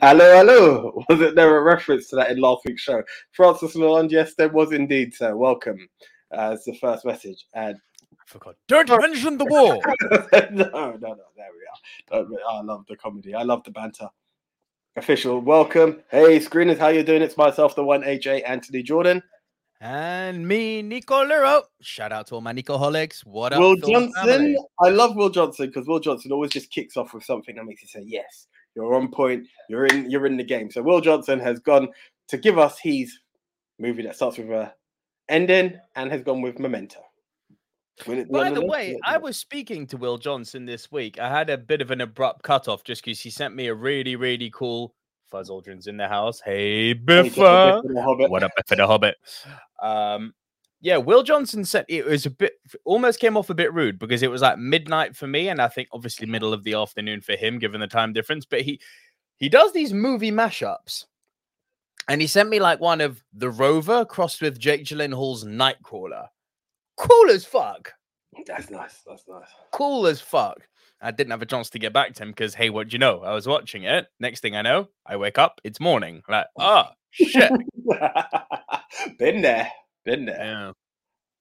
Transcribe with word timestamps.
hello, 0.00 0.36
hello. 0.36 1.04
Was 1.08 1.20
it 1.20 1.34
there 1.34 1.56
a 1.56 1.62
reference 1.62 2.08
to 2.08 2.16
that 2.16 2.30
in 2.30 2.38
last 2.40 2.62
week's 2.64 2.82
show? 2.82 3.02
Francis 3.32 3.74
Lalonde, 3.76 4.10
yes, 4.10 4.34
there 4.34 4.48
was 4.48 4.72
indeed, 4.72 5.14
sir. 5.14 5.36
Welcome. 5.36 5.88
Uh, 6.32 6.52
as 6.52 6.64
the 6.64 6.74
first 6.74 7.04
message. 7.04 7.46
And 7.54 7.76
I 8.12 8.22
forgot. 8.26 8.56
Don't 8.68 8.88
mention 8.88 9.36
the 9.36 9.44
war. 9.46 9.80
no, 10.50 10.96
no, 10.96 10.96
no. 11.00 11.16
There 11.36 12.24
we 12.28 12.36
are. 12.36 12.50
I 12.50 12.62
love 12.62 12.84
the 12.88 12.96
comedy. 12.96 13.34
I 13.34 13.42
love 13.42 13.64
the 13.64 13.70
banter. 13.70 14.08
Official 14.96 15.40
welcome. 15.40 16.02
Hey, 16.10 16.38
screeners, 16.40 16.78
how 16.78 16.88
you 16.88 17.02
doing? 17.02 17.22
It's 17.22 17.36
myself, 17.36 17.76
the 17.76 17.84
one 17.84 18.02
AJ 18.02 18.42
Anthony 18.46 18.82
Jordan. 18.82 19.22
And 19.80 20.46
me, 20.46 20.82
Nico 20.82 21.24
Lero. 21.24 21.62
Shout 21.80 22.12
out 22.12 22.26
to 22.26 22.34
all 22.34 22.40
my 22.42 22.52
Nicoholics. 22.52 23.24
What 23.24 23.54
up, 23.54 23.60
Will 23.60 23.76
Johnson. 23.76 24.12
family? 24.12 24.56
I 24.78 24.90
love 24.90 25.16
Will 25.16 25.30
Johnson 25.30 25.66
because 25.68 25.86
Will 25.86 26.00
Johnson 26.00 26.32
always 26.32 26.50
just 26.50 26.70
kicks 26.70 26.96
off 26.98 27.14
with 27.14 27.24
something 27.24 27.54
that 27.54 27.64
makes 27.64 27.82
you 27.82 27.88
say, 27.88 28.02
Yes, 28.04 28.46
you're 28.74 28.94
on 28.94 29.10
point, 29.10 29.46
you're 29.68 29.86
in, 29.86 30.10
you're 30.10 30.26
in 30.26 30.36
the 30.36 30.44
game. 30.44 30.70
So 30.70 30.82
Will 30.82 31.00
Johnson 31.00 31.40
has 31.40 31.58
gone 31.58 31.88
to 32.28 32.38
give 32.38 32.58
us 32.58 32.78
his 32.78 33.18
movie 33.78 34.02
that 34.02 34.16
starts 34.16 34.38
with 34.38 34.50
a 34.50 34.72
ending 35.28 35.78
and 35.96 36.10
has 36.10 36.22
gone 36.22 36.42
with 36.42 36.58
Memento. 36.58 37.00
By 38.06 38.50
the 38.50 38.64
way, 38.64 38.98
I 39.04 39.18
was 39.18 39.36
speaking 39.36 39.86
to 39.88 39.96
Will 39.96 40.16
Johnson 40.16 40.64
this 40.64 40.90
week. 40.90 41.18
I 41.18 41.28
had 41.28 41.50
a 41.50 41.58
bit 41.58 41.82
of 41.82 41.90
an 41.90 42.00
abrupt 42.00 42.42
cutoff 42.42 42.82
just 42.82 43.04
because 43.04 43.20
he 43.20 43.28
sent 43.28 43.54
me 43.54 43.66
a 43.66 43.74
really, 43.74 44.16
really 44.16 44.50
cool 44.50 44.94
Fuzz 45.30 45.50
Aldrin's 45.50 45.86
in 45.86 45.96
the 45.96 46.08
house. 46.08 46.40
Hey, 46.40 46.88
Hey, 46.88 46.94
Biffa. 46.94 47.82
Biff 47.82 47.94
the 47.94 48.26
What 48.28 48.42
up, 48.42 48.52
Biffa 48.58 48.76
the 48.76 48.86
Hobbit? 48.86 49.16
Um, 49.82 50.34
yeah, 50.80 50.96
Will 50.96 51.22
Johnson 51.22 51.64
said 51.64 51.84
it 51.88 52.06
was 52.06 52.26
a 52.26 52.30
bit, 52.30 52.54
almost 52.84 53.20
came 53.20 53.36
off 53.36 53.50
a 53.50 53.54
bit 53.54 53.72
rude 53.72 53.98
because 53.98 54.22
it 54.22 54.30
was 54.30 54.42
like 54.42 54.58
midnight 54.58 55.14
for 55.14 55.26
me, 55.26 55.48
and 55.48 55.60
I 55.60 55.68
think 55.68 55.88
obviously 55.92 56.26
middle 56.26 56.52
of 56.52 56.64
the 56.64 56.74
afternoon 56.74 57.20
for 57.20 57.36
him, 57.36 57.58
given 57.58 57.80
the 57.80 57.86
time 57.86 58.12
difference. 58.12 58.46
But 58.46 58.62
he 58.62 58.80
he 59.36 59.48
does 59.48 59.72
these 59.72 59.92
movie 59.92 60.32
mashups, 60.32 61.04
and 62.08 62.20
he 62.20 62.26
sent 62.26 62.48
me 62.48 62.60
like 62.60 62.80
one 62.80 63.00
of 63.00 63.22
The 63.34 63.50
Rover 63.50 64.04
crossed 64.04 64.40
with 64.40 64.58
Jake 64.58 64.84
Gyllenhaal's 64.84 65.44
Nightcrawler. 65.44 66.28
Cool 66.96 67.30
as 67.30 67.44
fuck 67.44 67.92
That's 68.46 68.70
nice. 68.70 69.00
That's 69.06 69.24
nice. 69.28 69.48
cool 69.72 70.06
as 70.06 70.20
fuck. 70.20 70.66
I 71.02 71.10
didn't 71.10 71.30
have 71.30 71.40
a 71.40 71.46
chance 71.46 71.70
to 71.70 71.78
get 71.78 71.94
back 71.94 72.12
to 72.14 72.22
him 72.22 72.30
because, 72.30 72.54
hey, 72.54 72.68
what 72.68 72.88
do 72.88 72.92
you 72.92 72.98
know? 72.98 73.22
I 73.22 73.32
was 73.32 73.46
watching 73.46 73.84
it. 73.84 74.06
Next 74.18 74.40
thing 74.40 74.54
I 74.54 74.60
know, 74.60 74.88
I 75.06 75.16
wake 75.16 75.38
up, 75.38 75.58
it's 75.64 75.80
morning. 75.80 76.22
Like, 76.28 76.46
ah, 76.58 76.92
shit. 77.10 77.50
been 79.18 79.40
there. 79.40 79.70
Been 80.10 80.26
there. 80.26 80.44
yeah. 80.44 80.72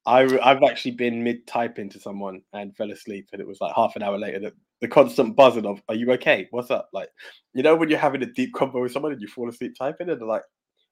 I, 0.06 0.22
I've 0.40 0.64
actually 0.64 0.92
been 0.92 1.24
mid 1.24 1.46
typing 1.46 1.90
to 1.90 2.00
someone 2.00 2.42
and 2.54 2.76
fell 2.76 2.92
asleep, 2.92 3.28
and 3.34 3.42
it 3.42 3.48
was 3.48 3.60
like 3.62 3.76
half 3.76 3.96
an 3.96 4.02
hour 4.04 4.18
later 4.18 4.40
that 4.40 4.54
the 4.82 4.88
constant 4.88 5.36
buzzing 5.36 5.66
of 5.66 5.82
"Are 5.90 5.96
you 5.96 6.12
okay? 6.14 6.48
What's 6.52 6.72
up?" 6.72 6.90
Like, 6.94 7.10
you 7.54 7.62
know, 7.64 7.76
when 7.76 7.90
you're 7.90 8.00
having 8.00 8.24
a 8.24 8.26
deep 8.26 8.54
convo 8.54 8.82
with 8.82 8.92
someone 8.94 9.12
and 9.12 9.22
you 9.22 9.28
fall 9.28 9.50
asleep 9.50 9.74
typing, 9.78 10.10
and 10.10 10.20
they're 10.20 10.28
like, 10.28 10.44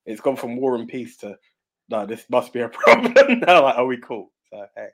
it's 0.05 0.21
gone 0.21 0.35
from 0.35 0.57
war 0.57 0.75
and 0.75 0.87
peace 0.87 1.17
to 1.17 1.35
no, 1.89 2.05
this 2.05 2.25
must 2.29 2.51
be 2.51 2.59
a 2.59 2.69
problem. 2.69 3.13
now, 3.39 3.63
like, 3.63 3.77
are 3.77 3.85
we 3.85 3.97
cool? 3.97 4.31
So 4.51 4.65
hey, 4.75 4.89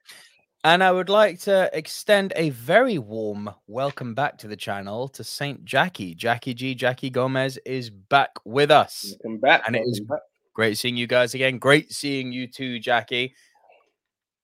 And 0.63 0.83
I 0.83 0.91
would 0.91 1.09
like 1.09 1.39
to 1.41 1.69
extend 1.73 2.33
a 2.35 2.51
very 2.51 2.99
warm 2.99 3.49
welcome 3.67 4.13
back 4.13 4.37
to 4.37 4.47
the 4.47 4.55
channel 4.55 5.07
to 5.09 5.23
Saint 5.23 5.65
Jackie. 5.65 6.13
Jackie 6.15 6.53
G, 6.53 6.75
Jackie 6.75 7.09
Gomez 7.09 7.57
is 7.65 7.89
back 7.89 8.29
with 8.45 8.69
us. 8.71 9.15
welcome 9.23 9.39
back. 9.39 9.63
And 9.67 9.75
it 9.75 9.81
is- 9.85 9.99
back. 10.01 10.19
Great 10.53 10.77
seeing 10.77 10.95
you 10.95 11.07
guys 11.07 11.33
again. 11.33 11.57
Great 11.57 11.91
seeing 11.91 12.31
you 12.31 12.45
too, 12.47 12.79
Jackie. 12.79 13.33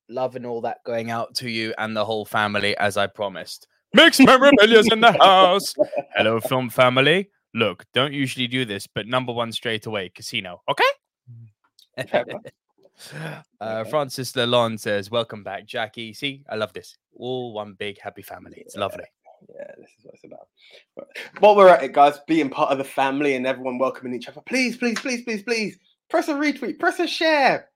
Loving 0.09 0.45
all 0.45 0.61
that 0.61 0.83
going 0.83 1.11
out 1.11 1.35
to 1.35 1.49
you 1.49 1.73
and 1.77 1.95
the 1.95 2.03
whole 2.03 2.25
family, 2.25 2.75
as 2.77 2.97
I 2.97 3.05
promised. 3.05 3.67
Mixed 3.93 4.19
memorabilia's 4.19 4.87
in 4.91 5.01
the 5.01 5.11
house. 5.11 5.75
Hello, 6.15 6.39
film 6.39 6.69
family. 6.69 7.29
Look, 7.53 7.85
don't 7.93 8.13
usually 8.13 8.47
do 8.47 8.65
this, 8.65 8.87
but 8.87 9.07
number 9.07 9.31
one 9.31 9.51
straight 9.51 9.85
away, 9.85 10.09
casino. 10.09 10.61
Okay. 10.69 10.83
Uh. 13.61 13.85
Francis 13.85 14.33
Lalonde 14.33 14.77
says, 14.77 15.09
"Welcome 15.09 15.41
back, 15.41 15.65
Jackie. 15.65 16.11
See, 16.11 16.43
I 16.49 16.55
love 16.55 16.73
this. 16.73 16.97
All 17.15 17.53
one 17.53 17.73
big 17.79 17.97
happy 17.97 18.21
family. 18.21 18.55
It's 18.57 18.75
lovely. 18.75 19.05
Yeah, 19.47 19.71
this 19.77 19.89
is 19.97 20.03
what 20.03 20.15
it's 20.15 20.25
about. 20.25 20.49
But 20.97 21.07
while 21.39 21.55
we're 21.55 21.69
at 21.69 21.81
it, 21.81 21.93
guys, 21.93 22.19
being 22.27 22.49
part 22.49 22.73
of 22.73 22.77
the 22.77 22.83
family 22.83 23.35
and 23.35 23.47
everyone 23.47 23.77
welcoming 23.77 24.13
each 24.13 24.27
other, 24.27 24.41
please, 24.45 24.75
please, 24.75 24.99
please, 24.99 25.23
please, 25.23 25.43
please 25.43 25.79
press 26.09 26.27
a 26.27 26.33
retweet, 26.33 26.79
press 26.79 26.99
a 26.99 27.07
share, 27.07 27.69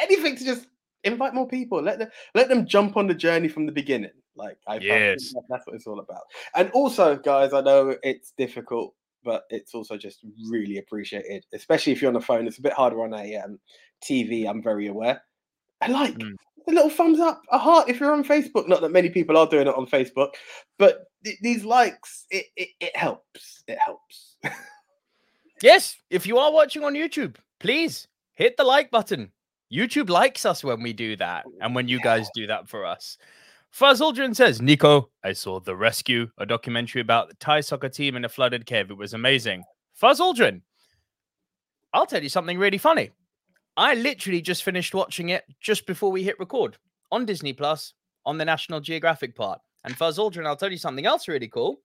anything 0.00 0.36
to 0.36 0.44
just 0.44 0.66
invite 1.04 1.34
more 1.34 1.48
people. 1.48 1.82
Let 1.82 1.98
them 1.98 2.08
let 2.34 2.48
them 2.48 2.66
jump 2.66 2.96
on 2.96 3.06
the 3.06 3.14
journey 3.14 3.48
from 3.48 3.66
the 3.66 3.72
beginning. 3.72 4.10
Like 4.36 4.56
I 4.66 4.78
Yes. 4.78 5.32
that's 5.50 5.66
what 5.66 5.76
it's 5.76 5.86
all 5.86 6.00
about. 6.00 6.22
And 6.54 6.70
also, 6.72 7.16
guys, 7.16 7.52
I 7.52 7.60
know 7.60 7.96
it's 8.02 8.32
difficult, 8.38 8.94
but 9.24 9.44
it's 9.50 9.74
also 9.74 9.96
just 9.98 10.20
really 10.48 10.78
appreciated, 10.78 11.44
especially 11.52 11.92
if 11.92 12.00
you're 12.00 12.08
on 12.08 12.14
the 12.14 12.20
phone. 12.20 12.46
It's 12.46 12.58
a 12.58 12.62
bit 12.62 12.72
harder 12.72 13.02
on 13.02 13.12
a 13.14 13.36
um, 13.36 13.58
TV. 14.02 14.48
I'm 14.48 14.62
very 14.62 14.86
aware. 14.86 15.22
I 15.80 15.88
like 15.88 16.14
Mm. 16.14 16.34
a 16.68 16.72
little 16.72 16.88
thumbs 16.90 17.18
up, 17.18 17.42
a 17.50 17.58
heart 17.58 17.88
if 17.88 17.98
you're 18.00 18.12
on 18.12 18.22
Facebook. 18.24 18.68
Not 18.68 18.80
that 18.82 18.90
many 18.92 19.10
people 19.10 19.36
are 19.36 19.46
doing 19.48 19.66
it 19.66 19.74
on 19.74 19.86
Facebook, 19.86 20.30
but 20.78 21.06
th- 21.24 21.38
these 21.42 21.64
likes, 21.64 22.24
it, 22.30 22.46
it 22.56 22.68
it 22.80 22.96
helps. 22.96 23.64
It 23.66 23.78
helps. 23.78 24.36
Yes, 25.62 25.96
if 26.10 26.26
you 26.26 26.38
are 26.38 26.52
watching 26.52 26.82
on 26.82 26.94
YouTube, 26.94 27.36
please 27.62 28.08
hit 28.34 28.56
the 28.56 28.64
like 28.64 28.90
button. 28.90 29.30
YouTube 29.72 30.10
likes 30.10 30.44
us 30.44 30.64
when 30.64 30.82
we 30.82 30.92
do 30.92 31.16
that, 31.16 31.44
oh, 31.46 31.52
and 31.60 31.74
when 31.74 31.88
you 31.88 32.00
guys 32.00 32.28
do 32.34 32.46
that 32.48 32.68
for 32.68 32.84
us. 32.84 33.16
Fuzz 33.70 34.00
Aldrin 34.00 34.36
says, 34.36 34.60
Nico, 34.60 35.08
I 35.24 35.32
saw 35.32 35.60
The 35.60 35.74
Rescue, 35.74 36.28
a 36.36 36.44
documentary 36.44 37.00
about 37.00 37.28
the 37.28 37.36
Thai 37.36 37.60
soccer 37.60 37.88
team 37.88 38.16
in 38.16 38.24
a 38.24 38.28
flooded 38.28 38.66
cave. 38.66 38.90
It 38.90 38.98
was 38.98 39.14
amazing. 39.14 39.62
Fuzz 39.94 40.20
Aldrin, 40.20 40.60
I'll 41.94 42.04
tell 42.04 42.22
you 42.22 42.28
something 42.28 42.58
really 42.58 42.78
funny. 42.78 43.10
I 43.76 43.94
literally 43.94 44.42
just 44.42 44.64
finished 44.64 44.92
watching 44.92 45.30
it 45.30 45.44
just 45.60 45.86
before 45.86 46.10
we 46.10 46.22
hit 46.22 46.38
record 46.38 46.76
on 47.12 47.24
Disney 47.24 47.52
Plus 47.52 47.94
on 48.26 48.36
the 48.36 48.44
National 48.44 48.80
Geographic 48.80 49.34
part. 49.34 49.60
And 49.84 49.96
Fuzz 49.96 50.18
Aldrin, 50.18 50.46
I'll 50.46 50.56
tell 50.56 50.72
you 50.72 50.78
something 50.78 51.06
else 51.06 51.28
really 51.28 51.48
cool. 51.48 51.80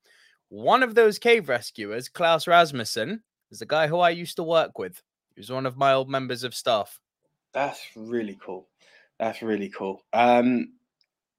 One 0.50 0.82
of 0.84 0.96
those 0.96 1.20
cave 1.20 1.48
rescuers, 1.48 2.10
Klaus 2.10 2.48
Rasmussen, 2.48 3.24
is 3.52 3.62
a 3.62 3.66
guy 3.66 3.88
who 3.88 4.00
I 4.00 4.10
used 4.10 4.36
to 4.38 4.44
work 4.44 4.78
with. 4.80 5.02
He 5.38 5.42
was 5.42 5.52
one 5.52 5.68
of 5.68 5.78
my 5.78 5.94
old 5.94 6.10
members 6.10 6.44
of 6.44 6.56
staff. 6.56 7.00
That's 7.54 7.80
really 7.96 8.40
cool. 8.44 8.68
That's 9.20 9.44
really 9.44 9.70
cool. 9.70 10.04
Um, 10.12 10.74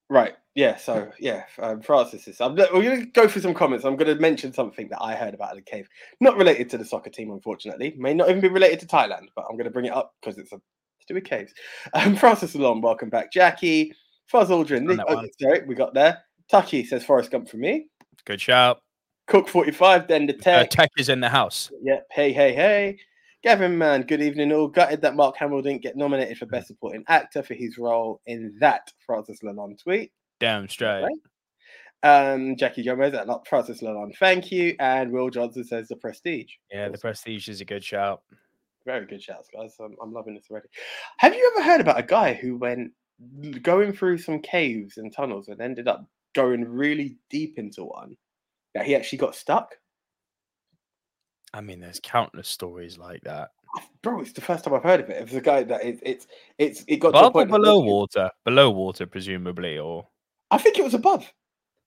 right. 0.09 0.35
Yeah. 0.55 0.77
So 0.77 1.11
yeah, 1.19 1.47
um, 1.59 1.83
Francis 1.83 2.29
is. 2.29 2.41
I'm, 2.41 2.55
we're 2.55 2.69
going 2.69 3.01
to 3.01 3.07
go 3.07 3.27
through 3.27 3.43
some 3.43 3.55
comments. 3.55 3.85
I'm 3.85 3.97
going 3.97 4.15
to 4.15 4.21
mention 4.23 4.53
something 4.53 4.89
that 4.91 5.03
I 5.03 5.17
heard 5.17 5.35
about 5.35 5.57
the 5.57 5.63
cave, 5.63 5.89
not 6.21 6.37
related 6.37 6.71
to 6.71 6.79
the 6.79 6.85
soccer 6.85 7.11
team, 7.11 7.33
unfortunately. 7.33 7.97
May 7.99 8.15
not 8.15 8.29
even 8.29 8.41
be 8.41 8.47
related 8.47 8.79
to 8.79 8.87
Thailand, 8.87 9.27
but 9.35 9.47
I'm 9.51 9.57
going 9.57 9.65
to 9.65 9.73
bring 9.73 9.87
it 9.87 9.93
up 9.93 10.15
because 10.21 10.39
it's 10.39 10.53
a 10.53 10.57
to 10.59 10.63
do 11.09 11.15
with 11.15 11.25
caves. 11.25 11.53
Um, 11.93 12.15
Francis 12.17 12.55
Alon, 12.55 12.81
welcome 12.81 13.11
back, 13.11 13.33
Jackie. 13.33 13.93
Fuzz 14.27 14.49
Aldrin, 14.49 14.83
On 14.83 14.87
Nick, 14.87 14.97
that 14.99 15.07
oh, 15.09 15.15
one. 15.17 15.29
sorry, 15.41 15.63
we 15.67 15.75
got 15.75 15.93
there. 15.93 16.19
Tucky 16.49 16.85
says 16.85 17.05
Forrest 17.05 17.33
Gump 17.33 17.49
for 17.49 17.57
me. 17.57 17.89
Good 18.25 18.41
shout. 18.41 18.81
Cook 19.27 19.49
45, 19.49 20.07
then 20.07 20.27
the 20.27 20.35
Uh, 20.37 20.39
tech. 20.39 20.71
tech 20.71 20.91
is 20.97 21.09
in 21.09 21.19
the 21.19 21.29
house. 21.29 21.73
Yep. 21.83 22.07
Hey, 22.13 22.33
hey, 22.33 22.55
hey. 22.55 22.99
Gavin, 23.45 23.79
man, 23.79 24.03
good 24.03 24.21
evening. 24.21 24.53
All 24.53 24.67
gutted 24.67 25.01
that 25.03 25.15
Mark 25.15 25.37
Hamill 25.37 25.63
didn't 25.63 25.83
get 25.83 25.97
nominated 25.97 26.39
for 26.39 26.47
Best 26.47 26.67
Supporting 26.67 27.05
Actor 27.07 27.45
for 27.45 27.55
his 27.55 27.79
role 27.79 28.21
in 28.27 28.57
that 28.59 28.93
Francis 29.07 29.39
Lalonde 29.45 29.81
tweet. 29.81 30.11
Damn 30.41 30.69
straight. 30.69 31.05
Right. 31.05 32.33
Um, 32.33 32.57
Jackie 32.57 32.85
Gomez 32.85 33.15
at 33.15 33.29
Lo- 33.29 33.43
Francis 33.49 33.81
Lalonde, 33.81 34.17
thank 34.19 34.51
you. 34.51 34.75
And 34.81 35.13
Will 35.13 35.31
Johnson 35.31 35.63
says 35.63 35.87
The 35.87 35.95
Prestige. 35.95 36.51
Yeah, 36.73 36.89
the 36.89 36.99
prestige 36.99 37.49
is 37.49 37.61
a 37.61 37.65
good 37.65 37.85
shout. 37.85 38.23
Very 38.85 39.07
good 39.07 39.23
shouts, 39.23 39.49
guys. 39.55 39.77
I'm, 39.81 39.95
I'm 40.03 40.13
loving 40.13 40.35
this 40.35 40.47
already. 40.51 40.69
Have 41.19 41.35
you 41.35 41.53
ever 41.55 41.65
heard 41.65 41.81
about 41.81 41.99
a 41.99 42.05
guy 42.05 42.35
who 42.35 42.57
went 42.57 42.93
going 43.63 43.93
through 43.93 44.19
some 44.19 44.41
caves 44.41 44.97
and 44.97 45.13
tunnels 45.13 45.47
and 45.47 45.61
ended 45.61 45.87
up 45.87 46.09
going 46.35 46.65
really 46.65 47.17
deep 47.31 47.57
into 47.57 47.85
one 47.85 48.17
that 48.75 48.87
he 48.87 48.97
actually 48.97 49.19
got 49.19 49.37
stuck? 49.37 49.77
I 51.55 51.61
mean, 51.61 51.81
there's 51.81 52.01
countless 52.03 52.49
stories 52.49 52.99
like 52.99 53.23
that. 53.23 53.51
Bro, 54.03 54.21
it's 54.21 54.33
the 54.33 54.41
first 54.41 54.65
time 54.65 54.75
I've 54.75 54.83
heard 54.83 55.01
of 55.01 55.11
it. 55.11 55.17
It 55.19 55.25
was 55.25 55.35
a 55.35 55.41
guy 55.41 55.63
that 55.63 55.85
it, 55.85 55.99
it's 56.03 56.27
it's 56.59 56.85
it 56.89 56.97
got 56.97 57.13
to 57.13 57.19
Above 57.19 57.37
or 57.37 57.47
below 57.47 57.81
water? 57.81 58.31
Below 58.45 58.71
water, 58.71 59.07
presumably, 59.07 59.79
or 59.79 60.07
I 60.51 60.59
think 60.59 60.79
it 60.79 60.85
was 60.85 60.95
above. 60.95 61.31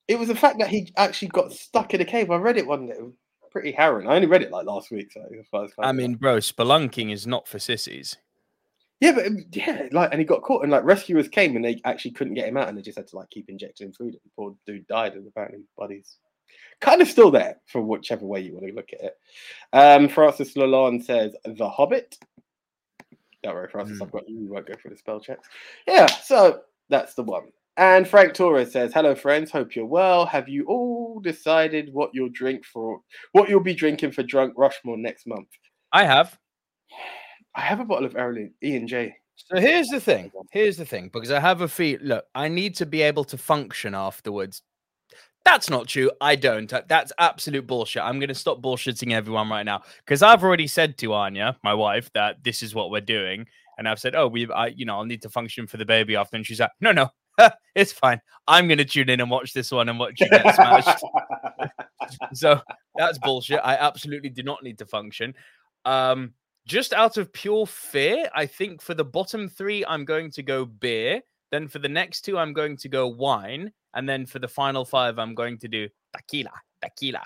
It 0.07 0.19
was 0.19 0.27
the 0.27 0.35
fact 0.35 0.59
that 0.59 0.67
he 0.69 0.91
actually 0.97 1.29
got 1.29 1.51
stuck 1.53 1.93
in 1.93 2.01
a 2.01 2.05
cave. 2.05 2.29
I 2.31 2.35
read 2.37 2.57
it 2.57 2.67
one 2.67 2.87
day. 2.87 2.93
It 2.93 3.03
was 3.03 3.13
pretty 3.51 3.71
harrowing. 3.71 4.07
I 4.07 4.15
only 4.15 4.27
read 4.27 4.41
it 4.43 4.51
like 4.51 4.65
last 4.65 4.91
week, 4.91 5.11
so 5.11 5.21
it 5.21 5.45
was 5.51 5.73
kind 5.73 5.85
I 5.85 5.89
of- 5.89 5.95
mean, 5.95 6.15
bro, 6.15 6.37
spelunking 6.37 7.11
is 7.11 7.25
not 7.25 7.47
for 7.47 7.59
sissies. 7.59 8.17
yeah, 8.99 9.13
but 9.13 9.25
yeah, 9.51 9.87
like, 9.91 10.11
and 10.11 10.19
he 10.19 10.25
got 10.25 10.43
caught, 10.43 10.63
and 10.63 10.71
like 10.71 10.83
rescuers 10.83 11.27
came, 11.27 11.55
and 11.55 11.65
they 11.65 11.81
actually 11.85 12.11
couldn't 12.11 12.35
get 12.35 12.47
him 12.47 12.57
out, 12.57 12.69
and 12.69 12.77
they 12.77 12.81
just 12.83 12.97
had 12.97 13.07
to 13.07 13.15
like 13.15 13.29
keep 13.31 13.49
injecting 13.49 13.87
him 13.87 13.93
food. 13.93 14.13
And 14.13 14.21
the 14.23 14.29
poor 14.35 14.55
dude 14.67 14.87
died, 14.87 15.13
and 15.13 15.27
apparently, 15.27 15.61
body's 15.77 16.17
kind 16.79 17.01
of 17.01 17.07
still 17.07 17.31
there 17.31 17.57
for 17.67 17.81
whichever 17.81 18.25
way 18.25 18.41
you 18.41 18.53
want 18.53 18.67
to 18.67 18.73
look 18.73 18.89
at 18.93 19.01
it. 19.01 19.17
Um, 19.73 20.09
Francis 20.09 20.53
Lalonde 20.55 21.03
says 21.03 21.35
The 21.45 21.69
Hobbit. 21.69 22.17
Don't 23.43 23.55
worry, 23.55 23.69
Francis, 23.69 23.97
Hmm. 23.97 24.03
I've 24.03 24.11
got 24.11 24.29
you. 24.29 24.51
Won't 24.51 24.67
go 24.67 24.75
for 24.81 24.89
the 24.89 24.97
spell 24.97 25.19
checks. 25.19 25.47
Yeah, 25.87 26.05
so 26.05 26.61
that's 26.89 27.13
the 27.15 27.23
one. 27.23 27.51
And 27.77 28.07
Frank 28.07 28.33
Torres 28.33 28.71
says, 28.71 28.93
"Hello, 28.93 29.15
friends. 29.15 29.49
Hope 29.49 29.75
you're 29.75 29.85
well. 29.85 30.25
Have 30.25 30.49
you 30.49 30.65
all 30.65 31.19
decided 31.21 31.91
what 31.93 32.11
you'll 32.13 32.29
drink 32.29 32.65
for 32.65 33.01
what 33.31 33.49
you'll 33.49 33.61
be 33.61 33.73
drinking 33.73 34.11
for 34.11 34.23
Drunk 34.23 34.53
Rushmore 34.57 34.97
next 34.97 35.25
month?" 35.25 35.47
I 35.91 36.03
have. 36.03 36.37
I 37.55 37.61
have 37.61 37.79
a 37.79 37.85
bottle 37.85 38.05
of 38.05 38.15
Early 38.15 38.51
E 38.63 38.75
and 38.75 38.87
J. 38.87 39.15
So 39.35 39.59
here's 39.59 39.87
the 39.87 39.99
thing. 39.99 40.31
Here's 40.51 40.77
the 40.77 40.85
thing. 40.85 41.09
Because 41.11 41.31
I 41.31 41.39
have 41.39 41.61
a 41.61 41.67
feel. 41.67 41.97
Look, 42.01 42.25
I 42.35 42.47
need 42.47 42.75
to 42.75 42.85
be 42.85 43.01
able 43.01 43.23
to 43.25 43.37
function 43.37 43.95
afterwards. 43.95 44.61
That's 45.43 45.69
not 45.69 45.87
true. 45.87 46.11
I 46.21 46.35
don't. 46.35 46.71
That's 46.87 47.11
absolute 47.17 47.65
bullshit. 47.65 48.03
I'm 48.03 48.19
going 48.19 48.29
to 48.29 48.35
stop 48.35 48.61
bullshitting 48.61 49.11
everyone 49.11 49.49
right 49.49 49.63
now 49.63 49.81
because 50.05 50.21
I've 50.21 50.43
already 50.43 50.67
said 50.67 50.97
to 50.99 51.13
Anya, 51.13 51.57
my 51.63 51.73
wife, 51.73 52.11
that 52.13 52.43
this 52.43 52.61
is 52.61 52.75
what 52.75 52.91
we're 52.91 53.01
doing, 53.01 53.47
and 53.77 53.87
I've 53.87 53.99
said, 53.99 54.15
"Oh, 54.15 54.27
we, 54.27 54.49
I, 54.51 54.67
you 54.67 54.85
know, 54.85 54.97
I'll 54.97 55.05
need 55.05 55.23
to 55.23 55.29
function 55.29 55.65
for 55.65 55.77
the 55.77 55.85
baby 55.85 56.15
after." 56.15 56.37
And 56.37 56.45
she's 56.45 56.59
like, 56.59 56.69
"No, 56.79 56.91
no, 56.91 57.09
it's 57.75 57.91
fine. 57.91 58.21
I'm 58.47 58.67
going 58.67 58.77
to 58.77 58.85
tune 58.85 59.09
in 59.09 59.19
and 59.19 59.31
watch 59.31 59.53
this 59.53 59.71
one 59.71 59.89
and 59.89 59.97
watch 59.97 60.19
you 60.19 60.29
get 60.29 60.55
smashed." 60.55 61.03
so 62.33 62.61
that's 62.95 63.17
bullshit. 63.17 63.61
I 63.63 63.75
absolutely 63.77 64.29
do 64.29 64.43
not 64.43 64.63
need 64.63 64.77
to 64.77 64.85
function. 64.85 65.33
Um, 65.85 66.33
just 66.67 66.93
out 66.93 67.17
of 67.17 67.33
pure 67.33 67.65
fear, 67.65 68.29
I 68.35 68.45
think 68.45 68.81
for 68.81 68.93
the 68.93 69.03
bottom 69.03 69.49
three, 69.49 69.83
I'm 69.85 70.05
going 70.05 70.29
to 70.31 70.43
go 70.43 70.65
beer. 70.65 71.21
Then 71.51 71.67
for 71.67 71.79
the 71.79 71.89
next 71.89 72.21
two, 72.21 72.37
I'm 72.37 72.53
going 72.53 72.77
to 72.77 72.89
go 72.89 73.07
wine. 73.07 73.71
And 73.93 74.07
then 74.07 74.25
for 74.25 74.39
the 74.39 74.47
final 74.47 74.85
five, 74.85 75.19
I'm 75.19 75.35
going 75.35 75.57
to 75.59 75.67
do 75.67 75.89
tequila. 76.15 76.51
Tequila. 76.81 77.23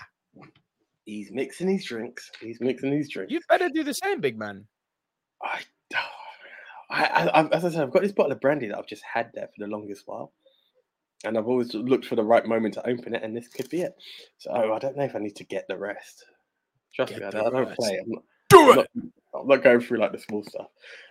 He's 1.04 1.30
mixing 1.30 1.68
his 1.68 1.84
drinks. 1.84 2.30
He's 2.40 2.60
mixing 2.60 2.92
his 2.92 3.08
drinks. 3.08 3.32
You 3.32 3.40
better 3.48 3.68
do 3.68 3.84
the 3.84 3.94
same, 3.94 4.20
big 4.20 4.36
man. 4.36 4.66
I, 5.42 5.60
do 5.90 5.96
I, 6.90 7.04
I, 7.04 7.46
as 7.48 7.64
I 7.64 7.70
said, 7.70 7.82
I've 7.82 7.92
got 7.92 8.02
this 8.02 8.12
bottle 8.12 8.32
of 8.32 8.40
brandy 8.40 8.66
that 8.68 8.76
I've 8.76 8.88
just 8.88 9.04
had 9.04 9.30
there 9.32 9.46
for 9.46 9.64
the 9.64 9.70
longest 9.70 10.02
while, 10.06 10.32
and 11.24 11.38
I've 11.38 11.46
always 11.46 11.74
looked 11.74 12.06
for 12.06 12.16
the 12.16 12.24
right 12.24 12.44
moment 12.44 12.74
to 12.74 12.88
open 12.88 13.14
it, 13.14 13.22
and 13.22 13.36
this 13.36 13.48
could 13.48 13.68
be 13.70 13.82
it. 13.82 13.94
So 14.38 14.52
I 14.52 14.78
don't 14.78 14.96
know 14.96 15.04
if 15.04 15.14
I 15.14 15.20
need 15.20 15.36
to 15.36 15.44
get 15.44 15.66
the 15.68 15.78
rest. 15.78 16.24
Trust 16.94 17.12
Get 17.12 17.20
me, 17.20 17.26
I 17.26 17.30
don't, 17.30 17.46
I 17.46 17.50
don't 17.50 17.68
rest. 17.68 17.78
play. 17.78 17.98
I'm 18.02 18.10
not, 18.10 18.22
Do 18.48 18.70
I'm 18.70 18.76
not, 18.76 18.86
I'm 19.40 19.48
not 19.48 19.62
going 19.62 19.80
through 19.80 19.98
like 19.98 20.12
the 20.12 20.18
small 20.18 20.42
stuff. 20.44 20.66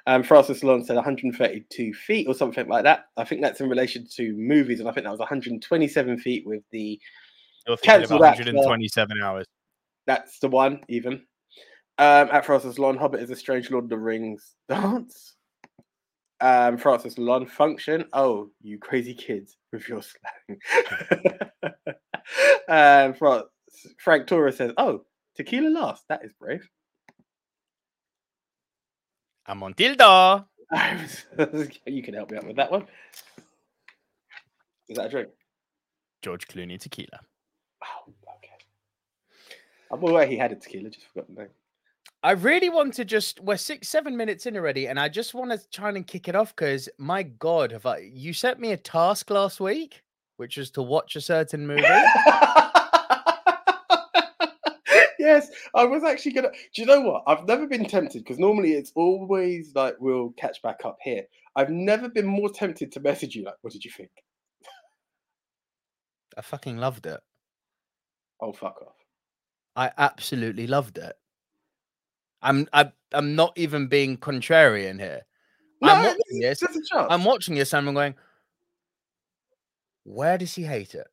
Um, 0.07 0.23
Francis 0.23 0.63
Long 0.63 0.83
said 0.83 0.95
132 0.95 1.93
feet 1.93 2.27
or 2.27 2.33
something 2.33 2.67
like 2.67 2.83
that. 2.83 3.05
I 3.17 3.23
think 3.23 3.41
that's 3.41 3.61
in 3.61 3.69
relation 3.69 4.07
to 4.15 4.33
movies, 4.33 4.79
and 4.79 4.89
I 4.89 4.91
think 4.91 5.05
that 5.05 5.11
was 5.11 5.19
127 5.19 6.17
feet 6.19 6.45
with 6.45 6.63
the. 6.71 6.99
Cancel 7.81 8.17
about 8.17 8.37
that, 8.37 8.45
127 8.45 9.21
hours. 9.21 9.45
That's 10.05 10.39
the 10.39 10.49
one, 10.49 10.81
even. 10.87 11.23
Um, 11.97 12.29
at 12.31 12.45
Francis 12.45 12.77
Lon, 12.77 12.97
Hobbit 12.97 13.21
is 13.21 13.29
a 13.29 13.35
strange 13.35 13.71
Lord 13.71 13.85
of 13.85 13.89
the 13.89 13.97
Rings 13.97 14.55
dance. 14.69 15.35
Um, 16.41 16.77
Francis 16.77 17.17
Lon, 17.17 17.45
function. 17.45 18.05
Oh, 18.11 18.49
you 18.61 18.77
crazy 18.77 19.13
kids 19.13 19.57
with 19.71 19.87
your 19.87 20.01
slang. 20.01 20.59
um, 22.67 23.13
Fra- 23.13 23.45
Frank 23.99 24.27
Torres 24.27 24.57
says, 24.57 24.73
Oh, 24.77 25.05
tequila 25.35 25.69
last. 25.69 26.03
That 26.09 26.25
is 26.25 26.33
brave. 26.39 26.67
I'm 29.47 29.61
on 29.63 29.73
Tilda. 29.73 30.45
you 31.85 32.03
can 32.03 32.13
help 32.13 32.31
me 32.31 32.37
out 32.37 32.47
with 32.47 32.55
that 32.55 32.71
one. 32.71 32.87
Is 34.89 34.97
that 34.97 35.07
a 35.07 35.09
drink? 35.09 35.29
George 36.21 36.47
Clooney 36.47 36.79
tequila. 36.79 37.19
Oh, 37.83 38.11
okay. 38.37 38.53
I'm 39.91 40.01
aware 40.01 40.25
he 40.25 40.37
had 40.37 40.51
a 40.51 40.55
tequila, 40.55 40.89
just 40.89 41.07
forgot 41.07 41.27
the 41.27 41.41
name. 41.41 41.49
I 42.23 42.31
really 42.31 42.69
want 42.69 42.95
to 42.95 43.05
just 43.05 43.39
we're 43.41 43.57
six, 43.57 43.87
seven 43.87 44.17
minutes 44.17 44.47
in 44.47 44.57
already, 44.57 44.87
and 44.87 44.99
I 44.99 45.09
just 45.09 45.35
want 45.35 45.51
to 45.51 45.69
try 45.69 45.89
and 45.89 46.07
kick 46.07 46.27
it 46.27 46.35
off 46.35 46.55
because 46.55 46.89
my 46.97 47.21
god, 47.21 47.71
have 47.71 47.85
I 47.85 48.09
you 48.11 48.33
sent 48.33 48.59
me 48.59 48.71
a 48.71 48.77
task 48.77 49.29
last 49.29 49.59
week, 49.59 50.01
which 50.37 50.57
was 50.57 50.71
to 50.71 50.81
watch 50.81 51.15
a 51.15 51.21
certain 51.21 51.67
movie. 51.67 51.83
yes, 55.25 55.49
I 55.73 55.83
was 55.83 56.03
actually 56.03 56.33
gonna. 56.33 56.51
Do 56.73 56.81
you 56.81 56.85
know 56.85 57.01
what? 57.01 57.23
I've 57.27 57.47
never 57.47 57.67
been 57.67 57.85
tempted 57.85 58.23
because 58.23 58.39
normally 58.39 58.73
it's 58.73 58.91
always 58.95 59.73
like 59.75 59.95
we'll 59.99 60.31
catch 60.37 60.61
back 60.61 60.81
up 60.85 60.97
here. 61.01 61.23
I've 61.55 61.69
never 61.69 62.09
been 62.09 62.25
more 62.25 62.49
tempted 62.49 62.91
to 62.91 62.99
message 62.99 63.35
you. 63.35 63.43
Like, 63.43 63.55
what 63.61 63.73
did 63.73 63.83
you 63.83 63.91
think? 63.91 64.11
I 66.37 66.41
fucking 66.41 66.77
loved 66.77 67.05
it. 67.05 67.19
Oh, 68.41 68.51
fuck 68.53 68.81
off. 68.81 68.95
I 69.75 69.91
absolutely 69.97 70.67
loved 70.67 70.97
it. 70.97 71.17
I'm 72.41 72.67
I, 72.73 72.91
I'm 73.11 73.35
not 73.35 73.53
even 73.57 73.87
being 73.87 74.17
contrarian 74.17 74.99
here. 74.99 75.21
I'm 75.81 76.01
No, 76.03 76.09
watching 76.09 76.39
this. 76.41 76.59
Chance. 76.59 77.07
I'm 77.09 77.23
watching 77.23 77.55
this 77.55 77.73
and 77.73 77.87
I'm 77.87 77.93
going, 77.93 78.15
where 80.03 80.37
does 80.37 80.53
he 80.53 80.63
hate 80.63 80.95
it? 80.95 81.07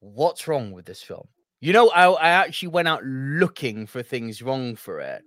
What's 0.00 0.48
wrong 0.48 0.72
with 0.72 0.84
this 0.84 1.02
film? 1.02 1.28
You 1.62 1.72
know, 1.72 1.90
I, 1.90 2.10
I 2.10 2.28
actually 2.30 2.68
went 2.68 2.88
out 2.88 3.04
looking 3.04 3.86
for 3.86 4.02
things 4.02 4.42
wrong 4.42 4.74
for 4.74 4.98
it. 4.98 5.22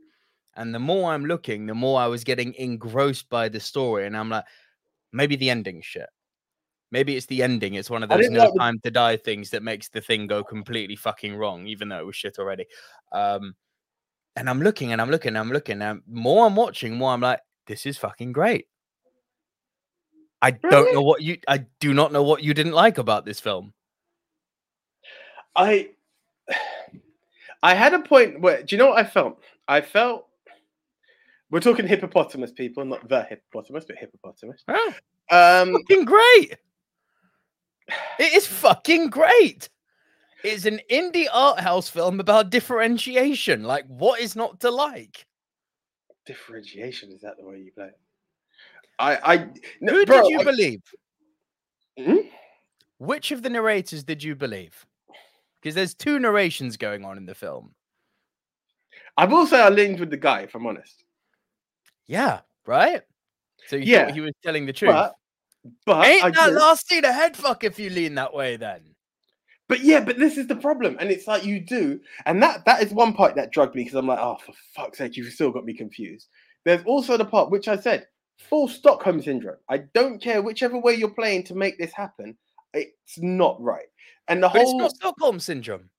And 0.58 0.76
the 0.76 0.80
more 0.80 1.14
I'm 1.14 1.26
looking, 1.26 1.66
the 1.66 1.74
more 1.74 2.02
I 2.02 2.08
was 2.08 2.26
getting 2.26 2.54
engrossed 2.56 3.30
by 3.30 3.48
the 3.48 3.62
story. 3.62 4.06
And 4.06 4.18
I'm 4.18 4.30
like, 4.30 4.44
maybe 5.14 5.38
the 5.38 5.50
ending 5.50 5.82
shit. 5.82 6.10
Maybe 6.92 7.16
it's 7.16 7.26
the 7.28 7.42
ending. 7.42 7.76
It's 7.76 7.90
one 7.90 8.04
of 8.04 8.10
those 8.10 8.30
no 8.30 8.54
time 8.58 8.80
to 8.84 8.92
die 8.92 9.16
things 9.16 9.50
that 9.52 9.64
makes 9.64 9.88
the 9.88 10.02
thing 10.02 10.28
go 10.28 10.44
completely 10.44 10.98
fucking 10.98 11.38
wrong, 11.38 11.68
even 11.68 11.88
though 11.88 12.00
it 12.00 12.06
was 12.06 12.18
shit 12.18 12.38
already. 12.38 12.66
Um, 13.14 13.56
and 14.36 14.50
I'm 14.50 14.62
looking 14.62 14.92
and 14.92 15.02
I'm 15.02 15.10
looking 15.10 15.30
and 15.30 15.38
I'm 15.38 15.52
looking. 15.54 15.82
And 15.82 16.02
more 16.06 16.46
I'm 16.46 16.58
watching, 16.58 16.96
more 16.96 17.12
I'm 17.12 17.22
like, 17.22 17.40
this 17.66 17.86
is 17.86 17.98
fucking 17.98 18.34
great. 18.34 18.68
I 20.42 20.52
don't 20.52 20.94
know 20.94 21.02
what 21.02 21.22
you. 21.22 21.38
I 21.48 21.66
do 21.80 21.94
not 21.94 22.12
know 22.12 22.24
what 22.24 22.44
you 22.44 22.54
didn't 22.54 22.74
like 22.74 22.98
about 22.98 23.24
this 23.24 23.40
film. 23.40 23.74
I 25.56 25.92
I 27.66 27.74
had 27.74 27.94
a 27.96 28.00
point 28.00 28.40
where 28.42 28.62
do 28.62 28.76
you 28.76 28.78
know 28.80 28.90
what 28.90 29.00
I 29.04 29.08
felt? 29.10 29.40
I 29.68 29.82
felt 29.82 30.28
we're 31.50 31.60
talking 31.62 31.88
hippopotamus 31.88 32.52
people, 32.52 32.86
not 32.86 33.08
the 33.10 33.24
hippopotamus, 33.24 33.86
but 33.86 33.98
hippopotamus. 33.98 34.64
Oh, 34.68 34.94
Um 35.32 35.74
fucking 35.74 36.06
great! 36.06 36.58
It 38.20 38.34
is 38.34 38.46
fucking 38.48 39.10
great. 39.10 39.70
It's 40.44 40.66
an 40.66 40.80
indie 40.92 41.26
art 41.34 41.60
house 41.60 41.90
film 41.90 42.20
about 42.20 42.52
differentiation. 42.52 43.64
Like, 43.64 43.86
what 43.88 44.20
is 44.20 44.36
not 44.36 44.60
to 44.62 44.70
like? 44.72 45.26
differentiation, 46.28 47.12
is 47.12 47.22
that 47.22 47.36
the 47.38 47.46
way 47.46 47.58
you 47.60 47.72
play 47.72 47.86
it? 47.88 48.00
I 49.00 49.18
I 49.34 49.38
no, 49.82 49.94
Who 49.94 50.06
bro, 50.06 50.22
did 50.22 50.30
you 50.32 50.40
I- 50.40 50.44
believe? 50.44 50.82
Hmm? 52.00 52.18
Which 53.00 53.32
of 53.32 53.42
the 53.44 53.50
narrators 53.50 54.04
did 54.04 54.24
you 54.24 54.36
believe? 54.36 54.86
Because 55.66 55.74
there's 55.74 55.96
two 55.96 56.20
narrations 56.20 56.78
going 56.78 57.04
on 57.04 57.18
in 57.18 57.26
the 57.26 57.34
film. 57.34 57.74
I 59.18 59.26
will 59.26 59.48
say 59.48 59.60
I 59.60 59.70
leaned 59.70 60.00
with 60.00 60.12
the 60.12 60.18
guy, 60.18 60.42
if 60.42 60.54
I'm 60.54 60.68
honest. 60.68 61.04
Yeah, 62.06 62.42
right. 62.68 63.02
So 63.66 63.76
you 63.76 63.86
Yeah, 63.92 64.12
he 64.12 64.22
was 64.22 64.34
telling 64.44 64.68
the 64.68 64.74
truth. 64.74 64.92
But 64.92 65.16
but 65.88 66.06
Ain't 66.06 66.24
I 66.24 66.30
that 66.30 66.54
last 66.54 66.88
scene 66.88 67.04
a 67.04 67.12
head 67.12 67.36
fuck 67.36 67.64
if 67.64 67.80
you 67.80 67.90
lean 67.90 68.14
that 68.14 68.32
way? 68.32 68.58
Then 68.58 68.82
But 69.68 69.80
yeah, 69.80 70.02
but 70.02 70.20
this 70.20 70.38
is 70.38 70.46
the 70.46 70.56
problem, 70.56 70.98
and 71.00 71.10
it's 71.10 71.26
like 71.26 71.44
you 71.44 71.60
do, 71.60 72.00
and 72.28 72.44
that 72.44 72.64
that 72.66 72.84
is 72.84 72.94
one 72.94 73.14
part 73.14 73.34
that 73.34 73.52
drugged 73.52 73.74
me 73.74 73.86
because 73.86 73.96
I'm 73.96 74.06
like, 74.06 74.20
oh, 74.20 74.38
for 74.46 74.54
fuck's 74.76 75.00
sake, 75.00 75.18
you've 75.18 75.34
still 75.34 75.50
got 75.50 75.66
me 75.66 75.74
confused. 75.74 76.28
There's 76.64 76.84
also 76.86 77.18
the 77.18 77.26
part 77.26 77.50
which 77.50 77.68
I 77.68 77.76
said, 77.76 78.06
full 78.38 78.68
Stockholm 78.68 79.20
syndrome. 79.20 79.58
I 79.68 79.80
don't 79.96 80.22
care 80.22 80.44
whichever 80.44 80.78
way 80.78 80.94
you're 80.94 81.10
playing 81.10 81.46
to 81.46 81.56
make 81.56 81.80
this 81.80 81.92
happen, 81.92 82.38
it's 82.76 83.20
not 83.20 83.62
right. 83.62 83.88
And 84.28 84.42
the 84.42 84.50
but 84.50 84.62
it's 84.62 84.74
not 84.74 84.92
Stockholm 84.92 85.40
syndrome. 85.40 85.90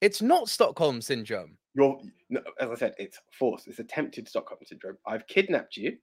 It's 0.00 0.22
not 0.22 0.48
Stockholm 0.48 1.02
syndrome. 1.02 1.56
you're, 1.74 2.00
no, 2.30 2.40
as 2.58 2.70
I 2.70 2.74
said, 2.74 2.94
it's 2.98 3.18
forced. 3.30 3.68
It's 3.68 3.78
attempted 3.78 4.28
Stockholm 4.28 4.60
syndrome. 4.64 4.96
I've 5.06 5.26
kidnapped 5.26 5.76
you. 5.76 5.96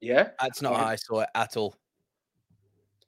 Yeah, 0.00 0.30
That's 0.40 0.60
not 0.60 0.76
how 0.76 0.84
I 0.84 0.96
saw 0.96 1.20
it 1.20 1.30
at 1.34 1.56
all. 1.56 1.76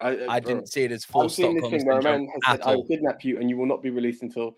I, 0.01 0.17
uh, 0.17 0.27
I 0.29 0.41
didn't 0.41 0.69
see 0.69 0.85
it 0.85 0.93
as 0.93 1.05
forced 1.05 1.37
seeing 1.37 1.55
this 1.55 1.61
Stockholm 1.61 1.79
thing 1.81 1.87
where 1.89 1.99
a 1.99 2.03
syndrome 2.03 2.27
man 2.27 2.41
has 2.45 2.55
at 2.55 2.65
said, 2.65 2.71
"I 2.71 2.77
will 2.77 2.87
kidnap 2.87 3.25
you, 3.25 3.39
and 3.39 3.51
you 3.51 3.57
will 3.57 3.67
not 3.67 3.83
be 3.83 3.91
released 3.91 4.23
until 4.23 4.57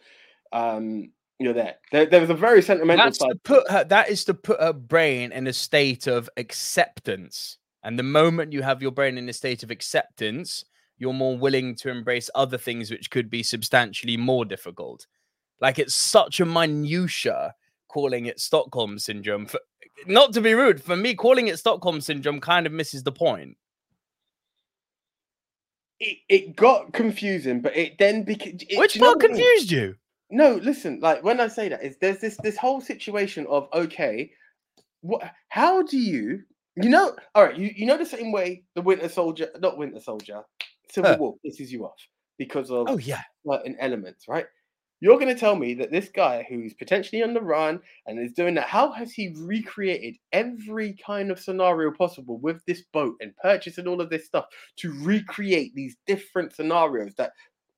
um, 0.53 1.11
you're 1.39 1.53
there." 1.53 1.77
There, 1.91 2.07
there 2.07 2.21
was 2.21 2.31
a 2.31 2.35
very 2.35 2.63
sentimental 2.63 3.07
That's 3.07 3.19
side. 3.19 3.31
to 3.31 3.39
put 3.43 3.71
her. 3.71 3.85
That 3.85 4.09
is 4.09 4.25
to 4.27 4.35
put 4.35 4.61
her 4.61 4.73
brain 4.73 5.33
in 5.33 5.47
a 5.47 5.53
state 5.53 6.07
of 6.07 6.31
acceptance. 6.37 7.59
And 7.89 7.99
the 7.99 8.03
moment 8.03 8.53
you 8.53 8.61
have 8.61 8.83
your 8.83 8.91
brain 8.91 9.17
in 9.17 9.31
a 9.31 9.33
state 9.33 9.63
of 9.63 9.71
acceptance, 9.71 10.67
you're 10.99 11.15
more 11.15 11.39
willing 11.39 11.75
to 11.77 11.89
embrace 11.89 12.29
other 12.35 12.59
things 12.59 12.91
which 12.91 13.11
could 13.11 13.31
be 13.31 13.43
substantially 13.43 14.19
more 14.19 14.45
difficult. 14.45 15.07
Like 15.59 15.79
it's 15.79 15.95
such 15.95 16.39
a 16.39 16.45
minutia 16.45 17.55
calling 17.89 18.27
it 18.27 18.41
Stockholm 18.41 18.99
syndrome. 18.99 19.47
For, 19.47 19.61
not 20.07 20.35
to 20.35 20.43
be 20.43 20.53
rude, 20.53 20.83
for 20.83 20.97
me, 20.97 21.15
calling 21.15 21.49
it 21.49 21.59
Stockholm 21.59 22.03
syndrome 22.03 22.43
kind 22.43 22.67
of 22.67 22.75
misses 22.75 23.05
the 23.05 23.11
point. 23.11 23.57
it, 26.01 26.19
it 26.29 26.57
got 26.57 26.93
confusing, 26.93 27.61
but 27.61 27.77
it 27.77 27.99
then 27.99 28.23
became. 28.23 28.59
Which 28.75 28.99
part 28.99 29.21
confused 29.21 29.71
you? 29.71 29.97
No, 30.31 30.57
listen. 30.57 31.01
Like 31.01 31.25
when 31.25 31.41
I 31.41 31.49
say 31.49 31.69
that, 31.71 31.83
is 31.83 31.97
there's 32.01 32.19
this 32.19 32.37
this 32.43 32.57
whole 32.59 32.81
situation 32.81 33.47
of 33.49 33.67
okay, 33.73 34.31
what? 35.01 35.23
How 35.49 35.83
do 35.83 35.99
you 35.99 36.43
You 36.83 36.91
know, 36.91 37.17
all 37.35 37.45
right. 37.45 37.57
You, 37.57 37.71
you 37.75 37.87
know 37.87 37.97
the 37.97 38.07
same 38.07 38.33
way 38.33 38.65
the 38.75 38.83
Winter 38.83 39.09
Soldier, 39.09 39.51
not 39.61 39.79
Winter 39.79 40.01
Soldier, 40.01 40.43
Civil 40.91 41.11
Huh. 41.11 41.19
War 41.19 41.35
pisses 41.45 41.69
you 41.71 41.85
off 41.85 41.99
because 42.39 42.71
of 42.71 42.87
Oh 42.87 42.99
yeah. 42.99 43.23
certain 43.47 43.77
elements, 43.81 44.27
right? 44.29 44.47
You're 45.01 45.19
going 45.19 45.33
to 45.33 45.39
tell 45.39 45.55
me 45.55 45.75
that 45.75 45.93
this 45.93 46.09
guy 46.09 46.45
who's 46.49 46.75
potentially 46.75 47.23
on 47.23 47.33
the 47.33 47.41
run 47.41 47.81
and 48.07 48.19
is 48.19 48.33
doing 48.33 48.55
that, 48.55 48.69
how 48.69 48.91
has 48.93 49.13
he 49.13 49.33
recreated 49.37 50.17
every 50.33 50.95
kind 50.95 51.31
of 51.31 51.39
scenario 51.39 51.93
possible 51.93 52.39
with 52.41 52.65
this 52.67 52.83
boat 52.93 53.15
and 53.21 53.37
purchasing 53.37 53.87
all 53.87 54.01
of 54.01 54.11
this 54.11 54.27
stuff 54.27 54.47
to 54.77 54.93
recreate 55.05 55.73
these 55.75 55.97
different 56.07 56.53
scenarios 56.53 57.15
that 57.15 57.33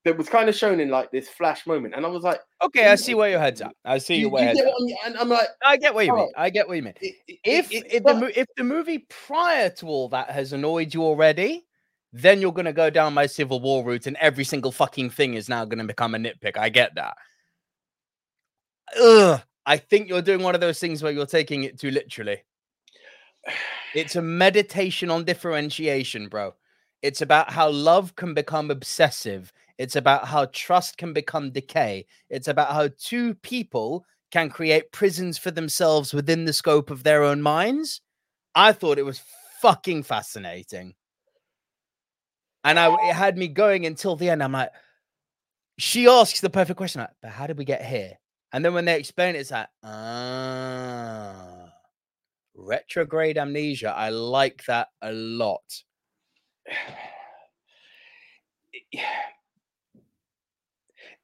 that 0.05 0.17
was 0.17 0.29
kind 0.29 0.49
of 0.49 0.55
shown 0.55 0.81
in 0.81 0.89
like 0.91 1.11
this 1.11 1.29
flash 1.29 1.67
moment? 1.67 1.95
And 1.95 2.05
I 2.07 2.09
was 2.09 2.23
like, 2.23 2.41
Okay, 2.63 2.89
I 2.89 2.95
see 2.95 3.15
where 3.15 3.31
your 3.31 3.41
head's 3.41 3.61
at. 3.61 3.75
I 3.85 3.99
see 3.99 4.15
do 4.17 4.21
you, 4.23 4.31
get 4.31 4.57
at. 4.57 4.65
what 4.65 4.75
I'm, 4.81 4.97
and 5.13 5.17
I'm 5.19 5.29
like, 5.29 5.49
I 5.65 5.77
get 5.77 5.95
what 5.95 6.07
you 6.07 6.15
mean. 6.15 6.31
Oh. 6.37 6.41
I 6.41 6.51
get 6.51 6.67
what 6.69 6.77
you 6.77 6.83
mean. 6.83 6.95
it, 7.01 7.15
it- 7.29 7.39
If 7.45 7.73
it- 7.73 7.87
if 7.87 7.93
the 7.93 8.01
but- 8.03 8.17
mo- 8.21 8.31
if 8.35 8.47
the 8.57 8.65
movie 8.65 9.07
prior 9.09 9.71
to 9.71 9.87
all 9.87 10.09
that 10.11 10.31
has 10.31 10.53
annoyed 10.53 10.93
you 10.95 11.03
already, 11.03 11.67
then 12.13 12.41
you're 12.41 12.53
gonna 12.53 12.73
go 12.73 12.91
down 12.91 13.15
my 13.15 13.27
Civil 13.27 13.61
War 13.61 13.85
route, 13.85 14.07
and 14.07 14.17
every 14.21 14.45
single 14.45 14.73
fucking 14.73 15.11
thing 15.11 15.35
is 15.35 15.49
now 15.49 15.65
gonna 15.65 15.85
become 15.85 16.15
a 16.15 16.19
nitpick. 16.19 16.57
I 16.57 16.69
get 16.69 16.95
that. 16.97 17.17
Ugh. 19.01 19.41
I 19.67 19.77
think 19.77 20.09
you're 20.09 20.23
doing 20.23 20.43
one 20.43 20.55
of 20.55 20.61
those 20.61 20.81
things 20.81 21.03
where 21.03 21.13
you're 21.13 21.27
taking 21.27 21.65
it 21.65 21.79
too 21.79 21.91
literally. 21.91 22.39
It's 23.95 24.17
a 24.17 24.23
meditation 24.23 25.11
on 25.11 25.25
differentiation, 25.25 26.29
bro. 26.29 26.55
It's 27.03 27.23
about 27.23 27.53
how 27.53 27.71
love 27.71 28.17
can 28.17 28.35
become 28.35 28.71
obsessive. 28.71 29.53
It's 29.81 29.97
about 29.97 30.29
how 30.29 30.45
trust 30.53 30.99
can 30.99 31.15
become 31.15 31.53
decay. 31.53 32.05
It's 32.29 32.49
about 32.49 32.75
how 32.75 32.91
two 32.99 33.35
people 33.37 34.05
can 34.31 34.51
create 34.51 34.93
prisons 34.93 35.39
for 35.39 35.51
themselves 35.51 36.13
within 36.13 36.45
the 36.45 36.53
scope 36.53 36.91
of 36.91 37.03
their 37.03 37.23
own 37.23 37.41
minds. 37.41 38.03
I 38.55 38.73
thought 38.73 38.99
it 38.99 39.07
was 39.07 39.23
fucking 39.63 40.03
fascinating. 40.03 40.97
And 42.63 42.79
I 42.79 42.93
it 43.09 43.15
had 43.15 43.39
me 43.39 43.49
going 43.49 43.87
until 43.87 44.17
the 44.17 44.29
end. 44.29 44.43
I'm 44.43 44.53
like, 44.53 44.69
she 45.79 46.07
asks 46.07 46.43
the 46.43 46.51
perfect 46.51 46.77
question, 46.77 47.01
like, 47.01 47.09
but 47.23 47.31
how 47.31 47.47
did 47.47 47.57
we 47.57 47.65
get 47.65 47.83
here? 47.83 48.19
And 48.53 48.63
then 48.63 48.75
when 48.75 48.85
they 48.85 48.99
explain 48.99 49.35
it, 49.35 49.39
it's 49.39 49.51
like, 49.51 49.69
ah, 49.83 51.73
retrograde 52.55 53.39
amnesia. 53.39 53.95
I 53.97 54.11
like 54.11 54.63
that 54.67 54.89
a 55.01 55.11
lot. 55.11 55.85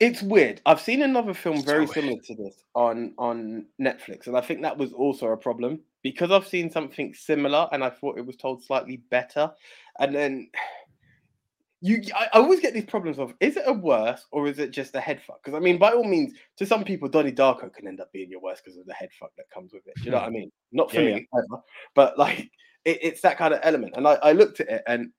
it's 0.01 0.23
weird. 0.23 0.61
I've 0.67 0.81
seen 0.81 1.03
another 1.03 1.35
film 1.35 1.59
So 1.59 1.65
very 1.65 1.81
weird. 1.81 1.91
similar 1.91 2.21
to 2.25 2.35
this 2.35 2.65
on 2.75 3.15
on 3.19 3.67
Netflix, 3.81 4.27
and 4.27 4.37
I 4.37 4.41
think 4.41 4.63
that 4.63 4.77
was 4.77 4.93
also 4.93 5.29
a 5.29 5.37
problem 5.37 5.81
because 6.03 6.31
I've 6.31 6.47
seen 6.47 6.71
something 6.71 7.15
similar 7.15 7.69
and 7.73 7.83
I 7.83 7.91
thought 7.91 8.19
it 8.19 8.27
was 8.27 8.37
told 8.37 8.63
slightly 8.63 8.99
better, 9.11 9.51
and 9.99 10.15
then 10.15 10.51
you, 11.83 12.03
I, 12.15 12.29
always 12.39 12.61
get 12.61 12.75
these 12.75 12.85
problems 12.85 13.19
of 13.19 13.35
is 13.41 13.57
it 13.57 13.65
a 13.67 13.73
worse 13.73 14.27
or 14.33 14.47
is 14.47 14.59
it 14.59 14.71
just 14.71 14.95
a 14.95 15.01
head 15.01 15.21
fuck? 15.23 15.43
Because 15.43 15.57
I 15.57 15.61
mean, 15.61 15.79
by 15.79 15.93
all 15.93 16.05
means, 16.05 16.35
to 16.57 16.67
some 16.67 16.85
people, 16.85 17.09
Donnie 17.09 17.33
Darko 17.33 17.73
can 17.73 17.87
end 17.87 18.01
up 18.01 18.11
being 18.13 18.31
your 18.31 18.41
worst 18.41 18.65
because 18.65 18.79
of 18.79 18.87
the 18.87 18.95
head 18.95 19.11
fuck 19.19 19.31
that 19.37 19.51
comes 19.51 19.73
with 19.73 19.87
it. 19.87 19.95
Do 19.97 20.05
you 20.05 20.11
know 20.11 20.19
hmm. 20.19 20.25
what 20.25 20.29
I 20.29 20.33
mean? 20.33 20.53
Not 20.73 20.91
for 20.91 21.01
Yeah, 21.01 21.17
me, 21.17 21.29
ever, 21.35 21.63
but 21.95 22.19
like 22.19 22.51
it, 22.85 22.99
it's 23.03 23.21
that 23.21 23.39
kind 23.39 23.53
of 23.53 23.61
element. 23.63 23.95
And 23.97 24.09
I, 24.09 24.15
I 24.15 24.33
looked 24.33 24.61
at 24.61 24.69
it 24.69 24.83
and 24.87 25.11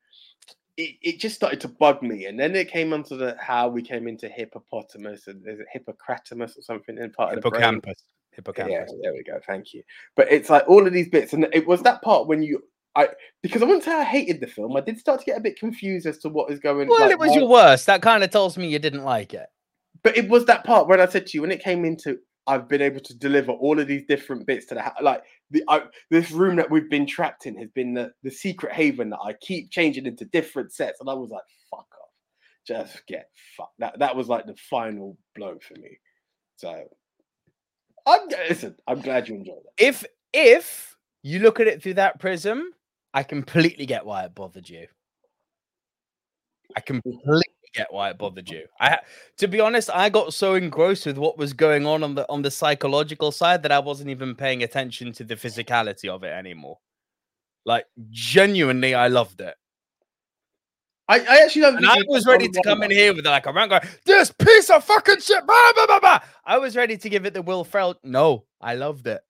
it, 0.77 0.95
it 1.01 1.19
just 1.19 1.35
started 1.35 1.59
to 1.61 1.67
bug 1.67 2.01
me. 2.03 2.25
And 2.25 2.39
then 2.39 2.55
it 2.55 2.69
came 2.69 2.93
onto 2.93 3.17
the 3.17 3.35
how 3.39 3.67
we 3.67 3.81
came 3.81 4.07
into 4.07 4.29
hippopotamus 4.29 5.27
and 5.27 5.45
is 5.47 5.59
it 5.59 5.67
hippocratamus 5.75 6.57
or 6.57 6.61
something 6.61 6.97
in 6.97 7.11
part 7.11 7.35
of 7.35 7.43
the 7.43 7.49
brain. 7.49 7.61
Hippocampus. 7.61 8.03
Yeah, 8.05 8.35
Hippocampus. 8.35 8.93
there 9.01 9.13
we 9.13 9.23
go. 9.23 9.39
Thank 9.47 9.73
you. 9.73 9.81
But 10.15 10.31
it's 10.31 10.49
like 10.49 10.63
all 10.67 10.85
of 10.85 10.93
these 10.93 11.09
bits, 11.09 11.33
and 11.33 11.47
it 11.51 11.65
was 11.67 11.81
that 11.81 12.03
part 12.03 12.27
when 12.27 12.43
you, 12.43 12.63
I 12.95 13.09
because 13.41 13.63
I 13.63 13.65
wouldn't 13.65 13.83
say 13.83 13.93
I 13.93 14.03
hated 14.03 14.39
the 14.39 14.45
film. 14.47 14.77
I 14.77 14.81
did 14.81 14.99
start 14.99 15.19
to 15.21 15.25
get 15.25 15.37
a 15.37 15.41
bit 15.41 15.57
confused 15.59 16.05
as 16.05 16.19
to 16.19 16.29
what 16.29 16.51
is 16.51 16.59
going. 16.59 16.81
On. 16.81 16.89
Well, 16.89 17.01
like, 17.01 17.11
it 17.11 17.19
was 17.19 17.33
your 17.33 17.47
worst. 17.49 17.87
That 17.87 18.03
kind 18.03 18.23
of 18.23 18.29
tells 18.29 18.55
me 18.55 18.67
you 18.67 18.77
didn't 18.77 19.03
like 19.03 19.33
it. 19.33 19.47
but 20.03 20.15
it 20.15 20.29
was 20.29 20.45
that 20.45 20.63
part 20.63 20.87
when 20.87 21.01
I 21.01 21.07
said 21.07 21.25
to 21.27 21.37
you 21.37 21.41
when 21.41 21.51
it 21.51 21.63
came 21.63 21.83
into. 21.83 22.19
I've 22.49 22.69
been 22.69 22.81
able 22.81 23.01
to 23.01 23.13
deliver 23.13 23.51
all 23.51 23.77
of 23.77 23.87
these 23.87 24.03
different 24.07 24.45
bits 24.45 24.67
to 24.67 24.75
the 24.75 24.81
house. 24.81 24.95
Like 25.01 25.21
the 25.51 25.63
I, 25.67 25.83
this 26.09 26.31
room 26.31 26.55
that 26.57 26.69
we've 26.69 26.89
been 26.89 27.05
trapped 27.05 27.45
in 27.45 27.57
has 27.57 27.69
been 27.69 27.93
the, 27.93 28.11
the 28.23 28.31
secret 28.31 28.73
haven 28.73 29.09
that 29.11 29.19
I 29.23 29.33
keep 29.33 29.71
changing 29.71 30.05
into 30.05 30.25
different 30.25 30.73
sets, 30.73 30.99
and 30.99 31.09
I 31.09 31.13
was 31.13 31.29
like, 31.29 31.43
"Fuck 31.71 31.87
off, 32.01 32.09
just 32.67 33.05
get 33.07 33.29
fucked." 33.55 33.79
That 33.79 33.99
that 33.99 34.15
was 34.15 34.27
like 34.27 34.45
the 34.45 34.55
final 34.69 35.17
blow 35.35 35.57
for 35.59 35.75
me. 35.75 35.97
So, 36.57 36.83
I'm 38.05 38.27
listen. 38.49 38.75
I'm 38.87 39.01
glad 39.01 39.29
you 39.29 39.35
enjoyed 39.35 39.57
it. 39.57 39.83
If 39.85 40.05
if 40.33 40.97
you 41.23 41.39
look 41.39 41.59
at 41.59 41.67
it 41.67 41.81
through 41.81 41.95
that 41.95 42.19
prism, 42.19 42.71
I 43.13 43.23
completely 43.23 43.85
get 43.85 44.05
why 44.05 44.23
it 44.23 44.35
bothered 44.35 44.69
you. 44.69 44.87
I 46.75 46.81
completely 46.81 47.41
get 47.77 47.93
why 47.93 48.09
it 48.09 48.17
bothered 48.17 48.49
you. 48.49 48.65
I, 48.79 48.99
to 49.37 49.47
be 49.47 49.59
honest, 49.59 49.89
I 49.93 50.09
got 50.09 50.33
so 50.33 50.55
engrossed 50.55 51.05
with 51.05 51.17
what 51.17 51.37
was 51.37 51.53
going 51.53 51.85
on 51.85 52.03
on 52.03 52.15
the 52.15 52.29
on 52.29 52.41
the 52.41 52.51
psychological 52.51 53.31
side 53.31 53.63
that 53.63 53.71
I 53.71 53.79
wasn't 53.79 54.09
even 54.09 54.35
paying 54.35 54.63
attention 54.63 55.13
to 55.13 55.23
the 55.23 55.35
physicality 55.35 56.09
of 56.09 56.23
it 56.23 56.31
anymore. 56.31 56.79
Like 57.65 57.85
genuinely, 58.09 58.95
I 58.95 59.07
loved 59.07 59.41
it, 59.41 59.55
I, 61.09 61.19
I 61.19 61.43
actually 61.43 61.61
don't. 61.61 61.85
I 61.85 62.03
was 62.07 62.25
ready 62.25 62.49
to 62.49 62.61
come 62.63 62.83
in 62.83 62.91
here 62.91 63.13
with 63.13 63.25
like 63.25 63.45
a 63.45 63.53
rant 63.53 63.69
going, 63.69 63.81
"This 64.05 64.31
piece 64.31 64.69
of 64.69 64.83
fucking 64.83 65.21
shit!" 65.21 65.45
Blah, 65.45 65.73
blah, 65.73 65.85
blah, 65.85 65.99
blah." 65.99 66.19
I 66.45 66.57
was 66.57 66.75
ready 66.75 66.97
to 66.97 67.09
give 67.09 67.25
it 67.25 67.33
the 67.33 67.41
Will 67.41 67.63
Ferrell. 67.63 67.95
No, 68.03 68.45
I 68.59 68.75
loved 68.75 69.07
it. 69.07 69.21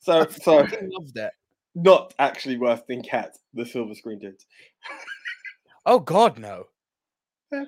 So, 0.00 0.20
I 0.20 0.26
so 0.28 0.56
loved 0.58 1.16
it. 1.16 1.32
not 1.74 2.14
actually 2.18 2.56
worse 2.56 2.80
than 2.88 3.02
Cat, 3.02 3.36
the 3.52 3.66
silver 3.66 3.94
screen 3.94 4.20
dudes. 4.20 4.46
Oh 5.86 5.98
God, 5.98 6.38
no. 6.38 6.66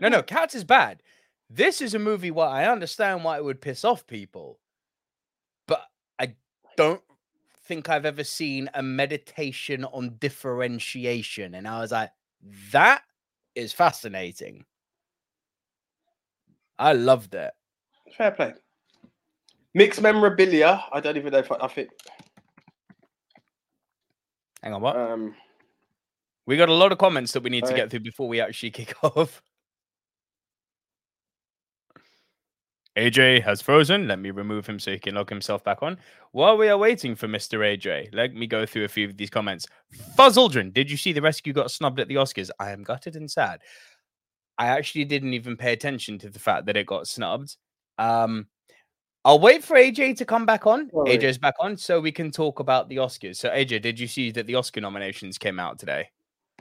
No, 0.01 0.09
no, 0.09 0.23
Cats 0.23 0.55
is 0.55 0.65
bad. 0.65 1.03
This 1.49 1.81
is 1.81 1.95
a 1.95 1.99
movie 1.99 2.31
where 2.31 2.49
I 2.49 2.67
understand 2.67 3.25
why 3.25 3.37
it 3.37 3.45
would 3.45 3.61
piss 3.61 3.85
off 3.85 4.07
people, 4.07 4.59
but 5.69 5.83
I 6.19 6.35
don't 6.77 7.03
think 7.65 7.89
I've 7.89 8.07
ever 8.07 8.25
seen 8.25 8.69
a 8.75 8.83
meditation 8.83 9.85
on 9.85 10.17
differentiation. 10.19 11.55
And 11.55 11.69
I 11.69 11.81
was 11.81 11.93
like, 11.93 12.11
that 12.73 13.03
is 13.55 13.73
fascinating. 13.73 14.65
I 16.79 16.93
loved 16.93 17.35
it. 17.35 17.53
Fair 18.17 18.31
play. 18.33 18.55
Mixed 19.75 20.01
memorabilia. 20.01 20.83
I 20.93 21.01
don't 21.01 21.17
even 21.17 21.33
know 21.33 21.39
if 21.39 21.53
I, 21.53 21.57
I 21.61 21.69
think. 21.69 21.91
Hang 24.63 24.75
on, 24.75 24.81
what? 24.81 24.97
Um, 24.97 25.35
we 26.47 26.57
got 26.57 26.69
a 26.69 26.75
lot 26.75 26.93
of 26.93 26.99
comments 26.99 27.33
that 27.33 27.43
we 27.43 27.51
need 27.51 27.65
to 27.67 27.75
get 27.75 27.91
through 27.91 28.01
before 28.01 28.29
we 28.29 28.41
actually 28.41 28.71
kick 28.71 28.95
off. 29.03 29.43
AJ 32.97 33.43
has 33.43 33.61
frozen. 33.61 34.09
Let 34.09 34.19
me 34.19 34.31
remove 34.31 34.67
him 34.67 34.79
so 34.79 34.91
he 34.91 34.99
can 34.99 35.15
log 35.15 35.29
himself 35.29 35.63
back 35.63 35.83
on. 35.83 35.99
While 36.33 36.57
we 36.57 36.69
are 36.69 36.79
waiting 36.79 37.15
for 37.15 37.29
Mr. 37.29 37.59
AJ, 37.59 38.09
let 38.13 38.35
me 38.35 38.47
go 38.47 38.65
through 38.65 38.85
a 38.85 38.89
few 38.89 39.07
of 39.07 39.17
these 39.17 39.31
comments. 39.31 39.67
Fuzz 40.17 40.37
Aldrin, 40.37 40.73
did 40.73 40.91
you 40.91 40.97
see 40.97 41.13
the 41.13 41.21
rescue 41.21 41.53
got 41.53 41.71
snubbed 41.71 42.01
at 42.01 42.09
the 42.09 42.15
Oscars? 42.15 42.51
I 42.59 42.71
am 42.71 42.83
gutted 42.83 43.17
and 43.17 43.31
sad. 43.31 43.61
I 44.59 44.69
actually 44.69 45.05
didn't 45.05 45.35
even 45.35 45.57
pay 45.57 45.73
attention 45.73 46.19
to 46.21 46.31
the 46.31 46.39
fact 46.39 46.67
that 46.67 46.77
it 46.77 46.87
got 46.87 47.07
snubbed. 47.07 47.57
Um, 47.99 48.47
I'll 49.27 49.41
wait 49.41 49.63
for 49.63 49.77
AJ 49.77 50.17
to 50.19 50.25
come 50.25 50.47
back 50.47 50.67
on. 50.67 50.89
Sorry. 50.91 51.19
AJ's 51.19 51.37
back 51.37 51.57
on, 51.61 51.77
so 51.77 52.01
we 52.01 52.13
can 52.13 52.31
talk 52.31 52.61
about 52.61 52.89
the 52.89 52.97
Oscars. 52.97 53.37
So, 53.37 53.51
AJ, 53.51 53.83
did 53.83 54.01
you 54.01 54.07
see 54.07 54.31
that 54.31 54.47
the 54.47 54.55
Oscar 54.55 54.81
nominations 54.81 55.37
came 55.37 55.59
out 55.59 55.79
today? 55.79 56.09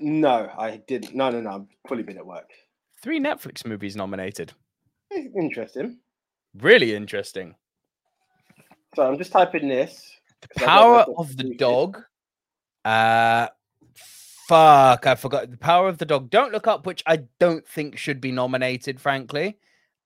no, 0.01 0.49
I 0.57 0.81
didn't. 0.87 1.15
No, 1.15 1.29
no, 1.29 1.39
no. 1.39 1.49
I've 1.51 1.87
fully 1.87 2.03
been 2.03 2.17
at 2.17 2.25
work. 2.25 2.49
Three 3.01 3.19
Netflix 3.19 3.65
movies 3.65 3.95
nominated. 3.95 4.51
Eh, 5.13 5.27
Interesting. 5.39 5.99
Really 6.59 6.95
interesting. 6.95 7.55
So 8.95 9.07
I'm 9.07 9.17
just 9.17 9.31
typing 9.31 9.67
this. 9.67 10.09
I 10.57 10.65
Power 10.65 11.05
of 11.17 11.35
the. 11.35 11.55
Dog. 11.55 12.01
Uh 12.83 13.47
fuck, 14.47 15.07
I 15.07 15.15
forgot. 15.15 15.49
The 15.49 15.57
Power 15.57 15.87
of 15.87 15.97
the 15.97 16.05
Dog. 16.05 16.29
Don't 16.29 16.51
look 16.51 16.67
up, 16.67 16.85
which 16.85 17.03
I 17.05 17.23
don't 17.39 17.67
think 17.67 17.97
should 17.97 18.21
be 18.21 18.31
nominated, 18.31 19.01
frankly. 19.01 19.57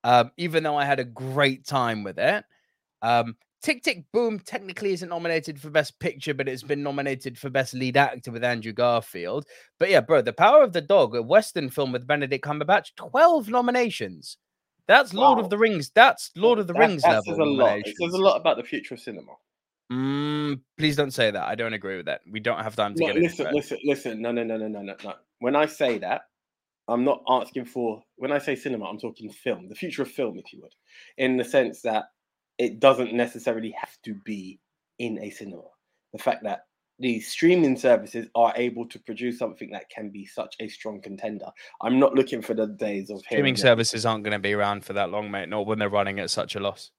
Um, 0.02 0.30
even 0.38 0.62
though 0.62 0.76
I 0.76 0.86
had 0.86 1.00
a 1.00 1.04
great 1.04 1.66
time 1.66 2.02
with 2.04 2.18
it. 2.18 2.44
Um, 3.02 3.36
Tick 3.62 3.82
Tick 3.82 4.04
Boom 4.12 4.38
technically 4.38 4.94
isn't 4.94 5.10
nominated 5.10 5.60
for 5.60 5.68
Best 5.68 5.98
Picture, 5.98 6.32
but 6.32 6.48
it's 6.48 6.62
been 6.62 6.82
nominated 6.82 7.36
for 7.36 7.50
Best 7.50 7.74
Lead 7.74 7.98
Actor 7.98 8.32
with 8.32 8.42
Andrew 8.42 8.72
Garfield. 8.72 9.44
But 9.78 9.90
yeah, 9.90 10.00
bro, 10.00 10.22
The 10.22 10.32
Power 10.32 10.62
of 10.62 10.72
the 10.72 10.80
Dog, 10.80 11.14
a 11.14 11.20
Western 11.20 11.68
film 11.68 11.92
with 11.92 12.06
Benedict 12.06 12.42
Cumberbatch, 12.42 12.94
12 12.96 13.50
nominations. 13.50 14.38
That's 14.90 15.14
Lord 15.14 15.38
Wow. 15.38 15.44
of 15.44 15.50
the 15.50 15.58
Rings. 15.58 15.92
That's 15.94 16.32
Lord 16.36 16.60
of 16.60 16.68
the 16.68 16.74
That- 16.74 16.80
Rings 16.88 17.02
that 17.04 17.10
level. 17.12 17.24
says 17.24 17.38
a 17.38 17.44
lot. 17.44 17.80
It 17.84 17.96
says 17.96 18.14
a 18.14 18.18
lot 18.18 18.36
about 18.40 18.58
the 18.58 18.64
future 18.64 18.94
of 18.94 19.00
cinema. 19.00 19.32
Mm, 19.92 20.60
please 20.78 20.96
don't 20.96 21.12
say 21.12 21.30
that. 21.30 21.44
I 21.44 21.54
don't 21.54 21.74
agree 21.74 21.96
with 21.98 22.06
that. 22.06 22.22
We 22.30 22.40
don't 22.40 22.62
have 22.62 22.76
time 22.76 22.96
to 22.96 23.02
No, 23.02 23.06
get 23.06 23.16
into 23.16 23.32
listen, 23.32 23.46
it. 23.46 23.56
listen, 23.56 23.78
listen. 23.84 24.22
No, 24.22 24.32
no, 24.32 24.44
no, 24.44 24.56
no, 24.58 24.68
no, 24.68 24.82
no, 24.82 24.96
no. 25.04 25.14
When 25.40 25.56
I 25.56 25.66
say 25.66 25.98
that, 25.98 26.22
I'm 26.88 27.04
not 27.04 27.22
asking 27.28 27.66
for. 27.66 28.02
When 28.16 28.32
I 28.32 28.38
say 28.38 28.56
cinema, 28.56 28.86
I'm 28.86 28.98
talking 28.98 29.30
film, 29.30 29.68
the 29.68 29.74
future 29.74 30.02
of 30.02 30.10
film, 30.10 30.38
if 30.38 30.52
you 30.52 30.60
would, 30.62 30.74
in 31.18 31.36
the 31.36 31.44
sense 31.44 31.82
that 31.82 32.06
it 32.58 32.80
doesn't 32.80 33.14
necessarily 33.14 33.72
have 33.80 33.96
to 34.04 34.14
be 34.24 34.60
in 34.98 35.18
a 35.22 35.30
cinema. 35.30 35.64
The 36.12 36.18
fact 36.18 36.44
that 36.44 36.66
these 37.00 37.28
streaming 37.28 37.76
services 37.76 38.28
are 38.34 38.52
able 38.56 38.86
to 38.86 38.98
produce 39.00 39.38
something 39.38 39.70
that 39.70 39.88
can 39.88 40.10
be 40.10 40.26
such 40.26 40.54
a 40.60 40.68
strong 40.68 41.00
contender. 41.00 41.46
I'm 41.80 41.98
not 41.98 42.14
looking 42.14 42.42
for 42.42 42.54
the 42.54 42.66
days 42.66 43.10
of 43.10 43.20
streaming 43.20 43.56
services 43.56 44.04
aren't 44.04 44.22
going 44.22 44.32
to 44.32 44.38
be 44.38 44.52
around 44.52 44.84
for 44.84 44.92
that 44.92 45.10
long, 45.10 45.30
mate. 45.30 45.48
Not 45.48 45.66
when 45.66 45.78
they're 45.78 45.88
running 45.88 46.20
at 46.20 46.30
such 46.30 46.56
a 46.56 46.60
loss. 46.60 46.90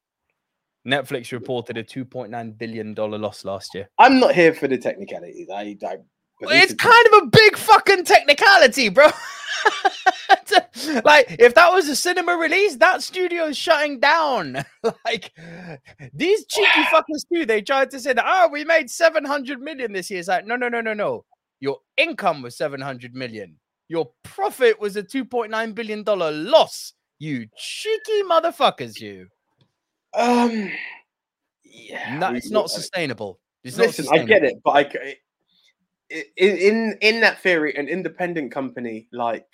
Netflix 0.87 1.31
reported 1.31 1.77
a 1.77 1.83
2.9 1.83 2.57
billion 2.57 2.95
dollar 2.95 3.19
loss 3.19 3.45
last 3.45 3.75
year. 3.75 3.87
I'm 3.99 4.19
not 4.19 4.33
here 4.33 4.53
for 4.53 4.67
the 4.67 4.79
technicalities. 4.79 5.47
I, 5.53 5.77
I 5.85 5.97
it's 6.43 6.73
kind 6.73 7.05
of 7.13 7.23
a 7.23 7.25
big 7.27 7.55
fucking 7.55 8.03
technicality, 8.03 8.89
bro. 8.89 9.05
like 11.05 11.35
if 11.39 11.53
that 11.55 11.71
was 11.71 11.87
a 11.89 11.95
cinema 11.95 12.35
release, 12.35 12.75
that 12.77 13.01
studio 13.03 13.45
is 13.45 13.57
shutting 13.57 13.99
down. 13.99 14.63
like 15.05 15.31
these 16.13 16.45
cheeky 16.45 16.83
fuckers 16.91 17.25
too. 17.33 17.45
They 17.45 17.61
tried 17.61 17.91
to 17.91 17.99
say 17.99 18.13
that 18.13 18.25
oh, 18.25 18.49
we 18.51 18.63
made 18.63 18.89
700 18.89 19.61
million 19.61 19.91
this 19.93 20.09
year. 20.09 20.19
It's 20.19 20.27
like 20.27 20.45
no, 20.45 20.55
no, 20.55 20.69
no, 20.69 20.81
no, 20.81 20.93
no. 20.93 21.25
Your 21.59 21.77
income 21.97 22.41
was 22.41 22.57
700 22.57 23.13
million. 23.13 23.57
Your 23.87 24.09
profit 24.23 24.79
was 24.79 24.95
a 24.95 25.03
2.9 25.03 25.75
billion 25.75 26.03
dollar 26.03 26.31
loss. 26.31 26.93
You 27.19 27.47
cheeky 27.55 28.23
motherfuckers, 28.23 28.99
you. 28.99 29.27
Um, 30.13 30.71
yeah, 31.63 32.17
no, 32.17 32.33
it's 32.33 32.49
not 32.49 32.69
sustainable. 32.69 33.39
It's 33.63 33.77
listen, 33.77 34.05
not 34.05 34.11
sustainable. 34.15 34.33
I 34.33 34.39
get 34.39 34.43
it, 34.43 34.55
but 34.63 34.71
I 34.71 35.15
in 36.37 36.97
in 37.01 37.21
that 37.21 37.41
theory, 37.41 37.75
an 37.75 37.87
independent 37.87 38.51
company 38.51 39.07
like 39.11 39.45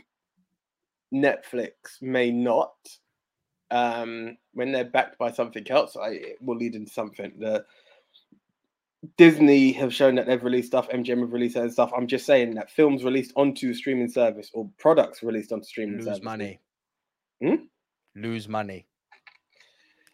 Netflix 1.13 2.01
may 2.01 2.31
not, 2.31 2.73
um, 3.71 4.37
when 4.53 4.71
they're 4.71 4.85
backed 4.85 5.17
by 5.17 5.31
something 5.31 5.69
else, 5.69 5.95
I, 5.95 6.09
it 6.09 6.37
will 6.41 6.57
lead 6.57 6.75
into 6.75 6.91
something. 6.91 7.33
The 7.39 7.65
Disney 9.17 9.71
have 9.73 9.93
shown 9.93 10.15
that 10.15 10.25
they've 10.25 10.43
released 10.43 10.69
stuff, 10.69 10.89
MGM 10.89 11.21
have 11.21 11.33
released 11.33 11.55
and 11.55 11.71
stuff. 11.71 11.91
I'm 11.95 12.07
just 12.07 12.25
saying 12.25 12.55
that 12.55 12.71
films 12.71 13.03
released 13.03 13.31
onto 13.35 13.73
streaming 13.73 14.09
service 14.09 14.49
or 14.53 14.69
products 14.79 15.23
released 15.23 15.51
onto 15.51 15.65
streaming 15.65 15.97
lose 15.97 16.05
service 16.05 16.23
money, 16.23 16.59
hmm? 17.41 17.55
lose 18.15 18.47
money. 18.47 18.85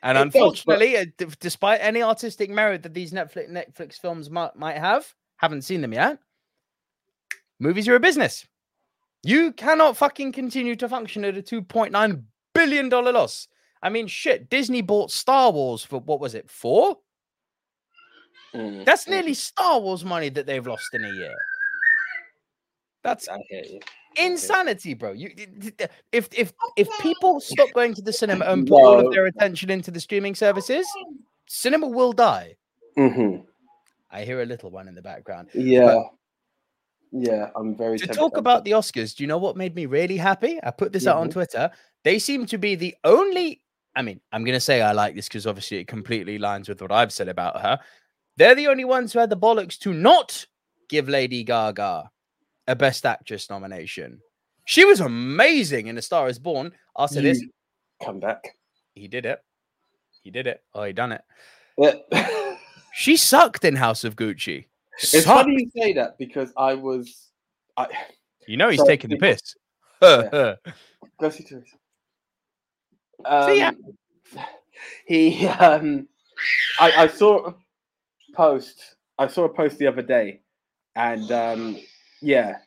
And 0.04 0.18
It 0.18 0.22
does, 0.22 0.34
but- 0.34 0.40
unfortunately, 0.40 0.98
uh, 0.98 1.30
despite 1.40 1.80
any 1.82 2.04
artistic 2.04 2.50
merit 2.50 2.84
that 2.84 2.94
these 2.94 3.14
Netflix 3.14 3.50
Netflix 3.50 3.94
films 4.00 4.30
might, 4.30 4.56
might 4.56 4.78
have, 4.78 5.14
haven't 5.38 5.62
seen 5.62 5.82
them 5.82 5.94
yet. 5.94 6.20
Movies 7.60 7.88
are 7.88 7.96
a 7.96 8.00
business. 8.00 8.46
You 9.24 9.53
cannot 9.53 9.96
fucking 9.98 10.34
continue 10.34 10.75
to 10.75 10.89
function 10.89 11.24
at 11.24 11.38
a 11.38 11.42
two 11.42 11.62
point 11.62 11.94
nine 11.94 12.25
billion 12.53 12.89
dollar 12.89 13.12
loss. 13.13 13.48
I 13.82 13.89
mean, 13.89 14.08
shit. 14.08 14.50
Disney 14.50 14.82
bought 14.82 15.12
Star 15.12 15.51
Wars 15.51 15.84
for 15.84 16.00
what 16.00 16.20
was 16.20 16.36
it? 16.36 16.50
Four? 16.50 16.98
Mm, 18.53 18.86
That's 18.86 19.06
mm, 19.06 19.12
nearly 19.12 19.34
Star 19.34 19.80
Wars 19.80 20.06
money 20.06 20.30
that 20.30 20.46
they've 20.46 20.65
lost 20.65 20.94
in 20.94 21.03
a 21.03 21.12
year. 21.12 21.36
That's 23.03 23.27
I 23.27 23.38
hear 23.50 23.63
you. 23.65 23.80
insanity, 24.18 24.94
bro. 24.94 25.12
You 25.13 25.32
if 26.12 26.30
if 26.34 26.53
if 26.77 26.89
people 27.01 27.39
stop 27.39 27.74
going 27.74 27.94
to 27.96 28.01
the 28.01 28.13
cinema 28.13 28.46
and 28.46 28.68
put 28.68 28.75
all 28.75 29.00
of 29.00 29.12
their 29.12 29.25
attention 29.25 29.70
into 29.70 29.92
the 29.92 30.00
streaming 30.00 30.36
services, 30.36 30.88
cinema 31.48 31.88
will 31.88 32.13
die. 32.13 32.56
hmm 32.96 33.38
I 34.12 34.24
hear 34.24 34.42
a 34.42 34.46
little 34.46 34.70
one 34.70 34.88
in 34.88 34.96
the 34.96 35.01
background. 35.01 35.50
Yeah. 35.53 36.03
Yeah, 37.13 37.50
I'm 37.55 37.75
very 37.77 37.98
To 38.00 38.08
talk 38.08 38.38
about 38.38 38.63
the 38.65 38.72
Oscars, 38.72 39.15
do 39.15 39.24
you 39.24 39.27
know 39.27 39.38
what 39.38 39.55
made 39.55 39.75
me 39.75 39.86
really 39.86 40.17
happy? 40.17 40.60
I 40.63 40.72
put 40.72 40.91
this 40.91 41.05
out 41.08 41.17
on 41.17 41.29
Mhm. 41.29 41.34
Twitter. 41.34 41.72
They 42.03 42.17
seem 42.20 42.46
to 42.48 42.58
be 42.58 42.75
the 42.75 42.96
only. 43.03 43.62
I 43.96 44.01
mean, 44.01 44.20
I'm 44.32 44.43
going 44.43 44.55
to 44.55 44.60
say 44.60 44.82
I 44.82 44.91
like 44.91 45.13
this 45.13 45.27
because 45.27 45.46
obviously 45.46 45.77
it 45.77 45.88
completely 45.88 46.39
lines 46.39 46.67
with 46.67 46.82
what 46.82 46.91
I've 46.91 47.13
said 47.13 47.27
about 47.29 47.62
her. 47.62 47.79
They're 48.38 48.55
the 48.55 48.67
only 48.67 48.86
ones 48.86 49.13
who 49.13 49.20
had 49.20 49.29
the 49.29 49.38
bollocks 49.38 49.77
to 49.79 49.93
not 49.93 50.46
give 50.89 51.08
Lady 51.08 51.43
Gaga 51.43 52.10
a 52.67 52.75
Best 52.75 53.05
Actress 53.05 53.50
nomination. 53.51 54.20
She 54.65 54.84
was 54.86 55.00
amazing 55.00 55.88
in 55.88 55.98
A 55.98 56.01
Star 56.01 56.27
Is 56.27 56.39
Born. 56.39 56.72
I'll 56.96 57.08
say 57.08 57.22
this: 57.22 57.41
You 57.41 57.50
come 58.04 58.19
back. 58.19 58.58
he 58.95 59.08
did 59.08 59.26
it. 59.28 59.39
He 60.23 60.32
did 60.32 60.47
it. 60.47 60.63
Oh, 60.73 60.84
he 60.84 60.93
done 60.93 61.12
it. 61.12 61.21
Yeah. 61.78 61.93
She 62.95 63.17
sucked 63.17 63.65
in 63.65 63.76
House 63.76 64.04
of 64.04 64.15
Gucci. 64.15 64.65
It's 64.99 65.25
funny 65.25 65.53
you 65.53 65.82
say 65.82 65.93
that 65.93 66.17
because 66.17 66.51
I 66.58 66.73
was 66.75 67.29
I 67.77 67.88
You 68.47 68.58
know 68.58 68.69
he's 68.69 68.79
So 68.79 68.86
taking 68.86 69.10
the 69.10 69.17
piss. 69.17 69.41
Yeah. 70.01 70.56
go 71.19 71.29
see 71.29 71.43
Teresa. 71.43 71.77
See 73.45 73.60
ya. 73.60 73.69
Um, 73.69 73.77
he 75.08 75.47
um 75.47 76.08
I, 76.79 76.91
I 77.03 77.08
saw 77.08 77.47
a 77.47 77.56
post 78.36 78.95
I 79.17 79.27
saw 79.27 79.45
a 79.45 79.49
post 79.49 79.77
the 79.77 79.88
other 79.88 80.01
day 80.01 80.41
and 80.95 81.32
um 81.32 81.77
yeah 82.21 82.58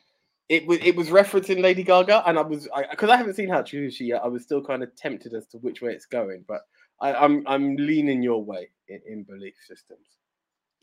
it 0.49 0.65
was 0.65 0.79
it 0.81 0.95
was 0.95 1.09
referencing 1.09 1.61
Lady 1.61 1.83
Gaga 1.83 2.23
and 2.27 2.37
I 2.37 2.41
was 2.41 2.67
I 2.73 2.85
because 2.89 3.09
I, 3.09 3.17
haven't 3.17 3.35
seen 3.35 3.49
House 3.49 3.73
of 3.73 3.79
Gucci 3.79 4.07
yet 4.07 4.21
I 4.23 4.27
was 4.27 4.43
still 4.43 4.63
kind 4.63 4.81
of 4.81 4.95
tempted 4.95 5.33
as 5.33 5.47
to 5.47 5.57
which 5.57 5.81
way 5.81 5.91
it's 5.91 6.05
going 6.05 6.45
but 6.47 6.61
I, 7.01 7.13
I'm 7.13 7.43
I'm 7.47 7.75
leaning 7.75 8.23
your 8.23 8.43
way 8.43 8.69
in, 8.87 9.01
in 9.07 9.23
belief 9.23 9.55
systems. 9.67 10.07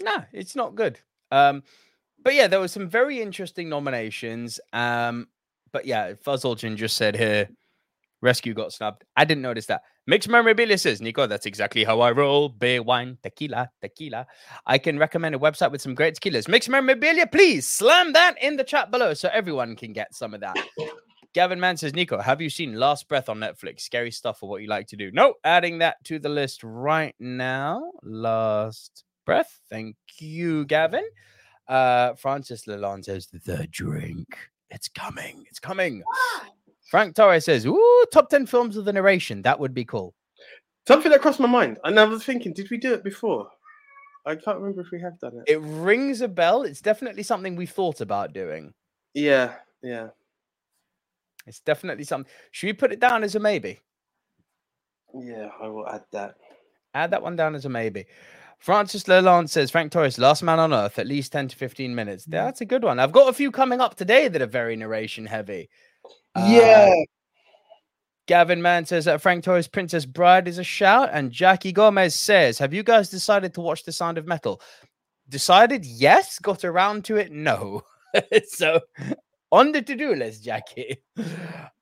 No, 0.02 0.24
it's 0.33 0.54
not 0.57 0.74
good. 0.74 1.00
Um, 1.35 1.62
but 2.23 2.35
yeah, 2.35 2.47
there 2.47 2.61
were 2.61 2.68
some 2.68 2.88
very 2.88 3.20
interesting 3.20 3.68
nominations. 3.68 4.61
Um, 4.73 5.29
but 5.73 5.85
yeah, 5.85 6.14
Fuzz 6.23 6.44
Aldrin 6.44 6.77
just 6.77 6.97
said 6.97 7.16
here, 7.16 7.49
Rescue 8.23 8.55
got 8.55 8.73
snubbed. 8.73 9.05
I 9.16 9.25
didn't 9.25 9.42
notice 9.42 9.66
that. 9.66 9.83
Mixed 10.07 10.29
Memorabilia 10.29 10.79
says, 10.79 11.03
Nico, 11.03 11.27
that's 11.27 11.44
exactly 11.44 11.85
how 11.85 12.01
I 12.01 12.11
roll. 12.12 12.49
Beer, 12.49 12.83
wine, 12.83 13.18
tequila, 13.23 13.70
tequila. 13.83 14.27
I 14.64 14.79
can 14.79 14.99
recommend 14.99 15.35
a 15.35 15.38
website 15.38 15.73
with 15.73 15.83
some 15.83 15.94
great 15.94 16.14
tequilas. 16.14 16.49
Mixed 16.49 16.68
Memorabilia, 16.68 17.27
please 17.27 17.68
slam 17.68 18.12
that 18.14 18.42
in 18.42 18.57
the 18.57 18.64
chat 18.64 18.90
below 18.90 19.12
so 19.12 19.29
everyone 19.33 19.77
can 19.77 19.92
get 19.92 20.14
some 20.14 20.33
of 20.33 20.40
that. 20.40 20.57
Gavin 21.35 21.59
Mann 21.59 21.77
says, 21.77 21.94
Nico, 21.94 22.20
have 22.20 22.40
you 22.40 22.49
seen 22.49 22.75
Last 22.75 23.09
Breath 23.09 23.29
on 23.29 23.40
Netflix? 23.40 23.81
Scary 23.81 24.12
stuff 24.12 24.42
or 24.42 24.49
what 24.49 24.62
you 24.62 24.68
like 24.68 24.87
to 24.88 24.97
do? 24.97 25.11
No, 25.11 25.35
adding 25.42 25.79
that 25.79 26.03
to 26.05 26.18
the 26.18 26.29
list 26.29 26.62
right 26.62 27.14
now. 27.18 27.90
Last 28.03 29.05
Breath. 29.25 29.59
Thank 29.71 29.97
you, 30.19 30.65
Gavin. 30.67 31.05
Uh, 31.69 32.15
Francis 32.15 32.67
Lalonde 32.67 33.05
says, 33.05 33.27
The 33.27 33.67
drink. 33.71 34.37
It's 34.71 34.89
coming. 34.89 35.45
It's 35.49 35.59
coming. 35.59 36.03
Frank 36.91 37.15
Torres 37.15 37.45
says, 37.45 37.67
Ooh, 37.67 38.05
top 38.13 38.29
10 38.29 38.47
films 38.47 38.77
with 38.77 38.85
the 38.85 38.93
narration. 38.93 39.43
That 39.43 39.59
would 39.59 39.75
be 39.75 39.85
cool. 39.85 40.15
Something 40.87 41.11
that 41.13 41.23
crossed 41.23 41.41
my 41.41 41.47
mind 41.47 41.79
and 41.85 41.99
I 41.99 42.05
was 42.05 42.25
thinking, 42.25 42.53
did 42.53 42.71
we 42.71 42.77
do 42.77 42.93
it 42.93 43.03
before? 43.03 43.49
I 44.27 44.35
can't 44.35 44.59
remember 44.59 44.83
if 44.83 44.91
we 44.91 45.01
have 45.01 45.19
done 45.19 45.33
it. 45.39 45.51
It 45.51 45.61
rings 45.61 46.21
a 46.21 46.29
bell. 46.29 46.63
It's 46.63 46.81
definitely 46.81 47.23
something 47.23 47.57
we've 47.57 47.71
thought 47.71 48.01
about 48.01 48.33
doing. 48.33 48.73
Yeah, 49.13 49.55
yeah. 49.83 50.09
It's 51.47 51.61
definitely 51.61 52.05
something. 52.05 52.31
Should 52.51 52.67
we 52.67 52.73
put 52.73 52.93
it 52.93 53.01
down 53.01 53.23
as 53.23 53.35
a 53.35 53.41
maybe? 53.41 53.81
Yeah, 55.15 55.49
I 55.61 55.69
will 55.69 55.89
add 55.89 56.05
that. 56.13 56.37
Add 56.95 57.11
that 57.11 57.23
one 57.23 57.37
down 57.37 57.55
as 57.55 57.67
a 57.67 57.69
maybe. 57.69 58.07
Francis 58.64 59.05
Lalonde 59.05 59.50
says 59.50 59.70
Frank 59.70 59.92
Torres, 59.92 60.16
Last 60.16 60.42
Man 60.42 60.59
on 60.59 60.72
Earth, 60.72 60.98
at 60.98 61.07
least 61.07 61.33
10 61.33 61.48
to 61.48 61.57
15 61.57 61.94
minutes. 61.94 62.24
That's 62.24 62.62
a 62.62 62.64
good 62.64 62.83
one. 62.83 62.98
I've 62.98 63.12
got 63.12 63.29
a 63.29 63.35
few 63.35 63.50
coming 63.50 63.79
up 63.79 63.94
today 63.94 64.27
that 64.27 64.40
are 64.40 64.46
very 64.46 64.74
narration 64.74 65.27
heavy. 65.27 65.68
Uh, 66.35 66.46
yeah. 66.48 66.94
Gavin 68.27 68.62
Mann 68.62 68.87
says 68.87 69.05
that 69.05 69.20
Frank 69.20 69.44
Torres' 69.44 69.68
Princess 69.68 70.07
Bride 70.07 70.48
is 70.48 70.57
a 70.57 70.64
shout. 70.64 71.11
And 71.12 71.31
Jackie 71.31 71.72
Gomez 71.72 72.14
says, 72.14 72.57
Have 72.57 72.72
you 72.72 72.83
guys 72.83 73.11
decided 73.11 73.53
to 73.53 73.61
watch 73.61 73.85
The 73.85 73.92
Sound 73.92 74.16
of 74.16 74.27
Metal? 74.27 74.62
Decided 75.29 75.85
yes, 75.85 76.38
got 76.38 76.64
around 76.64 77.05
to 77.05 77.18
it, 77.18 77.33
no. 77.33 77.83
so 78.48 78.81
on 79.55 79.73
the 79.73 79.83
to-do 79.83 80.14
list, 80.14 80.45
Jackie. 80.45 80.99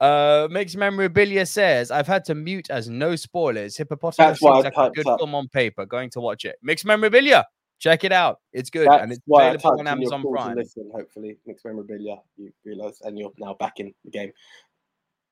Uh 0.00 0.48
Mixed 0.50 0.76
Memorabilia 0.76 1.46
says, 1.46 1.92
I've 1.92 2.08
had 2.08 2.24
to 2.24 2.34
mute 2.34 2.70
as 2.70 2.88
no 2.88 3.14
spoilers. 3.14 3.76
Hippopotamus 3.76 4.16
That's 4.16 4.42
why 4.42 4.54
seems 4.62 4.74
I 4.76 4.80
like 4.82 4.90
a 4.90 4.94
good 4.96 5.06
up. 5.06 5.20
film 5.20 5.36
on 5.36 5.46
paper. 5.46 5.86
Going 5.86 6.10
to 6.10 6.20
watch 6.20 6.44
it. 6.44 6.56
Mixed 6.60 6.84
Memorabilia. 6.84 7.46
Check 7.78 8.02
it 8.02 8.10
out. 8.10 8.40
It's 8.52 8.68
good. 8.68 8.88
That's 8.88 9.02
and 9.02 9.12
it's 9.12 9.20
available 9.32 9.78
on 9.78 9.86
Amazon 9.86 10.22
Prime. 10.22 10.56
Listen, 10.56 10.90
hopefully, 10.92 11.36
mixed 11.46 11.64
memorabilia. 11.64 12.16
You 12.36 12.52
realise, 12.64 13.00
and 13.02 13.16
you're 13.16 13.32
now 13.38 13.54
back 13.54 13.78
in 13.78 13.94
the 14.04 14.10
game. 14.10 14.32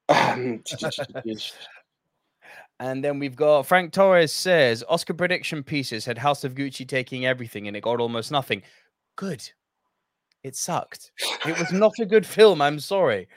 And 2.81 3.05
then 3.05 3.19
we've 3.19 3.37
got 3.37 3.67
Frank 3.67 3.93
Torres 3.93 4.33
says 4.33 4.83
Oscar 4.89 5.13
prediction 5.13 5.63
pieces 5.63 6.07
had 6.07 6.17
House 6.17 6.45
of 6.45 6.55
Gucci 6.55 6.89
taking 6.89 7.27
everything 7.27 7.69
and 7.69 7.77
it 7.77 7.83
got 7.83 8.01
almost 8.01 8.33
nothing. 8.33 8.63
Good. 9.17 9.51
It 10.43 10.57
sucked. 10.57 11.13
It 11.47 11.59
was 11.59 11.73
not 11.73 11.93
a 12.01 12.07
good 12.07 12.27
film. 12.27 12.63
I'm 12.63 12.81
sorry. 12.81 13.29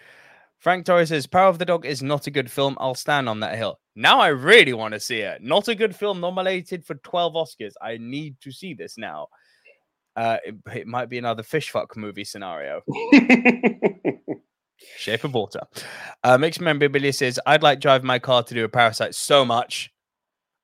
Frank 0.60 0.86
Torres 0.86 1.10
says 1.10 1.28
Power 1.28 1.50
of 1.50 1.60
the 1.60 1.66
Dog 1.66 1.86
is 1.86 2.02
not 2.02 2.28
a 2.28 2.32
good 2.32 2.50
film. 2.50 2.78
I'll 2.80 2.96
stand 2.96 3.28
on 3.28 3.42
that 3.42 3.58
hill. 3.58 3.80
Now 3.96 4.22
I 4.22 4.28
really 4.30 4.72
want 4.74 4.94
to 4.94 5.00
see 5.00 5.20
it. 5.20 5.44
Not 5.44 5.68
a 5.68 5.76
good 5.76 5.96
film 5.96 6.22
nominated 6.22 6.86
for 6.86 6.96
12 6.96 7.34
Oscars. 7.34 7.74
I 7.82 7.98
need 7.98 8.39
to 8.42 8.52
see 8.52 8.74
this 8.74 8.98
now. 8.98 9.28
Uh, 10.16 10.38
it, 10.46 10.56
it 10.74 10.88
might 10.88 11.10
be 11.10 11.18
another 11.18 11.44
fish 11.44 11.72
fuck 11.72 11.98
movie 11.98 12.24
scenario. 12.24 12.82
Shape 14.98 15.24
of 15.26 15.34
water. 15.34 15.62
Uh, 16.24 16.38
Mixed 16.38 16.62
Memorabilia 16.62 17.12
says, 17.12 17.39
I'd 17.46 17.63
like 17.63 17.80
drive 17.80 18.04
my 18.04 18.20
car 18.20 18.44
to 18.44 18.54
do 18.54 18.63
a 18.63 18.70
parasite 18.70 19.16
so 19.16 19.44
much. 19.44 19.94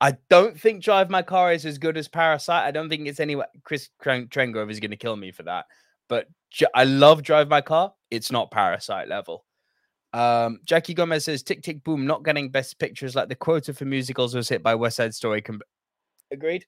I 0.01 0.15
don't 0.29 0.59
think 0.59 0.81
Drive 0.81 1.09
My 1.09 1.21
Car 1.21 1.51
is 1.51 1.65
as 1.65 1.77
good 1.77 1.97
as 1.97 2.07
Parasite. 2.07 2.63
I 2.63 2.71
don't 2.71 2.87
think 2.87 3.07
it's 3.07 3.19
anyway. 3.19 3.45
Chris 3.63 3.89
Trengrove 4.01 4.71
is 4.71 4.79
going 4.79 4.91
to 4.91 4.97
kill 4.97 5.17
me 5.17 5.31
for 5.31 5.43
that. 5.43 5.65
But 6.09 6.27
I 6.75 6.83
love 6.83 7.23
Drive 7.23 7.47
My 7.47 7.61
Car. 7.61 7.93
It's 8.11 8.31
not 8.31 8.51
Parasite 8.51 9.07
level. 9.07 9.45
Um, 10.11 10.59
Jackie 10.65 10.95
Gomez 10.95 11.25
says 11.25 11.43
Tick 11.43 11.61
Tick 11.61 11.83
Boom 11.83 12.07
not 12.07 12.25
getting 12.25 12.49
best 12.49 12.79
pictures 12.79 13.15
like 13.15 13.29
the 13.29 13.35
quota 13.35 13.73
for 13.73 13.85
musicals 13.85 14.35
was 14.35 14.49
hit 14.49 14.63
by 14.63 14.75
West 14.75 14.97
Side 14.97 15.13
Story. 15.13 15.41
Com- 15.41 15.61
agreed, 16.31 16.65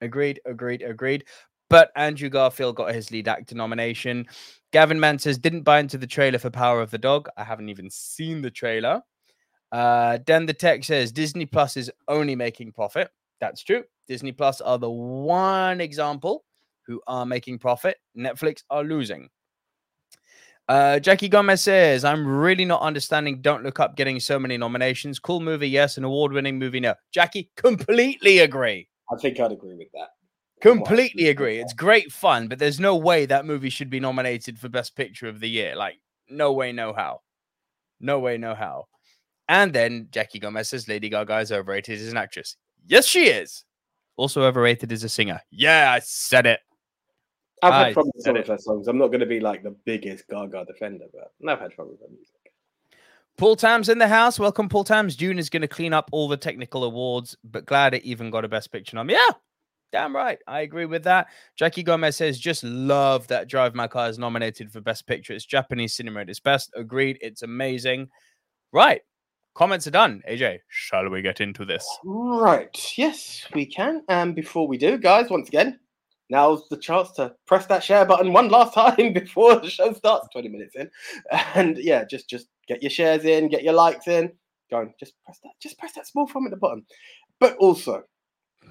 agreed, 0.00 0.40
agreed, 0.46 0.82
agreed. 0.82 1.24
But 1.68 1.90
Andrew 1.96 2.28
Garfield 2.28 2.76
got 2.76 2.94
his 2.94 3.10
lead 3.10 3.26
actor 3.26 3.56
nomination. 3.56 4.26
Gavin 4.72 5.00
Mann 5.00 5.18
says 5.18 5.36
didn't 5.36 5.62
buy 5.62 5.80
into 5.80 5.98
the 5.98 6.06
trailer 6.06 6.38
for 6.38 6.50
Power 6.50 6.80
of 6.80 6.92
the 6.92 6.98
Dog. 6.98 7.28
I 7.36 7.42
haven't 7.42 7.68
even 7.68 7.90
seen 7.90 8.40
the 8.40 8.52
trailer. 8.52 9.02
Uh, 9.72 10.18
Dan 10.18 10.46
the 10.46 10.54
Tech 10.54 10.84
says 10.84 11.10
Disney 11.10 11.44
Plus 11.44 11.76
is 11.76 11.90
only 12.06 12.36
making 12.36 12.70
profit. 12.70 13.10
That's 13.40 13.64
true. 13.64 13.82
Disney 14.06 14.30
Plus 14.30 14.60
are 14.60 14.78
the 14.78 14.90
one 14.90 15.80
example 15.80 16.44
who 16.86 17.00
are 17.06 17.26
making 17.26 17.58
profit. 17.58 17.98
Netflix 18.16 18.62
are 18.70 18.84
losing. 18.84 19.28
Uh, 20.68 20.98
Jackie 20.98 21.28
Gomez 21.28 21.62
says, 21.62 22.04
I'm 22.04 22.26
really 22.26 22.64
not 22.64 22.82
understanding 22.82 23.40
Don't 23.40 23.62
Look 23.62 23.78
Up 23.78 23.96
getting 23.96 24.18
so 24.18 24.38
many 24.38 24.56
nominations. 24.56 25.18
Cool 25.18 25.40
movie, 25.40 25.68
yes. 25.68 25.96
An 25.96 26.04
award 26.04 26.32
winning 26.32 26.58
movie, 26.58 26.80
no. 26.80 26.94
Jackie, 27.12 27.50
completely 27.56 28.40
agree. 28.40 28.88
I 29.12 29.16
think 29.16 29.38
I'd 29.38 29.52
agree 29.52 29.76
with 29.76 29.88
that. 29.94 30.08
Completely 30.60 31.28
agree. 31.28 31.58
It's 31.58 31.72
great 31.72 32.10
fun, 32.10 32.48
but 32.48 32.58
there's 32.58 32.80
no 32.80 32.96
way 32.96 33.26
that 33.26 33.44
movie 33.44 33.68
should 33.68 33.90
be 33.90 34.00
nominated 34.00 34.58
for 34.58 34.68
Best 34.68 34.96
Picture 34.96 35.28
of 35.28 35.38
the 35.38 35.48
Year. 35.48 35.76
Like, 35.76 36.00
no 36.28 36.52
way, 36.52 36.72
no 36.72 36.92
how. 36.92 37.20
No 38.00 38.18
way, 38.18 38.36
no 38.36 38.54
how. 38.54 38.86
And 39.48 39.72
then 39.72 40.08
Jackie 40.10 40.40
Gomez 40.40 40.70
says 40.70 40.88
Lady 40.88 41.08
Gaga 41.08 41.38
is 41.38 41.52
overrated 41.52 42.00
as 42.00 42.10
an 42.10 42.16
actress. 42.16 42.56
Yes, 42.86 43.06
she 43.06 43.26
is. 43.26 43.64
Also 44.16 44.42
overrated 44.42 44.90
as 44.92 45.04
a 45.04 45.08
singer. 45.08 45.40
Yeah, 45.50 45.92
I 45.92 46.00
said 46.00 46.46
it. 46.46 46.60
I've 47.62 47.72
had 47.72 47.94
problems 47.94 48.12
with 48.16 48.24
some 48.24 48.36
of 48.36 48.46
her 48.46 48.58
songs. 48.58 48.88
I'm 48.88 48.98
not 48.98 49.08
going 49.08 49.20
to 49.20 49.26
be 49.26 49.40
like 49.40 49.62
the 49.62 49.74
biggest 49.84 50.28
Gaga 50.28 50.66
defender, 50.66 51.06
but 51.12 51.32
I've 51.50 51.58
had 51.58 51.72
trouble 51.72 51.92
with 51.92 52.00
her 52.00 52.08
music. 52.08 52.34
Paul 53.38 53.56
Tam's 53.56 53.88
in 53.88 53.98
the 53.98 54.08
house. 54.08 54.38
Welcome, 54.38 54.68
Paul 54.68 54.84
Tams. 54.84 55.16
Dune 55.16 55.38
is 55.38 55.50
going 55.50 55.62
to 55.62 55.68
clean 55.68 55.92
up 55.92 56.08
all 56.12 56.28
the 56.28 56.36
technical 56.36 56.84
awards, 56.84 57.36
but 57.44 57.66
glad 57.66 57.94
it 57.94 58.04
even 58.04 58.30
got 58.30 58.44
a 58.44 58.48
best 58.48 58.72
picture 58.72 58.96
nom. 58.96 59.10
Yeah, 59.10 59.28
damn 59.92 60.16
right. 60.16 60.38
I 60.46 60.60
agree 60.60 60.86
with 60.86 61.04
that. 61.04 61.28
Jackie 61.54 61.82
Gomez 61.82 62.16
says, 62.16 62.38
just 62.38 62.64
love 62.64 63.26
that 63.28 63.48
Drive 63.48 63.74
My 63.74 63.88
Car 63.88 64.08
is 64.08 64.18
nominated 64.18 64.72
for 64.72 64.80
best 64.80 65.06
picture. 65.06 65.34
It's 65.34 65.44
Japanese 65.44 65.94
cinema 65.94 66.20
at 66.20 66.30
its 66.30 66.40
best. 66.40 66.70
Agreed. 66.74 67.18
It's 67.20 67.42
amazing. 67.42 68.08
Right. 68.72 69.02
Comments 69.54 69.86
are 69.86 69.90
done. 69.90 70.22
AJ, 70.28 70.58
shall 70.68 71.08
we 71.08 71.22
get 71.22 71.40
into 71.40 71.64
this? 71.64 71.86
Right. 72.04 72.92
Yes, 72.96 73.46
we 73.54 73.64
can. 73.64 74.02
And 74.08 74.34
before 74.34 74.68
we 74.68 74.76
do, 74.76 74.98
guys, 74.98 75.30
once 75.30 75.48
again, 75.48 75.78
now's 76.30 76.68
the 76.68 76.76
chance 76.76 77.12
to 77.12 77.32
press 77.46 77.66
that 77.66 77.82
share 77.82 78.04
button 78.04 78.32
one 78.32 78.48
last 78.48 78.74
time 78.74 79.12
before 79.14 79.56
the 79.56 79.70
show 79.70 79.92
starts. 79.92 80.28
20 80.32 80.48
minutes 80.48 80.76
in. 80.76 80.90
And 81.54 81.76
yeah 81.78 82.04
just 82.04 82.28
just 82.28 82.48
get 82.68 82.82
your 82.82 82.90
shares 82.90 83.24
in 83.24 83.48
get 83.48 83.62
your 83.62 83.74
likes 83.74 84.08
in. 84.08 84.32
Go 84.70 84.78
on 84.78 84.94
just 84.98 85.14
press 85.24 85.38
that 85.42 85.52
just 85.60 85.78
press 85.78 85.92
that 85.92 86.06
small 86.06 86.26
thumb 86.26 86.46
at 86.46 86.50
the 86.50 86.56
bottom. 86.56 86.86
But 87.40 87.56
also 87.58 88.02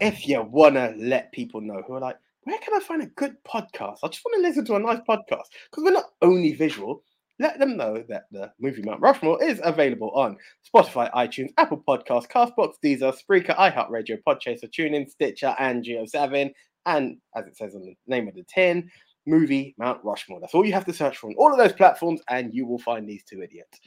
if 0.01 0.27
you 0.27 0.41
want 0.41 0.75
to 0.75 0.93
let 0.97 1.31
people 1.31 1.61
know 1.61 1.81
who 1.87 1.93
are 1.93 2.01
like 2.01 2.17
where 2.43 2.59
can 2.59 2.75
i 2.75 2.79
find 2.79 3.01
a 3.01 3.07
good 3.07 3.35
podcast? 3.43 3.97
I 4.03 4.07
just 4.07 4.23
want 4.23 4.35
to 4.35 4.47
listen 4.47 4.65
to 4.65 4.75
a 4.75 4.79
nice 4.79 4.99
podcast. 5.09 5.47
Because 5.69 5.83
we're 5.83 5.91
not 5.91 6.11
only 6.21 6.53
visual 6.53 7.03
let 7.39 7.59
them 7.59 7.75
know 7.75 8.03
that 8.07 8.23
the 8.31 8.51
movie 8.59 8.81
Mount 8.81 9.01
Rushmore 9.01 9.43
is 9.43 9.59
available 9.63 10.11
on 10.11 10.37
Spotify, 10.73 11.11
iTunes, 11.11 11.49
Apple 11.57 11.83
Podcasts, 11.85 12.29
Castbox, 12.29 12.75
Deezer, 12.83 13.13
Spreaker, 13.13 13.55
iHeartRadio, 13.57 14.17
Podchaser, 14.25 14.69
TuneIn, 14.69 15.09
Stitcher, 15.09 15.55
and 15.59 15.83
Geo7 15.83 16.51
and 16.85 17.17
as 17.35 17.45
it 17.47 17.57
says 17.57 17.75
on 17.75 17.81
the 17.81 17.95
name 18.07 18.27
of 18.27 18.35
the 18.35 18.43
tin, 18.43 18.89
movie 19.25 19.75
Mount 19.77 20.03
Rushmore. 20.03 20.39
That's 20.39 20.53
all 20.53 20.65
you 20.65 20.73
have 20.73 20.85
to 20.85 20.93
search 20.93 21.17
for 21.17 21.27
on 21.29 21.35
all 21.37 21.51
of 21.51 21.57
those 21.57 21.73
platforms, 21.73 22.21
and 22.29 22.53
you 22.53 22.65
will 22.65 22.79
find 22.79 23.07
these 23.07 23.23
two 23.23 23.41
idiots. 23.41 23.79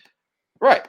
Right. 0.60 0.86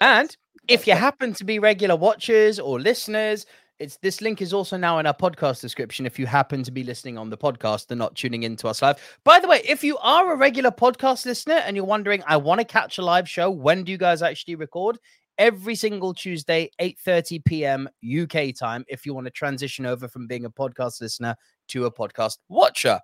And 0.00 0.34
if 0.68 0.86
you 0.86 0.94
happen 0.94 1.32
to 1.34 1.44
be 1.44 1.58
regular 1.58 1.96
watchers 1.96 2.58
or 2.58 2.80
listeners, 2.80 3.46
it's 3.80 3.96
this 3.98 4.20
link 4.20 4.40
is 4.40 4.54
also 4.54 4.76
now 4.76 4.98
in 5.00 5.06
our 5.06 5.14
podcast 5.14 5.60
description 5.60 6.06
if 6.06 6.18
you 6.18 6.26
happen 6.26 6.62
to 6.62 6.70
be 6.70 6.84
listening 6.84 7.18
on 7.18 7.28
the 7.28 7.36
podcast 7.36 7.90
and 7.90 7.98
not 7.98 8.14
tuning 8.14 8.44
into 8.44 8.68
us 8.68 8.80
live. 8.80 9.18
By 9.24 9.40
the 9.40 9.48
way, 9.48 9.62
if 9.68 9.82
you 9.82 9.98
are 9.98 10.32
a 10.32 10.36
regular 10.36 10.70
podcast 10.70 11.26
listener 11.26 11.54
and 11.54 11.74
you're 11.74 11.84
wondering, 11.84 12.22
I 12.26 12.36
want 12.36 12.60
to 12.60 12.64
catch 12.64 12.98
a 12.98 13.02
live 13.02 13.28
show, 13.28 13.50
when 13.50 13.82
do 13.82 13.90
you 13.90 13.98
guys 13.98 14.22
actually 14.22 14.54
record? 14.54 14.98
Every 15.38 15.74
single 15.74 16.14
Tuesday, 16.14 16.70
8:30 16.80 17.44
p.m. 17.44 17.88
UK 18.04 18.54
time, 18.54 18.84
if 18.88 19.06
you 19.06 19.14
want 19.14 19.26
to 19.26 19.30
transition 19.30 19.86
over 19.86 20.08
from 20.08 20.26
being 20.26 20.44
a 20.44 20.50
podcast 20.50 21.00
listener 21.00 21.36
to 21.68 21.86
a 21.86 21.92
podcast 21.92 22.38
watcher. 22.48 23.00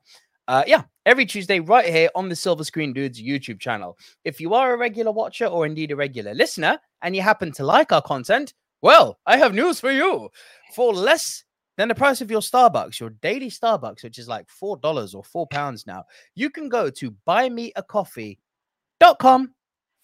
Uh, 0.49 0.65
yeah, 0.67 0.83
every 1.07 1.25
Tuesday, 1.25 1.61
right 1.61 1.87
here 1.87 2.11
on 2.17 2.29
the 2.29 2.35
Silver 2.35 2.65
Screen 2.65 2.93
Dudes 2.93 3.23
YouTube 3.23 3.61
channel. 3.61 3.97
If 4.25 4.41
you 4.41 4.53
are 4.55 4.75
a 4.75 4.77
regular 4.77 5.13
watcher 5.13 5.47
or 5.47 5.65
indeed 5.65 5.93
a 5.93 5.97
regular 5.97 6.35
listener 6.35 6.81
and 7.03 7.15
you 7.15 7.23
happen 7.23 7.53
to 7.53 7.65
like 7.65 7.93
our 7.93 8.03
content, 8.03 8.53
well, 8.83 9.21
I 9.27 9.37
have 9.37 9.55
news 9.55 9.79
for 9.79 9.93
you. 9.93 10.29
For 10.75 10.93
less 10.93 11.45
than 11.77 11.87
the 11.87 11.95
price 11.95 12.21
of 12.21 12.33
your 12.33 12.41
Starbucks, 12.41 12.99
your 12.99 13.11
daily 13.11 13.49
Starbucks, 13.49 14.03
which 14.03 14.19
is 14.19 14.27
like 14.27 14.49
$4 14.49 15.15
or 15.15 15.47
£4 15.47 15.87
now, 15.87 16.03
you 16.35 16.51
can 16.51 16.69
go 16.69 16.91
to 16.91 17.15
buymeacoffee.com 17.29 19.55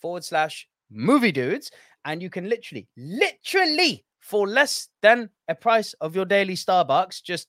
forward 0.00 0.24
slash 0.24 0.68
movie 0.90 1.32
dudes 1.32 1.70
and 2.06 2.22
you 2.22 2.30
can 2.30 2.48
literally, 2.48 2.88
literally, 2.96 4.04
for 4.20 4.48
less 4.48 4.88
than 5.02 5.28
a 5.48 5.54
price 5.54 5.92
of 6.00 6.14
your 6.14 6.24
daily 6.24 6.54
Starbucks, 6.54 7.22
just 7.22 7.48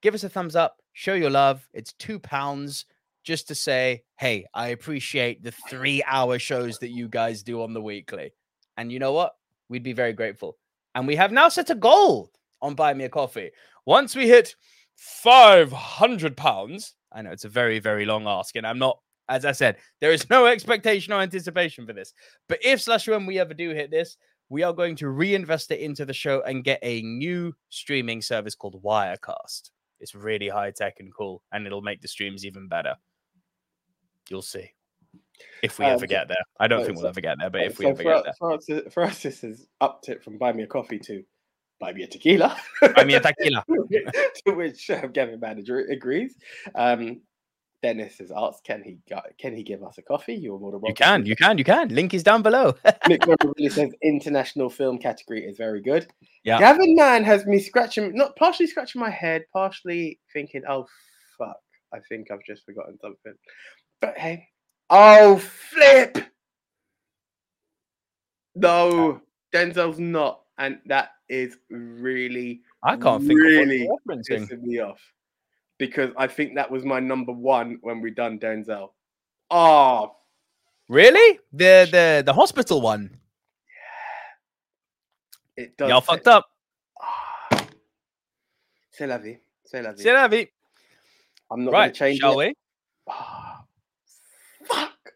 give 0.00 0.14
us 0.14 0.24
a 0.24 0.28
thumbs 0.28 0.56
up, 0.56 0.76
show 0.92 1.14
your 1.14 1.28
love. 1.28 1.68
It's 1.74 1.92
two 1.94 2.20
pounds 2.20 2.86
just 3.24 3.48
to 3.48 3.54
say, 3.54 4.04
hey, 4.16 4.46
I 4.54 4.68
appreciate 4.68 5.42
the 5.42 5.52
three 5.68 6.02
hour 6.06 6.38
shows 6.38 6.78
that 6.78 6.90
you 6.90 7.08
guys 7.08 7.42
do 7.42 7.62
on 7.62 7.74
the 7.74 7.82
weekly. 7.82 8.32
And 8.76 8.90
you 8.90 9.00
know 9.00 9.12
what? 9.12 9.34
We'd 9.68 9.82
be 9.82 9.92
very 9.92 10.12
grateful. 10.12 10.56
And 10.94 11.06
we 11.06 11.16
have 11.16 11.32
now 11.32 11.48
set 11.48 11.70
a 11.70 11.74
goal 11.74 12.30
on 12.62 12.74
Buy 12.74 12.94
Me 12.94 13.04
a 13.04 13.08
Coffee. 13.08 13.50
Once 13.86 14.14
we 14.14 14.28
hit 14.28 14.54
500 14.96 16.36
pounds, 16.36 16.94
I 17.12 17.22
know 17.22 17.32
it's 17.32 17.44
a 17.44 17.48
very, 17.48 17.80
very 17.80 18.06
long 18.06 18.28
ask, 18.28 18.54
and 18.54 18.66
I'm 18.66 18.78
not 18.78 19.00
as 19.30 19.44
I 19.44 19.52
said, 19.52 19.76
there 20.00 20.12
is 20.12 20.28
no 20.30 20.46
expectation 20.46 21.12
or 21.12 21.20
anticipation 21.20 21.86
for 21.86 21.92
this. 21.92 22.12
But 22.48 22.58
if 22.62 22.82
slash 22.82 23.08
when 23.08 23.24
we 23.24 23.38
ever 23.38 23.54
do 23.54 23.70
hit 23.70 23.90
this, 23.90 24.16
we 24.48 24.62
are 24.64 24.72
going 24.72 24.96
to 24.96 25.08
reinvest 25.08 25.70
it 25.70 25.80
into 25.80 26.04
the 26.04 26.12
show 26.12 26.42
and 26.42 26.64
get 26.64 26.80
a 26.82 27.00
new 27.02 27.54
streaming 27.70 28.20
service 28.20 28.54
called 28.54 28.82
Wirecast. 28.82 29.70
It's 30.00 30.14
really 30.14 30.48
high 30.48 30.72
tech 30.72 30.96
and 30.98 31.14
cool, 31.14 31.42
and 31.52 31.66
it'll 31.66 31.82
make 31.82 32.02
the 32.02 32.08
streams 32.08 32.44
even 32.44 32.66
better. 32.68 32.96
You'll 34.28 34.42
see. 34.42 34.72
If 35.62 35.78
we 35.78 35.84
um, 35.84 35.92
ever 35.92 36.06
get 36.06 36.28
there, 36.28 36.36
I 36.58 36.68
don't 36.68 36.84
think 36.84 36.98
we'll 36.98 37.06
ever 37.06 37.20
get 37.20 37.36
there, 37.38 37.50
but 37.50 37.62
if 37.62 37.78
we 37.78 37.86
ever 37.86 38.02
get 38.02 38.24
there, 38.24 38.34
for 38.38 38.52
us, 38.54 38.66
for 38.90 39.02
us, 39.04 39.22
this 39.22 39.42
has 39.42 39.66
upped 39.80 40.08
it 40.08 40.22
from 40.22 40.38
buy 40.38 40.52
me 40.52 40.62
a 40.62 40.66
coffee 40.66 40.98
to 41.00 41.22
buy 41.78 41.92
me 41.92 42.02
a 42.02 42.06
tequila. 42.06 42.56
buy 42.94 43.04
me 43.04 43.14
a 43.14 43.20
tequila. 43.20 43.64
to 44.46 44.52
which 44.52 44.90
uh, 44.90 45.06
Gavin 45.08 45.40
Manager 45.40 45.78
agrees. 45.90 46.36
Um, 46.74 47.20
Dennis 47.82 48.18
has 48.18 48.30
asked, 48.34 48.64
can 48.64 48.82
he 48.82 48.98
can 49.38 49.56
he 49.56 49.62
give 49.62 49.82
us 49.82 49.98
a 49.98 50.02
coffee? 50.02 50.34
You're 50.34 50.58
more 50.58 50.72
than 50.72 50.80
welcome. 50.80 50.90
You 50.90 50.94
can, 50.94 51.26
you 51.26 51.36
can, 51.36 51.58
you 51.58 51.64
can. 51.64 51.88
Link 51.88 52.12
is 52.12 52.22
down 52.22 52.42
below. 52.42 52.74
Nick 53.08 53.24
really 53.26 53.68
says 53.70 53.92
international 54.02 54.68
film 54.68 54.98
category 54.98 55.44
is 55.44 55.56
very 55.56 55.80
good. 55.80 56.06
Yeah. 56.44 56.58
Gavin 56.58 56.94
Mann 56.94 57.24
has 57.24 57.46
me 57.46 57.58
scratching, 57.58 58.14
not 58.14 58.36
partially 58.36 58.66
scratching 58.66 59.00
my 59.00 59.10
head, 59.10 59.44
partially 59.52 60.18
thinking, 60.32 60.62
oh 60.68 60.86
fuck, 61.38 61.56
I 61.94 61.98
think 62.08 62.30
I've 62.30 62.44
just 62.46 62.64
forgotten 62.64 62.98
something. 63.00 63.34
But 64.00 64.18
hey, 64.18 64.48
oh 64.90 65.38
flip. 65.38 66.18
No, 68.54 69.20
Denzel's 69.54 69.98
not, 69.98 70.42
and 70.58 70.78
that 70.86 71.10
is 71.28 71.56
really. 71.70 72.60
I 72.82 72.96
can't 72.96 73.24
think 73.24 73.38
really 73.38 73.88
of 73.88 73.98
pissing 74.06 74.62
me 74.62 74.80
off 74.80 75.00
because 75.80 76.12
I 76.16 76.28
think 76.28 76.54
that 76.54 76.70
was 76.70 76.84
my 76.84 77.00
number 77.00 77.32
one 77.32 77.78
when 77.80 78.00
we 78.00 78.12
done 78.12 78.38
Denzel. 78.38 78.90
Oh, 79.50 80.14
really? 80.88 81.40
The 81.52 81.88
the 81.90 82.22
the 82.24 82.32
hospital 82.32 82.80
one. 82.80 83.18
Yeah, 85.56 85.64
it 85.64 85.76
does. 85.76 85.88
Y'all 85.88 86.02
fucked 86.02 86.28
up. 86.28 86.44
Oh. 87.02 87.56
C'est 88.92 89.08
la 89.08 89.18
vie. 89.18 89.38
C'est 89.64 89.82
la 89.82 89.92
vie. 89.92 90.02
C'est 90.02 90.12
la 90.12 90.28
vie. 90.28 90.46
I'm 91.50 91.64
not 91.64 91.72
right, 91.72 91.86
going 91.86 91.92
to 91.92 91.98
change 91.98 92.18
shall 92.20 92.38
it. 92.38 92.48
we? 92.48 92.54
Oh, 93.08 93.54
fuck. 94.64 95.12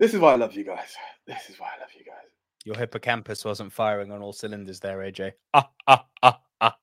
This 0.00 0.14
is 0.14 0.20
why 0.20 0.32
I 0.32 0.36
love 0.36 0.54
you 0.54 0.64
guys. 0.64 0.96
This 1.26 1.50
is 1.50 1.60
why 1.60 1.68
I 1.76 1.80
love 1.80 1.90
you 1.96 2.04
guys. 2.04 2.16
Your 2.64 2.76
hippocampus 2.76 3.44
wasn't 3.44 3.72
firing 3.72 4.10
on 4.10 4.22
all 4.22 4.32
cylinders 4.32 4.80
there, 4.80 4.98
AJ. 4.98 5.32
Ah, 5.52 5.68
ah, 5.86 6.06
ah, 6.22 6.40
ah. 6.60 6.76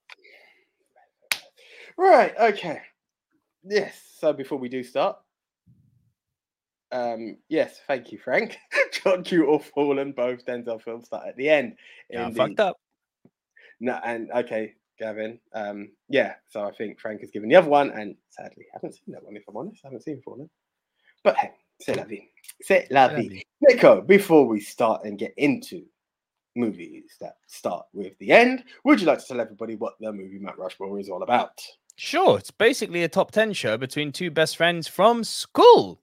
Right, 2.00 2.34
okay. 2.40 2.82
Yes, 3.62 4.02
so 4.18 4.32
before 4.32 4.58
we 4.58 4.70
do 4.70 4.84
start, 4.84 5.18
um, 6.94 7.36
yes, 7.50 7.82
thank 7.88 8.14
you, 8.14 8.18
Frank. 8.18 8.58
John 8.94 9.22
Q 9.22 9.44
or 9.44 9.60
Fallen, 9.60 10.14
both 10.14 10.46
Denzel 10.46 10.82
films 10.82 11.08
start 11.08 11.28
at 11.28 11.36
the 11.36 11.50
end. 11.50 11.76
Yeah, 12.10 12.30
fucked 12.30 12.62
up. 12.62 12.78
No, 13.82 14.00
and 14.06 14.32
okay, 14.32 14.76
Gavin. 14.98 15.42
Um, 15.54 15.90
yeah. 16.08 16.36
So 16.48 16.64
I 16.64 16.72
think 16.72 17.02
Frank 17.02 17.20
has 17.20 17.32
given 17.32 17.50
the 17.50 17.58
other 17.58 17.70
one, 17.70 17.92
and 17.92 18.16
sadly, 18.30 18.66
I 18.72 18.78
haven't 18.78 18.94
seen 18.94 19.14
that 19.14 19.24
one. 19.26 19.36
If 19.36 19.44
I'm 19.50 19.58
honest, 19.58 19.82
I 19.84 19.88
haven't 19.88 20.04
seen 20.04 20.22
Fallen. 20.22 20.50
But 21.22 21.36
hey, 21.36 21.52
c'est 21.82 21.98
la 21.98 22.06
vie. 22.06 22.30
C'est 22.62 22.88
la 22.92 23.10
vie. 23.10 23.44
Nico, 23.60 24.00
before 24.00 24.48
we 24.48 24.62
start 24.62 25.04
and 25.04 25.20
get 25.20 25.34
into 25.36 25.84
movies 26.56 27.18
that 27.20 27.36
start 27.48 27.88
with 27.92 28.18
the 28.20 28.32
end, 28.32 28.64
would 28.86 29.02
you 29.02 29.08
like 29.08 29.20
to 29.20 29.26
tell 29.26 29.42
everybody 29.42 29.76
what 29.76 29.96
the 30.00 30.14
movie 30.14 30.40
Mount 30.40 30.58
Rushmore 30.58 30.98
is 30.98 31.10
all 31.10 31.24
about? 31.24 31.62
Sure, 32.02 32.38
it's 32.38 32.50
basically 32.50 33.04
a 33.04 33.10
top 33.10 33.30
10 33.32 33.52
show 33.52 33.76
between 33.76 34.14
two 34.14 34.32
best 34.32 34.56
friends 34.56 34.88
from 34.88 35.22
school. 35.22 36.00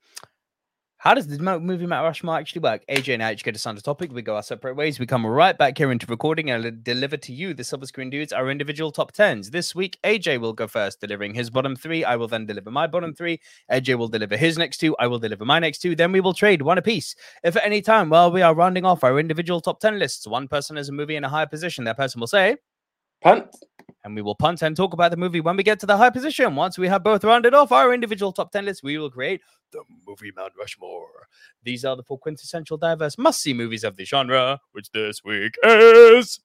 How 0.99 1.15
does 1.15 1.27
the 1.27 1.39
movie 1.59 1.87
Mount 1.87 2.05
Rushmore 2.05 2.37
actually 2.37 2.61
work? 2.61 2.85
AJ 2.91 3.15
and 3.15 3.23
I 3.23 3.33
each 3.33 3.43
get 3.43 3.57
assigned 3.57 3.79
a 3.79 3.81
topic. 3.81 4.13
We 4.13 4.21
go 4.21 4.37
our 4.37 4.43
separate 4.43 4.77
ways. 4.77 4.99
We 4.99 5.07
come 5.07 5.25
right 5.25 5.57
back 5.57 5.79
here 5.79 5.91
into 5.91 6.07
recording 6.07 6.51
and 6.51 6.85
deliver 6.85 7.17
to 7.17 7.33
you, 7.33 7.55
the 7.55 7.65
Silver 7.65 7.87
Screen 7.87 8.11
Dudes, 8.11 8.35
our 8.35 8.51
individual 8.51 8.93
top 8.93 9.13
10s. 9.13 9.51
This 9.51 9.75
week, 9.75 9.99
AJ 10.05 10.39
will 10.39 10.53
go 10.53 10.67
first, 10.69 11.01
delivering 11.01 11.33
his 11.33 11.49
bottom 11.49 11.75
three. 11.75 12.05
I 12.05 12.17
will 12.17 12.29
then 12.29 12.45
deliver 12.45 12.71
my 12.71 12.87
bottom 12.87 13.15
three. 13.15 13.41
AJ 13.73 13.97
will 13.97 14.09
deliver 14.09 14.37
his 14.37 14.59
next 14.59 14.77
two. 14.77 14.95
I 14.99 15.07
will 15.07 15.19
deliver 15.19 15.47
my 15.47 15.59
next 15.59 15.79
two. 15.79 15.97
Then 15.97 16.13
we 16.13 16.21
will 16.21 16.35
trade 16.35 16.61
one 16.61 16.77
apiece. 16.77 17.17
If 17.43 17.57
at 17.57 17.65
any 17.65 17.81
time 17.81 18.11
while 18.11 18.31
we 18.31 18.43
are 18.43 18.55
rounding 18.55 18.85
off 18.85 19.03
our 19.03 19.19
individual 19.19 19.63
top 19.63 19.81
10 19.81 19.99
lists, 19.99 20.27
one 20.27 20.47
person 20.47 20.77
has 20.77 20.91
a 20.91 20.93
movie 20.93 21.17
in 21.17 21.25
a 21.25 21.31
higher 21.31 21.47
position, 21.47 21.85
that 21.85 21.97
person 21.97 22.21
will 22.21 22.27
say, 22.27 22.59
Punt. 23.27 23.57
and 24.05 24.15
we 24.15 24.23
will 24.23 24.35
punt 24.37 24.63
and 24.63 24.77
talk 24.77 24.93
about 24.93 25.11
the 25.11 25.17
movie 25.17 25.41
when 25.41 25.57
we 25.57 25.63
get 25.63 25.81
to 25.81 25.87
the 25.87 25.97
high 25.97 26.11
position. 26.11 26.55
Once 26.55 26.79
we 26.79 26.87
have 26.89 27.03
both 27.03 27.25
rounded 27.25 27.55
off 27.55 27.73
our 27.73 27.93
individual 27.93 28.33
top 28.33 28.53
10 28.53 28.65
lists, 28.65 28.83
we 28.83 28.99
will 28.99 29.11
create 29.11 29.41
the 29.73 29.83
movie 30.07 30.31
Mount 30.37 30.53
Rushmore. 30.59 31.27
These 31.65 31.85
are 31.85 31.97
the 31.97 32.03
four 32.05 32.19
quintessential 32.19 32.77
diverse 32.77 33.19
must 33.19 33.41
see 33.43 33.53
movies 33.53 33.83
of 33.85 33.97
the 33.97 34.05
genre, 34.05 34.61
which 34.73 34.91
this 34.93 35.25
week 35.25 35.57
is. 35.65 36.39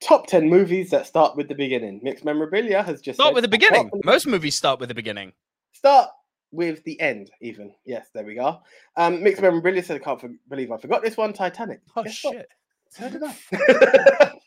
Top 0.00 0.26
10 0.26 0.48
movies 0.50 0.90
that 0.90 1.06
start 1.06 1.36
with 1.36 1.48
the 1.48 1.54
beginning. 1.54 2.00
Mixed 2.02 2.24
Memorabilia 2.24 2.82
has 2.82 3.00
just 3.00 3.16
Start 3.16 3.28
said- 3.28 3.34
with 3.34 3.42
the 3.44 3.48
beginning. 3.48 3.90
Most 4.04 4.26
movies 4.26 4.56
start 4.56 4.80
with 4.80 4.88
the 4.88 4.94
beginning. 4.94 5.32
Start 5.72 6.10
with 6.50 6.82
the 6.84 7.00
end, 7.00 7.30
even. 7.40 7.72
Yes, 7.84 8.08
there 8.12 8.24
we 8.24 8.34
go. 8.34 8.60
Um, 8.96 9.22
Mixed 9.22 9.40
Memorabilia 9.40 9.82
said, 9.84 9.96
I 10.00 10.04
can't 10.04 10.20
for- 10.20 10.30
believe 10.48 10.72
I 10.72 10.78
forgot 10.78 11.02
this 11.02 11.16
one 11.16 11.32
Titanic. 11.32 11.80
Oh, 11.96 12.02
Guess 12.02 12.24
what? 12.24 12.34
shit. 12.34 12.48
So 12.90 13.08
did 13.08 13.22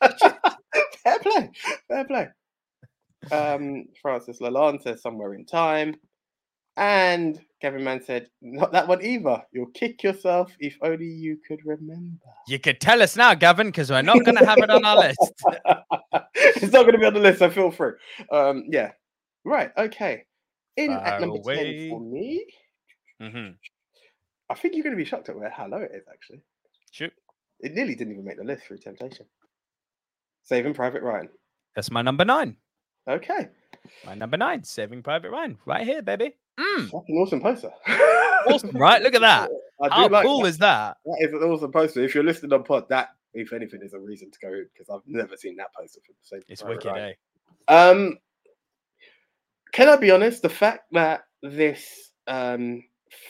I. 0.01 0.33
Fair 1.31 1.41
play. 1.41 1.51
Fair 1.87 2.05
play. 2.05 2.27
Um, 3.31 3.85
Francis 4.01 4.39
Lalonde 4.39 4.81
says 4.83 5.01
somewhere 5.01 5.33
in 5.33 5.45
time. 5.45 5.95
And 6.77 7.41
Gavin 7.59 7.83
Mann 7.83 8.03
said, 8.03 8.29
not 8.41 8.71
that 8.71 8.87
one 8.87 9.03
either. 9.03 9.41
You'll 9.51 9.71
kick 9.71 10.03
yourself 10.03 10.51
if 10.59 10.77
only 10.83 11.07
you 11.07 11.39
could 11.47 11.59
remember. 11.65 12.23
You 12.47 12.59
could 12.59 12.79
tell 12.79 13.01
us 13.01 13.15
now, 13.15 13.33
Gavin, 13.33 13.67
because 13.67 13.89
we're 13.89 14.03
not 14.03 14.23
going 14.23 14.37
to 14.37 14.45
have 14.45 14.59
it 14.59 14.69
on 14.69 14.85
our 14.85 14.95
list. 14.95 15.33
it's 16.35 16.71
not 16.71 16.83
going 16.83 16.93
to 16.93 16.99
be 16.99 17.05
on 17.05 17.15
the 17.15 17.19
list, 17.19 17.39
so 17.39 17.49
feel 17.49 17.71
free. 17.71 17.93
Um, 18.31 18.65
yeah. 18.69 18.91
Right. 19.43 19.71
Okay. 19.75 20.25
In 20.75 20.89
Far 20.89 21.03
at 21.03 21.21
number 21.21 21.39
10 21.39 21.89
for 21.89 21.99
me, 21.99 22.45
Mhm. 23.19 23.55
I 24.49 24.53
think 24.53 24.75
you're 24.75 24.83
going 24.83 24.95
to 24.95 25.03
be 25.03 25.09
shocked 25.09 25.29
at 25.29 25.35
where 25.37 25.49
how 25.49 25.67
low 25.67 25.77
it 25.79 25.91
is, 25.93 26.03
actually. 26.11 26.41
Shoot. 26.91 27.11
It 27.59 27.73
nearly 27.73 27.95
didn't 27.95 28.13
even 28.13 28.23
make 28.25 28.37
the 28.37 28.43
list 28.43 28.65
through 28.65 28.77
Temptation. 28.77 29.25
Saving 30.47 30.73
Private 30.73 31.01
Ryan. 31.03 31.27
That's 31.75 31.91
my 31.91 32.01
number 32.01 32.23
nine. 32.23 32.55
Okay. 33.07 33.49
My 34.05 34.15
number 34.15 34.37
nine, 34.37 34.63
Saving 34.63 35.03
Private 35.03 35.29
Ryan. 35.31 35.57
Right 35.65 35.85
here, 35.85 36.01
baby. 36.01 36.35
Mm, 36.59 36.89
Fucking 36.89 37.15
awesome 37.17 37.41
poster. 37.41 37.69
awesome, 38.47 38.71
right? 38.71 39.01
Look 39.01 39.13
at 39.13 39.21
that. 39.21 39.49
How 39.91 40.07
like 40.07 40.25
cool 40.25 40.41
that. 40.43 40.47
is 40.47 40.57
that? 40.59 40.97
That 41.05 41.17
is 41.19 41.33
an 41.33 41.39
awesome 41.39 41.71
poster. 41.71 42.01
If 42.03 42.15
you're 42.15 42.23
listening 42.23 42.53
on 42.53 42.63
pod, 42.63 42.89
that, 42.89 43.09
if 43.33 43.53
anything, 43.53 43.81
is 43.83 43.93
a 43.93 43.99
reason 43.99 44.31
to 44.31 44.39
go 44.39 44.47
in 44.47 44.67
because 44.73 44.89
I've 44.89 45.05
never 45.05 45.35
seen 45.37 45.55
that 45.57 45.67
poster 45.77 45.99
same. 46.23 46.41
It's 46.47 46.61
Private 46.61 46.77
wicked, 46.85 46.91
Ryan. 46.91 47.13
eh? 47.67 47.73
Um, 47.73 48.17
can 49.73 49.89
I 49.89 49.97
be 49.97 50.11
honest? 50.11 50.41
The 50.41 50.49
fact 50.49 50.85
that 50.93 51.25
this 51.43 52.11
um 52.27 52.83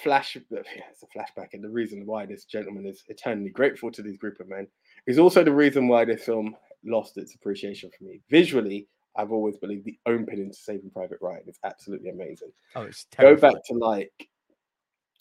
flash, 0.03 0.35
yeah, 0.49 0.59
it's 0.91 1.03
a 1.03 1.07
flashback, 1.07 1.49
and 1.53 1.63
the 1.63 1.69
reason 1.69 2.05
why 2.05 2.25
this 2.25 2.45
gentleman 2.45 2.85
is 2.85 3.03
eternally 3.09 3.49
grateful 3.49 3.91
to 3.91 4.01
this 4.01 4.17
group 4.17 4.39
of 4.39 4.47
men 4.47 4.67
is 5.07 5.19
also 5.19 5.43
the 5.43 5.51
reason 5.51 5.87
why 5.87 6.05
this 6.05 6.23
film 6.23 6.55
lost 6.83 7.17
its 7.17 7.35
appreciation 7.35 7.89
for 7.97 8.03
me. 8.03 8.21
Visually, 8.29 8.87
I've 9.15 9.31
always 9.31 9.57
believed 9.57 9.85
the 9.85 9.97
opening 10.05 10.51
to 10.51 10.57
Saving 10.57 10.91
Private 10.91 11.19
Ryan 11.21 11.43
is 11.47 11.59
absolutely 11.63 12.09
amazing. 12.09 12.51
Oh, 12.75 12.83
it's 12.83 13.07
Go 13.17 13.35
back 13.35 13.55
to 13.65 13.73
like 13.73 14.29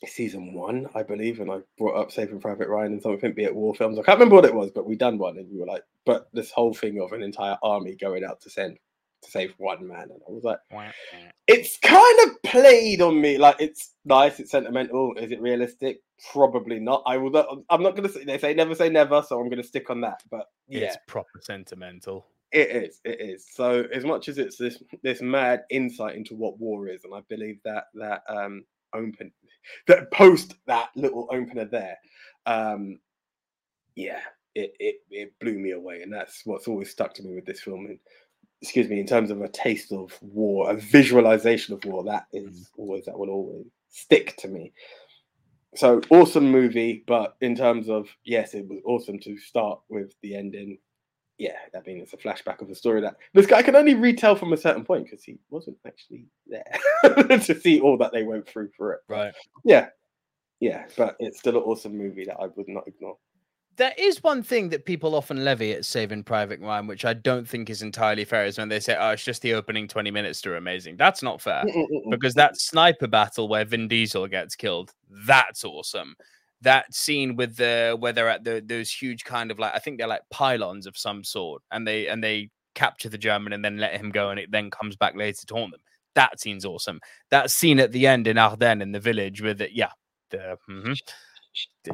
season 0.05 0.53
one, 0.53 0.87
I 0.95 1.03
believe, 1.03 1.41
and 1.41 1.51
I 1.51 1.61
brought 1.79 1.97
up 1.97 2.13
Saving 2.13 2.41
Private 2.41 2.69
Ryan 2.69 2.93
and 2.93 3.03
something, 3.03 3.33
be 3.33 3.45
it 3.45 3.55
war 3.55 3.75
films. 3.75 3.99
I 3.99 4.03
can't 4.03 4.19
remember 4.19 4.37
what 4.37 4.45
it 4.45 4.55
was, 4.55 4.71
but 4.71 4.87
we 4.87 4.97
done 4.97 5.17
one, 5.19 5.39
and 5.39 5.51
you 5.51 5.61
were 5.61 5.67
like, 5.67 5.83
but 6.05 6.29
this 6.33 6.51
whole 6.51 6.75
thing 6.75 7.01
of 7.01 7.13
an 7.13 7.23
entire 7.23 7.57
army 7.63 7.95
going 7.95 8.25
out 8.25 8.41
to 8.43 8.51
send 8.51 8.79
to 9.23 9.31
save 9.31 9.55
one 9.59 9.87
man, 9.87 10.03
and 10.11 10.21
I 10.29 10.31
was 10.31 10.45
like, 10.45 10.59
it's 11.47 11.79
kind 11.79 12.19
of 12.25 12.43
played 12.43 13.01
on 13.01 13.21
me. 13.21 13.39
Like 13.39 13.57
it's 13.61 13.93
nice, 14.05 14.41
it's 14.41 14.51
sentimental. 14.51 15.15
Is 15.17 15.33
it 15.33 15.41
realistic? 15.41 16.01
Probably 16.33 16.79
not. 16.81 17.03
I 17.07 17.17
will. 17.17 17.31
Not, 17.31 17.47
I'm 17.71 17.83
not 17.83 17.97
gonna 17.97 18.09
say 18.09 18.25
they 18.25 18.39
say 18.39 18.55
never 18.55 18.75
say 18.75 18.89
never, 18.89 19.23
so 19.23 19.41
I'm 19.41 19.49
gonna 19.49 19.63
stick 19.63 19.91
on 19.91 20.01
that. 20.03 20.23
But 20.31 20.47
yeah, 20.69 20.81
It's 20.87 20.97
proper 21.07 21.41
sentimental. 21.41 22.27
it 22.53 22.71
is. 22.71 23.01
It 23.05 23.21
is. 23.21 23.47
So 23.51 23.85
as 23.93 24.05
much 24.05 24.29
as 24.29 24.39
it's 24.39 24.57
this 24.57 24.83
this 25.03 25.21
mad 25.21 25.65
insight 25.71 26.17
into 26.17 26.35
what 26.35 26.59
war 26.59 26.89
is, 26.89 27.05
and 27.05 27.15
I 27.15 27.21
believe 27.29 27.59
that 27.65 27.85
that 27.95 28.23
um 28.29 28.65
open 28.95 29.31
that 29.89 30.11
post 30.13 30.55
that 30.67 30.91
little 30.97 31.29
opener 31.31 31.65
there, 31.67 31.99
um, 32.47 32.99
yeah, 33.95 34.21
it 34.55 34.75
it 34.81 34.97
it 35.11 35.39
blew 35.41 35.59
me 35.59 35.73
away, 35.73 36.03
and 36.03 36.13
that's 36.13 36.43
what's 36.47 36.69
always 36.69 36.91
stuck 36.91 37.13
to 37.15 37.23
me 37.23 37.35
with 37.35 37.45
this 37.47 37.61
film. 37.61 37.87
And 37.87 37.99
excuse 38.63 38.89
me, 38.89 39.01
in 39.01 39.07
terms 39.07 39.31
of 39.31 39.43
a 39.43 39.49
taste 39.49 39.93
of 39.93 40.17
war, 40.21 40.71
a 40.71 40.77
visualization 40.77 41.75
of 41.75 41.85
war, 41.85 42.05
that 42.05 42.27
mm-hmm. 42.35 42.49
is 42.49 42.71
always 42.77 43.05
that 43.07 43.19
will 43.19 43.31
always 43.31 43.67
stick 43.89 44.37
to 44.39 44.49
me. 44.49 44.73
So 45.75 46.01
awesome 46.11 46.51
movie, 46.51 47.05
but 47.07 47.37
in 47.41 47.55
terms 47.55 47.89
of 47.89 48.09
yes, 48.25 48.55
it 48.55 48.67
was 48.67 48.81
awesome 48.85 49.19
to 49.21 49.39
start 49.39 49.81
with 49.89 50.15
the 50.23 50.35
ending 50.35 50.79
yeah, 51.39 51.57
I 51.75 51.81
mean, 51.87 51.99
it's 51.99 52.15
a 52.15 52.17
flashback 52.17 52.63
of 52.63 52.71
a 52.71 52.75
story 52.75 53.01
that 53.03 53.17
this 53.35 53.47
guy 53.47 53.63
can 53.63 53.77
only 53.77 53.95
retell 53.95 54.37
from 54.37 54.53
a 54.53 54.57
certain 54.57 54.85
point 54.85 55.05
because 55.05 55.23
he 55.23 55.39
wasn't 55.51 55.77
actually 55.87 56.25
there 56.47 56.65
to 57.39 57.61
see 57.61 57.81
all 57.81 57.99
that 57.99 58.13
they 58.13 58.23
went 58.23 58.49
through 58.49 58.71
for 58.77 58.95
it. 58.95 59.01
Right. 59.09 59.35
Yeah, 59.65 59.89
yeah, 60.61 60.87
but 60.97 61.17
it's 61.21 61.39
still 61.39 61.59
an 61.59 61.63
awesome 61.65 61.97
movie 61.97 62.25
that 62.25 62.39
I 62.41 62.47
would 62.47 62.69
not 62.69 62.89
ignore. 62.89 63.19
There 63.77 63.93
is 63.99 64.23
one 64.23 64.43
thing 64.43 64.71
that 64.71 64.87
people 64.87 65.15
often 65.15 65.45
levy 65.45 65.73
at 65.73 65.85
Saving 65.85 66.25
Private 66.25 66.61
Ryan, 66.61 66.87
which 66.87 67.05
I 67.05 67.13
don't 67.13 67.47
think 67.47 67.69
is 67.69 67.83
entirely 67.83 68.25
fair, 68.25 68.47
is 68.47 68.57
when 68.57 68.69
they 68.71 68.81
say, 68.81 68.97
"Oh, 68.99 69.11
it's 69.11 69.25
just 69.25 69.43
the 69.43 69.53
opening 69.55 69.87
twenty 69.87 70.11
minutes 70.11 70.41
to 70.43 70.57
amazing." 70.57 70.97
That's 70.97 71.23
not 71.23 71.41
fair 71.43 71.63
mm, 71.65 71.75
mm, 71.75 71.87
mm, 72.07 72.11
because 72.11 72.35
that 72.35 72.59
sniper 72.59 73.07
battle 73.07 73.49
where 73.49 73.65
Vin 73.67 73.87
Diesel 73.89 74.27
gets 74.29 74.57
killed, 74.57 74.93
that's 75.27 75.65
awesome. 75.65 76.17
That 76.63 76.93
scene 76.95 77.37
with 77.37 77.57
the 77.57 77.97
where 77.99 78.13
they're 78.13 78.31
at 78.31 78.45
the, 78.45 78.63
those 78.65 78.91
huge 78.91 79.25
kind 79.25 79.51
of 79.51 79.59
like 79.59 79.75
I 79.75 79.79
think 79.79 79.99
they're 79.99 80.09
like 80.09 80.23
pylons 80.31 80.87
of 80.87 80.97
some 80.97 81.23
sort, 81.23 81.63
and 81.71 81.87
they 81.87 82.09
and 82.09 82.25
they 82.25 82.51
capture 82.75 83.11
the 83.11 83.19
German 83.19 83.53
and 83.53 83.65
then 83.65 83.77
let 83.77 84.01
him 84.01 84.11
go, 84.11 84.31
and 84.31 84.41
it 84.41 84.51
then 84.51 84.71
comes 84.71 84.97
back 84.97 85.15
later 85.17 85.45
to 85.47 85.55
haunt 85.55 85.73
them. 85.73 85.81
That 86.15 86.41
scene's 86.41 86.65
awesome. 86.65 87.01
That 87.31 87.51
scene 87.51 87.79
at 87.79 87.93
the 87.93 88.07
end 88.07 88.27
in 88.27 88.39
Ardennes 88.39 88.83
in 88.83 88.93
the 88.93 89.01
village 89.01 89.43
with 89.43 89.61
it, 89.61 89.73
yeah, 89.73 89.91
the 90.31 90.57
mhm. 90.69 90.99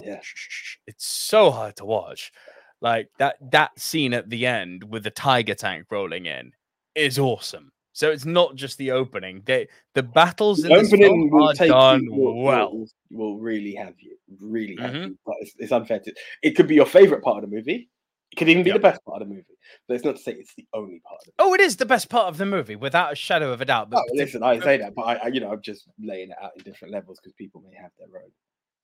Yeah. 0.03 0.21
it's 0.87 1.07
so 1.07 1.51
hard 1.51 1.77
to 1.77 1.85
watch. 1.85 2.33
Like 2.81 3.09
that 3.19 3.37
that 3.53 3.79
scene 3.79 4.13
at 4.15 4.29
the 4.29 4.47
end 4.47 4.83
with 4.85 5.05
the 5.05 5.11
tiger 5.11 5.55
tank 5.55 5.87
rolling 5.91 6.27
in 6.27 6.53
is 6.95 7.19
awesome. 7.19 7.71
So 7.95 8.11
it's 8.11 8.25
not 8.25 8.57
just 8.57 8.79
the 8.79 8.91
opening. 8.91 9.43
They 9.45 9.69
the 9.95 10.03
battles 10.03 10.65
in 10.65 10.71
The 10.71 10.79
this 10.79 10.89
opening 10.89 11.09
film 11.09 11.31
will 11.31 11.49
are 11.49 11.55
take 11.55 11.71
done 11.71 12.05
you, 12.05 12.33
well. 12.43 12.87
will, 13.11 13.39
really 13.39 13.75
have 13.75 13.95
you, 13.99 14.17
really 14.41 14.77
have 14.81 14.93
Mhm. 14.95 15.07
you. 15.09 15.19
But 15.27 15.35
it's, 15.41 15.53
it's 15.59 15.73
unfair 15.73 16.01
to. 16.01 16.15
It 16.43 16.53
could 16.53 16.67
be 16.67 16.75
your 16.75 16.87
favorite 16.87 17.23
part 17.23 17.45
of 17.45 17.49
the 17.51 17.55
movie. 17.55 17.89
It 18.33 18.37
could 18.37 18.49
even 18.49 18.63
be 18.65 18.71
Yep. 18.71 18.77
the 18.79 18.81
best 18.83 19.05
part 19.05 19.21
of 19.21 19.29
the 19.29 19.35
movie. 19.35 19.47
But 19.87 19.95
it's 19.95 20.05
not 20.05 20.17
to 20.17 20.23
say 20.23 20.33
it's 20.33 20.55
the 20.55 20.67
only 20.73 21.01
part 21.07 21.21
of 21.23 21.29
it. 21.29 21.35
Oh, 21.39 21.53
it 21.53 21.61
is 21.61 21.77
the 21.77 21.85
best 21.85 22.09
part 22.09 22.29
of 22.29 22.39
the 22.39 22.47
movie, 22.47 22.77
without 22.77 23.13
a 23.13 23.15
shadow 23.15 23.53
of 23.53 23.61
a 23.61 23.67
doubt. 23.67 23.91
But 23.91 23.99
Oh, 24.01 24.15
listen, 24.15 24.43
I 24.43 24.59
say 24.59 24.79
that, 24.79 24.95
but 24.95 25.03
I, 25.03 25.15
I, 25.17 25.27
you 25.29 25.41
know, 25.41 25.53
I'm 25.53 25.61
just 25.61 25.87
laying 26.01 26.31
it 26.31 26.37
out 26.41 26.53
in 26.57 26.63
different 26.65 26.93
levels 26.95 27.21
because 27.21 27.35
people 27.35 27.61
may 27.61 27.77
have 27.77 27.91
their 27.99 28.09
own, 28.23 28.31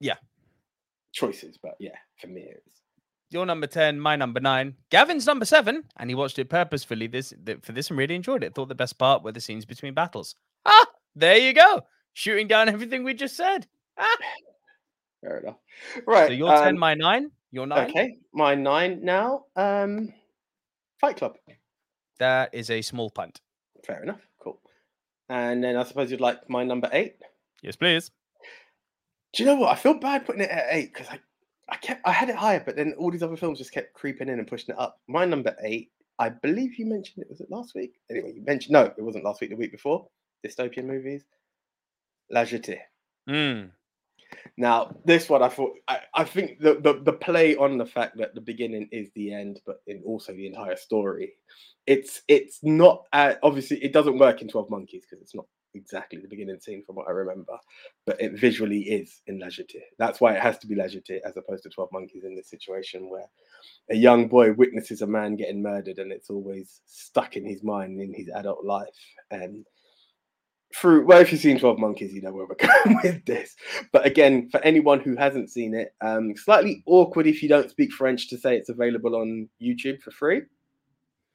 Yeah. 0.00 0.16
Choices. 1.12 1.58
But 1.62 1.74
yeah, 1.78 1.96
for 2.20 2.28
me, 2.28 2.46
it's 2.50 2.82
your 3.30 3.46
number 3.46 3.66
10, 3.66 4.00
my 4.00 4.16
number 4.16 4.40
nine, 4.40 4.74
Gavin's 4.90 5.26
number 5.26 5.44
seven, 5.44 5.84
and 5.96 6.10
he 6.10 6.14
watched 6.14 6.38
it 6.38 6.48
purposefully 6.48 7.06
this 7.06 7.32
th- 7.44 7.58
for 7.62 7.72
this 7.72 7.90
and 7.90 7.98
really 7.98 8.14
enjoyed 8.14 8.42
it. 8.42 8.54
Thought 8.54 8.68
the 8.68 8.74
best 8.74 8.98
part 8.98 9.22
were 9.22 9.32
the 9.32 9.40
scenes 9.40 9.64
between 9.64 9.94
battles. 9.94 10.34
Ah, 10.64 10.86
there 11.14 11.36
you 11.36 11.52
go. 11.52 11.82
Shooting 12.14 12.48
down 12.48 12.68
everything 12.68 13.04
we 13.04 13.14
just 13.14 13.36
said. 13.36 13.66
Ah. 13.98 14.16
fair 15.20 15.38
enough. 15.38 15.56
Right. 16.06 16.28
So 16.28 16.32
your 16.32 16.56
10, 16.56 16.68
um, 16.68 16.78
my 16.78 16.94
nine, 16.94 17.30
your 17.50 17.66
nine. 17.66 17.90
Okay, 17.90 18.16
my 18.32 18.54
nine 18.54 19.00
now. 19.02 19.44
Um, 19.56 20.12
Fight 21.00 21.16
Club. 21.16 21.36
That 22.18 22.54
is 22.54 22.70
a 22.70 22.82
small 22.82 23.10
punt. 23.10 23.40
Fair 23.86 24.02
enough. 24.02 24.20
Cool. 24.42 24.60
And 25.28 25.62
then 25.62 25.76
I 25.76 25.84
suppose 25.84 26.10
you'd 26.10 26.20
like 26.20 26.48
my 26.48 26.64
number 26.64 26.88
eight. 26.92 27.16
Yes, 27.62 27.76
please. 27.76 28.10
Do 29.32 29.42
you 29.42 29.48
know 29.48 29.56
what? 29.56 29.70
I 29.70 29.74
feel 29.74 29.94
bad 29.94 30.26
putting 30.26 30.42
it 30.42 30.50
at 30.50 30.66
eight 30.70 30.92
because 30.92 31.08
I, 31.08 31.18
I 31.68 31.76
kept 31.76 32.06
I 32.06 32.12
had 32.12 32.30
it 32.30 32.36
higher, 32.36 32.62
but 32.64 32.76
then 32.76 32.94
all 32.98 33.10
these 33.10 33.22
other 33.22 33.36
films 33.36 33.58
just 33.58 33.72
kept 33.72 33.92
creeping 33.92 34.28
in 34.28 34.38
and 34.38 34.48
pushing 34.48 34.74
it 34.74 34.80
up. 34.80 35.00
My 35.06 35.24
number 35.24 35.54
eight 35.62 35.90
I 36.18 36.30
believe 36.30 36.78
you 36.78 36.86
mentioned 36.86 37.22
it. 37.22 37.30
Was 37.30 37.40
it 37.40 37.50
last 37.50 37.74
week? 37.74 38.00
Anyway, 38.10 38.32
you 38.34 38.42
mentioned 38.44 38.72
no, 38.72 38.84
it 38.84 39.02
wasn't 39.02 39.24
last 39.24 39.40
week. 39.40 39.50
The 39.50 39.56
week 39.56 39.72
before. 39.72 40.08
Dystopian 40.44 40.84
movies. 40.84 41.24
La 42.30 42.42
Jetée. 42.42 42.80
Mm. 43.28 43.70
Now, 44.56 44.96
this 45.04 45.28
one 45.28 45.42
I 45.42 45.48
thought 45.48 45.72
I, 45.86 46.00
I 46.14 46.24
think 46.24 46.60
the, 46.60 46.74
the 46.74 47.00
the 47.02 47.12
play 47.12 47.56
on 47.56 47.78
the 47.78 47.86
fact 47.86 48.18
that 48.18 48.34
the 48.34 48.40
beginning 48.40 48.88
is 48.90 49.08
the 49.14 49.32
end, 49.32 49.60
but 49.64 49.80
in 49.86 50.02
also 50.04 50.32
the 50.32 50.46
entire 50.46 50.76
story. 50.76 51.34
It's 51.86 52.22
it's 52.28 52.58
not 52.62 53.04
uh, 53.12 53.34
obviously 53.42 53.82
it 53.82 53.92
doesn't 53.92 54.18
work 54.18 54.42
in 54.42 54.48
Twelve 54.48 54.70
Monkeys 54.70 55.04
because 55.08 55.22
it's 55.22 55.34
not 55.34 55.46
exactly 55.74 56.18
the 56.20 56.28
beginning 56.28 56.58
scene 56.60 56.82
from 56.84 56.96
what 56.96 57.08
I 57.08 57.12
remember, 57.12 57.56
but 58.06 58.20
it 58.20 58.32
visually 58.32 58.80
is 58.80 59.20
in 59.26 59.38
La 59.38 59.48
Jetée. 59.48 59.82
That's 59.98 60.20
why 60.20 60.34
it 60.34 60.40
has 60.42 60.58
to 60.58 60.66
be 60.66 60.74
La 60.74 60.84
Jetée 60.84 61.20
as 61.24 61.36
opposed 61.36 61.62
to 61.64 61.68
Twelve 61.70 61.90
Monkeys 61.92 62.24
in 62.24 62.34
this 62.34 62.48
situation 62.48 63.08
where 63.10 63.26
a 63.90 63.96
young 63.96 64.28
boy 64.28 64.52
witnesses 64.52 65.02
a 65.02 65.06
man 65.06 65.36
getting 65.36 65.62
murdered 65.62 65.98
and 65.98 66.12
it's 66.12 66.30
always 66.30 66.80
stuck 66.86 67.36
in 67.36 67.44
his 67.44 67.62
mind 67.62 68.00
in 68.00 68.12
his 68.12 68.28
adult 68.28 68.64
life 68.64 68.88
and 69.30 69.64
through 70.76 71.06
well, 71.06 71.20
if 71.20 71.32
you've 71.32 71.40
seen 71.40 71.58
12 71.58 71.78
Monkeys, 71.78 72.12
you 72.12 72.20
know 72.20 72.32
where 72.32 72.46
we're 72.46 72.54
going 72.84 72.98
with 73.02 73.24
this. 73.24 73.56
But 73.92 74.04
again, 74.06 74.48
for 74.50 74.60
anyone 74.60 75.00
who 75.00 75.16
hasn't 75.16 75.50
seen 75.50 75.74
it, 75.74 75.94
um, 76.00 76.36
slightly 76.36 76.82
awkward 76.86 77.26
if 77.26 77.42
you 77.42 77.48
don't 77.48 77.70
speak 77.70 77.92
French 77.92 78.28
to 78.28 78.38
say 78.38 78.56
it's 78.56 78.68
available 78.68 79.16
on 79.16 79.48
YouTube 79.62 80.00
for 80.02 80.10
free. 80.10 80.42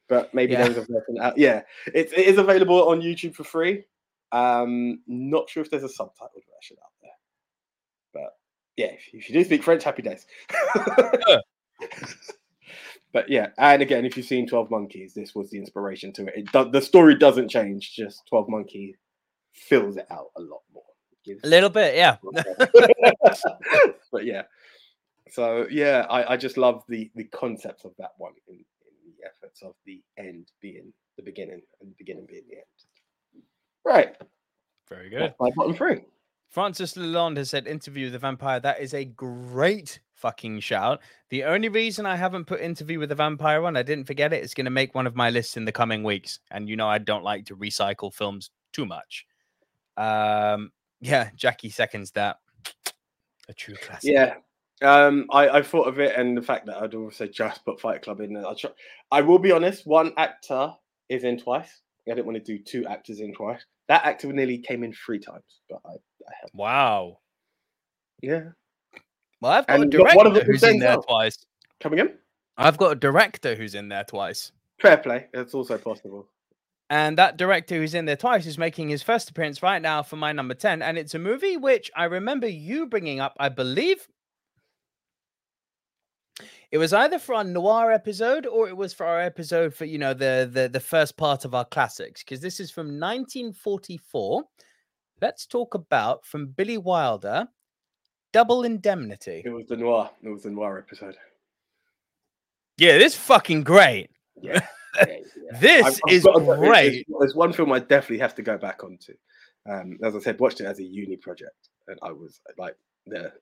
But 0.08 0.32
maybe 0.34 0.52
Yeah. 0.52 0.64
there's 0.64 0.76
a 0.76 0.80
version 0.82 1.18
out. 1.20 1.36
Yeah, 1.38 1.62
it, 1.86 2.12
it 2.12 2.26
is 2.26 2.38
available 2.38 2.88
on 2.88 3.00
YouTube 3.00 3.34
for 3.34 3.44
free. 3.44 3.84
Um, 4.34 4.98
not 5.06 5.48
sure 5.48 5.62
if 5.62 5.70
there's 5.70 5.84
a 5.84 5.86
subtitled 5.86 6.42
version 6.50 6.76
out 6.82 6.90
there. 7.00 7.12
But 8.12 8.36
yeah, 8.76 8.86
if, 8.86 9.08
if 9.12 9.30
you 9.30 9.34
do 9.34 9.44
speak 9.44 9.62
French, 9.62 9.84
happy 9.84 10.02
days. 10.02 10.26
but 13.12 13.30
yeah, 13.30 13.50
and 13.58 13.80
again, 13.80 14.04
if 14.04 14.16
you've 14.16 14.26
seen 14.26 14.48
12 14.48 14.72
Monkeys, 14.72 15.14
this 15.14 15.36
was 15.36 15.50
the 15.50 15.58
inspiration 15.58 16.12
to 16.14 16.26
it. 16.26 16.34
it 16.36 16.52
do, 16.52 16.68
the 16.68 16.82
story 16.82 17.14
doesn't 17.16 17.48
change, 17.48 17.94
just 17.94 18.26
12 18.26 18.48
Monkey 18.48 18.96
fills 19.52 19.96
it 19.96 20.06
out 20.10 20.30
a 20.36 20.40
lot 20.40 20.62
more. 20.72 20.82
A 21.44 21.46
little 21.46 21.70
bit, 21.70 21.94
yeah. 21.94 22.16
but 24.12 24.24
yeah, 24.24 24.42
so 25.30 25.66
yeah, 25.70 26.06
I, 26.10 26.34
I 26.34 26.36
just 26.36 26.58
love 26.58 26.82
the 26.86 27.10
the 27.14 27.24
concept 27.24 27.86
of 27.86 27.92
that 27.98 28.10
one 28.18 28.32
in, 28.46 28.56
in 28.56 28.62
the 29.06 29.26
efforts 29.26 29.62
of 29.62 29.74
the 29.86 30.02
end 30.18 30.48
being 30.60 30.92
the 31.16 31.22
beginning 31.22 31.62
and 31.80 31.90
the 31.90 31.94
beginning 31.96 32.26
being 32.28 32.42
the 32.50 32.56
end. 32.56 32.64
Right, 33.84 34.16
Very 34.88 35.10
good. 35.10 35.20
that's 35.20 35.40
my 35.40 35.50
bottom 35.54 35.74
three. 35.74 36.00
Francis 36.48 36.94
Lalonde 36.94 37.38
has 37.38 37.50
said 37.50 37.66
interview 37.66 38.06
with 38.06 38.12
the 38.12 38.18
vampire. 38.18 38.60
That 38.60 38.80
is 38.80 38.94
a 38.94 39.04
great 39.04 39.98
fucking 40.14 40.60
shout. 40.60 41.00
The 41.30 41.44
only 41.44 41.68
reason 41.68 42.06
I 42.06 42.16
haven't 42.16 42.44
put 42.44 42.60
interview 42.60 42.98
with 43.00 43.08
the 43.08 43.14
vampire 43.14 43.64
on, 43.64 43.76
I 43.76 43.82
didn't 43.82 44.06
forget 44.06 44.32
it. 44.32 44.42
It's 44.42 44.54
going 44.54 44.64
to 44.66 44.70
make 44.70 44.94
one 44.94 45.06
of 45.06 45.16
my 45.16 45.30
lists 45.30 45.56
in 45.56 45.64
the 45.64 45.72
coming 45.72 46.04
weeks. 46.04 46.38
And 46.52 46.68
you 46.68 46.76
know, 46.76 46.88
I 46.88 46.98
don't 46.98 47.24
like 47.24 47.44
to 47.46 47.56
recycle 47.56 48.14
films 48.14 48.50
too 48.72 48.86
much. 48.86 49.26
Um, 49.96 50.70
yeah, 51.00 51.30
Jackie 51.34 51.70
seconds 51.70 52.12
that. 52.12 52.38
A 53.48 53.52
true 53.52 53.74
classic. 53.74 54.12
Yeah. 54.12 54.36
Um, 54.82 55.26
I, 55.30 55.48
I 55.48 55.62
thought 55.62 55.88
of 55.88 55.98
it 56.00 56.16
and 56.16 56.36
the 56.36 56.42
fact 56.42 56.66
that 56.66 56.76
I'd 56.76 56.94
also 56.94 57.26
just 57.26 57.64
put 57.64 57.80
Fight 57.80 58.02
Club 58.02 58.20
in 58.20 58.32
there. 58.32 58.46
I, 58.46 58.54
try, 58.54 58.70
I 59.10 59.20
will 59.20 59.38
be 59.38 59.52
honest, 59.52 59.86
one 59.86 60.12
actor 60.16 60.72
is 61.08 61.24
in 61.24 61.38
twice. 61.38 61.80
I 62.08 62.14
didn't 62.14 62.26
want 62.26 62.36
to 62.38 62.44
do 62.44 62.62
two 62.62 62.86
actors 62.86 63.20
in 63.20 63.32
twice. 63.34 63.64
That 63.88 64.04
actor 64.04 64.32
nearly 64.32 64.58
came 64.58 64.82
in 64.84 64.92
three 64.92 65.18
times, 65.18 65.44
but 65.70 65.80
I, 65.86 65.90
I 65.92 66.32
have 66.40 66.50
Wow. 66.54 67.18
yeah. 68.22 68.40
Well, 69.40 69.52
I've 69.52 69.66
got 69.66 69.80
And 69.80 69.92
a 69.94 69.98
you've 69.98 70.14
one 70.14 70.26
of 70.26 70.32
director 70.34 70.50
who's 70.52 70.62
in 70.62 70.78
there 70.78 70.96
Denzel. 70.96 71.06
twice. 71.06 71.38
Coming 71.80 71.98
in? 71.98 72.14
I've 72.56 72.78
got 72.78 72.92
a 72.92 72.94
director 72.94 73.54
who's 73.54 73.74
in 73.74 73.88
there 73.88 74.04
twice. 74.04 74.52
Fair 74.80 74.96
play. 74.98 75.26
That's 75.34 75.54
also 75.54 75.76
possible. 75.76 76.28
And 76.90 77.18
that 77.18 77.36
director 77.36 77.74
who's 77.76 77.94
in 77.94 78.04
there 78.04 78.16
twice 78.16 78.46
is 78.46 78.56
making 78.58 78.88
his 78.88 79.02
first 79.02 79.28
appearance 79.30 79.62
right 79.62 79.80
now 79.82 80.02
for 80.02 80.16
my 80.16 80.32
number 80.32 80.54
10. 80.54 80.82
And 80.82 80.96
it's 80.98 81.14
a 81.14 81.18
movie 81.18 81.56
which 81.56 81.90
I 81.96 82.04
remember 82.04 82.46
you 82.46 82.86
bringing 82.86 83.20
up, 83.20 83.34
I 83.40 83.48
believe. 83.48 84.06
It 86.74 86.78
was 86.78 86.92
either 86.92 87.20
for 87.20 87.36
our 87.36 87.44
noir 87.44 87.92
episode 87.92 88.46
or 88.46 88.68
it 88.68 88.76
was 88.76 88.92
for 88.92 89.06
our 89.06 89.20
episode 89.20 89.72
for, 89.72 89.84
you 89.84 89.96
know, 89.96 90.12
the 90.12 90.50
the, 90.52 90.68
the 90.68 90.80
first 90.80 91.16
part 91.16 91.44
of 91.44 91.54
our 91.54 91.64
classics. 91.64 92.24
Because 92.24 92.40
this 92.40 92.58
is 92.58 92.72
from 92.72 92.86
1944. 92.98 94.42
Let's 95.22 95.46
talk 95.46 95.76
about 95.76 96.26
from 96.26 96.48
Billy 96.48 96.76
Wilder, 96.76 97.46
Double 98.32 98.64
Indemnity. 98.64 99.44
It 99.44 99.50
was 99.50 99.66
the 99.68 99.76
noir. 99.76 100.10
It 100.24 100.30
was 100.30 100.42
the 100.42 100.50
noir 100.50 100.76
episode. 100.84 101.14
Yeah, 102.76 102.98
this 102.98 103.12
is 103.12 103.20
fucking 103.20 103.62
great. 103.62 104.10
Yeah. 104.42 104.66
yeah, 104.96 105.04
yeah. 105.08 105.60
This 105.60 105.86
I've- 105.86 106.00
I've 106.08 106.12
is 106.12 106.24
got- 106.24 106.58
great. 106.58 106.90
There's, 106.90 107.04
there's 107.20 107.34
one 107.36 107.52
film 107.52 107.70
I 107.70 107.78
definitely 107.78 108.18
have 108.18 108.34
to 108.34 108.42
go 108.42 108.58
back 108.58 108.82
onto. 108.82 109.14
Um, 109.70 109.96
as 110.02 110.16
I 110.16 110.18
said, 110.18 110.40
watched 110.40 110.60
it 110.60 110.64
as 110.66 110.80
a 110.80 110.82
uni 110.82 111.18
project, 111.18 111.68
and 111.86 112.00
I 112.02 112.10
was 112.10 112.40
like 112.58 112.74
the 113.06 113.32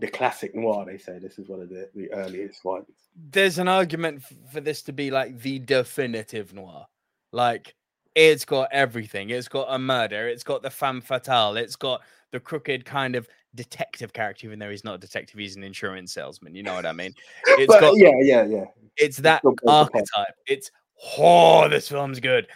the 0.00 0.08
classic 0.08 0.54
noir. 0.54 0.84
They 0.86 0.98
say 0.98 1.18
this 1.18 1.38
is 1.38 1.48
one 1.48 1.60
of 1.60 1.68
the, 1.68 1.88
the 1.94 2.12
earliest 2.12 2.64
ones. 2.64 2.86
there's 3.30 3.58
an 3.58 3.68
argument 3.68 4.22
for 4.52 4.60
this 4.60 4.82
to 4.82 4.92
be 4.92 5.10
like 5.10 5.38
the 5.40 5.58
definitive 5.58 6.52
noir. 6.54 6.86
Like 7.32 7.74
it's 8.14 8.44
got 8.44 8.68
everything. 8.72 9.30
It's 9.30 9.48
got 9.48 9.66
a 9.70 9.78
murder. 9.78 10.28
It's 10.28 10.42
got 10.42 10.62
the 10.62 10.70
femme 10.70 11.00
fatale. 11.00 11.56
It's 11.56 11.76
got 11.76 12.00
the 12.32 12.40
crooked 12.40 12.84
kind 12.84 13.14
of 13.16 13.28
detective 13.54 14.12
character, 14.12 14.46
even 14.46 14.58
though 14.58 14.70
he's 14.70 14.84
not 14.84 14.94
a 14.94 14.98
detective. 14.98 15.38
He's 15.38 15.56
an 15.56 15.64
insurance 15.64 16.12
salesman. 16.12 16.54
You 16.54 16.62
know 16.62 16.74
what 16.74 16.86
I 16.86 16.92
mean? 16.92 17.12
It's 17.46 17.72
But 17.72 17.80
got 17.80 17.94
yeah, 17.96 18.12
yeah, 18.20 18.44
yeah. 18.46 18.64
it's 18.96 19.18
that 19.18 19.40
still 19.40 19.52
plays 19.52 19.56
the 19.62 19.66
part. 19.66 19.94
archetype. 19.94 20.34
It's 20.46 20.70
oh, 21.18 21.68
this 21.68 21.88
film's 21.88 22.20
good. 22.20 22.46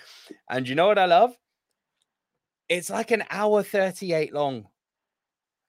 And 0.49 0.69
you 0.69 0.75
know 0.75 0.87
what 0.87 0.99
I 0.99 1.07
love? 1.07 1.37
It's 2.69 2.91
like 2.91 3.11
an 3.11 3.25
hour 3.31 3.63
38 3.63 4.33
long. 4.33 4.67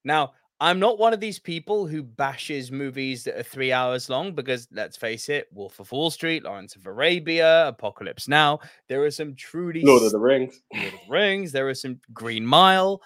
Now, 0.03 0.33
I'm 0.61 0.79
not 0.79 0.97
one 0.97 1.13
of 1.13 1.19
these 1.19 1.37
people 1.37 1.85
who 1.85 2.01
bashes 2.01 2.71
movies 2.71 3.25
that 3.25 3.37
are 3.37 3.43
three 3.43 3.73
hours 3.73 4.09
long 4.09 4.33
because 4.33 4.67
let's 4.71 4.95
face 4.95 5.27
it, 5.27 5.47
Wolf 5.51 5.79
of 5.79 5.91
Wall 5.91 6.09
Street, 6.09 6.43
Lawrence 6.43 6.75
of 6.77 6.85
Arabia, 6.85 7.67
Apocalypse 7.67 8.27
Now, 8.27 8.59
there 8.87 9.03
are 9.03 9.11
some 9.11 9.35
truly 9.35 9.81
Lord 9.83 10.03
of 10.03 10.11
the 10.11 10.19
Rings. 10.19 10.61
Lord 10.73 10.85
of 10.85 10.91
the 10.91 11.11
Rings, 11.11 11.51
there 11.51 11.67
are 11.67 11.73
some 11.73 11.99
Green 12.13 12.45
Mile, 12.45 13.01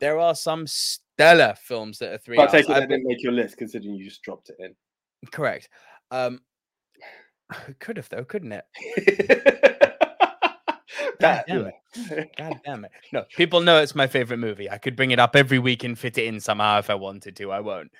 there 0.00 0.18
are 0.18 0.34
some 0.34 0.66
stellar 0.66 1.54
films 1.60 1.98
that 1.98 2.12
are 2.14 2.18
three 2.18 2.38
I 2.38 2.42
hours. 2.42 2.52
take 2.52 2.70
it 2.70 2.70
I 2.70 2.80
that 2.80 2.88
didn't 2.88 3.06
make 3.06 3.22
your 3.22 3.32
list 3.32 3.58
considering 3.58 3.94
you 3.94 4.04
just 4.04 4.22
dropped 4.22 4.48
it 4.48 4.56
in. 4.58 4.74
Correct. 5.30 5.68
Um, 6.10 6.40
could 7.80 7.98
have 7.98 8.08
though, 8.08 8.24
couldn't 8.24 8.52
it? 8.52 9.80
that, 11.20 11.46
damn 11.46 11.70
yeah. 11.96 12.24
God 12.38 12.60
damn 12.64 12.84
it. 12.84 12.90
No, 13.12 13.24
people 13.36 13.60
know 13.60 13.80
it's 13.80 13.94
my 13.94 14.06
favorite 14.06 14.38
movie. 14.38 14.70
I 14.70 14.78
could 14.78 14.96
bring 14.96 15.10
it 15.10 15.18
up 15.18 15.36
every 15.36 15.58
week 15.58 15.84
and 15.84 15.98
fit 15.98 16.18
it 16.18 16.26
in 16.26 16.40
somehow 16.40 16.78
if 16.78 16.90
I 16.90 16.94
wanted 16.94 17.36
to. 17.36 17.52
I 17.52 17.60
won't. 17.60 17.90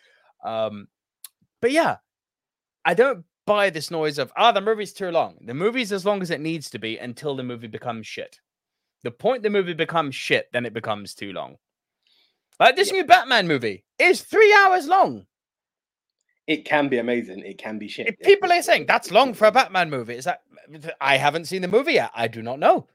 Um, 0.45 0.89
but 1.61 1.71
yeah, 1.71 1.97
I 2.85 2.95
don't 2.95 3.25
buy 3.47 3.71
this 3.71 3.91
noise 3.91 4.19
of, 4.19 4.33
ah, 4.37 4.53
the 4.53 4.61
movie's 4.61 4.93
too 4.93 5.11
long. 5.11 5.39
The 5.45 5.55
movie's 5.55 5.93
as 5.93 6.05
long 6.05 6.23
as 6.23 6.31
it 6.31 6.41
needs 6.41 6.71
to 6.71 6.79
be 6.79 6.99
until 6.99 7.37
the 7.37 7.43
movie 7.43 7.69
becomes 7.69 8.07
shit. 8.07 8.39
The 9.03 9.11
point 9.11 9.43
the 9.43 9.51
movie 9.51 9.75
becomes 9.75 10.15
shit, 10.15 10.49
then 10.53 10.67
it 10.67 10.73
becomes 10.73 11.15
too 11.15 11.33
long. 11.33 11.57
Like 12.59 12.77
this 12.77 12.93
new 12.93 13.05
Batman 13.05 13.47
movie 13.49 13.85
is 13.99 14.23
three 14.23 14.55
hours 14.65 14.87
long. 14.87 15.27
It 16.47 16.65
can 16.65 16.89
be 16.89 16.99
amazing. 16.99 17.41
It 17.41 17.59
can 17.59 17.79
be 17.79 17.89
shit. 17.89 18.09
If 18.09 18.19
people 18.21 18.53
are 18.53 18.63
saying 18.63 18.87
that's 18.87 19.11
long 19.11 19.35
for 19.35 19.47
a 19.47 19.53
Batman 19.53 19.91
movie, 19.91 20.15
is 20.15 20.25
that 20.25 20.43
I 21.01 21.17
haven't 21.17 21.47
seen 21.47 21.63
the 21.63 21.69
movie 21.69 21.95
yet. 21.95 22.11
I 22.15 22.29
do 22.29 22.43
not 22.43 22.59
know. 22.59 22.87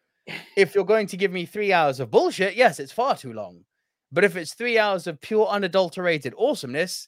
If 0.56 0.76
you're 0.76 0.86
going 0.86 1.08
to 1.08 1.18
give 1.18 1.32
me 1.32 1.46
three 1.46 1.72
hours 1.74 2.00
of 2.00 2.12
bullshit, 2.12 2.56
yes, 2.56 2.80
it's 2.80 2.92
far 2.92 3.16
too 3.16 3.34
long. 3.34 3.64
But 4.12 4.24
if 4.24 4.36
it's 4.36 4.54
three 4.54 4.78
hours 4.80 5.08
of 5.08 5.22
pure 5.22 5.48
unadulterated 5.48 6.34
awesomeness, 6.38 7.08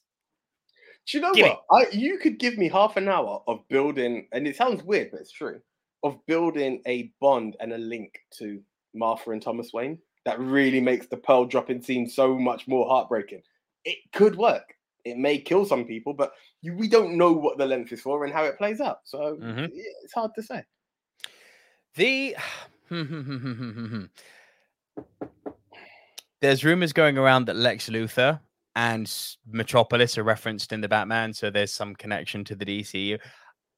Do 1.07 1.17
you 1.17 1.21
know 1.23 1.33
what? 1.47 1.63
I 1.71 1.89
you 1.91 2.19
could 2.19 2.37
give 2.37 2.57
me 2.57 2.69
half 2.69 2.95
an 2.97 3.07
hour 3.07 3.41
of 3.47 3.67
building, 3.69 4.27
and 4.31 4.47
it 4.47 4.55
sounds 4.55 4.83
weird, 4.83 5.09
but 5.11 5.19
it's 5.21 5.31
true. 5.31 5.59
Of 6.03 6.23
building 6.27 6.81
a 6.87 7.11
bond 7.19 7.57
and 7.59 7.73
a 7.73 7.77
link 7.77 8.19
to 8.37 8.61
Martha 8.93 9.31
and 9.31 9.41
Thomas 9.41 9.73
Wayne 9.73 9.97
that 10.25 10.39
really 10.39 10.79
makes 10.79 11.07
the 11.07 11.17
pearl 11.17 11.45
dropping 11.45 11.81
scene 11.81 12.07
so 12.07 12.37
much 12.37 12.67
more 12.67 12.87
heartbreaking. 12.87 13.41
It 13.85 13.97
could 14.13 14.35
work. 14.35 14.75
It 15.03 15.17
may 15.17 15.39
kill 15.39 15.65
some 15.65 15.85
people, 15.85 16.13
but 16.13 16.33
you, 16.61 16.75
we 16.75 16.87
don't 16.87 17.17
know 17.17 17.31
what 17.33 17.57
the 17.57 17.65
length 17.65 17.91
is 17.91 18.01
for 18.01 18.23
and 18.23 18.31
how 18.31 18.43
it 18.43 18.59
plays 18.59 18.79
out. 18.79 18.99
So 19.05 19.37
Mhm. 19.37 19.69
yeah, 19.73 19.83
it's 20.03 20.13
hard 20.13 20.31
to 20.35 20.43
say. 20.43 20.63
the 21.95 22.35
there's 26.41 26.65
rumors 26.65 26.91
going 26.93 27.17
around 27.17 27.45
that 27.45 27.55
Lex 27.55 27.89
Luthor 27.89 28.39
and 28.75 29.11
Metropolis 29.47 30.17
are 30.17 30.23
referenced 30.23 30.73
in 30.73 30.81
the 30.81 30.89
Batman, 30.89 31.33
so 31.33 31.49
there's 31.49 31.73
some 31.73 31.95
connection 31.95 32.43
to 32.45 32.55
the 32.55 32.65
DCU. 32.65 33.17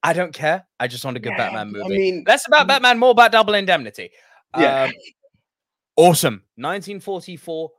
I 0.02 0.14
don't 0.14 0.34
care. 0.34 0.66
I 0.80 0.88
just 0.88 1.06
want 1.06 1.18
a 1.18 1.20
good 1.20 1.32
Yeah, 1.32 1.38
Batman 1.38 1.68
I 1.68 1.72
movie. 1.72 1.98
mean, 1.98 2.24
Less 2.28 2.48
about 2.48 2.66
mm. 2.66 2.70
Batman, 2.70 3.00
more 3.00 3.12
about 3.12 3.32
Double 3.32 3.54
Indemnity. 3.54 4.10
Yeah. 4.58 4.86
Um, 4.86 4.92
awesome. 5.96 6.44
1944, 6.56 7.70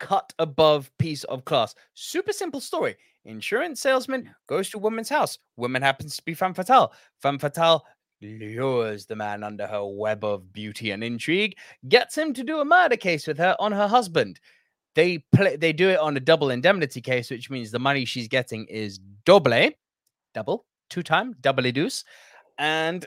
cut 0.00 0.32
above 0.38 0.90
piece 0.98 1.24
of 1.24 1.44
class. 1.44 1.74
Super 1.94 2.32
simple 2.32 2.60
story. 2.60 2.96
Insurance 3.26 3.80
salesman 3.80 4.34
goes 4.46 4.70
to 4.70 4.78
woman's 4.78 5.08
house. 5.08 5.38
Woman 5.56 5.82
happens 5.82 6.16
to 6.16 6.22
be 6.24 6.34
femme 6.34 6.54
fatale. 6.54 6.92
Femme 7.20 7.38
fatale 7.38 7.84
lures 8.24 9.06
the 9.06 9.16
man 9.16 9.42
under 9.44 9.66
her 9.66 9.84
web 9.84 10.24
of 10.24 10.52
beauty 10.52 10.90
and 10.90 11.04
intrigue, 11.04 11.56
gets 11.88 12.16
him 12.16 12.32
to 12.34 12.42
do 12.42 12.60
a 12.60 12.64
murder 12.64 12.96
case 12.96 13.26
with 13.26 13.38
her 13.38 13.56
on 13.58 13.72
her 13.72 13.86
husband. 13.86 14.40
They 14.94 15.18
play 15.32 15.56
they 15.56 15.72
do 15.72 15.88
it 15.90 15.98
on 15.98 16.16
a 16.16 16.20
double 16.20 16.50
indemnity 16.50 17.00
case, 17.00 17.30
which 17.30 17.50
means 17.50 17.70
the 17.70 17.78
money 17.78 18.04
she's 18.04 18.28
getting 18.28 18.64
is 18.66 18.98
double, 19.24 19.70
double, 20.34 20.64
two 20.90 21.02
time, 21.02 21.34
doubly 21.40 21.72
deuce. 21.72 22.04
And 22.58 23.04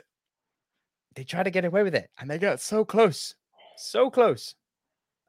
they 1.14 1.24
try 1.24 1.42
to 1.42 1.50
get 1.50 1.64
away 1.64 1.82
with 1.82 1.94
it. 1.94 2.10
And 2.18 2.30
they 2.30 2.38
get 2.38 2.60
so 2.60 2.84
close. 2.84 3.34
So 3.76 4.10
close. 4.10 4.54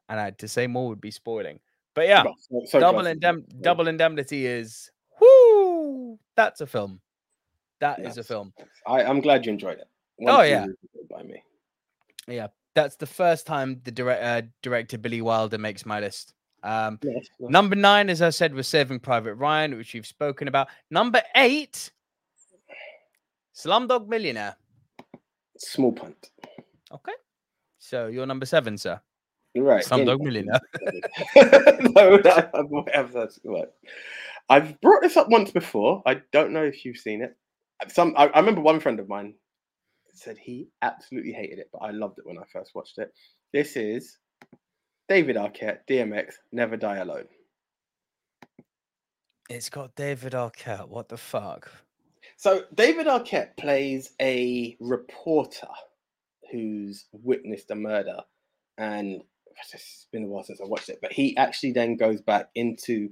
And 0.08 0.20
I, 0.20 0.30
to 0.32 0.48
say 0.48 0.66
more 0.66 0.88
would 0.88 1.00
be 1.00 1.10
spoiling. 1.10 1.60
But 1.94 2.06
yeah, 2.08 2.24
So- 2.66 2.78
double 2.80 3.02
indem- 3.04 3.44
double 3.62 3.88
indemnity 3.88 4.46
is 4.46 4.90
whoo. 5.20 6.18
That's 6.36 6.60
a 6.60 6.66
film. 6.66 7.00
That 7.80 8.00
is 8.00 8.18
a 8.18 8.24
film. 8.24 8.52
I, 8.86 9.02
I'm 9.02 9.20
glad 9.20 9.46
you 9.46 9.52
enjoyed 9.52 9.78
it. 9.78 9.88
Oh, 10.22 10.36
One 10.38 10.48
yeah. 10.48 10.66
was 10.66 10.76
good 10.94 11.08
by 11.08 11.22
me. 11.22 11.42
Yeah, 12.28 12.48
that's 12.74 12.96
the 12.96 13.06
first 13.06 13.46
time 13.46 13.80
the 13.84 13.90
direct 13.90 14.22
uh, 14.22 14.46
director 14.62 14.98
Billy 14.98 15.22
Wilder 15.22 15.58
makes 15.58 15.86
my 15.86 16.00
list. 16.00 16.34
Um, 16.62 16.98
Yes, 17.02 17.26
yes. 17.38 17.50
number 17.50 17.74
nine, 17.74 18.10
as 18.10 18.20
I 18.20 18.30
said, 18.30 18.52
was 18.54 18.68
Saving 18.68 19.00
Private 19.00 19.34
Ryan, 19.34 19.76
which 19.76 19.94
we've 19.94 20.06
spoken 20.06 20.46
about. 20.46 20.68
Number 20.90 21.22
eight, 21.36 21.90
Slumdog 23.56 24.08
Millionaire. 24.08 24.56
Small 25.56 25.92
punt. 25.92 26.30
Okay, 26.92 27.12
so 27.78 28.08
you're 28.08 28.26
number 28.26 28.44
seven, 28.46 28.76
sir. 28.76 29.00
You're 29.54 29.64
right. 29.64 29.84
Slumdog 29.84 30.20
Millionaire. 30.20 30.60
no, 31.36 32.18
that's 32.18 33.38
the 33.38 33.50
word. 33.50 33.68
I've 34.50 34.80
brought 34.80 35.02
this 35.02 35.16
up 35.16 35.28
once 35.30 35.50
before. 35.50 36.02
I 36.06 36.20
don't 36.32 36.52
know 36.52 36.64
if 36.64 36.84
you've 36.84 36.98
seen 36.98 37.22
it. 37.22 37.36
Some 37.88 38.14
I, 38.16 38.26
I 38.26 38.38
remember 38.40 38.60
one 38.60 38.80
friend 38.80 39.00
of 39.00 39.08
mine 39.08 39.34
said 40.12 40.36
he 40.38 40.68
absolutely 40.82 41.32
hated 41.32 41.58
it, 41.58 41.70
but 41.72 41.78
I 41.78 41.90
loved 41.90 42.18
it 42.18 42.26
when 42.26 42.38
I 42.38 42.42
first 42.52 42.72
watched 42.74 42.98
it. 42.98 43.12
This 43.52 43.76
is 43.76 44.18
David 45.08 45.36
Arquette, 45.36 45.80
DMX, 45.88 46.34
Never 46.52 46.76
Die 46.76 46.96
Alone. 46.96 47.26
It's 49.48 49.68
got 49.68 49.96
David 49.96 50.32
Arquette. 50.34 50.88
What 50.88 51.08
the 51.08 51.16
fuck? 51.16 51.70
So 52.36 52.62
David 52.74 53.06
Arquette 53.06 53.56
plays 53.56 54.12
a 54.20 54.76
reporter 54.80 55.68
who's 56.52 57.06
witnessed 57.12 57.70
a 57.70 57.74
murder, 57.74 58.18
and 58.78 59.22
it's 59.72 60.06
been 60.12 60.24
a 60.24 60.26
while 60.26 60.44
since 60.44 60.60
I 60.60 60.66
watched 60.66 60.88
it. 60.88 61.00
But 61.02 61.12
he 61.12 61.36
actually 61.36 61.72
then 61.72 61.96
goes 61.96 62.20
back 62.20 62.50
into 62.54 63.08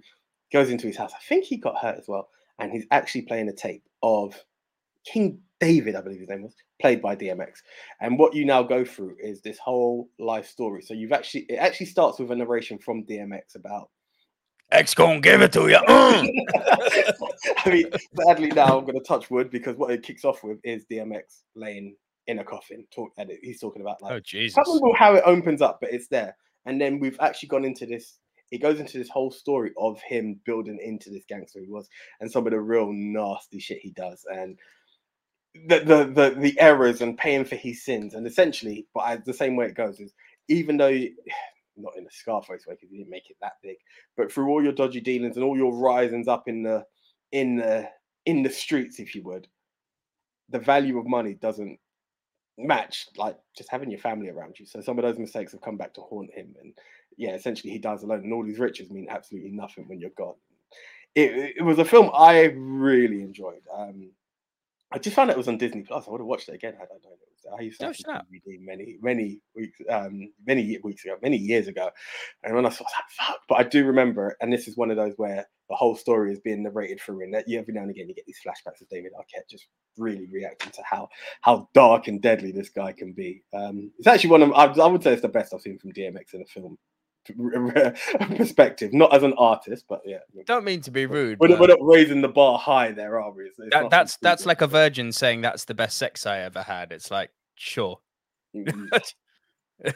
goes 0.53 0.71
into 0.71 0.87
his 0.87 0.97
house. 0.97 1.13
I 1.15 1.23
think 1.29 1.45
he 1.45 1.57
got 1.57 1.79
hurt 1.79 1.99
as 1.99 2.07
well, 2.07 2.29
and 2.59 2.71
he's 2.71 2.87
actually 2.91 3.23
playing 3.23 3.49
a 3.49 3.53
tape 3.53 3.83
of 4.03 4.35
King 5.05 5.41
David, 5.61 5.97
I 5.97 6.01
believe 6.01 6.21
his 6.21 6.29
name 6.29 6.43
was, 6.43 6.55
played 6.81 7.03
by 7.03 7.17
DMX. 7.17 7.59
And 8.01 8.19
what 8.19 8.35
you 8.35 8.45
now 8.45 8.63
go 8.63 8.85
through 8.85 9.17
is 9.21 9.41
this 9.41 9.59
whole 9.59 10.09
life 10.19 10.47
story. 10.47 10.83
So 10.83 10.95
you've 10.95 11.13
actually 11.13 11.47
it 11.49 11.57
actually 11.57 11.87
starts 11.87 12.19
with 12.19 12.31
a 12.31 12.37
narration 12.37 12.79
from 12.79 13.05
DMX 13.05 13.57
about 13.57 13.91
X 14.71 14.95
gonna 14.95 15.21
give 15.21 15.43
it 15.43 15.53
to 15.53 15.69
you. 15.69 15.79
Mm. 15.89 17.65
I 17.65 17.71
mean, 17.71 17.91
sadly 18.17 18.49
now 18.49 18.79
I'm 18.79 18.87
to 18.87 19.01
touch 19.01 19.31
wood 19.31 19.51
because 19.51 19.77
what 19.77 19.91
it 19.91 20.03
kicks 20.03 20.25
off 20.25 20.43
with 20.43 20.59
is 20.65 20.85
DMX 20.91 21.43
laying 21.55 21.95
in 22.27 22.39
a 22.39 22.45
coffin. 22.45 22.87
Talk, 22.95 23.13
and 23.19 23.31
he's 23.43 23.61
talking 23.61 23.83
about 23.83 24.03
like 24.03 24.13
oh 24.13 24.17
I 24.17 24.21
Jesus! 24.21 24.55
can't 24.55 24.67
remember 24.67 24.97
how 24.97 25.15
it 25.15 25.23
opens 25.25 25.63
up, 25.63 25.79
but 25.81 25.93
it's 25.93 26.09
there. 26.09 26.37
And 26.67 26.81
then 26.81 26.99
we've 26.99 27.19
actually 27.21 27.49
gone 27.49 27.65
into 27.65 27.87
this. 27.87 28.19
It 28.51 28.63
goes 28.63 28.81
into 28.81 28.99
this 28.99 29.09
whole 29.09 29.31
story 29.31 29.73
of 29.79 30.01
him 30.03 30.41
building 30.45 30.79
into 30.83 31.11
this 31.11 31.25
gangster 31.29 31.61
he 31.61 31.71
was, 31.71 31.89
and 32.21 32.31
some 32.31 32.47
of 32.47 32.53
the 32.53 32.61
real 32.61 32.91
nasty 32.93 33.59
shit 33.59 33.79
he 33.81 33.91
does, 33.93 34.25
and 34.31 34.59
the 35.55 35.81
the 35.81 36.05
the, 36.05 36.37
the 36.39 36.61
errors 36.61 37.01
and 37.01 37.19
paying 37.19 37.45
for 37.45 37.57
his 37.57 37.85
sins. 37.85 38.15
And 38.15 38.27
essentially, 38.27 38.87
but 38.95 39.01
I, 39.01 39.17
the 39.17 39.35
same 39.35 39.57
way 39.57 39.67
it 39.67 39.75
goes 39.75 40.01
is 40.01 40.15
even 40.49 40.77
though. 40.77 40.89
You, 40.89 41.15
not 41.81 41.97
in 41.97 42.05
a 42.05 42.11
Scarface 42.11 42.67
way 42.67 42.75
because 42.75 42.91
you 42.91 42.99
didn't 42.99 43.13
make 43.13 43.31
it 43.31 43.37
that 43.41 43.53
big, 43.63 43.77
but 44.17 44.33
through 44.33 44.49
all 44.49 44.61
your 44.61 44.73
dodgy 44.73 45.01
dealings 45.01 45.37
and 45.37 45.45
all 45.45 45.57
your 45.57 45.73
risings 45.73 46.27
up 46.27 46.49
in 46.49 46.65
the 46.65 46.85
in 47.31 47.55
the 47.55 47.89
in 48.27 48.43
the 48.43 48.51
streets, 48.51 48.99
if 48.99 49.15
you 49.15 49.23
would, 49.23 49.47
the 50.51 50.59
value 50.59 50.99
of 50.99 51.07
money 51.07 51.35
doesn't 51.35 51.79
match 52.59 53.07
like 53.17 53.39
just 53.57 53.71
having 53.71 53.91
your 53.91 54.01
family 54.01 54.29
around 54.29 54.59
you. 54.59 54.67
So 54.67 54.81
some 54.81 54.99
of 54.99 55.05
those 55.05 55.19
mistakes 55.19 55.53
have 55.53 55.61
come 55.61 55.77
back 55.77 55.95
to 55.95 56.01
haunt 56.03 56.35
him, 56.35 56.55
and 56.61 56.75
yeah, 57.17 57.31
essentially 57.31 57.73
he 57.73 57.79
dies 57.79 58.03
alone, 58.03 58.25
and 58.25 58.33
all 58.33 58.45
these 58.45 58.59
riches 58.59 58.91
mean 58.91 59.07
absolutely 59.09 59.51
nothing 59.51 59.87
when 59.87 60.01
you're 60.01 60.11
gone. 60.11 60.35
It, 61.15 61.55
it 61.59 61.63
was 61.63 61.79
a 61.79 61.85
film 61.85 62.11
I 62.15 62.53
really 62.55 63.23
enjoyed. 63.23 63.63
Um, 63.75 64.11
I 64.91 64.99
just 64.99 65.15
found 65.15 65.31
out 65.31 65.35
it 65.35 65.39
was 65.39 65.49
on 65.49 65.59
Disney 65.59 65.83
Plus. 65.83 66.09
I 66.09 66.11
would 66.11 66.21
have 66.21 66.27
watched 66.27 66.49
it 66.49 66.55
again 66.55 66.73
had 66.73 66.89
I 66.91 66.95
known 67.05 67.13
it 67.13 67.29
was. 67.31 67.59
I 67.59 67.63
used 67.63 67.81
to 67.81 67.89
the 67.89 67.95
snap. 67.95 68.27
DVD 68.33 68.59
many, 68.61 68.97
many 69.03 69.41
weeks, 69.55 69.79
um, 69.91 70.33
many 70.47 70.79
weeks 70.83 71.05
ago, 71.05 71.17
many 71.23 71.37
years 71.37 71.69
ago. 71.69 71.91
And 72.43 72.55
when 72.55 72.65
I 72.65 72.71
saw, 72.71 72.85
it, 72.85 72.89
I 72.97 73.03
was 73.05 73.17
like, 73.19 73.27
"Fuck!" 73.29 73.41
But 73.49 73.59
I 73.59 73.63
do 73.65 73.85
remember, 73.85 74.37
and 74.41 74.51
this 74.53 74.67
is 74.67 74.77
one 74.77 74.91
of 74.91 74.97
those 74.97 75.13
where 75.17 75.47
the 75.69 75.77
whole 75.77 75.95
story 75.95 76.33
is 76.33 76.41
being 76.41 76.63
narrated 76.63 77.01
through, 77.01 77.23
and 77.23 77.35
that 77.35 77.47
you 77.47 77.59
every 77.59 77.75
now 77.75 77.83
and 77.83 77.91
again 77.91 78.09
you 78.09 78.15
get 78.15 78.25
these 78.27 78.41
flashbacks 78.45 78.81
of 78.81 78.89
David 78.89 79.13
Arquette 79.19 79.49
just 79.51 79.67
really 79.99 80.27
reacting 80.33 80.73
to 80.73 80.83
how 80.89 81.09
how 81.43 81.69
dark 81.75 82.09
and 82.09 82.23
deadly 82.23 82.51
this 82.51 82.71
guy 82.71 82.93
can 82.93 83.13
be. 83.13 83.43
Um, 83.53 83.91
it's 83.99 84.07
actually 84.07 84.31
one 84.31 84.43
of 84.43 84.53
I, 84.53 84.65
I 84.67 84.87
would 84.87 85.03
say 85.03 85.13
it's 85.13 85.23
the 85.23 85.29
best 85.29 85.53
I've 85.53 85.61
seen 85.61 85.79
from 85.79 85.93
DMX 85.93 86.33
in 86.33 86.41
a 86.41 86.47
film 86.47 86.79
perspective, 88.37 88.93
not 88.93 89.15
as 89.15 89.23
an 89.23 89.35
artist, 89.39 89.85
but 89.89 90.01
yeah. 90.05 90.19
Don't 90.47 90.65
mean 90.65 90.81
to 90.83 90.91
be 90.91 91.07
rude. 91.07 91.39
We're, 91.41 91.59
we're 91.59 91.69
not 91.69 91.79
raising 91.81 92.21
the 92.21 92.29
bar 92.29 92.59
high 92.59 92.93
there, 92.93 93.21
are 93.21 93.31
we? 93.31 93.51
That, 93.71 93.91
that's 93.91 94.17
that's 94.19 94.47
like 94.47 94.61
a 94.61 94.67
virgin 94.67 95.13
saying 95.13 95.41
that's 95.41 95.65
the 95.65 95.75
best 95.75 95.97
sex 95.99 96.27
I 96.27 96.39
ever 96.41 96.63
had. 96.63 96.93
It's 96.93 97.11
like 97.11 97.31
sure, 97.55 97.99
Mm, 98.55 98.89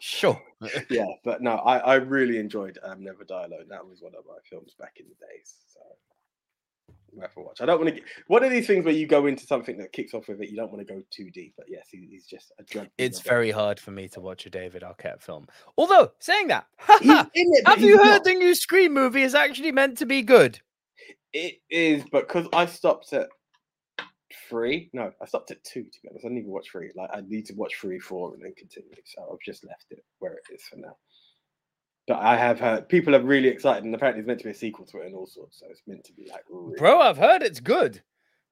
sure. 0.00 0.40
yeah, 0.90 1.06
but 1.24 1.42
no, 1.42 1.52
I, 1.52 1.78
I 1.78 1.94
really 1.96 2.38
enjoyed 2.38 2.78
um, 2.82 3.02
Never 3.02 3.24
Die 3.24 3.44
Alone. 3.44 3.66
That 3.68 3.86
was 3.86 4.02
one 4.02 4.14
of 4.18 4.24
my 4.26 4.38
films 4.48 4.74
back 4.78 4.96
in 4.98 5.06
the 5.06 5.26
days. 5.26 5.54
So 5.72 5.80
worth 7.16 7.36
a 7.36 7.40
watch. 7.40 7.60
I 7.60 7.66
don't 7.66 7.78
want 7.78 7.94
to 7.94 8.00
get 8.00 8.04
one 8.26 8.44
of 8.44 8.50
these 8.50 8.66
things 8.66 8.84
where 8.84 8.94
you 8.94 9.06
go 9.06 9.26
into 9.26 9.46
something 9.46 9.76
that 9.78 9.92
kicks 9.92 10.14
off 10.14 10.28
with 10.28 10.40
it. 10.40 10.50
You 10.50 10.56
don't 10.56 10.72
want 10.72 10.86
to 10.86 10.94
go 10.94 11.02
too 11.10 11.30
deep, 11.30 11.54
but 11.56 11.66
yes, 11.68 11.88
he, 11.90 12.06
he's 12.10 12.26
just 12.26 12.52
a 12.58 12.62
drug. 12.62 12.88
It's 12.98 13.20
very 13.20 13.50
hard 13.50 13.80
for 13.80 13.90
me 13.90 14.08
to 14.08 14.20
watch 14.20 14.46
a 14.46 14.50
David 14.50 14.82
Arquette 14.82 15.22
film. 15.22 15.46
Although 15.76 16.12
saying 16.18 16.48
that, 16.48 16.66
it, 16.88 17.66
have 17.66 17.80
you 17.80 17.98
heard 17.98 18.04
not. 18.04 18.24
the 18.24 18.34
new 18.34 18.54
Scream 18.54 18.92
movie 18.92 19.22
is 19.22 19.34
actually 19.34 19.72
meant 19.72 19.98
to 19.98 20.06
be 20.06 20.22
good? 20.22 20.60
It 21.32 21.60
is, 21.68 22.04
but 22.12 22.28
because 22.28 22.46
I 22.52 22.66
stopped 22.66 23.12
at 23.12 23.28
three. 24.48 24.90
No, 24.92 25.12
I 25.20 25.26
stopped 25.26 25.50
at 25.50 25.62
two. 25.64 25.82
To 25.82 26.02
be 26.02 26.08
honest, 26.08 26.24
I 26.24 26.28
didn't 26.28 26.38
even 26.38 26.50
watch 26.50 26.70
three. 26.70 26.90
Like 26.96 27.10
I 27.12 27.22
need 27.26 27.46
to 27.46 27.54
watch 27.54 27.74
three, 27.80 27.98
four, 27.98 28.34
and 28.34 28.42
then 28.42 28.54
continue. 28.56 28.94
So 29.04 29.22
I've 29.32 29.40
just 29.40 29.64
left 29.64 29.86
it 29.90 30.04
where 30.18 30.34
it 30.34 30.54
is 30.54 30.62
for 30.62 30.76
now. 30.76 30.96
But 32.06 32.18
I 32.18 32.36
have 32.36 32.60
heard 32.60 32.88
people 32.88 33.14
are 33.16 33.22
really 33.22 33.48
excited, 33.48 33.84
and 33.84 33.94
apparently 33.94 34.20
it's 34.20 34.26
meant 34.26 34.40
to 34.40 34.44
be 34.44 34.50
a 34.50 34.54
sequel 34.54 34.84
to 34.86 34.98
it 35.00 35.06
and 35.06 35.14
all 35.14 35.26
sorts. 35.26 35.60
So 35.60 35.66
it's 35.70 35.82
meant 35.86 36.04
to 36.04 36.12
be 36.12 36.28
like 36.30 36.44
really 36.50 36.76
Bro, 36.76 37.00
I've 37.00 37.16
heard 37.16 37.42
it's 37.42 37.60
good. 37.60 38.02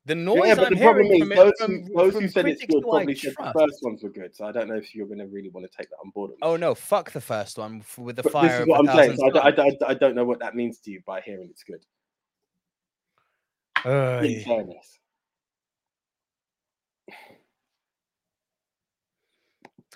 The 0.04 0.14
noise 0.16 0.48
yeah, 0.48 0.54
but 0.56 0.66
I'm 0.66 0.74
the 0.74 0.80
problem 0.80 1.06
hearing 1.06 1.22
is 1.22 1.36
those, 1.36 1.52
from, 1.58 1.82
who, 1.84 1.94
those 1.94 2.12
from 2.14 2.22
who 2.22 2.28
said 2.28 2.46
it's 2.48 2.64
good 2.64 2.82
probably 2.82 3.14
said 3.14 3.34
the 3.38 3.52
first 3.56 3.82
ones 3.82 4.02
were 4.02 4.08
good. 4.08 4.34
So 4.34 4.46
I 4.46 4.52
don't 4.52 4.68
know 4.68 4.74
if 4.74 4.94
you're 4.96 5.06
going 5.06 5.20
to 5.20 5.26
really 5.26 5.50
want 5.50 5.70
to 5.70 5.76
take 5.76 5.90
that 5.90 5.96
on 6.04 6.10
board. 6.10 6.32
Oh 6.42 6.56
no, 6.56 6.74
fuck 6.74 7.12
the 7.12 7.20
first 7.20 7.58
one 7.58 7.84
with 7.96 8.16
the 8.16 8.24
but 8.24 8.32
fire. 8.32 8.48
this 8.48 8.60
is 8.60 8.66
what 8.66 8.80
I'm 8.80 8.96
saying. 8.96 9.16
So 9.16 9.26
I, 9.40 9.50
don't- 9.52 9.82
I, 9.82 9.90
I 9.90 9.94
don't 9.94 10.16
know 10.16 10.24
what 10.24 10.40
that 10.40 10.56
means 10.56 10.78
to 10.80 10.90
you 10.90 11.02
by 11.06 11.20
hearing 11.20 11.48
it's 11.50 11.62
good. 11.62 11.84
In 13.84 14.44
fairness, 14.44 14.98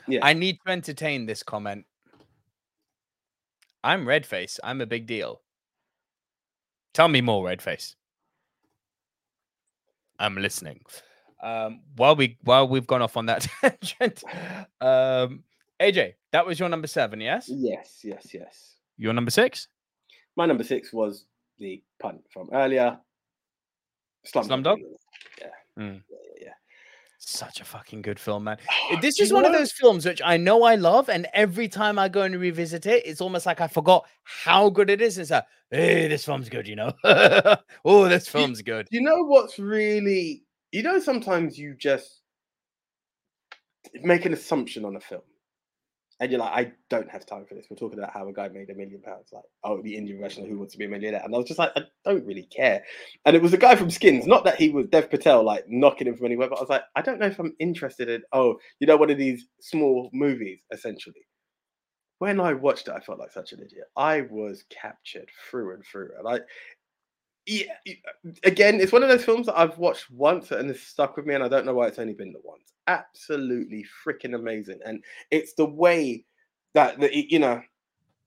yeah, 0.08 0.20
I 0.22 0.34
need 0.34 0.58
to 0.66 0.72
entertain 0.72 1.26
this 1.26 1.42
comment. 1.42 1.84
I'm 3.86 4.04
Redface. 4.04 4.58
I'm 4.64 4.80
a 4.80 4.86
big 4.86 5.06
deal. 5.06 5.42
Tell 6.92 7.06
me 7.06 7.20
more, 7.20 7.46
Redface. 7.46 7.94
I'm 10.18 10.34
listening. 10.34 10.80
Um, 11.40 11.82
while 11.94 12.16
we 12.16 12.36
while 12.42 12.66
we've 12.66 12.88
gone 12.88 13.00
off 13.00 13.16
on 13.16 13.26
that 13.26 13.46
tangent, 13.62 14.24
um, 14.80 15.44
AJ, 15.80 16.14
that 16.32 16.44
was 16.44 16.58
your 16.58 16.68
number 16.68 16.88
seven, 16.88 17.20
yes? 17.20 17.48
yes, 17.48 18.00
yes, 18.02 18.34
yes. 18.34 18.74
Your 18.98 19.12
number 19.12 19.30
six? 19.30 19.68
My 20.34 20.46
number 20.46 20.64
six 20.64 20.92
was 20.92 21.26
the 21.60 21.80
punt 22.00 22.22
from 22.32 22.48
earlier. 22.52 22.98
Slumdog. 24.26 24.48
Slumdog? 24.48 24.78
Yeah. 25.40 25.46
Mm. 25.78 26.02
yeah, 26.10 26.46
yeah, 26.46 26.52
Such 27.28 27.60
a 27.60 27.64
fucking 27.64 28.02
good 28.02 28.20
film, 28.20 28.44
man. 28.44 28.56
This 29.00 29.18
is 29.18 29.32
one 29.32 29.44
of 29.44 29.52
those 29.52 29.72
films 29.72 30.06
which 30.06 30.22
I 30.24 30.36
know 30.36 30.62
I 30.62 30.76
love, 30.76 31.08
and 31.08 31.26
every 31.34 31.66
time 31.66 31.98
I 31.98 32.08
go 32.08 32.22
and 32.22 32.38
revisit 32.38 32.86
it, 32.86 33.04
it's 33.04 33.20
almost 33.20 33.46
like 33.46 33.60
I 33.60 33.66
forgot 33.66 34.06
how 34.22 34.70
good 34.70 34.90
it 34.90 35.02
is. 35.02 35.18
It's 35.18 35.32
like, 35.32 35.44
hey, 35.72 36.06
this 36.06 36.24
film's 36.24 36.48
good, 36.48 36.68
you 36.68 36.76
know. 36.76 36.92
oh, 37.84 38.08
this 38.08 38.28
film's 38.28 38.62
good. 38.62 38.86
You 38.92 39.00
know 39.00 39.24
what's 39.24 39.58
really, 39.58 40.44
you 40.70 40.84
know, 40.84 41.00
sometimes 41.00 41.58
you 41.58 41.74
just 41.74 42.22
make 44.04 44.24
an 44.24 44.32
assumption 44.32 44.84
on 44.84 44.94
a 44.94 45.00
film. 45.00 45.22
And 46.18 46.30
you're 46.30 46.40
like, 46.40 46.52
I 46.52 46.72
don't 46.88 47.10
have 47.10 47.26
time 47.26 47.44
for 47.46 47.54
this. 47.54 47.66
We're 47.68 47.76
talking 47.76 47.98
about 47.98 48.12
how 48.12 48.26
a 48.26 48.32
guy 48.32 48.48
made 48.48 48.70
a 48.70 48.74
million 48.74 49.02
pounds. 49.02 49.28
Like, 49.32 49.44
oh, 49.64 49.82
the 49.82 49.96
Indian 49.96 50.18
version 50.18 50.46
Who 50.46 50.58
Wants 50.58 50.72
to 50.72 50.78
Be 50.78 50.86
a 50.86 50.88
Millionaire. 50.88 51.20
And 51.22 51.34
I 51.34 51.38
was 51.38 51.46
just 51.46 51.58
like, 51.58 51.72
I 51.76 51.82
don't 52.06 52.24
really 52.24 52.48
care. 52.54 52.82
And 53.26 53.36
it 53.36 53.42
was 53.42 53.52
a 53.52 53.58
guy 53.58 53.76
from 53.76 53.90
Skins, 53.90 54.26
not 54.26 54.44
that 54.44 54.56
he 54.56 54.70
was 54.70 54.86
Dev 54.86 55.10
Patel, 55.10 55.44
like 55.44 55.64
knocking 55.68 56.06
him 56.06 56.16
from 56.16 56.26
anywhere, 56.26 56.48
but 56.48 56.58
I 56.58 56.62
was 56.62 56.70
like, 56.70 56.84
I 56.94 57.02
don't 57.02 57.20
know 57.20 57.26
if 57.26 57.38
I'm 57.38 57.54
interested 57.58 58.08
in, 58.08 58.22
oh, 58.32 58.56
you 58.80 58.86
know, 58.86 58.96
one 58.96 59.10
of 59.10 59.18
these 59.18 59.46
small 59.60 60.08
movies, 60.14 60.60
essentially. 60.72 61.26
When 62.18 62.40
I 62.40 62.54
watched 62.54 62.88
it, 62.88 62.94
I 62.96 63.00
felt 63.00 63.18
like 63.18 63.30
such 63.30 63.52
an 63.52 63.60
idiot. 63.60 63.88
I 63.94 64.22
was 64.22 64.64
captured 64.70 65.28
through 65.50 65.74
and 65.74 65.84
through. 65.84 66.12
And 66.18 66.26
I, 66.26 66.40
yeah, 67.46 67.74
again, 68.42 68.80
it's 68.80 68.92
one 68.92 69.02
of 69.02 69.08
those 69.08 69.24
films 69.24 69.46
that 69.46 69.58
I've 69.58 69.78
watched 69.78 70.10
once 70.10 70.50
and 70.50 70.68
it's 70.68 70.82
stuck 70.82 71.16
with 71.16 71.26
me, 71.26 71.34
and 71.34 71.44
I 71.44 71.48
don't 71.48 71.64
know 71.64 71.74
why 71.74 71.86
it's 71.86 71.98
only 71.98 72.12
been 72.12 72.32
the 72.32 72.40
once. 72.42 72.72
Absolutely 72.88 73.86
freaking 74.04 74.34
amazing, 74.34 74.80
and 74.84 75.02
it's 75.30 75.54
the 75.54 75.66
way 75.66 76.24
that 76.74 76.98
the 76.98 77.10
you 77.14 77.38
know 77.38 77.62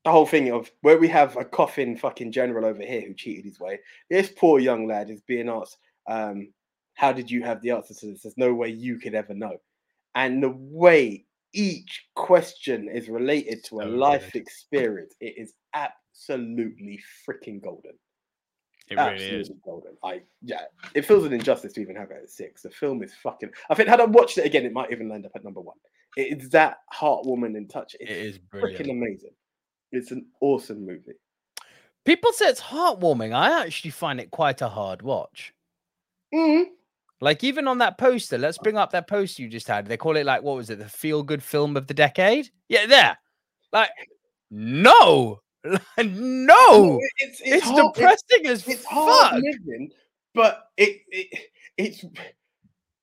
the 0.05 0.11
whole 0.11 0.26
thing 0.26 0.51
of 0.51 0.72
where 0.82 0.97
we 0.97 1.07
have 1.09 1.36
a 1.36 1.43
coffin 1.43 1.97
fucking 1.97 2.32
general 2.32 2.65
over 2.65 2.82
here 2.82 3.01
who 3.01 3.13
cheated 3.13 3.45
his 3.45 3.59
way. 3.59 3.80
This 4.09 4.32
poor 4.36 4.59
young 4.59 4.88
lad 4.88 5.09
is 5.09 5.22
being 5.22 5.49
asked, 5.49 5.78
um, 6.07 6.53
"How 6.93 7.11
did 7.11 7.30
you 7.30 7.43
have 7.43 7.61
the 7.61 7.72
answer 7.72 7.93
to 7.93 8.07
this?" 8.07 8.24
There's 8.24 8.38
no 8.38 8.53
way 8.53 8.70
you 8.70 8.99
could 8.99 9.15
ever 9.15 9.34
know, 9.34 9.57
and 10.15 10.41
the 10.41 10.55
way 10.57 11.26
each 11.53 12.07
question 12.15 12.88
is 12.88 13.09
related 13.09 13.63
to 13.65 13.82
a 13.82 13.84
life 13.84 14.36
experience, 14.36 15.15
it 15.20 15.38
is 15.38 15.53
absolutely 15.74 17.01
freaking 17.28 17.61
golden. 17.61 17.93
It 18.90 18.98
Absolutely 18.98 19.26
really 19.28 19.42
is. 19.42 19.52
golden. 19.64 19.92
I 20.04 20.22
yeah, 20.42 20.62
it 20.96 21.06
feels 21.06 21.24
an 21.26 21.34
injustice 21.34 21.74
to 21.74 21.82
even 21.82 21.96
have 21.96 22.10
it 22.12 22.22
at 22.24 22.30
six. 22.30 22.64
The 22.64 22.72
film 22.72 23.04
is 23.04 23.14
fucking. 23.22 23.52
I 23.70 23.76
think 23.76 23.88
had 23.88 24.02
I 24.02 24.06
watched 24.06 24.38
it 24.40 24.46
again, 24.46 24.66
it 24.66 24.74
might 24.74 24.92
even 24.92 25.12
end 25.12 25.26
up 25.26 25.32
at 25.36 25.44
number 25.44 25.62
one. 25.62 25.78
It's 26.16 26.50
that 26.50 26.78
heartwarming 26.94 27.56
and 27.56 27.70
touch. 27.70 27.96
It's 28.00 28.10
It 28.10 28.18
is 28.18 28.40
freaking 28.52 28.90
amazing. 28.90 29.32
It's 29.92 30.12
an 30.12 30.26
awesome 30.42 30.86
movie. 30.86 31.14
People 32.06 32.32
say 32.34 32.48
it's 32.48 32.62
heartwarming. 32.62 33.34
I 33.34 33.64
actually 33.64 33.92
find 33.92 34.20
it 34.20 34.32
quite 34.32 34.62
a 34.62 34.70
hard 34.70 35.04
watch. 35.04 35.54
Mhm. 36.34 36.66
Like 37.22 37.44
even 37.44 37.68
on 37.68 37.80
that 37.80 37.98
poster, 37.98 38.38
let's 38.38 38.58
bring 38.58 38.78
up 38.78 38.92
that 38.92 39.08
poster 39.08 39.44
you 39.44 39.50
just 39.50 39.68
had. 39.68 39.86
They 39.86 39.98
call 39.98 40.16
it 40.16 40.26
like 40.26 40.42
what 40.42 40.56
was 40.56 40.70
it, 40.70 40.80
the 40.80 40.90
feel 40.90 41.22
good 41.22 41.44
film 41.44 41.78
of 41.78 41.86
the 41.86 41.94
decade? 41.94 42.50
Yeah, 42.70 42.86
there. 42.88 43.18
Like, 43.72 43.90
no, 44.50 45.42
no, 45.97 46.99
it's 47.18 47.41
it's, 47.43 47.66
hard- 47.66 47.78
it's- 47.78 47.93
depressing 47.93 48.47
as 48.47 48.68
it's 48.68 48.86
hard 48.86 49.32
fuck. 49.34 49.43
living, 49.43 49.91
but 50.34 50.70
it, 50.78 51.01
it 51.10 51.39
it's 51.78 52.05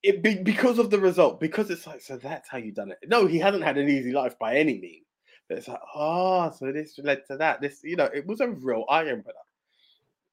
it 0.02 0.22
be, 0.22 0.36
because 0.36 0.78
of 0.78 0.90
the 0.90 0.98
result. 0.98 1.40
Because 1.40 1.70
it's 1.70 1.86
like, 1.86 2.00
so 2.00 2.16
that's 2.16 2.48
how 2.48 2.58
you 2.58 2.72
done 2.72 2.90
it. 2.92 2.98
No, 3.06 3.26
he 3.26 3.38
hasn't 3.38 3.64
had 3.64 3.76
an 3.76 3.88
easy 3.88 4.12
life 4.12 4.38
by 4.38 4.56
any 4.56 4.78
means. 4.78 5.04
But 5.48 5.58
it's 5.58 5.68
like, 5.68 5.80
oh, 5.94 6.50
so 6.50 6.72
this 6.72 6.98
led 7.02 7.26
to 7.26 7.36
that. 7.36 7.60
This, 7.60 7.80
you 7.84 7.96
know, 7.96 8.08
it 8.12 8.26
was 8.26 8.40
a 8.40 8.48
real 8.48 8.84
eye 8.88 9.02
opener, 9.02 9.32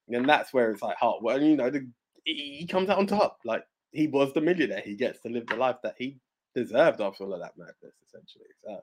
and 0.10 0.28
that's 0.28 0.54
where 0.54 0.72
it's 0.72 0.82
like, 0.82 0.98
heart. 0.98 1.22
Well, 1.22 1.42
you 1.42 1.56
know, 1.58 1.70
the, 1.70 1.88
he 2.24 2.58
he 2.60 2.68
comes 2.68 2.90
out 2.90 3.00
on 3.00 3.08
top. 3.08 3.40
Like 3.44 3.64
he 3.92 4.08
was 4.08 4.34
the 4.34 4.42
millionaire. 4.42 4.82
He 4.84 4.96
gets 4.96 5.20
to 5.22 5.30
live 5.30 5.46
the 5.48 5.56
life 5.56 5.78
that 5.84 5.96
he 5.98 6.20
deserved 6.56 7.02
after 7.02 7.24
all 7.26 7.34
of 7.34 7.42
that 7.42 7.58
madness, 7.58 7.96
essentially. 8.08 8.46
So. 8.64 8.82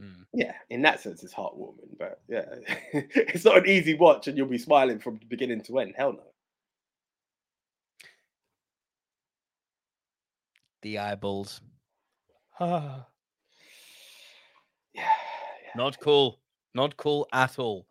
Mm. 0.00 0.24
Yeah, 0.34 0.54
in 0.70 0.82
that 0.82 1.00
sense, 1.00 1.22
it's 1.22 1.34
heartwarming, 1.34 1.98
but 1.98 2.20
yeah, 2.28 2.44
it's 2.92 3.44
not 3.44 3.58
an 3.58 3.66
easy 3.66 3.94
watch, 3.94 4.28
and 4.28 4.36
you'll 4.36 4.46
be 4.46 4.58
smiling 4.58 4.98
from 4.98 5.20
beginning 5.28 5.62
to 5.62 5.78
end. 5.78 5.94
Hell 5.96 6.12
no. 6.12 6.22
The 10.82 10.98
eyeballs. 10.98 11.60
Ah, 12.58 13.06
Yeah, 14.94 15.02
yeah. 15.02 15.70
Not 15.76 15.98
cool. 16.00 16.38
Not 16.74 16.96
cool 16.96 17.26
at 17.32 17.58
all. 17.58 17.86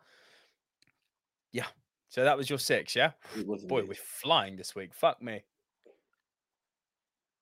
Yeah. 1.51 1.65
So 2.09 2.23
that 2.23 2.37
was 2.37 2.49
your 2.49 2.59
six, 2.59 2.95
yeah? 2.95 3.11
It 3.37 3.47
was 3.47 3.63
Boy, 3.63 3.83
we're 3.85 3.93
flying 3.95 4.55
this 4.57 4.75
week. 4.75 4.93
Fuck 4.93 5.21
me. 5.21 5.43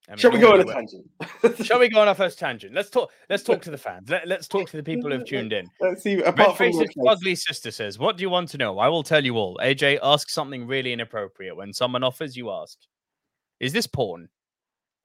I 0.10 0.14
mean, 0.14 0.18
Shall 0.18 0.32
we 0.32 0.40
go 0.40 0.54
on 0.54 0.60
a 0.60 0.66
tangent? 0.66 1.06
Shall 1.66 1.80
we 1.80 1.88
go 1.88 2.02
on 2.02 2.08
our 2.08 2.16
first 2.16 2.40
tangent? 2.40 2.74
Let's 2.74 2.90
talk. 2.90 3.12
Let's 3.30 3.44
talk 3.44 3.62
to 3.62 3.70
the 3.70 3.78
fans. 3.78 4.10
Let, 4.10 4.28
let's 4.28 4.48
talk 4.48 4.68
to 4.72 4.78
the 4.78 4.82
people 4.82 5.12
who've 5.12 5.24
tuned 5.26 5.54
in. 5.54 5.70
Let's 5.80 6.02
see. 6.02 6.20
Apart 6.24 6.60
Red 6.60 6.74
Face, 6.74 6.90
ugly 7.08 7.36
sister 7.36 7.70
says, 7.70 8.00
"What 8.00 8.18
do 8.18 8.24
you 8.24 8.30
want 8.30 8.50
to 8.50 8.58
know? 8.58 8.80
I 8.80 8.88
will 8.88 9.04
tell 9.04 9.24
you 9.24 9.36
all." 9.38 9.60
AJ, 9.62 10.00
ask 10.02 10.30
something 10.30 10.66
really 10.66 10.94
inappropriate. 10.94 11.56
When 11.56 11.72
someone 11.74 12.04
offers, 12.04 12.36
you 12.36 12.50
ask, 12.50 12.80
"Is 13.60 13.72
this 13.72 13.86
porn? 13.86 14.30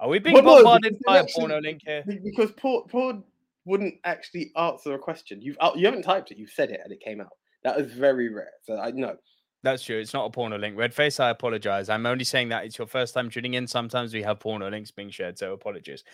Are 0.01 0.09
we 0.09 0.21
being 0.21 0.35
Well, 0.43 0.63
bombarded 0.63 0.97
by 1.07 1.19
a 1.19 1.23
actually- 1.25 1.41
porno 1.41 1.61
link 1.61 1.83
here?" 1.85 2.03
because 2.25 2.53
Paul, 2.53 2.89
Paul 2.91 3.23
wouldn't 3.67 3.97
actually 4.05 4.53
answer 4.57 4.95
a 4.95 4.99
question. 4.99 5.43
You've 5.43 5.59
uh, 5.61 5.73
you 5.77 5.85
haven't 5.85 6.03
typed 6.05 6.31
it. 6.31 6.39
You've 6.39 6.51
said 6.51 6.71
it, 6.71 6.81
and 6.83 6.91
it 6.91 7.01
came 7.01 7.21
out. 7.21 7.37
That 7.63 7.79
is 7.79 7.93
very 7.93 8.33
rare. 8.33 8.53
So 8.63 8.79
I 8.79 8.91
know. 8.91 9.17
That's 9.65 9.83
true. 9.83 9.99
It's 9.99 10.13
not 10.13 10.27
a 10.27 10.31
porno 10.31 10.59
link. 10.59 10.77
Red 10.77 10.93
Face, 10.93 11.19
I 11.19 11.31
apologize. 11.31 11.89
I'm 11.89 12.05
only 12.05 12.25
saying 12.25 12.51
that 12.51 12.67
it's 12.67 12.77
your 12.77 12.87
first 12.87 13.15
time 13.15 13.31
tuning 13.31 13.55
in. 13.55 13.67
Sometimes 13.67 14.13
we 14.13 14.23
have 14.23 14.39
porno 14.39 14.69
links 14.69 14.91
being 14.91 15.09
shared, 15.09 15.39
so 15.39 15.55
apologies. 15.55 16.05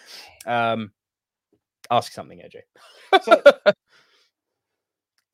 Um, 0.47 0.93
ask 1.91 2.13
something, 2.13 2.39
AJ. 2.39 2.61
So, 3.25 3.43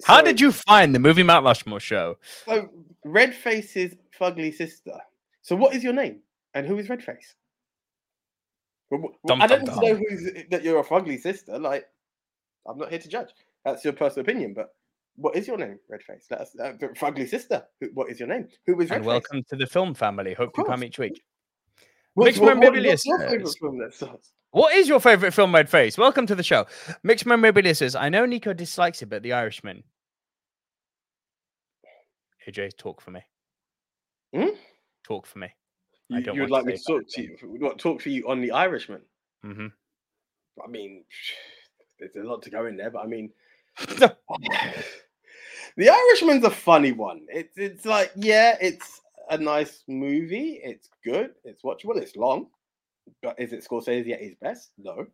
How 0.05 0.21
so- 0.21 0.25
did 0.25 0.41
you 0.41 0.51
find 0.51 0.95
the 0.95 0.99
movie 0.99 1.23
Mount 1.23 1.45
Rushmore 1.45 1.79
show? 1.79 2.17
So 2.47 2.71
Red 3.05 3.35
Face's 3.35 3.95
fugly 4.19 4.53
sister. 4.53 4.99
So 5.43 5.55
what 5.55 5.75
is 5.75 5.85
your 5.85 5.93
name, 5.93 6.21
and 6.55 6.67
who 6.67 6.79
is 6.79 6.89
Red 6.89 7.05
Face? 7.05 7.35
Well, 8.91 9.11
Dum, 9.27 9.43
I 9.43 9.47
don't 9.47 9.67
dum, 9.67 9.79
know 9.81 9.95
who's 9.95 10.31
that 10.51 10.65
you're 10.65 10.81
a 10.81 10.85
fugly 10.85 11.21
sister. 11.21 11.59
Like, 11.59 11.85
I'm 12.67 12.79
not 12.79 12.89
here 12.89 12.99
to 12.99 13.09
judge. 13.09 13.29
That's 13.63 13.85
your 13.85 13.93
personal 13.93 14.25
opinion. 14.25 14.55
But 14.55 14.71
what 15.17 15.37
is 15.37 15.47
your 15.47 15.59
name, 15.59 15.79
Red 15.89 16.03
Face? 16.03 16.27
Let 16.31 16.41
us. 16.41 16.57
Uh, 16.59 16.73
the 16.79 16.89
fugly 16.89 17.29
sister. 17.29 17.65
Who, 17.81 17.89
what 17.95 18.11
is 18.11 18.21
your 18.21 18.29
name? 18.29 18.49
Who 18.67 18.81
is 18.81 18.91
Red 18.91 18.97
And 18.97 19.05
Face? 19.05 19.09
welcome 19.09 19.43
to 19.51 19.57
the 19.57 19.67
film 19.67 19.95
family. 19.95 20.35
Hope 20.35 20.53
you 20.57 20.65
come 20.65 20.85
each 20.85 20.99
week. 20.99 21.23
Mixed 22.17 22.41
what, 22.41 22.47
what, 22.47 22.59
Memorabilia 22.59 22.93
what's 22.93 23.07
your 23.07 23.19
favorite 23.19 23.55
film? 23.59 24.17
What 24.53 24.75
is 24.75 24.89
your 24.89 25.01
favorite 25.01 25.33
film, 25.33 25.55
Red 25.55 25.69
Face? 25.69 25.99
Welcome 25.99 26.27
to 26.27 26.35
the 26.35 26.43
show. 26.43 26.67
Mixed 27.03 27.27
Memorabilia 27.27 27.75
says, 27.75 27.95
I 27.95 28.09
know 28.09 28.25
Nico 28.25 28.55
dislikes 28.55 29.03
it, 29.03 29.07
but 29.07 29.23
The 29.23 29.35
Irishman. 29.35 29.83
AJ, 32.49 32.77
talk 32.79 33.01
for 33.01 33.11
me. 33.11 33.21
Hmm? 34.35 34.55
Talk 35.05 35.27
for 35.27 35.41
me. 35.41 35.49
I 36.13 36.19
You, 36.19 36.35
you 36.35 36.41
would 36.43 36.51
like 36.51 36.65
me 36.65 36.77
to 36.77 36.83
talk 36.83 37.03
to 37.09 37.23
you? 37.23 37.37
What 37.43 37.79
talk 37.79 38.01
for 38.01 38.09
you 38.09 38.29
on 38.29 38.41
the 38.41 38.53
Irishman? 38.53 39.03
hmm 39.43 39.67
I 40.65 40.69
mean, 40.69 41.05
there's 41.99 42.17
a 42.17 42.27
lot 42.27 42.43
to 42.43 42.51
go 42.51 42.67
in 42.67 42.77
there, 42.77 42.91
but 42.91 43.03
I 43.03 43.07
mean, 43.07 43.31
the 45.77 45.91
Irishman's 45.91 46.45
a 46.45 46.51
funny 46.51 46.93
one. 46.93 47.27
It's 47.29 47.57
it's 47.57 47.85
like 47.85 48.13
yeah, 48.17 48.57
it's 48.61 49.01
a 49.31 49.39
nice 49.39 49.83
movie. 49.89 50.61
It's 50.63 50.89
good. 51.05 51.31
It's 51.45 51.63
watchable. 51.63 51.97
It's 51.97 52.17
long, 52.17 52.49
but 53.23 53.39
is 53.39 53.53
it 53.53 53.67
Scorsese 53.67 54.13
at 54.13 54.21
his 54.21 54.35
best? 54.41 54.71
No. 54.79 55.07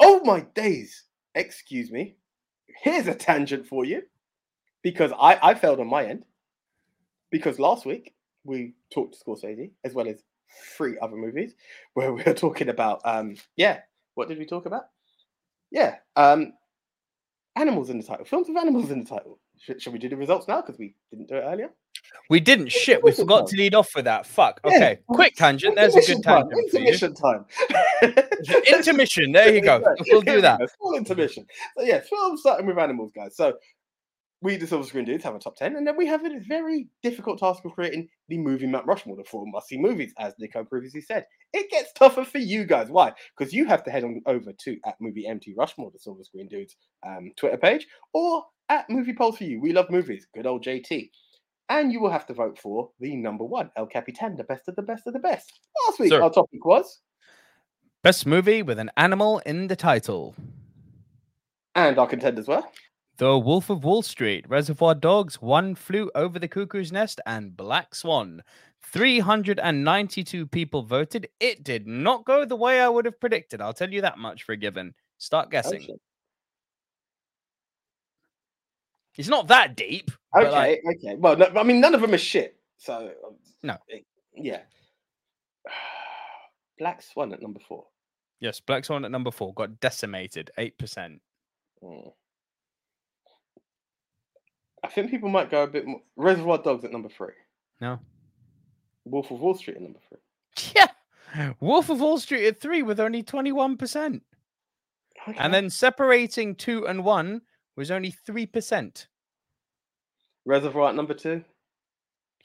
Oh 0.00 0.22
my 0.24 0.40
days! 0.54 1.04
Excuse 1.34 1.90
me. 1.90 2.16
Here's 2.82 3.08
a 3.08 3.14
tangent 3.14 3.66
for 3.66 3.84
you, 3.84 4.02
because 4.82 5.12
I 5.12 5.38
I 5.42 5.54
failed 5.54 5.80
on 5.80 5.88
my 5.88 6.04
end. 6.04 6.24
Because 7.30 7.58
last 7.58 7.84
week 7.84 8.14
we 8.44 8.74
talked 8.92 9.18
to 9.18 9.24
Scorsese 9.24 9.70
as 9.84 9.92
well 9.92 10.08
as 10.08 10.22
three 10.76 10.98
other 11.00 11.16
movies 11.16 11.54
where 11.94 12.12
we 12.12 12.22
were 12.22 12.32
talking 12.32 12.70
about 12.70 13.02
um 13.04 13.36
yeah 13.56 13.80
what 14.18 14.28
did 14.28 14.38
we 14.38 14.46
talk 14.46 14.66
about? 14.66 14.86
Yeah, 15.70 15.94
um, 16.16 16.54
animals 17.54 17.88
in 17.88 17.98
the 17.98 18.04
title. 18.04 18.24
Films 18.24 18.48
with 18.48 18.56
animals 18.56 18.90
in 18.90 18.98
the 18.98 19.08
title. 19.08 19.38
Should, 19.60 19.82
should 19.82 19.92
we 19.92 19.98
do 19.98 20.08
the 20.08 20.16
results 20.16 20.46
now? 20.48 20.60
Because 20.60 20.78
we 20.78 20.94
didn't 21.10 21.28
do 21.28 21.36
it 21.36 21.40
earlier. 21.42 21.70
We 22.30 22.40
didn't. 22.40 22.70
Shit, 22.70 23.02
we 23.02 23.12
forgot 23.12 23.42
does. 23.42 23.50
to 23.50 23.56
lead 23.56 23.74
off 23.74 23.90
with 23.94 24.04
that. 24.04 24.26
Fuck. 24.26 24.60
Yeah, 24.64 24.76
Okay, 24.76 24.98
quick 25.08 25.34
tangent. 25.34 25.74
There's 25.76 25.96
a 25.96 26.00
good 26.00 26.22
time. 26.22 26.48
tangent 26.48 26.70
for. 26.70 26.78
Intermission 26.78 27.14
time. 27.14 27.44
Intermission. 28.66 29.32
There 29.32 29.54
you 29.54 29.60
go. 29.62 29.82
We'll 30.10 30.20
do 30.22 30.40
that. 30.40 30.60
Full 30.80 30.96
intermission. 30.96 31.46
So 31.76 31.84
yeah, 31.84 32.00
films 32.00 32.40
starting 32.40 32.66
with 32.66 32.78
animals, 32.78 33.12
guys. 33.14 33.36
So 33.36 33.54
we, 34.40 34.56
the 34.56 34.66
Silver 34.66 34.84
Screen 34.84 35.04
Dudes, 35.04 35.24
have 35.24 35.34
a 35.34 35.38
top 35.38 35.56
ten, 35.56 35.76
and 35.76 35.86
then 35.86 35.96
we 35.96 36.06
have 36.06 36.24
a 36.24 36.38
very 36.46 36.88
difficult 37.02 37.38
task 37.40 37.64
of 37.64 37.72
creating 37.72 38.08
the 38.28 38.38
movie 38.38 38.66
Mount 38.66 38.86
Rushmore, 38.86 39.16
the 39.16 39.24
four 39.24 39.44
must-see 39.46 39.78
movies, 39.78 40.12
as 40.18 40.32
Nico 40.38 40.64
previously 40.64 41.00
said. 41.00 41.26
It 41.52 41.70
gets 41.70 41.92
tougher 41.92 42.24
for 42.24 42.38
you 42.38 42.64
guys. 42.64 42.88
Why? 42.88 43.12
Because 43.36 43.52
you 43.52 43.66
have 43.66 43.82
to 43.84 43.90
head 43.90 44.04
on 44.04 44.22
over 44.26 44.52
to 44.52 44.76
at 44.86 44.94
Movie 45.00 45.26
MT 45.26 45.54
Rushmore, 45.56 45.90
the 45.92 45.98
Silver 45.98 46.22
Screen 46.22 46.46
Dudes 46.48 46.76
um, 47.04 47.32
Twitter 47.36 47.56
page, 47.56 47.86
or 48.12 48.44
at 48.68 48.88
Movie 48.90 49.14
Polls 49.14 49.38
for 49.38 49.44
You. 49.44 49.60
We 49.60 49.72
love 49.72 49.90
movies. 49.90 50.26
Good 50.34 50.46
old 50.46 50.64
JT. 50.64 51.10
And 51.70 51.92
you 51.92 52.00
will 52.00 52.10
have 52.10 52.26
to 52.26 52.34
vote 52.34 52.58
for 52.58 52.90
the 52.98 53.14
number 53.16 53.44
one, 53.44 53.70
El 53.76 53.86
Capitan, 53.86 54.36
the 54.36 54.44
best 54.44 54.68
of 54.68 54.76
the 54.76 54.82
best 54.82 55.06
of 55.06 55.12
the 55.12 55.18
best. 55.18 55.60
Last 55.86 55.98
week, 56.00 56.10
Sir. 56.10 56.22
our 56.22 56.30
topic 56.30 56.64
was, 56.64 57.00
Best 58.02 58.26
movie 58.26 58.62
with 58.62 58.78
an 58.78 58.90
animal 58.96 59.40
in 59.44 59.66
the 59.66 59.76
title. 59.76 60.34
and 61.74 61.98
our 61.98 62.06
contenders 62.06 62.46
were. 62.48 62.62
The 63.18 63.36
Wolf 63.36 63.68
of 63.68 63.82
Wall 63.84 64.02
Street, 64.02 64.48
Reservoir 64.48 64.94
Dogs, 64.94 65.42
One 65.42 65.74
Flew 65.74 66.08
Over 66.14 66.38
the 66.38 66.46
Cuckoo's 66.48 66.92
Nest, 66.92 67.20
and 67.26 67.56
Black 67.56 67.94
Swan. 67.96 68.42
392 68.82 70.46
people 70.46 70.82
voted. 70.84 71.28
It 71.40 71.64
did 71.64 71.86
not 71.88 72.24
go 72.24 72.44
the 72.44 72.54
way 72.56 72.80
I 72.80 72.88
would 72.88 73.04
have 73.04 73.18
predicted. 73.20 73.60
I'll 73.60 73.74
tell 73.74 73.90
you 73.92 74.00
that 74.02 74.18
much 74.18 74.44
for 74.44 74.52
a 74.52 74.56
given. 74.56 74.94
Start 75.18 75.50
guessing. 75.50 75.80
shit. 75.82 76.00
It's 79.18 79.28
not 79.28 79.48
that 79.48 79.76
deep. 79.76 80.10
Okay, 80.36 80.50
like, 80.50 80.80
okay. 80.96 81.16
Well, 81.16 81.36
no, 81.36 81.46
I 81.56 81.62
mean, 81.64 81.80
none 81.80 81.94
of 81.94 82.00
them 82.00 82.14
are 82.14 82.18
shit. 82.18 82.56
So 82.78 83.10
um, 83.26 83.34
No. 83.62 83.76
yeah. 84.34 84.60
Black 86.78 87.02
Swan 87.02 87.32
at 87.32 87.42
number 87.42 87.58
four. 87.60 87.86
yes, 88.40 88.60
Black 88.60 88.84
Swan 88.84 89.04
at 89.04 89.10
number 89.10 89.32
four 89.32 89.52
got 89.54 89.80
decimated, 89.80 90.50
eight 90.58 90.78
percent. 90.78 91.20
Mm. 91.82 92.12
I 94.84 94.88
think 94.88 95.10
people 95.10 95.28
might 95.28 95.50
go 95.50 95.64
a 95.64 95.66
bit 95.66 95.86
more. 95.86 96.00
Reservoir 96.16 96.58
Dogs 96.58 96.84
at 96.84 96.92
number 96.92 97.08
three. 97.08 97.34
No. 97.80 97.98
Wolf 99.04 99.30
of 99.32 99.40
Wall 99.40 99.54
Street 99.54 99.76
at 99.76 99.82
number 99.82 99.98
three. 100.08 100.18
Yeah. 101.36 101.52
Wolf 101.60 101.90
of 101.90 102.00
Wall 102.00 102.18
Street 102.18 102.46
at 102.46 102.58
three 102.60 102.82
with 102.82 102.98
only 103.00 103.22
21%. 103.22 104.20
Okay. 105.28 105.38
And 105.38 105.52
then 105.52 105.68
separating 105.68 106.54
two 106.54 106.86
and 106.88 107.04
one 107.04 107.42
was 107.78 107.90
only 107.92 108.12
3%. 108.28 109.06
Reservoir 110.44 110.88
at 110.90 110.94
number 110.96 111.14
two. 111.14 111.44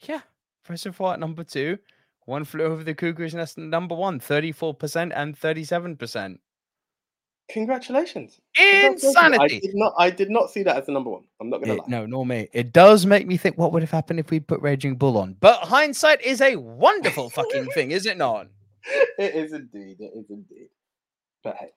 Yeah. 0.02 0.20
Reservoir 0.68 1.14
at 1.14 1.20
number 1.20 1.42
two. 1.44 1.78
One 2.26 2.44
flew 2.44 2.64
over 2.64 2.84
the 2.84 2.94
cuckoo's 2.94 3.34
nest 3.34 3.58
number 3.58 3.94
one, 3.94 4.20
34% 4.20 5.12
and 5.14 5.38
37%. 5.38 6.38
Congratulations. 7.50 8.40
Congratulations. 8.56 9.16
I 9.16 9.26
Insanity. 9.26 9.60
did 9.60 9.74
not. 9.74 9.92
I 9.98 10.08
did 10.08 10.30
not 10.30 10.50
see 10.50 10.62
that 10.62 10.78
as 10.78 10.86
the 10.86 10.92
number 10.92 11.10
one. 11.10 11.24
I'm 11.40 11.50
not 11.50 11.58
gonna 11.60 11.74
It- 11.74 11.78
lie. 11.80 11.84
no, 11.88 12.06
nor 12.06 12.24
me. 12.24 12.48
It 12.54 12.72
does 12.72 13.04
make 13.04 13.26
me 13.26 13.36
think 13.36 13.58
what 13.58 13.70
would 13.72 13.82
have 13.82 13.90
happened 13.90 14.18
if 14.18 14.30
we 14.30 14.40
put 14.40 14.62
Raging 14.62 14.96
Bull 14.96 15.18
on. 15.18 15.34
But 15.40 15.58
hindsight 15.60 16.22
is 16.22 16.40
a 16.40 16.56
wonderful 16.56 17.28
fucking 17.28 17.66
thing, 17.72 17.90
is 17.90 18.06
it 18.06 18.16
not? 18.16 18.46
it 19.18 19.34
is 19.34 19.52
indeed. 19.52 19.96
It 20.00 20.12
is 20.16 20.30
indeed. 20.30 20.68
But 21.42 21.56
hey, 21.56 21.72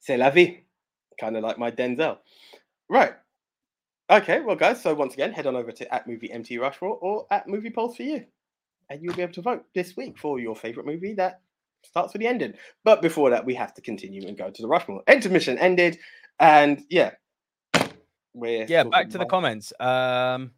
c'est 0.00 0.18
la 0.18 0.28
vie. 0.28 0.60
Kind 1.18 1.36
of 1.36 1.42
like 1.42 1.58
my 1.58 1.70
Denzel. 1.70 2.18
Right. 2.88 3.14
Okay. 4.10 4.40
Well, 4.40 4.56
guys. 4.56 4.82
So 4.82 4.94
once 4.94 5.14
again, 5.14 5.32
head 5.32 5.46
on 5.46 5.56
over 5.56 5.72
to 5.72 5.94
at 5.94 6.06
movie 6.06 6.30
MT 6.30 6.58
Rushmore 6.58 6.98
or 7.00 7.26
at 7.30 7.48
movie 7.48 7.70
polls 7.70 7.96
for 7.96 8.02
you, 8.02 8.24
and 8.90 9.02
you'll 9.02 9.14
be 9.14 9.22
able 9.22 9.32
to 9.34 9.42
vote 9.42 9.64
this 9.74 9.96
week 9.96 10.18
for 10.18 10.38
your 10.38 10.54
favorite 10.54 10.86
movie 10.86 11.14
that 11.14 11.40
starts 11.82 12.12
with 12.12 12.20
the 12.20 12.26
ending. 12.26 12.54
But 12.84 13.02
before 13.02 13.30
that, 13.30 13.44
we 13.44 13.54
have 13.54 13.74
to 13.74 13.80
continue 13.80 14.26
and 14.26 14.36
go 14.36 14.50
to 14.50 14.62
the 14.62 14.68
Rushmore. 14.68 15.02
Intermission 15.08 15.58
ended, 15.58 15.98
and 16.40 16.82
yeah, 16.90 17.12
we're 18.34 18.66
Yeah, 18.66 18.84
back 18.84 19.10
to 19.10 19.18
the 19.18 19.26
comments. 19.26 19.72
Um, 19.80 20.50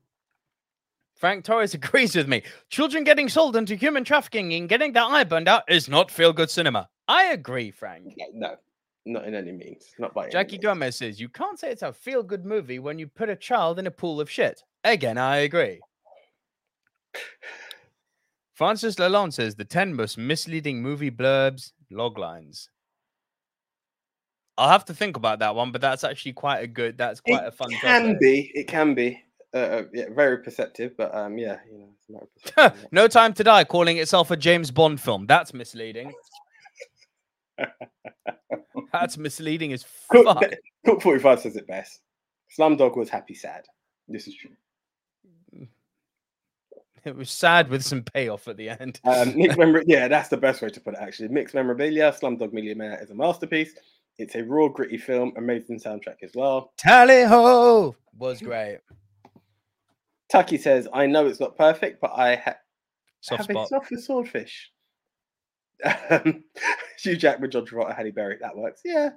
Frank 1.17 1.45
Torres 1.45 1.75
agrees 1.75 2.17
with 2.17 2.29
me. 2.29 2.43
Children 2.69 3.05
getting 3.05 3.29
sold 3.29 3.57
into 3.57 3.75
human 3.75 4.05
trafficking 4.05 4.53
and 4.55 4.69
getting 4.69 4.93
their 4.93 5.05
eye 5.05 5.25
burned 5.25 5.49
out 5.49 5.65
is 5.69 5.89
not 5.89 6.11
feel 6.11 6.33
good 6.33 6.51
cinema. 6.51 6.89
I 7.09 7.27
agree, 7.27 7.71
Frank. 7.71 8.15
Yeah, 8.17 8.27
no, 8.33 8.57
not 9.07 9.27
in 9.27 9.35
any 9.35 9.53
means. 9.53 9.95
Not 9.99 10.13
by 10.13 10.25
any 10.25 10.33
Jackie. 10.33 10.59
Gomez 10.59 10.97
says 10.97 11.21
you 11.21 11.29
can't 11.29 11.59
say 11.59 11.71
it's 11.71 11.83
a 11.83 11.93
feel 11.93 12.23
good 12.23 12.45
movie 12.45 12.79
when 12.79 12.99
you 12.99 13.07
put 13.07 13.29
a 13.29 13.37
child 13.37 13.79
in 13.79 13.87
a 13.87 13.91
pool 13.91 14.21
of 14.21 14.31
shit. 14.31 14.63
Again, 14.85 15.17
I 15.17 15.39
agree. 15.39 15.81
Francis 18.55 18.97
Lalonde 18.97 19.35
says 19.35 19.55
the 19.55 19.65
10 19.65 19.95
most 19.95 20.17
misleading 20.17 20.83
movie 20.83 21.11
blurbs, 21.11 21.73
log 21.91 22.19
lines. 22.19 22.71
I'll 24.59 24.71
have 24.71 24.87
to 24.87 24.95
think 24.95 25.17
about 25.17 25.41
that 25.41 25.55
one, 25.55 25.73
but 25.73 25.83
that's 25.83 26.05
actually 26.05 26.33
quite 26.33 26.61
a 26.61 26.67
good, 26.67 26.97
that's 26.97 27.21
quite 27.21 27.45
a 27.45 27.51
fun 27.51 27.71
It 27.71 27.81
can 27.81 28.19
be. 28.19 28.51
It 28.55 28.67
can 28.67 28.95
be. 28.95 29.23
Uh, 29.53 29.59
uh, 29.59 29.83
yeah, 29.93 30.05
very 30.15 30.39
perceptive, 30.39 30.97
but 30.97 31.15
um, 31.15 31.39
yeah, 31.39 31.59
you 31.71 31.79
know, 31.79 31.89
it's 32.37 32.51
a 32.51 32.53
matter 32.63 32.77
yeah. 32.79 32.87
no 32.91 33.09
Time 33.09 33.33
to 33.35 33.45
Die 33.45 33.65
calling 33.65 33.99
itself 33.99 34.31
a 34.31 34.37
James 34.37 34.71
Bond 34.71 35.01
film. 35.01 35.27
That's 35.27 35.55
misleading. 35.55 36.13
That's 38.93 39.19
misleading 39.19 39.73
as 39.73 39.85
Cook, 40.09 40.25
fuck. 40.25 40.45
Cook 40.85 41.03
45 41.03 41.41
says 41.41 41.57
it 41.57 41.67
best. 41.67 42.01
Slumdog 42.59 42.97
was 42.97 43.09
happy, 43.09 43.35
sad. 43.35 43.65
This 44.09 44.27
is 44.29 44.37
true. 44.37 44.51
It 47.05 47.15
was 47.15 47.31
sad 47.31 47.69
with 47.69 47.85
some 47.85 48.03
payoff 48.03 48.49
at 48.49 48.57
the 48.57 48.69
end. 48.71 49.01
Um, 49.05 49.37
mixed 49.37 49.59
memor- 49.59 49.85
yeah, 49.87 50.09
that's 50.09 50.29
the 50.29 50.37
best 50.37 50.61
way 50.61 50.71
to 50.71 50.81
put 50.81 50.95
it, 50.95 51.01
actually. 51.01 51.29
Mixed 51.29 51.55
memorabilia, 51.55 52.11
Slumdog 52.13 52.53
Millionaire 52.53 53.01
is 53.01 53.11
a 53.11 53.15
masterpiece. 53.15 53.75
It's 54.19 54.35
a 54.35 54.43
raw, 54.43 54.67
gritty 54.69 54.99
film, 54.99 55.33
amazing 55.37 55.79
soundtrack 55.79 56.17
as 56.23 56.33
well. 56.35 56.73
Tally 56.79 57.23
ho 57.25 57.95
was 58.19 58.41
great. 58.41 58.79
Tucky 60.29 60.59
says, 60.59 60.89
I 60.93 61.07
know 61.07 61.27
it's 61.27 61.39
not 61.39 61.57
perfect, 61.57 62.01
but 62.01 62.11
I 62.17 62.37
ha- 62.37 62.57
Soft 63.21 63.43
have 63.43 63.51
a 63.51 63.53
spot. 63.53 63.69
soft 63.69 63.87
for 63.89 63.97
swordfish. 63.99 64.73
Um, 65.85 66.45
Hugh 66.99 67.17
Jackman, 67.17 67.51
John 67.51 67.67
Travolta, 67.67 67.95
Halle 67.95 68.11
Berry. 68.11 68.39
That 68.41 68.57
works. 68.57 68.81
Yeah. 68.85 69.11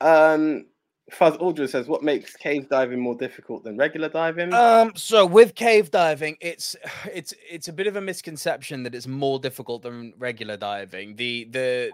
Um, 0.00 0.66
Fuzz 1.10 1.36
Aldrin 1.36 1.68
says, 1.68 1.86
"What 1.86 2.02
makes 2.02 2.34
cave 2.36 2.68
diving 2.68 2.98
more 2.98 3.14
difficult 3.14 3.62
than 3.64 3.76
regular 3.76 4.08
diving?" 4.08 4.52
Um, 4.54 4.92
so 4.94 5.26
with 5.26 5.54
cave 5.54 5.90
diving, 5.90 6.36
it's 6.40 6.76
it's 7.12 7.34
it's 7.50 7.68
a 7.68 7.72
bit 7.72 7.86
of 7.86 7.96
a 7.96 8.00
misconception 8.00 8.82
that 8.84 8.94
it's 8.94 9.06
more 9.06 9.38
difficult 9.38 9.82
than 9.82 10.14
regular 10.18 10.56
diving. 10.56 11.16
The 11.16 11.48
the 11.50 11.92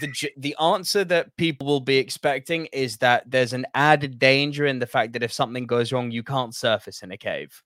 the 0.00 0.30
the 0.36 0.56
answer 0.60 1.04
that 1.04 1.36
people 1.36 1.66
will 1.66 1.80
be 1.80 1.96
expecting 1.96 2.66
is 2.66 2.96
that 2.98 3.28
there's 3.30 3.52
an 3.52 3.66
added 3.74 4.18
danger 4.18 4.66
in 4.66 4.78
the 4.78 4.86
fact 4.86 5.12
that 5.14 5.22
if 5.22 5.32
something 5.32 5.66
goes 5.66 5.92
wrong, 5.92 6.10
you 6.10 6.22
can't 6.22 6.54
surface 6.54 7.02
in 7.02 7.10
a 7.10 7.18
cave. 7.18 7.60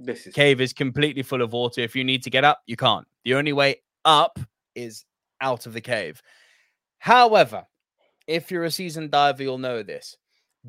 this 0.00 0.26
is 0.26 0.34
Cave 0.34 0.60
is 0.60 0.72
completely 0.72 1.22
full 1.22 1.42
of 1.42 1.52
water. 1.52 1.80
If 1.80 1.94
you 1.94 2.04
need 2.04 2.22
to 2.24 2.30
get 2.30 2.44
up, 2.44 2.60
you 2.66 2.76
can't. 2.76 3.06
The 3.24 3.34
only 3.34 3.52
way 3.52 3.76
up 4.04 4.38
is 4.74 5.04
out 5.40 5.66
of 5.66 5.72
the 5.72 5.80
cave. 5.80 6.22
However, 6.98 7.66
if 8.26 8.50
you're 8.50 8.64
a 8.64 8.70
seasoned 8.70 9.10
diver, 9.10 9.42
you'll 9.42 9.58
know 9.58 9.82
this. 9.82 10.16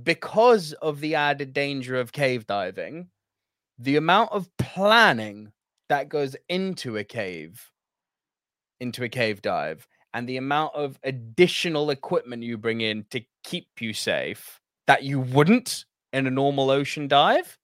Because 0.03 0.73
of 0.73 0.99
the 0.99 1.15
added 1.15 1.53
danger 1.53 1.99
of 1.99 2.11
cave 2.11 2.45
diving, 2.47 3.09
the 3.77 3.95
amount 3.95 4.31
of 4.31 4.49
planning 4.57 5.51
that 5.89 6.09
goes 6.09 6.35
into 6.47 6.97
a 6.97 7.03
cave, 7.03 7.69
into 8.79 9.03
a 9.03 9.09
cave 9.09 9.41
dive, 9.41 9.87
and 10.13 10.27
the 10.27 10.37
amount 10.37 10.73
of 10.75 10.99
additional 11.03 11.89
equipment 11.89 12.43
you 12.43 12.57
bring 12.57 12.81
in 12.81 13.05
to 13.11 13.21
keep 13.43 13.67
you 13.79 13.93
safe 13.93 14.59
that 14.87 15.03
you 15.03 15.19
wouldn't 15.19 15.85
in 16.13 16.25
a 16.27 16.31
normal 16.31 16.71
ocean 16.71 17.07
dive 17.07 17.57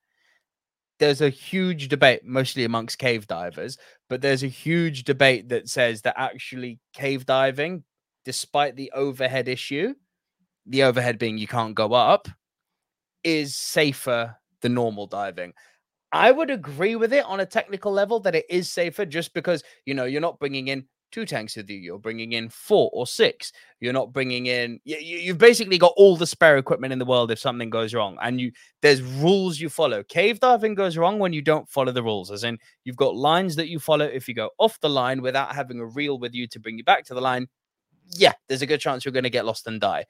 there's 1.00 1.22
a 1.22 1.30
huge 1.30 1.88
debate, 1.88 2.24
mostly 2.24 2.64
amongst 2.64 3.00
cave 3.00 3.28
divers, 3.28 3.78
but 4.10 4.22
there's 4.22 4.44
a 4.44 4.48
huge 4.48 5.04
debate 5.04 5.50
that 5.50 5.70
says 5.70 6.02
that 6.04 6.16
actually 6.18 6.80
cave 6.94 7.26
diving, 7.26 7.84
despite 8.24 8.76
the 8.76 8.92
overhead 8.94 9.48
issue, 9.48 9.94
the 10.66 10.84
overhead 10.84 11.20
being 11.20 11.38
you 11.38 11.48
can't 11.48 11.76
go 11.76 11.94
up, 11.94 12.28
is 13.24 13.56
safer 13.56 14.36
than 14.62 14.74
normal 14.74 15.08
diving. 15.08 15.54
I 16.12 16.32
would 16.32 16.50
agree 16.50 16.96
with 16.96 17.12
it 17.12 17.26
on 17.26 17.42
a 17.42 17.46
technical 17.46 17.92
level 17.92 18.22
that 18.22 18.36
it 18.36 18.46
is 18.50 18.70
safer 18.70 19.06
just 19.06 19.34
because, 19.34 19.64
you 19.86 19.94
know, 19.94 20.06
you're 20.06 20.22
not 20.22 20.40
bringing 20.40 20.70
in 20.70 20.86
two 21.12 21.26
tanks 21.26 21.56
with 21.56 21.70
you, 21.70 21.78
you're 21.78 22.00
bringing 22.00 22.34
in 22.34 22.50
four 22.50 22.90
or 22.94 23.08
six. 23.08 23.52
You're 23.80 23.94
not 23.94 24.12
bringing 24.12 24.48
in, 24.48 24.80
you, 24.84 24.98
you've 24.98 25.38
basically 25.38 25.78
got 25.78 25.94
all 25.96 26.18
the 26.18 26.28
spare 26.28 26.58
equipment 26.58 26.94
in 26.94 27.00
the 27.00 27.06
world 27.06 27.32
if 27.32 27.40
something 27.40 27.70
goes 27.70 27.94
wrong. 27.94 28.18
And 28.22 28.40
you, 28.40 28.52
there's 28.82 29.02
rules 29.02 29.60
you 29.60 29.70
follow. 29.70 30.04
Cave 30.04 30.40
diving 30.40 30.76
goes 30.76 30.98
wrong 30.98 31.20
when 31.20 31.34
you 31.34 31.42
don't 31.42 31.70
follow 31.70 31.92
the 31.92 32.04
rules, 32.04 32.32
as 32.32 32.44
in 32.44 32.58
you've 32.84 32.96
got 32.96 33.16
lines 33.16 33.56
that 33.56 33.70
you 33.70 33.80
follow. 33.80 34.06
If 34.06 34.28
you 34.28 34.34
go 34.34 34.50
off 34.58 34.80
the 34.80 34.90
line 34.90 35.22
without 35.22 35.56
having 35.56 35.80
a 35.80 35.86
reel 35.86 36.20
with 36.20 36.34
you 36.34 36.48
to 36.48 36.60
bring 36.60 36.78
you 36.78 36.84
back 36.84 37.06
to 37.06 37.14
the 37.14 37.22
line, 37.22 37.48
yeah, 38.10 38.34
there's 38.48 38.62
a 38.62 38.68
good 38.68 38.80
chance 38.80 39.06
you're 39.06 39.12
going 39.12 39.24
to 39.24 39.30
get 39.30 39.46
lost 39.46 39.68
and 39.68 39.82
die. 39.82 40.06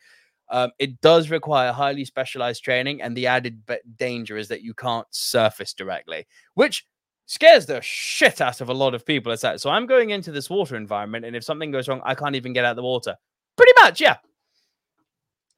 Um, 0.49 0.71
it 0.77 1.01
does 1.01 1.29
require 1.31 1.71
highly 1.71 2.05
specialized 2.05 2.63
training, 2.63 3.01
and 3.01 3.15
the 3.15 3.27
added 3.27 3.63
danger 3.97 4.37
is 4.37 4.47
that 4.49 4.61
you 4.61 4.73
can't 4.73 5.07
surface 5.09 5.73
directly, 5.73 6.27
which 6.53 6.85
scares 7.26 7.65
the 7.65 7.82
shit 7.82 8.41
out 8.41 8.61
of 8.61 8.69
a 8.69 8.73
lot 8.73 8.93
of 8.93 9.05
people. 9.05 9.32
It's 9.32 9.41
that. 9.41 9.61
So 9.61 9.69
I'm 9.69 9.86
going 9.86 10.11
into 10.11 10.32
this 10.32 10.49
water 10.49 10.76
environment, 10.76 11.26
and 11.26 11.36
if 11.36 11.43
something 11.43 11.71
goes 11.71 11.88
wrong, 11.88 12.01
I 12.03 12.15
can't 12.15 12.36
even 12.36 12.53
get 12.53 12.65
out 12.65 12.71
of 12.71 12.76
the 12.78 12.84
water. 12.84 13.15
Pretty 13.55 13.71
much, 13.82 14.01
yeah. 14.01 14.17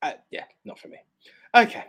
uh, 0.01 0.13
yeah, 0.31 0.43
not 0.65 0.79
for 0.79 0.87
me. 0.87 0.97
Okay, 1.55 1.85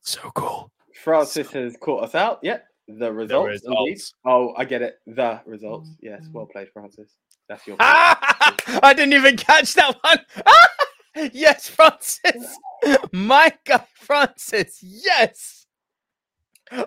So 0.00 0.30
cool. 0.34 0.70
Francis 1.02 1.50
has 1.52 1.76
caught 1.80 2.04
us 2.04 2.14
out. 2.14 2.40
Yep, 2.42 2.64
the 2.88 3.12
results. 3.12 3.62
indeed. 3.64 3.90
results. 3.90 4.14
Oh, 4.24 4.54
I 4.56 4.64
get 4.64 4.82
it. 4.82 4.96
The 5.06 5.40
results. 5.46 5.90
Yes, 6.00 6.26
well 6.32 6.46
played, 6.46 6.68
Francis. 6.72 7.12
That's 7.48 7.66
your. 7.66 7.76
I 7.80 8.94
didn't 8.96 9.14
even 9.14 9.36
catch 9.36 9.74
that 9.74 9.96
one. 10.02 10.18
yes, 11.32 11.68
Francis. 11.68 12.56
My 13.12 13.52
guy, 13.64 13.84
Francis. 13.94 14.78
Yes. 14.82 15.61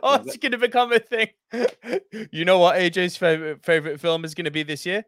Oh, 0.03 0.15
it's 0.15 0.37
going 0.37 0.51
to 0.51 0.57
become 0.57 0.91
a 0.91 0.99
thing. 0.99 1.27
You 2.31 2.45
know 2.45 2.59
what 2.59 2.77
AJ's 2.77 3.17
favorite 3.17 3.63
favorite 3.63 3.99
film 3.99 4.25
is 4.25 4.33
going 4.33 4.45
to 4.45 4.51
be 4.51 4.63
this 4.63 4.85
year? 4.85 5.05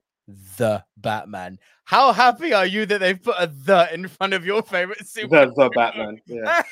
The 0.58 0.84
Batman. 0.98 1.58
How 1.86 2.12
happy 2.12 2.54
are 2.54 2.66
you 2.66 2.86
that 2.86 3.00
they've 3.00 3.22
put 3.22 3.36
a 3.40 3.48
the 3.48 3.94
in 3.94 4.08
front 4.08 4.34
of 4.34 4.46
your 4.46 4.62
favorite 4.62 5.08
super? 5.08 5.46
the, 5.46 5.54
the 5.54 5.70
Batman. 5.74 6.20
Yeah. 6.26 6.64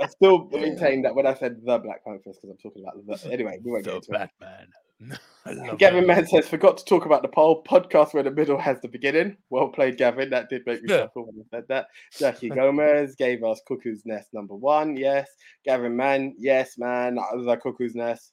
I 0.00 0.06
still 0.08 0.48
maintain 0.52 1.02
that 1.02 1.14
when 1.14 1.26
I 1.26 1.34
said 1.34 1.60
the 1.64 1.78
Black 1.78 2.04
Panther, 2.04 2.22
because 2.24 2.38
I'm 2.44 2.56
talking 2.56 2.84
about 2.84 3.22
the. 3.22 3.32
Anyway, 3.32 3.58
we 3.62 3.70
won't 3.70 3.84
get 3.84 3.90
The 3.90 3.96
into 3.96 4.12
it. 4.12 4.30
Batman. 4.40 4.68
Gavin 5.78 6.06
Mann 6.06 6.26
says, 6.26 6.46
forgot 6.48 6.76
to 6.78 6.84
talk 6.84 7.06
about 7.06 7.22
the 7.22 7.28
poll 7.28 7.64
podcast 7.64 8.14
where 8.14 8.22
the 8.22 8.30
middle 8.30 8.58
has 8.58 8.80
the 8.80 8.88
beginning. 8.88 9.36
Well 9.50 9.68
played, 9.68 9.98
Gavin. 9.98 10.30
That 10.30 10.48
did 10.48 10.62
make 10.66 10.82
me 10.82 10.90
yeah. 10.90 11.02
chuckle 11.02 11.26
when 11.26 11.44
I 11.44 11.56
said 11.56 11.64
that. 11.68 11.88
Jackie 12.16 12.48
Gomez 12.48 13.14
gave 13.18 13.42
us 13.42 13.60
Cuckoo's 13.66 14.02
Nest 14.04 14.28
number 14.32 14.54
one. 14.54 14.96
Yes. 14.96 15.28
Gavin 15.64 15.96
Mann, 15.96 16.34
yes, 16.38 16.78
man. 16.78 17.16
That 17.16 17.36
was 17.36 17.46
a 17.46 17.56
Cuckoo's 17.56 17.94
Nest. 17.94 18.32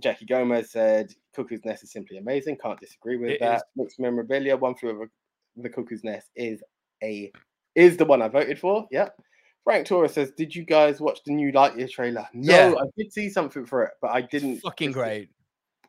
Jackie 0.00 0.26
Gomez 0.26 0.70
said, 0.70 1.12
Cuckoo's 1.34 1.64
Nest 1.64 1.84
is 1.84 1.92
simply 1.92 2.18
amazing. 2.18 2.58
Can't 2.62 2.80
disagree 2.80 3.16
with 3.16 3.30
it 3.30 3.40
that. 3.40 3.56
Is. 3.56 3.62
Mixed 3.76 4.00
memorabilia, 4.00 4.56
one 4.56 4.74
flew 4.74 4.90
over 4.90 5.10
the 5.56 5.68
Cuckoo's 5.68 6.04
Nest 6.04 6.30
is 6.36 6.62
a 7.02 7.30
is 7.74 7.96
the 7.96 8.04
one 8.04 8.22
I 8.22 8.28
voted 8.28 8.58
for. 8.58 8.86
Yep. 8.90 9.16
Frank 9.64 9.86
Torres 9.86 10.12
says, 10.12 10.32
"Did 10.32 10.54
you 10.54 10.64
guys 10.64 11.00
watch 11.00 11.20
the 11.24 11.32
new 11.32 11.52
Lightyear 11.52 11.90
trailer?" 11.90 12.28
No, 12.32 12.54
yeah. 12.54 12.74
I 12.78 12.84
did 12.96 13.12
see 13.12 13.28
something 13.28 13.64
for 13.64 13.84
it, 13.84 13.92
but 14.00 14.10
I 14.10 14.22
didn't. 14.22 14.54
It's 14.54 14.62
Fucking 14.62 14.92
great! 14.92 15.30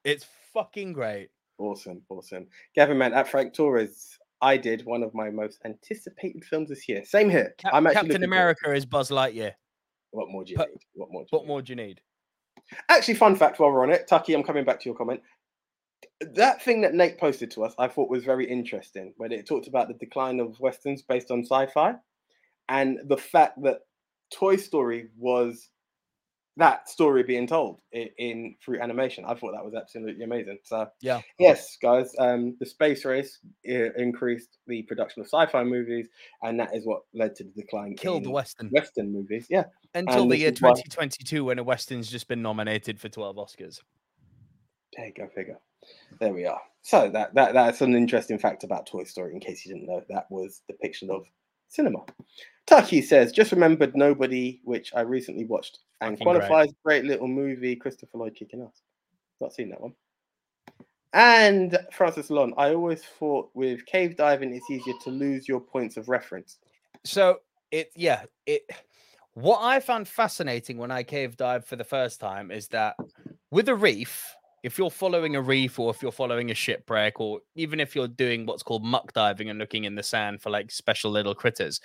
It's 0.03 0.25
fucking 0.53 0.93
great. 0.93 1.29
Awesome, 1.57 2.01
awesome. 2.09 2.47
Gavin 2.75 2.97
Mann 2.97 3.13
at 3.13 3.27
Frank 3.27 3.53
Torres. 3.53 4.17
I 4.41 4.57
did 4.57 4.85
one 4.85 5.03
of 5.03 5.13
my 5.13 5.29
most 5.29 5.59
anticipated 5.63 6.43
films 6.43 6.69
this 6.69 6.89
year. 6.89 7.05
Same 7.05 7.29
here. 7.29 7.55
Cap- 7.57 7.73
I'm 7.73 7.85
Captain 7.85 8.23
America 8.23 8.73
is 8.73 8.85
Buzz 8.85 9.09
Lightyear. 9.09 9.53
What 10.11 10.29
more 10.29 10.43
do 10.43 10.51
you 10.51 10.57
need? 10.57 10.67
What 10.93 11.11
more? 11.11 11.23
Do 11.23 11.27
what 11.29 11.43
need? 11.43 11.47
more 11.47 11.61
do 11.61 11.71
you 11.71 11.75
need? 11.77 12.01
Actually, 12.89 13.15
fun 13.15 13.35
fact 13.35 13.59
while 13.59 13.71
we're 13.71 13.83
on 13.83 13.91
it, 13.91 14.07
Tucky, 14.07 14.33
I'm 14.33 14.43
coming 14.43 14.65
back 14.65 14.79
to 14.81 14.85
your 14.85 14.95
comment. 14.95 15.21
That 16.21 16.61
thing 16.61 16.81
that 16.81 16.93
Nate 16.93 17.17
posted 17.17 17.49
to 17.51 17.63
us, 17.63 17.73
I 17.79 17.87
thought 17.87 18.09
was 18.09 18.23
very 18.23 18.45
interesting 18.45 19.13
when 19.17 19.31
it 19.31 19.47
talked 19.47 19.67
about 19.67 19.87
the 19.87 19.93
decline 19.95 20.39
of 20.39 20.59
westerns 20.59 21.01
based 21.01 21.31
on 21.31 21.43
sci-fi, 21.43 21.95
and 22.73 22.99
the 23.05 23.17
fact 23.17 23.61
that 23.61 23.81
Toy 24.33 24.55
Story 24.55 25.09
was 25.15 25.69
that 26.57 26.89
story 26.89 27.23
being 27.23 27.47
told 27.47 27.81
in, 27.91 28.09
in, 28.17 28.55
through 28.63 28.79
animation. 28.79 29.25
I 29.25 29.33
thought 29.33 29.53
that 29.53 29.65
was 29.65 29.73
absolutely 29.73 30.23
amazing. 30.23 30.57
So 30.63 30.87
yeah, 31.01 31.21
yes, 31.39 31.77
guys, 31.81 32.11
um, 32.19 32.55
the 32.59 32.65
space 32.65 33.05
race 33.05 33.39
increased 33.63 34.57
the 34.67 34.81
production 34.83 35.21
of 35.21 35.27
sci-fi 35.27 35.63
movies, 35.63 36.07
and 36.41 36.59
that 36.59 36.75
is 36.75 36.85
what 36.85 37.03
led 37.13 37.35
to 37.35 37.43
the 37.43 37.51
decline. 37.51 37.95
Killed 37.95 38.23
the 38.23 38.31
western 38.31 38.69
western 38.69 39.13
movies. 39.13 39.45
Yeah, 39.49 39.65
until 39.93 40.23
and 40.23 40.31
the 40.31 40.37
year 40.37 40.51
2022 40.51 41.43
why... 41.43 41.47
when 41.47 41.59
a 41.59 41.63
western's 41.63 42.09
just 42.09 42.27
been 42.27 42.41
nominated 42.41 42.99
for 42.99 43.07
12 43.07 43.35
Oscars. 43.35 43.81
There 44.97 45.07
you 45.07 45.13
go, 45.13 45.27
figure. 45.33 45.59
There 46.19 46.33
we 46.33 46.45
are. 46.45 46.61
So 46.81 47.09
that 47.09 47.35
that 47.35 47.53
that's 47.53 47.81
an 47.81 47.95
interesting 47.95 48.39
fact 48.39 48.63
about 48.63 48.87
Toy 48.87 49.03
Story. 49.03 49.33
In 49.33 49.39
case 49.39 49.63
you 49.63 49.73
didn't 49.73 49.87
know, 49.87 50.03
that 50.09 50.25
was 50.31 50.61
depiction 50.67 51.11
of 51.11 51.25
cinema. 51.73 51.99
Tucky 52.65 53.01
says, 53.01 53.31
just 53.31 53.51
remembered 53.51 53.95
Nobody, 53.95 54.61
which 54.63 54.93
I 54.93 55.01
recently 55.01 55.45
watched 55.45 55.79
and 56.01 56.17
Fucking 56.17 56.25
qualifies. 56.25 56.67
Great. 56.83 57.01
great 57.01 57.05
little 57.05 57.27
movie. 57.27 57.75
Christopher 57.75 58.17
Lloyd 58.17 58.35
kicking 58.35 58.61
ass. 58.61 58.81
Not 59.41 59.53
seen 59.53 59.69
that 59.69 59.81
one. 59.81 59.93
And 61.13 61.77
Francis 61.91 62.29
Lon, 62.29 62.53
I 62.57 62.73
always 62.73 63.03
thought 63.03 63.51
with 63.53 63.85
cave 63.85 64.17
diving, 64.17 64.55
it's 64.55 64.69
easier 64.71 64.95
to 65.03 65.09
lose 65.09 65.47
your 65.47 65.59
points 65.59 65.97
of 65.97 66.09
reference. 66.09 66.57
So 67.03 67.39
it, 67.71 67.91
yeah, 67.95 68.23
it. 68.45 68.63
What 69.33 69.59
I 69.61 69.79
found 69.79 70.07
fascinating 70.07 70.77
when 70.77 70.91
I 70.91 71.03
cave 71.03 71.37
dive 71.37 71.65
for 71.65 71.75
the 71.75 71.83
first 71.83 72.19
time 72.19 72.51
is 72.51 72.67
that 72.69 72.95
with 73.51 73.67
a 73.67 73.75
reef, 73.75 74.35
if 74.63 74.77
you're 74.77 74.89
following 74.89 75.35
a 75.35 75.41
reef 75.41 75.77
or 75.77 75.91
if 75.91 76.01
you're 76.01 76.11
following 76.11 76.49
a 76.49 76.55
shipwreck 76.55 77.19
or 77.19 77.41
even 77.55 77.79
if 77.79 77.95
you're 77.95 78.07
doing 78.07 78.45
what's 78.45 78.63
called 78.63 78.83
muck 78.83 79.13
diving 79.13 79.49
and 79.49 79.59
looking 79.59 79.83
in 79.83 79.95
the 79.95 80.03
sand 80.03 80.41
for 80.41 80.49
like 80.49 80.71
special 80.71 81.11
little 81.11 81.35
critters 81.35 81.81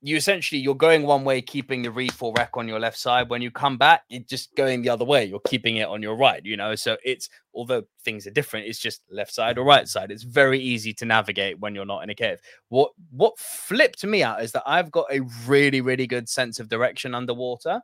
you 0.00 0.16
essentially 0.16 0.60
you're 0.60 0.76
going 0.76 1.02
one 1.02 1.24
way 1.24 1.42
keeping 1.42 1.82
the 1.82 1.90
reef 1.90 2.22
or 2.22 2.32
wreck 2.36 2.50
on 2.54 2.68
your 2.68 2.78
left 2.78 2.96
side. 2.96 3.28
When 3.28 3.42
you 3.42 3.50
come 3.50 3.76
back 3.76 4.02
you're 4.08 4.22
just 4.22 4.54
going 4.54 4.82
the 4.82 4.90
other 4.90 5.04
way. 5.04 5.24
You're 5.24 5.40
keeping 5.40 5.78
it 5.78 5.88
on 5.88 6.02
your 6.02 6.14
right 6.14 6.44
you 6.44 6.56
know? 6.56 6.74
So 6.74 6.96
it's 7.04 7.28
although 7.52 7.82
things 8.04 8.26
are 8.26 8.30
different 8.30 8.66
it's 8.66 8.78
just 8.78 9.02
left 9.10 9.34
side 9.34 9.58
or 9.58 9.64
right 9.64 9.88
side. 9.88 10.10
It's 10.10 10.22
very 10.22 10.60
easy 10.60 10.94
to 10.94 11.04
navigate 11.04 11.58
when 11.58 11.74
you're 11.74 11.84
not 11.84 12.04
in 12.04 12.10
a 12.10 12.14
cave. 12.14 12.38
What 12.68 12.92
what 13.10 13.38
flipped 13.38 14.04
me 14.04 14.22
out 14.22 14.42
is 14.42 14.52
that 14.52 14.62
i've 14.66 14.90
got 14.92 15.06
a 15.10 15.20
really 15.46 15.80
really 15.80 16.06
good 16.06 16.28
sense 16.28 16.60
of 16.60 16.68
direction 16.68 17.14
underwater. 17.14 17.80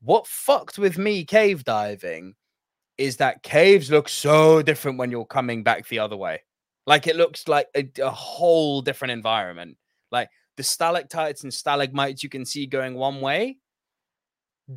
What 0.00 0.26
fucked 0.26 0.78
with 0.78 0.96
me 0.96 1.24
cave 1.24 1.64
diving 1.64 2.34
is 2.98 3.16
that 3.16 3.42
caves 3.42 3.90
look 3.90 4.08
so 4.08 4.62
different 4.62 4.98
when 4.98 5.10
you're 5.10 5.24
coming 5.24 5.62
back 5.62 5.86
the 5.88 5.98
other 5.98 6.16
way 6.16 6.40
like 6.86 7.06
it 7.06 7.16
looks 7.16 7.48
like 7.48 7.68
a, 7.76 7.88
a 8.02 8.10
whole 8.10 8.80
different 8.82 9.12
environment 9.12 9.76
like 10.10 10.28
the 10.56 10.62
stalactites 10.62 11.42
and 11.42 11.52
stalagmites 11.52 12.22
you 12.22 12.28
can 12.28 12.44
see 12.44 12.66
going 12.66 12.94
one 12.94 13.20
way 13.20 13.58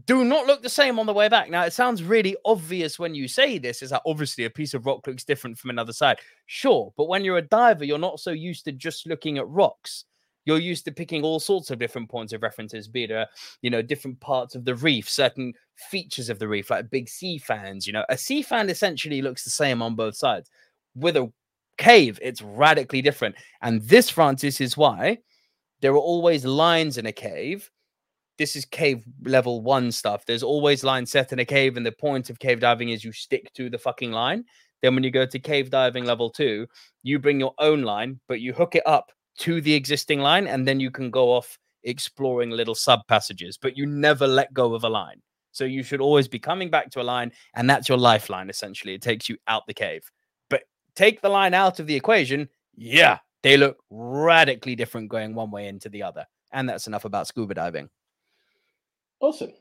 do 0.05 0.26
not 0.26 0.47
look 0.47 0.61
the 0.61 0.70
same 0.70 0.99
on 0.99 1.05
the 1.05 1.13
way 1.13 1.30
back. 1.30 1.49
Now, 1.49 1.63
it 1.63 1.72
sounds 1.72 2.03
really 2.03 2.36
obvious 2.43 2.99
when 2.99 3.15
you 3.15 3.28
say 3.28 3.57
this, 3.57 3.82
is 3.82 3.91
that 3.91 4.01
obviously 4.05 4.43
a 4.43 4.49
piece 4.49 4.74
of 4.74 4.86
rock 4.86 5.07
looks 5.07 5.24
different 5.24 5.57
from 5.57 5.70
another 5.70 5.93
side. 5.93 6.20
Sure, 6.45 6.93
but 6.97 7.07
when 7.07 7.24
you're 7.24 7.38
a 7.38 7.41
diver, 7.41 7.86
you're 7.86 7.97
not 7.97 8.20
so 8.20 8.32
used 8.32 8.65
to 8.65 8.74
just 8.74 9.07
looking 9.07 9.38
at 9.38 9.47
rocks. 9.47 10.03
You're 10.48 10.60
used 10.60 10.86
to 10.86 10.93
picking 10.93 11.24
all 11.24 11.41
sorts 11.41 11.72
of 11.72 11.78
different 11.78 12.10
points 12.10 12.32
of 12.32 12.41
references, 12.41 12.88
be 12.88 13.04
it, 13.04 13.12
a, 13.12 13.28
you 13.62 13.70
know, 13.70 13.82
different 13.82 14.18
parts 14.22 14.56
of 14.56 14.64
the 14.64 14.76
reef, 14.76 15.10
certain 15.10 15.54
features 15.91 16.30
of 16.30 16.39
the 16.39 16.48
reef, 16.48 16.70
like 16.70 16.89
big 16.89 17.10
sea 17.10 17.38
fans. 17.38 17.86
You 17.86 17.91
know, 17.91 18.06
a 18.08 18.18
sea 18.18 18.41
fan 18.41 18.70
essentially 18.70 19.22
looks 19.22 19.43
the 19.43 19.50
same 19.50 19.82
on 19.82 19.95
both 19.95 20.16
sides. 20.16 20.50
With 20.95 21.18
a 21.18 21.30
cave, 21.78 22.18
it's 22.22 22.41
radically 22.41 23.02
different. 23.02 23.36
And 23.62 23.82
this, 23.82 24.10
Francis, 24.10 24.62
is 24.62 24.78
why 24.78 25.18
there 25.82 25.91
are 25.91 25.98
always 25.98 26.45
lines 26.45 26.98
in 26.98 27.08
a 27.08 27.12
cave. 27.12 27.70
This 28.38 28.56
is 28.56 28.64
cave 28.64 29.04
level 29.24 29.62
one 29.62 29.91
stuff. 29.91 30.26
There's 30.26 30.43
always 30.43 30.82
lines 30.82 31.12
set 31.12 31.34
in 31.34 31.39
a 31.39 31.45
cave, 31.45 31.76
and 31.76 31.86
the 31.86 31.91
point 31.91 32.30
of 32.30 32.39
cave 32.39 32.62
diving 32.62 32.88
is 32.88 33.04
you 33.04 33.12
stick 33.12 33.52
to 33.56 33.70
the 33.70 33.78
fucking 33.78 34.14
line. 34.14 34.45
Then 34.82 34.95
when 34.95 35.04
you 35.04 35.12
go 35.12 35.26
to 35.26 35.39
cave 35.39 35.72
diving 35.72 36.06
level 36.06 36.30
two, 36.30 36.68
you 37.04 37.20
bring 37.20 37.38
your 37.38 37.54
own 37.60 37.82
line, 37.82 38.22
but 38.30 38.39
you 38.39 38.54
hook 38.54 38.76
it 38.76 38.84
up 38.86 39.12
to 39.38 39.61
the 39.61 39.73
existing 39.73 40.19
line, 40.19 40.47
and 40.47 40.67
then 40.67 40.79
you 40.79 40.91
can 40.91 41.11
go 41.11 41.31
off 41.31 41.57
exploring 41.83 42.49
little 42.49 42.75
sub 42.75 43.05
passages, 43.07 43.57
but 43.57 43.77
you 43.77 43.85
never 43.85 44.27
let 44.27 44.53
go 44.53 44.73
of 44.73 44.83
a 44.83 44.89
line. 44.89 45.21
So 45.51 45.63
you 45.63 45.83
should 45.83 46.01
always 46.01 46.27
be 46.27 46.39
coming 46.39 46.69
back 46.69 46.91
to 46.91 47.01
a 47.01 47.03
line, 47.03 47.31
and 47.55 47.69
that's 47.69 47.89
your 47.89 47.97
lifeline 47.97 48.49
essentially. 48.49 48.93
It 48.93 49.01
takes 49.01 49.29
you 49.29 49.38
out 49.47 49.65
the 49.67 49.73
cave. 49.73 50.09
But 50.49 50.63
take 50.95 51.21
the 51.21 51.29
line 51.29 51.53
out 51.53 51.79
of 51.79 51.88
the 51.88 51.95
equation, 51.95 52.49
yeah, 52.75 53.19
they 53.41 53.57
look 53.57 53.77
radically 53.89 54.75
different 54.75 55.09
going 55.09 55.33
one 55.33 55.51
way 55.51 55.67
into 55.67 55.89
the 55.89 56.03
other. 56.03 56.25
And 56.51 56.67
that's 56.69 56.88
enough 56.88 57.05
about 57.05 57.27
scuba 57.27 57.53
diving. 57.53 57.89
Awesome. 59.19 59.53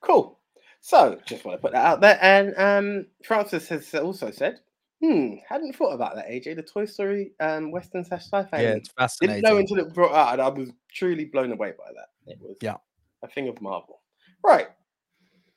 Cool. 0.00 0.38
So 0.80 1.18
just 1.26 1.44
want 1.44 1.58
to 1.58 1.62
put 1.62 1.72
that 1.72 1.84
out 1.84 2.00
there. 2.00 2.18
And 2.20 2.54
um, 2.56 3.06
Francis 3.24 3.68
has 3.68 3.94
also 3.94 4.30
said, 4.30 4.60
hmm, 5.00 5.34
hadn't 5.48 5.74
thought 5.74 5.92
about 5.92 6.14
that, 6.16 6.28
AJ. 6.28 6.56
The 6.56 6.62
Toy 6.62 6.84
Story 6.84 7.32
um, 7.40 7.70
Western 7.70 8.04
slash 8.04 8.24
sci-fi. 8.24 8.60
Yeah, 8.60 8.70
it's 8.70 8.90
fascinating. 8.90 9.42
Didn't 9.42 9.50
know 9.52 9.58
until 9.58 9.78
it 9.78 9.94
brought 9.94 10.14
out, 10.14 10.32
and 10.34 10.42
I 10.42 10.48
was 10.48 10.70
truly 10.92 11.24
blown 11.24 11.52
away 11.52 11.72
by 11.78 11.92
that. 11.94 12.32
It 12.32 12.38
was 12.40 12.56
yeah. 12.60 12.76
a 13.22 13.28
thing 13.28 13.48
of 13.48 13.60
marvel. 13.60 14.00
Right. 14.44 14.68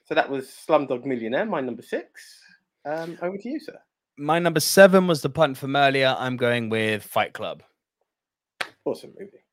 So 0.06 0.16
that 0.16 0.30
was 0.30 0.48
Slumdog 0.48 1.06
Millionaire, 1.06 1.46
my 1.46 1.62
number 1.62 1.82
six. 1.82 2.39
Um, 2.86 3.18
over 3.22 3.38
to 3.38 3.50
you, 3.50 3.60
sir 3.60 3.80
my 4.22 4.39
number 4.39 4.60
seven 4.60 5.08
was 5.08 5.22
the 5.22 5.30
punt 5.30 5.58
from 5.58 5.76
earlier. 5.76 6.16
I'm 6.18 6.38
going 6.38 6.70
with 6.70 7.04
Fight 7.04 7.34
Club. 7.34 7.64
Awesome 8.86 9.14
movie. 9.20 9.44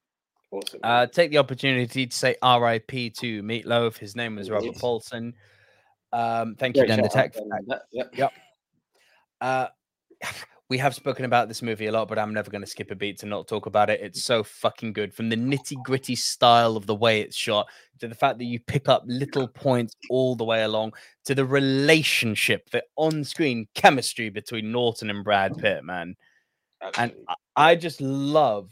Awesome. 0.51 0.81
Uh, 0.83 1.07
take 1.07 1.31
the 1.31 1.39
opportunity 1.39 2.07
to 2.07 2.17
say 2.17 2.37
R.I.P. 2.43 3.11
to 3.11 3.43
Meatloaf. 3.43 3.97
His 3.99 4.17
name 4.17 4.37
was 4.37 4.51
Robert 4.51 4.77
Paulson. 4.77 5.35
Um, 6.13 6.55
thank 6.55 6.75
Great 6.75 6.89
you, 6.89 6.97
Den 6.97 7.03
the 7.03 7.09
Tech. 7.09 7.35
Yep. 7.93 8.15
yep. 8.15 8.33
Uh, 9.41 9.69
we 10.69 10.79
have 10.79 10.95
spoken 10.95 11.25
about 11.25 11.49
this 11.49 11.63
movie 11.63 11.87
a 11.87 11.93
lot, 11.93 12.09
but 12.09 12.19
I'm 12.19 12.35
never 12.35 12.51
going 12.51 12.61
to 12.61 12.67
skip 12.67 12.91
a 12.91 12.95
beat 12.95 13.19
to 13.21 13.27
not 13.27 13.49
talk 13.49 13.65
about 13.65 13.89
it. 13.89 14.01
It's 14.03 14.23
so 14.23 14.45
fucking 14.45 14.93
good 14.93 15.15
from 15.15 15.31
the 15.31 15.37
nitty 15.37 15.83
gritty 15.83 16.15
style 16.15 16.77
of 16.77 16.87
the 16.87 16.95
way 16.95 17.21
it's 17.21 17.37
shot 17.37 17.69
to 18.01 18.09
the 18.09 18.15
fact 18.15 18.39
that 18.39 18.45
you 18.45 18.61
pick 18.61 18.89
up 18.89 19.03
little 19.07 19.49
points 19.49 19.97
all 20.11 20.37
the 20.37 20.45
way 20.45 20.65
along 20.65 20.93
to 21.25 21.35
the 21.35 21.45
relationship, 21.45 22.69
the 22.71 22.85
on 22.97 23.25
screen 23.25 23.67
chemistry 23.75 24.29
between 24.29 24.71
Norton 24.71 25.09
and 25.09 25.25
Brad 25.25 25.57
Pitt, 25.57 25.85
man. 25.85 26.17
Absolutely. 26.83 27.19
And 27.19 27.29
I, 27.57 27.71
I 27.71 27.75
just 27.75 28.01
love. 28.03 28.71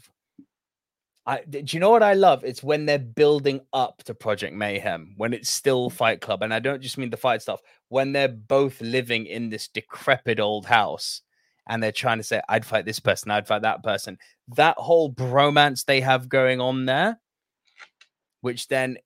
I, 1.25 1.41
do 1.49 1.61
you 1.67 1.79
know 1.79 1.89
what 1.89 2.03
I 2.03 2.13
love? 2.13 2.45
It's 2.45 2.63
when 2.63 2.85
they're 2.85 2.99
building 2.99 3.59
up 3.73 4.03
to 4.03 4.13
Project 4.13 4.55
Mayhem, 4.55 5.13
when 5.17 5.33
it's 5.33 5.49
still 5.49 5.89
mm. 5.89 5.93
Fight 5.93 6.21
Club. 6.21 6.41
And 6.41 6.53
I 6.53 6.59
don't 6.59 6.81
just 6.81 6.97
mean 6.97 7.09
the 7.09 7.17
fight 7.17 7.41
stuff, 7.41 7.59
when 7.89 8.13
they're 8.13 8.29
both 8.29 8.79
living 8.79 9.25
in 9.25 9.49
this 9.49 9.67
decrepit 9.67 10.39
old 10.39 10.67
house 10.67 11.23
and 11.67 11.81
they're 11.81 11.91
trying 11.91 12.17
to 12.17 12.23
say, 12.23 12.41
I'd 12.49 12.65
fight 12.65 12.85
this 12.85 12.99
person, 12.99 13.31
I'd 13.31 13.47
fight 13.47 13.61
that 13.63 13.83
person. 13.83 14.17
That 14.55 14.77
whole 14.77 15.11
bromance 15.11 15.85
they 15.85 16.01
have 16.01 16.29
going 16.29 16.61
on 16.61 16.85
there, 16.85 17.19
which 18.41 18.67
then 18.67 18.97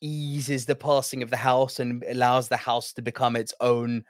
eases 0.00 0.66
the 0.66 0.76
passing 0.76 1.22
of 1.22 1.30
the 1.30 1.36
house 1.36 1.80
and 1.80 2.04
allows 2.08 2.48
the 2.48 2.56
house 2.56 2.92
to 2.92 3.02
become 3.02 3.36
its 3.36 3.54
own 3.60 4.04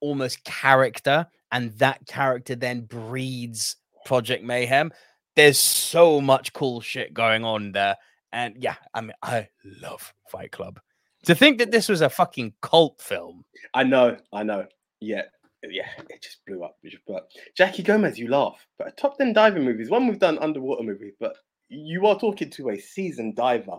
almost 0.00 0.44
character. 0.44 1.26
And 1.52 1.72
that 1.78 2.06
character 2.06 2.54
then 2.54 2.82
breeds 2.82 3.76
Project 4.04 4.44
Mayhem. 4.44 4.92
There's 5.36 5.58
so 5.58 6.20
much 6.20 6.52
cool 6.52 6.80
shit 6.80 7.14
going 7.14 7.44
on 7.44 7.72
there. 7.72 7.96
And 8.32 8.56
yeah, 8.58 8.74
I 8.92 9.00
mean, 9.00 9.12
I 9.22 9.48
love 9.80 10.12
Fight 10.28 10.50
Club. 10.50 10.80
To 11.24 11.34
think 11.34 11.58
that 11.58 11.70
this 11.70 11.88
was 11.88 12.00
a 12.00 12.10
fucking 12.10 12.54
cult 12.60 13.00
film. 13.00 13.44
I 13.74 13.84
know, 13.84 14.16
I 14.32 14.42
know. 14.42 14.66
Yeah, 15.00 15.22
yeah, 15.62 15.88
it 16.10 16.22
just 16.22 16.44
blew 16.46 16.62
up. 16.64 16.76
But 17.06 17.30
Jackie 17.56 17.82
Gomez, 17.82 18.18
you 18.18 18.28
laugh. 18.28 18.66
But 18.78 18.88
a 18.88 18.92
top 18.92 19.18
10 19.18 19.32
diving 19.32 19.64
movies, 19.64 19.90
one 19.90 20.06
we've 20.06 20.18
done 20.18 20.38
underwater 20.38 20.82
movies, 20.82 21.14
but 21.18 21.36
you 21.68 22.06
are 22.06 22.18
talking 22.18 22.50
to 22.50 22.70
a 22.70 22.78
seasoned 22.78 23.36
diver 23.36 23.78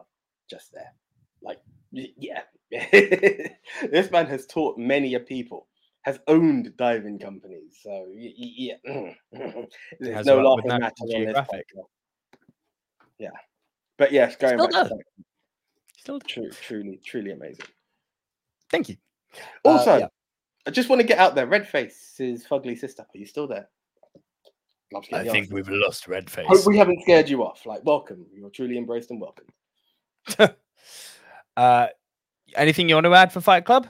just 0.50 0.72
there. 0.74 0.94
Like, 1.42 1.60
yeah. 1.92 2.42
this 2.72 4.12
man 4.12 4.28
has 4.28 4.46
taught 4.46 4.78
many 4.78 5.16
a 5.16 5.20
people, 5.20 5.68
has 6.02 6.20
owned 6.28 6.76
diving 6.78 7.20
companies. 7.20 7.78
So, 7.82 8.08
yeah. 8.16 8.76
There's 10.00 10.26
no 10.26 10.42
laughing 10.42 10.80
matter 10.80 10.94
on 11.02 11.26
this 11.26 11.74
Yeah. 13.18 13.30
But 13.98 14.12
yes, 14.12 14.36
going 14.36 14.60
Still 14.60 14.70
back 14.70 14.92
Still 15.98 16.20
true, 16.22 16.50
truly, 16.50 17.00
truly 17.04 17.32
amazing. 17.32 17.66
Thank 18.70 18.90
you. 18.90 18.98
Also, 19.66 19.92
uh, 19.92 19.98
yeah. 19.98 20.08
I 20.70 20.72
just 20.72 20.88
want 20.88 21.02
to 21.02 21.08
get 21.08 21.18
out 21.18 21.34
there. 21.34 21.48
Redface's 21.48 22.46
fugly 22.46 22.78
sister. 22.78 23.02
Are 23.02 23.18
you 23.18 23.26
still 23.26 23.48
there? 23.48 23.68
I 25.12 25.28
think 25.28 25.50
we've 25.52 25.68
lost 25.68 26.06
Redface. 26.06 26.46
Hope 26.46 26.68
we 26.68 26.78
haven't 26.78 27.02
scared 27.02 27.28
you 27.28 27.44
off. 27.44 27.66
Like, 27.66 27.84
welcome. 27.86 28.28
You're 28.32 28.52
truly 28.52 28.78
embraced 28.78 29.10
and 29.10 29.20
welcome. 29.20 29.48
uh, 31.58 31.88
anything 32.56 32.88
you 32.88 32.94
want 32.94 33.06
to 33.06 33.16
add 33.16 33.34
for 33.34 33.42
Fight 33.42 33.66
Club? 33.66 33.88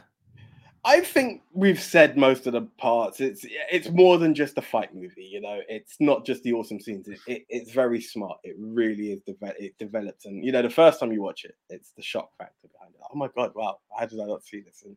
I 0.85 1.01
think 1.01 1.41
we've 1.51 1.81
said 1.81 2.15
most 2.15 2.47
of 2.47 2.53
the 2.53 2.61
parts. 2.77 3.19
It's 3.19 3.45
it's 3.69 3.89
more 3.89 4.17
than 4.17 4.33
just 4.33 4.57
a 4.57 4.61
fight 4.61 4.95
movie, 4.95 5.29
you 5.29 5.41
know. 5.41 5.59
It's 5.67 5.97
not 5.99 6.25
just 6.25 6.43
the 6.43 6.53
awesome 6.53 6.79
scenes. 6.79 7.09
It, 7.09 7.19
it, 7.27 7.45
it's 7.49 7.71
very 7.71 7.99
smart. 7.99 8.37
It 8.45 8.55
really 8.57 9.11
is. 9.11 9.21
De- 9.23 9.35
it 9.61 9.77
develops, 9.77 10.25
and 10.25 10.45
you 10.45 10.53
know, 10.53 10.61
the 10.61 10.69
first 10.69 11.01
time 11.01 11.11
you 11.11 11.21
watch 11.21 11.43
it, 11.43 11.57
it's 11.69 11.91
the 11.91 12.01
shock 12.01 12.29
factor 12.37 12.69
behind 12.71 12.93
it. 12.95 13.01
Oh 13.13 13.17
my 13.17 13.27
god! 13.35 13.51
Wow, 13.53 13.79
how 13.97 14.05
did 14.05 14.21
I 14.21 14.25
not 14.25 14.45
see 14.45 14.61
this? 14.61 14.83
And 14.85 14.95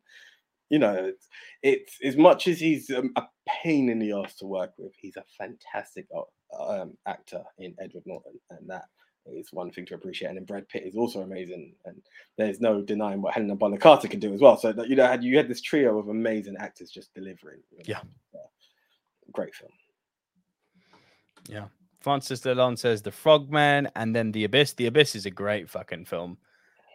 you 0.72 0.78
know, 0.78 0.94
it's, 0.94 1.28
it's 1.62 1.98
as 2.02 2.16
much 2.16 2.48
as 2.48 2.58
he's 2.58 2.88
um, 2.90 3.12
a 3.16 3.24
pain 3.46 3.90
in 3.90 3.98
the 3.98 4.12
ass 4.12 4.36
to 4.36 4.46
work 4.46 4.72
with. 4.78 4.92
He's 4.98 5.16
a 5.18 5.24
fantastic 5.36 6.06
uh, 6.16 6.80
um, 6.80 6.96
actor 7.06 7.42
in 7.58 7.74
Edward 7.78 8.04
Norton, 8.06 8.40
and 8.48 8.70
that 8.70 8.86
is 9.26 9.52
one 9.52 9.70
thing 9.70 9.84
to 9.84 9.94
appreciate. 9.94 10.28
And 10.28 10.38
then 10.38 10.46
Brad 10.46 10.66
Pitt 10.70 10.84
is 10.86 10.96
also 10.96 11.20
amazing, 11.20 11.74
and 11.84 12.00
there's 12.38 12.58
no 12.62 12.80
denying 12.80 13.20
what 13.20 13.34
Helena 13.34 13.54
Bonham 13.54 13.78
Carter 13.78 14.08
can 14.08 14.18
do 14.18 14.32
as 14.32 14.40
well. 14.40 14.56
So 14.56 14.72
that 14.72 14.88
you 14.88 14.96
know, 14.96 15.06
had 15.06 15.22
you 15.22 15.36
had 15.36 15.46
this 15.46 15.60
trio 15.60 15.98
of 15.98 16.08
amazing 16.08 16.56
actors 16.58 16.90
just 16.90 17.12
delivering. 17.12 17.60
Yeah, 17.84 18.00
uh, 18.34 18.48
great 19.30 19.54
film. 19.54 19.72
Yeah. 21.50 21.66
Francis 22.00 22.40
Delon 22.40 22.78
says 22.78 23.02
The 23.02 23.12
Frogman 23.12 23.88
and 23.94 24.16
then 24.16 24.32
The 24.32 24.44
Abyss. 24.44 24.72
The 24.72 24.86
Abyss 24.86 25.14
is 25.14 25.26
a 25.26 25.30
great 25.30 25.70
fucking 25.70 26.06
film. 26.06 26.38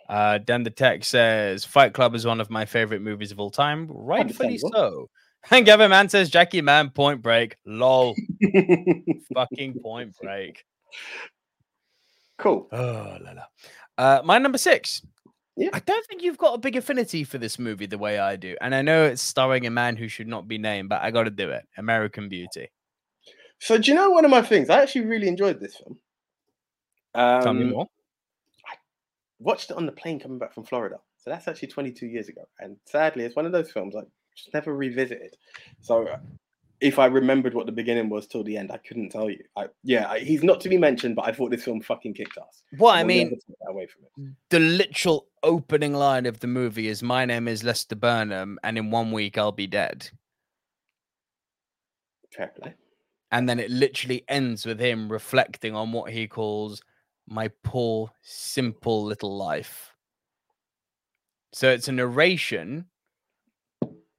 Uh, 0.09 0.37
Dan 0.37 0.63
the 0.63 0.69
Tech 0.69 1.03
says 1.03 1.65
Fight 1.65 1.93
Club 1.93 2.15
is 2.15 2.25
one 2.25 2.39
of 2.39 2.49
my 2.49 2.65
favorite 2.65 3.01
movies 3.01 3.31
of 3.31 3.39
all 3.39 3.51
time. 3.51 3.87
Rightfully 3.89 4.57
so. 4.57 5.09
And 5.49 5.65
Gavin 5.65 5.91
Mann 5.91 6.09
says 6.09 6.29
Jackie 6.29 6.61
Man 6.61 6.89
Point 6.89 7.21
Break. 7.21 7.55
Lol. 7.65 8.15
Fucking 9.33 9.79
Point 9.81 10.13
Break. 10.21 10.65
Cool. 12.37 12.67
Oh 12.71 13.17
la 13.21 13.31
la. 13.31 13.43
Uh, 13.97 14.21
my 14.25 14.39
number 14.39 14.57
six. 14.57 15.03
Yeah. 15.55 15.69
I 15.71 15.79
don't 15.79 16.05
think 16.07 16.21
you've 16.21 16.37
got 16.37 16.55
a 16.55 16.57
big 16.57 16.75
affinity 16.75 17.23
for 17.23 17.37
this 17.37 17.57
movie 17.57 17.85
the 17.85 17.97
way 17.97 18.19
I 18.19 18.35
do. 18.35 18.57
And 18.59 18.75
I 18.75 18.81
know 18.81 19.05
it's 19.05 19.21
starring 19.21 19.65
a 19.65 19.71
man 19.71 19.95
who 19.95 20.09
should 20.09 20.27
not 20.27 20.47
be 20.47 20.57
named, 20.57 20.89
but 20.89 21.01
I 21.01 21.11
got 21.11 21.23
to 21.23 21.29
do 21.29 21.49
it. 21.49 21.65
American 21.77 22.27
Beauty. 22.27 22.69
So, 23.59 23.77
do 23.77 23.89
you 23.89 23.95
know 23.95 24.11
one 24.11 24.25
of 24.25 24.31
my 24.31 24.41
things? 24.41 24.69
I 24.69 24.81
actually 24.81 25.05
really 25.05 25.27
enjoyed 25.27 25.59
this 25.59 25.77
film. 25.77 25.97
Um, 27.15 27.41
Tell 27.41 27.53
me 27.53 27.63
um, 27.63 27.69
more 27.71 27.87
watched 29.39 29.71
it 29.71 29.77
on 29.77 29.85
the 29.85 29.91
plane 29.91 30.19
coming 30.19 30.39
back 30.39 30.53
from 30.53 30.63
Florida. 30.63 30.99
So 31.17 31.29
that's 31.29 31.47
actually 31.47 31.69
22 31.69 32.07
years 32.07 32.29
ago. 32.29 32.41
And 32.59 32.77
sadly, 32.85 33.23
it's 33.23 33.35
one 33.35 33.45
of 33.45 33.51
those 33.51 33.71
films 33.71 33.95
I 33.95 34.01
just 34.35 34.53
never 34.53 34.75
revisited. 34.75 35.35
So 35.81 36.07
uh, 36.07 36.19
if 36.79 36.99
I 36.99 37.07
remembered 37.07 37.53
what 37.53 37.65
the 37.65 37.71
beginning 37.71 38.09
was 38.09 38.27
till 38.27 38.43
the 38.43 38.57
end, 38.57 38.71
I 38.71 38.77
couldn't 38.77 39.09
tell 39.09 39.29
you. 39.29 39.43
I, 39.55 39.67
yeah, 39.83 40.09
I, 40.09 40.19
he's 40.19 40.43
not 40.43 40.61
to 40.61 40.69
be 40.69 40.77
mentioned, 40.77 41.15
but 41.15 41.27
I 41.27 41.31
thought 41.31 41.51
this 41.51 41.63
film 41.63 41.81
fucking 41.81 42.13
kicked 42.13 42.37
ass. 42.37 42.63
Well, 42.77 42.93
I 42.93 43.03
mean, 43.03 43.37
away 43.67 43.87
from 43.87 44.25
it. 44.25 44.33
the 44.49 44.59
literal 44.59 45.27
opening 45.43 45.93
line 45.93 46.25
of 46.25 46.39
the 46.39 46.47
movie 46.47 46.87
is 46.87 47.01
"My 47.01 47.25
name 47.25 47.47
is 47.47 47.63
Lester 47.63 47.95
Burnham, 47.95 48.59
and 48.63 48.77
in 48.77 48.91
one 48.91 49.11
week 49.11 49.37
I'll 49.37 49.51
be 49.51 49.67
dead." 49.67 50.09
Fair 52.35 52.51
play. 52.59 52.75
And 53.31 53.49
then 53.49 53.59
it 53.59 53.69
literally 53.71 54.23
ends 54.29 54.65
with 54.65 54.79
him 54.79 55.11
reflecting 55.11 55.75
on 55.75 55.91
what 55.91 56.11
he 56.11 56.27
calls 56.27 56.81
my 57.27 57.49
poor, 57.63 58.09
simple 58.21 59.03
little 59.03 59.35
life. 59.35 59.93
So 61.53 61.69
it's 61.69 61.87
a 61.87 61.91
narration. 61.91 62.85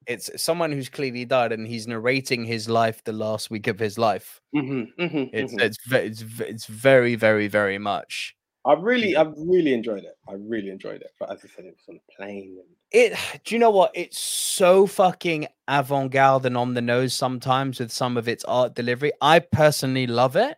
It's 0.06 0.30
someone 0.42 0.72
who's 0.72 0.88
clearly 0.88 1.24
died, 1.24 1.52
and 1.52 1.66
he's 1.66 1.86
narrating 1.86 2.44
his 2.44 2.68
life 2.68 3.04
the 3.04 3.12
last 3.12 3.50
week 3.50 3.66
of 3.66 3.78
his 3.78 3.98
life. 3.98 4.40
Mm-hmm, 4.54 5.02
mm-hmm, 5.02 5.36
it's, 5.36 5.54
mm-hmm. 5.54 5.60
it's 5.60 6.22
it's 6.22 6.40
it's 6.40 6.66
very 6.66 7.14
very 7.14 7.48
very 7.48 7.78
much. 7.78 8.34
I 8.64 8.72
really 8.74 9.16
I 9.16 9.22
really 9.36 9.72
enjoyed 9.72 10.04
it. 10.04 10.16
I 10.28 10.34
really 10.34 10.70
enjoyed 10.70 11.00
it. 11.02 11.10
But 11.18 11.30
as 11.30 11.40
I 11.44 11.48
said, 11.48 11.66
it 11.66 11.76
was 11.76 11.88
on 11.88 11.96
the 11.96 12.14
plane. 12.14 12.58
And... 12.58 12.76
It. 12.90 13.18
Do 13.44 13.54
you 13.54 13.58
know 13.58 13.70
what? 13.70 13.92
It's 13.94 14.18
so 14.18 14.86
fucking 14.86 15.46
avant-garde 15.68 16.46
and 16.46 16.56
on 16.56 16.74
the 16.74 16.82
nose 16.82 17.12
sometimes 17.12 17.78
with 17.78 17.92
some 17.92 18.16
of 18.16 18.28
its 18.28 18.44
art 18.44 18.74
delivery. 18.74 19.12
I 19.20 19.40
personally 19.40 20.06
love 20.06 20.36
it 20.36 20.56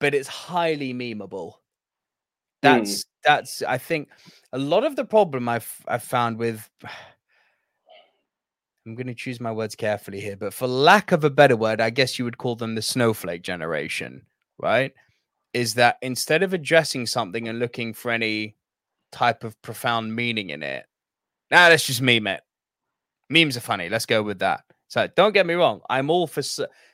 but 0.00 0.14
it's 0.14 0.28
highly 0.28 0.92
memeable. 0.92 1.54
That's 2.62 3.02
mm. 3.02 3.06
that's 3.24 3.62
I 3.62 3.78
think 3.78 4.08
a 4.52 4.58
lot 4.58 4.84
of 4.84 4.96
the 4.96 5.04
problem 5.04 5.48
I've 5.48 5.70
I've 5.86 6.02
found 6.02 6.38
with 6.38 6.68
I'm 8.86 8.94
going 8.94 9.06
to 9.06 9.14
choose 9.14 9.40
my 9.40 9.50
words 9.50 9.74
carefully 9.74 10.20
here, 10.20 10.36
but 10.36 10.52
for 10.52 10.66
lack 10.66 11.10
of 11.10 11.24
a 11.24 11.30
better 11.30 11.56
word, 11.56 11.80
I 11.80 11.88
guess 11.88 12.18
you 12.18 12.26
would 12.26 12.36
call 12.36 12.54
them 12.54 12.74
the 12.74 12.82
snowflake 12.82 13.42
generation, 13.42 14.26
right? 14.58 14.92
Is 15.54 15.72
that 15.74 15.96
instead 16.02 16.42
of 16.42 16.52
addressing 16.52 17.06
something 17.06 17.48
and 17.48 17.58
looking 17.58 17.94
for 17.94 18.10
any 18.10 18.56
type 19.10 19.42
of 19.42 19.60
profound 19.62 20.14
meaning 20.14 20.50
in 20.50 20.62
it, 20.62 20.84
now 21.50 21.64
nah, 21.64 21.68
let's 21.68 21.86
just 21.86 22.02
meme 22.02 22.26
it. 22.26 22.42
Memes 23.30 23.56
are 23.56 23.60
funny. 23.60 23.88
Let's 23.88 24.04
go 24.04 24.22
with 24.22 24.40
that. 24.40 24.63
So 24.88 25.08
don't 25.16 25.32
get 25.32 25.46
me 25.46 25.54
wrong. 25.54 25.80
I'm 25.90 26.10
all 26.10 26.26
for 26.26 26.42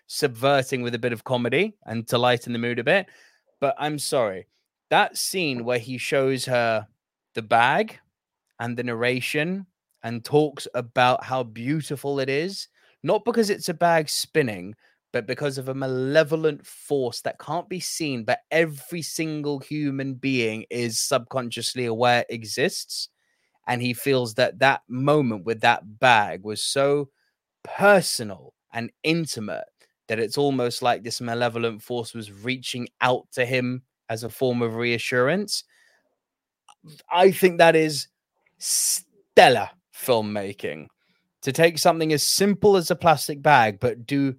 subverting 0.07 0.82
with 0.82 0.95
a 0.95 0.99
bit 0.99 1.12
of 1.12 1.24
comedy 1.24 1.76
and 1.86 2.07
to 2.09 2.18
lighten 2.18 2.53
the 2.53 2.59
mood 2.59 2.78
a 2.78 2.84
bit. 2.84 3.07
But 3.61 3.74
I'm 3.78 3.99
sorry, 3.99 4.47
that 4.91 5.16
scene 5.16 5.64
where 5.64 5.78
he 5.78 5.99
shows 5.99 6.45
her 6.47 6.86
the 7.34 7.43
bag 7.43 7.99
and 8.59 8.76
the 8.76 8.82
narration 8.82 9.66
and 10.03 10.24
talks 10.24 10.66
about 10.74 11.24
how 11.24 11.43
beautiful 11.43 12.20
it 12.20 12.28
is, 12.28 12.68
not 13.03 13.24
because 13.24 13.51
it's 13.51 13.68
a 13.68 13.74
bag 13.74 14.09
spinning, 14.09 14.74
but 15.12 15.26
because 15.26 15.59
of 15.59 15.68
a 15.68 15.74
malevolent 15.74 16.64
force 16.66 17.20
that 17.22 17.38
can't 17.38 17.68
be 17.68 17.80
seen, 17.80 18.24
but 18.24 18.41
every 18.51 19.03
single 19.03 19.59
human 19.59 20.14
being 20.14 20.64
is 20.70 20.99
subconsciously 20.99 21.86
aware 21.86 22.24
exists. 22.30 23.09
And 23.66 23.82
he 23.82 23.93
feels 23.93 24.34
that 24.34 24.59
that 24.61 24.82
moment 24.88 25.45
with 25.45 25.61
that 25.61 25.99
bag 26.01 26.43
was 26.45 26.62
so 26.62 27.11
personal 27.63 28.55
and 28.73 28.91
intimate 29.03 29.65
that 30.09 30.19
it's 30.19 30.39
almost 30.39 30.83
like 30.83 31.03
this 31.03 31.21
malevolent 31.21 31.83
force 31.83 32.15
was 32.15 32.33
reaching 32.33 32.89
out 33.01 33.27
to 33.33 33.45
him 33.45 33.83
as 34.09 34.25
a 34.25 34.29
form 34.29 34.61
of 34.63 34.75
reassurance. 34.75 35.65
I 37.11 37.31
think 37.31 37.59
that 37.59 37.77
is 37.77 38.09
stellar 38.59 39.71
filmmaking 39.95 40.89
to 41.43 41.53
take 41.53 41.79
something 41.79 42.13
as 42.13 42.23
simple 42.23 42.77
as 42.77 42.91
a 42.91 42.97
plastic 42.97 43.41
bag, 43.41 43.79
but 43.81 44.07
do 44.07 44.35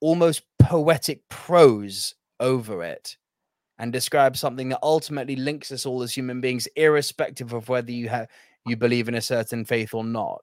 almost 0.00 0.42
poetic 0.58 1.28
prose 1.28 2.14
over 2.40 2.82
it 2.82 3.16
and 3.78 3.92
describe 3.92 4.36
something 4.36 4.68
that 4.68 4.78
ultimately 4.82 5.36
links 5.36 5.72
us 5.72 5.86
all 5.86 6.02
as 6.02 6.14
human 6.14 6.40
beings, 6.40 6.68
irrespective 6.76 7.52
of 7.52 7.68
whether 7.68 7.92
you 7.92 8.08
have 8.08 8.28
you 8.66 8.76
believe 8.76 9.08
in 9.08 9.14
a 9.14 9.20
certain 9.20 9.64
faith 9.64 9.92
or 9.92 10.04
not. 10.04 10.42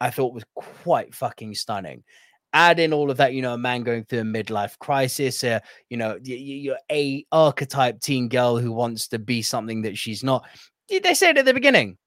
I 0.00 0.10
thought 0.10 0.34
was 0.34 0.44
quite 0.54 1.14
fucking 1.14 1.54
stunning 1.54 2.04
add 2.52 2.78
in 2.78 2.92
all 2.92 3.10
of 3.10 3.16
that, 3.18 3.34
you 3.34 3.42
know, 3.42 3.54
a 3.54 3.58
man 3.58 3.82
going 3.82 4.04
through 4.04 4.20
a 4.20 4.24
midlife 4.24 4.78
crisis, 4.78 5.44
uh, 5.44 5.60
you 5.90 5.96
know, 5.96 6.18
you're 6.22 6.78
a 6.90 7.24
archetype 7.30 8.00
teen 8.00 8.28
girl 8.28 8.56
who 8.56 8.72
wants 8.72 9.08
to 9.08 9.18
be 9.18 9.42
something 9.42 9.82
that 9.82 9.98
she's 9.98 10.24
not. 10.24 10.46
Did 10.88 11.02
they 11.02 11.14
said 11.14 11.36
at 11.36 11.44
the 11.44 11.52
beginning, 11.52 11.98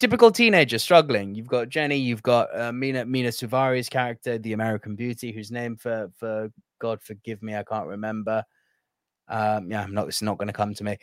typical 0.00 0.30
teenager 0.30 0.78
struggling. 0.78 1.34
You've 1.34 1.48
got 1.48 1.68
Jenny, 1.68 1.96
you've 1.96 2.22
got 2.22 2.48
uh, 2.58 2.72
Mena 2.72 3.04
Mena 3.04 3.28
Suvari's 3.28 3.88
character, 3.88 4.38
the 4.38 4.54
American 4.54 4.96
Beauty, 4.96 5.32
whose 5.32 5.50
name 5.50 5.76
for 5.76 6.10
for 6.16 6.50
God 6.78 7.02
forgive 7.02 7.42
me, 7.42 7.54
I 7.54 7.62
can't 7.62 7.86
remember. 7.86 8.44
Um, 9.28 9.70
yeah, 9.70 9.82
I'm 9.82 9.92
not. 9.92 10.08
It's 10.08 10.22
not 10.22 10.38
going 10.38 10.48
to 10.48 10.52
come 10.52 10.74
to 10.74 10.84
me. 10.84 10.96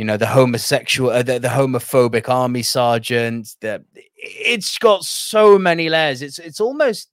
You 0.00 0.06
know, 0.06 0.16
the 0.16 0.28
homosexual, 0.28 1.10
uh, 1.10 1.22
the, 1.22 1.38
the 1.38 1.48
homophobic 1.48 2.26
army 2.26 2.62
sergeant. 2.62 3.54
The 3.60 3.84
it's 4.16 4.78
got 4.78 5.04
so 5.04 5.58
many 5.58 5.90
layers. 5.90 6.22
It's 6.22 6.38
it's 6.38 6.58
almost 6.58 7.10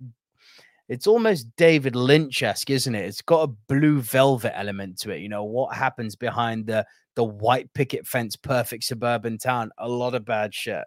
it's 0.88 1.06
almost 1.06 1.54
David 1.58 1.98
Lynch 1.98 2.42
esque, 2.44 2.70
isn't 2.70 2.96
it? 2.96 3.04
It's 3.04 3.22
got 3.22 3.42
a 3.42 3.54
blue 3.68 4.00
velvet 4.00 4.58
element 4.58 5.00
to 5.00 5.12
it. 5.12 5.20
You 5.20 5.28
know 5.28 5.44
what 5.44 5.76
happens 5.76 6.16
behind 6.16 6.66
the 6.66 6.86
the 7.16 7.26
white 7.26 7.74
picket 7.74 8.08
fence, 8.08 8.38
perfect 8.38 8.86
suburban 8.86 9.38
town. 9.38 9.70
A 9.78 9.90
lot 9.90 10.16
of 10.16 10.24
bad 10.24 10.54
shit. 10.54 10.86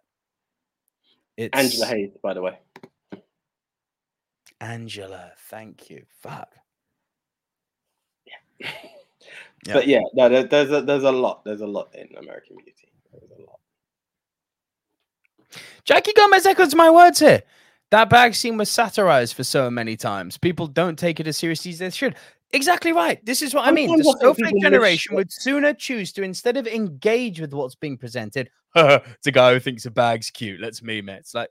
It's 1.36 1.54
Angela 1.54 1.84
Hayes, 1.84 2.12
by 2.22 2.32
the 2.32 2.40
way. 2.40 2.58
Angela, 4.58 5.32
thank 5.50 5.90
you. 5.90 6.04
Fuck. 6.22 6.48
Yeah. 8.58 8.70
Yep. 9.66 9.74
But 9.74 9.86
yeah, 9.86 10.00
no, 10.14 10.28
there, 10.28 10.44
there's 10.44 10.70
a 10.70 10.82
there's 10.82 11.04
a 11.04 11.12
lot. 11.12 11.44
There's 11.44 11.60
a 11.60 11.66
lot 11.66 11.94
in 11.94 12.08
American 12.16 12.56
Beauty. 12.56 12.92
There's 13.12 13.30
a 13.30 13.42
lot. 13.42 13.60
Jackie 15.84 16.12
Gomez 16.12 16.46
echoes 16.46 16.74
my 16.74 16.90
words 16.90 17.20
here. 17.20 17.42
That 17.90 18.08
bag 18.08 18.34
scene 18.34 18.56
was 18.56 18.70
satirized 18.70 19.34
for 19.34 19.44
so 19.44 19.70
many 19.70 19.96
times. 19.96 20.38
People 20.38 20.66
don't 20.66 20.98
take 20.98 21.18
it 21.20 21.26
as 21.26 21.36
seriously 21.36 21.72
as 21.72 21.78
they 21.78 21.90
should. 21.90 22.14
Exactly 22.52 22.92
right. 22.92 23.24
This 23.24 23.42
is 23.42 23.54
what 23.54 23.66
I 23.66 23.70
mean. 23.70 23.96
The 23.96 24.16
snowflake 24.18 24.60
generation 24.60 25.14
would 25.14 25.32
sooner 25.32 25.74
choose 25.74 26.12
to 26.12 26.22
instead 26.22 26.56
of 26.56 26.66
engage 26.66 27.40
with 27.40 27.52
what's 27.52 27.74
being 27.74 27.98
presented. 27.98 28.50
it's 28.76 29.26
a 29.26 29.32
guy 29.32 29.52
who 29.52 29.60
thinks 29.60 29.86
a 29.86 29.90
bag's 29.90 30.30
cute. 30.30 30.60
Let's 30.60 30.82
meme 30.82 31.08
it. 31.08 31.18
It's 31.18 31.34
like, 31.34 31.50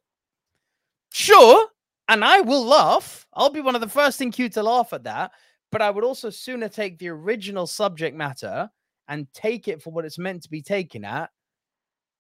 sure, 1.11 1.67
and 2.07 2.23
I 2.23 2.41
will 2.41 2.65
laugh. 2.65 3.27
I'll 3.33 3.49
be 3.49 3.61
one 3.61 3.75
of 3.75 3.81
the 3.81 3.87
first 3.87 4.21
in 4.21 4.31
queue 4.31 4.49
to 4.49 4.63
laugh 4.63 4.93
at 4.93 5.03
that. 5.03 5.31
But 5.71 5.81
I 5.81 5.89
would 5.89 6.03
also 6.03 6.29
sooner 6.29 6.67
take 6.67 6.97
the 6.97 7.09
original 7.09 7.67
subject 7.67 8.15
matter 8.15 8.69
and 9.07 9.27
take 9.33 9.67
it 9.67 9.81
for 9.81 9.91
what 9.91 10.05
it's 10.05 10.17
meant 10.17 10.43
to 10.43 10.49
be 10.49 10.61
taken 10.61 11.05
at 11.05 11.29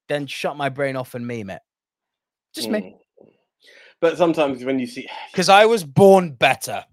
than 0.07 0.27
shut 0.27 0.57
my 0.57 0.69
brain 0.69 0.95
off 0.95 1.15
and 1.15 1.25
meme 1.25 1.49
it. 1.49 1.61
Just 2.53 2.67
mm. 2.67 2.73
me. 2.73 2.95
But 4.01 4.17
sometimes 4.17 4.63
when 4.63 4.79
you 4.79 4.87
see, 4.87 5.07
because 5.31 5.49
I 5.49 5.65
was 5.65 5.83
born 5.83 6.31
better. 6.33 6.85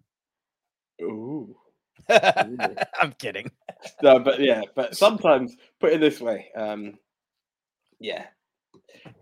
Ooh. 1.03 1.57
I'm 2.09 3.13
kidding. 3.19 3.51
No, 4.03 4.19
but 4.21 4.41
yeah, 4.41 4.63
but 4.75 4.97
sometimes 4.97 5.57
put 5.81 5.93
it 5.93 6.01
this 6.01 6.21
way, 6.21 6.49
um, 6.57 6.99
yeah, 7.99 8.27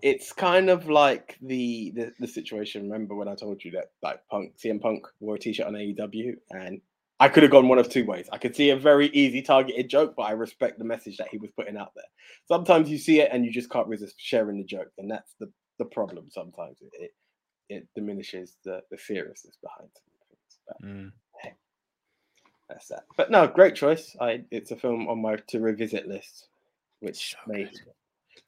it's 0.03 0.33
kind 0.33 0.69
of 0.69 0.89
like 0.89 1.39
the, 1.41 1.93
the 1.95 2.13
the 2.21 2.27
situation. 2.27 2.83
Remember 2.83 3.15
when 3.15 3.29
I 3.29 3.35
told 3.35 3.65
you 3.65 3.71
that 3.73 3.93
like 4.03 4.21
Punk 4.31 4.57
CM 4.63 4.81
Punk 4.81 5.07
wore 5.21 5.37
a 5.37 5.39
t-shirt 5.39 5.67
on 5.67 5.73
AEW, 5.73 6.35
and 6.51 6.81
I 7.25 7.29
could 7.29 7.43
have 7.43 7.53
gone 7.53 7.69
one 7.69 7.79
of 7.79 7.89
two 7.89 8.05
ways. 8.05 8.29
I 8.31 8.37
could 8.37 8.55
see 8.55 8.69
a 8.69 8.77
very 8.77 9.07
easy 9.09 9.41
targeted 9.41 9.89
joke, 9.89 10.13
but 10.15 10.25
I 10.25 10.33
respect 10.33 10.79
the 10.79 10.85
message 10.85 11.17
that 11.17 11.29
he 11.31 11.39
was 11.39 11.51
putting 11.57 11.79
out 11.79 11.93
there. 11.97 12.05
Sometimes 12.47 12.91
you 12.91 12.99
see 12.99 13.23
it 13.23 13.31
and 13.33 13.47
you 13.47 13.51
just 13.51 13.71
can't 13.71 13.89
resist 13.89 14.17
sharing 14.19 14.59
the 14.59 14.65
joke, 14.65 14.91
and 14.99 15.11
that's 15.11 15.35
the 15.41 15.51
the 15.79 15.87
problem. 15.87 16.27
Sometimes 16.31 16.77
it 16.83 16.93
it, 17.01 17.15
it 17.71 17.89
diminishes 17.95 18.57
the 18.63 18.83
the 18.91 18.99
seriousness 18.99 19.57
behind 19.63 19.89
things. 19.95 20.59
But, 20.69 20.83
mm. 20.87 21.13
hey, 21.43 21.55
that's 22.69 22.89
that. 22.89 23.05
But 23.17 23.31
no, 23.31 23.47
great 23.47 23.75
choice. 23.75 24.15
I 24.21 24.43
it's 24.51 24.71
a 24.71 24.77
film 24.77 25.09
on 25.09 25.23
my 25.23 25.37
to 25.37 25.61
revisit 25.61 26.07
list, 26.07 26.49
which 27.01 27.31
so 27.31 27.39
may 27.47 27.71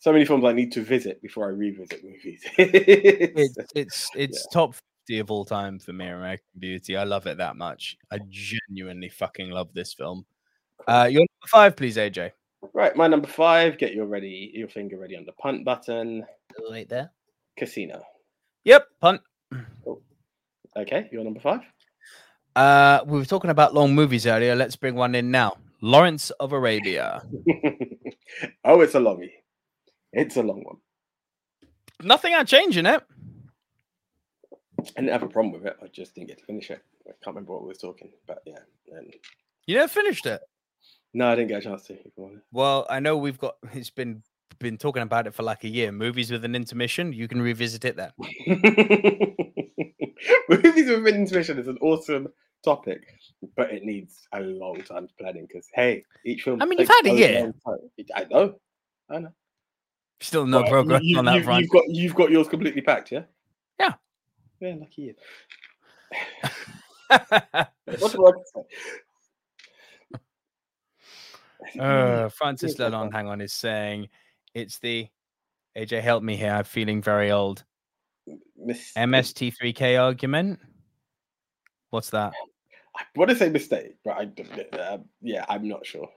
so 0.00 0.12
many 0.12 0.26
films 0.26 0.44
I 0.44 0.52
need 0.52 0.72
to 0.72 0.82
visit 0.82 1.22
before 1.22 1.46
I 1.46 1.52
revisit 1.52 2.04
movies. 2.04 2.42
it's 2.58 3.56
it's 3.74 4.10
it's 4.14 4.46
yeah. 4.50 4.52
top 4.52 4.74
fifty 5.06 5.20
of 5.20 5.30
all 5.30 5.44
time 5.44 5.78
for 5.78 5.92
me, 5.92 6.08
American 6.08 6.44
Beauty. 6.58 6.96
I 6.96 7.04
love 7.04 7.26
it 7.26 7.38
that 7.38 7.56
much. 7.56 7.96
I 8.10 8.18
genuinely 8.28 9.08
fucking 9.08 9.50
love 9.50 9.72
this 9.72 9.94
film. 9.94 10.26
Uh, 10.88 11.06
your 11.08 11.20
number 11.20 11.46
five, 11.48 11.76
please, 11.76 11.96
AJ. 11.96 12.32
Right, 12.74 12.96
my 12.96 13.06
number 13.06 13.28
five. 13.28 13.78
Get 13.78 13.94
your 13.94 14.06
ready, 14.06 14.50
your 14.52 14.68
finger 14.68 14.98
ready 14.98 15.16
on 15.16 15.24
the 15.24 15.32
punt 15.32 15.64
button. 15.64 16.26
Right 16.70 16.88
there. 16.88 17.12
Casino. 17.56 18.02
Yep, 18.64 18.88
punt. 19.00 19.20
Cool. 19.84 20.02
Okay, 20.76 21.08
your 21.12 21.22
number 21.22 21.40
five. 21.40 21.60
Uh, 22.56 23.00
we 23.06 23.18
were 23.18 23.24
talking 23.24 23.50
about 23.50 23.74
long 23.74 23.94
movies 23.94 24.26
earlier. 24.26 24.56
Let's 24.56 24.74
bring 24.74 24.96
one 24.96 25.14
in 25.14 25.30
now. 25.30 25.56
Lawrence 25.82 26.30
of 26.30 26.52
Arabia. 26.52 27.22
oh, 28.64 28.80
it's 28.80 28.96
a 28.96 28.98
longie. 28.98 29.30
It's 30.12 30.36
a 30.36 30.42
long 30.42 30.64
one. 30.64 30.78
Nothing 32.02 32.34
I 32.34 32.42
change 32.42 32.76
in 32.76 32.86
it. 32.86 33.04
I 34.78 35.00
didn't 35.00 35.12
have 35.12 35.22
a 35.22 35.28
problem 35.28 35.52
with 35.52 35.66
it. 35.66 35.76
I 35.82 35.86
just 35.88 36.14
didn't 36.14 36.28
get 36.28 36.38
to 36.38 36.44
finish 36.44 36.70
it. 36.70 36.82
I 37.06 37.12
can't 37.22 37.34
remember 37.34 37.52
what 37.52 37.62
we 37.62 37.68
were 37.68 37.74
talking, 37.74 38.10
but 38.26 38.42
yeah. 38.46 38.58
And... 38.92 39.14
You 39.66 39.76
never 39.76 39.88
finished 39.88 40.26
it. 40.26 40.40
No, 41.14 41.28
I 41.28 41.34
didn't 41.34 41.48
get 41.48 41.58
a 41.58 41.64
chance 41.64 41.84
to. 41.84 41.96
Well, 42.52 42.86
I 42.90 43.00
know 43.00 43.16
we've 43.16 43.38
got. 43.38 43.56
It's 43.72 43.90
been 43.90 44.22
been 44.58 44.76
talking 44.76 45.02
about 45.02 45.26
it 45.26 45.34
for 45.34 45.42
like 45.42 45.64
a 45.64 45.68
year. 45.68 45.92
Movies 45.92 46.30
with 46.30 46.44
an 46.44 46.54
intermission. 46.54 47.12
You 47.12 47.28
can 47.28 47.40
revisit 47.40 47.84
it 47.84 47.96
then. 47.96 48.10
Movies 50.48 50.88
with 50.88 51.06
an 51.06 51.14
intermission 51.14 51.58
is 51.58 51.68
an 51.68 51.78
awesome 51.80 52.28
topic, 52.64 53.02
but 53.56 53.70
it 53.70 53.82
needs 53.82 54.26
a 54.32 54.40
long 54.40 54.82
time 54.82 55.08
planning 55.18 55.46
because 55.46 55.66
hey, 55.74 56.04
each 56.24 56.42
film. 56.42 56.60
I 56.60 56.66
mean, 56.66 56.78
you've 56.78 56.88
had 56.88 57.06
a 57.06 57.14
year. 57.14 57.52
I 58.14 58.26
know. 58.30 58.54
I 59.10 59.18
know. 59.18 59.32
Still 60.20 60.46
no 60.46 60.64
progress 60.64 61.02
you, 61.02 61.18
on 61.18 61.26
that 61.26 61.36
you, 61.36 61.44
front. 61.44 61.62
You've 61.62 61.70
got 61.70 61.84
you've 61.88 62.14
got 62.14 62.30
yours 62.30 62.48
completely 62.48 62.82
packed, 62.82 63.12
yeah. 63.12 63.24
Yeah. 63.78 63.94
Yeah, 64.60 64.74
lucky 64.78 65.02
you. 65.02 65.14
what 67.08 68.12
do 68.12 68.26
I 68.26 68.32
say? 68.54 68.62
Uh, 71.80 72.28
Francis 72.38 72.76
Lalonde, 72.76 73.12
hang 73.12 73.26
on, 73.26 73.40
is 73.40 73.52
saying 73.52 74.08
it's 74.54 74.78
the 74.78 75.08
AJ. 75.76 76.00
Help 76.00 76.22
me 76.22 76.36
here. 76.36 76.52
I'm 76.52 76.64
feeling 76.64 77.02
very 77.02 77.32
old. 77.32 77.64
MST3K 78.96 80.00
argument. 80.00 80.60
What's 81.90 82.10
that? 82.10 82.32
I 82.96 83.02
want 83.16 83.30
to 83.30 83.36
say 83.36 83.48
mistake, 83.48 83.96
but 84.04 84.12
I 84.12 84.78
uh, 84.78 84.98
yeah, 85.20 85.44
I'm 85.48 85.66
not 85.66 85.84
sure 85.84 86.08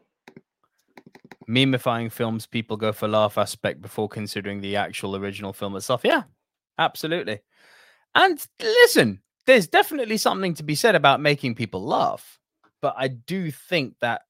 memifying 1.49 2.11
films, 2.11 2.45
people 2.45 2.77
go 2.77 2.93
for 2.93 3.07
laugh 3.07 3.37
aspect 3.37 3.81
before 3.81 4.07
considering 4.07 4.61
the 4.61 4.75
actual 4.75 5.15
original 5.15 5.51
film 5.51 5.75
itself. 5.75 6.01
Yeah, 6.03 6.23
absolutely. 6.77 7.39
And 8.15 8.45
listen, 8.61 9.21
there's 9.45 9.67
definitely 9.67 10.17
something 10.17 10.53
to 10.55 10.63
be 10.63 10.75
said 10.75 10.95
about 10.95 11.21
making 11.21 11.55
people 11.55 11.83
laugh. 11.83 12.39
But 12.81 12.95
I 12.97 13.09
do 13.09 13.51
think 13.51 13.95
that 14.01 14.21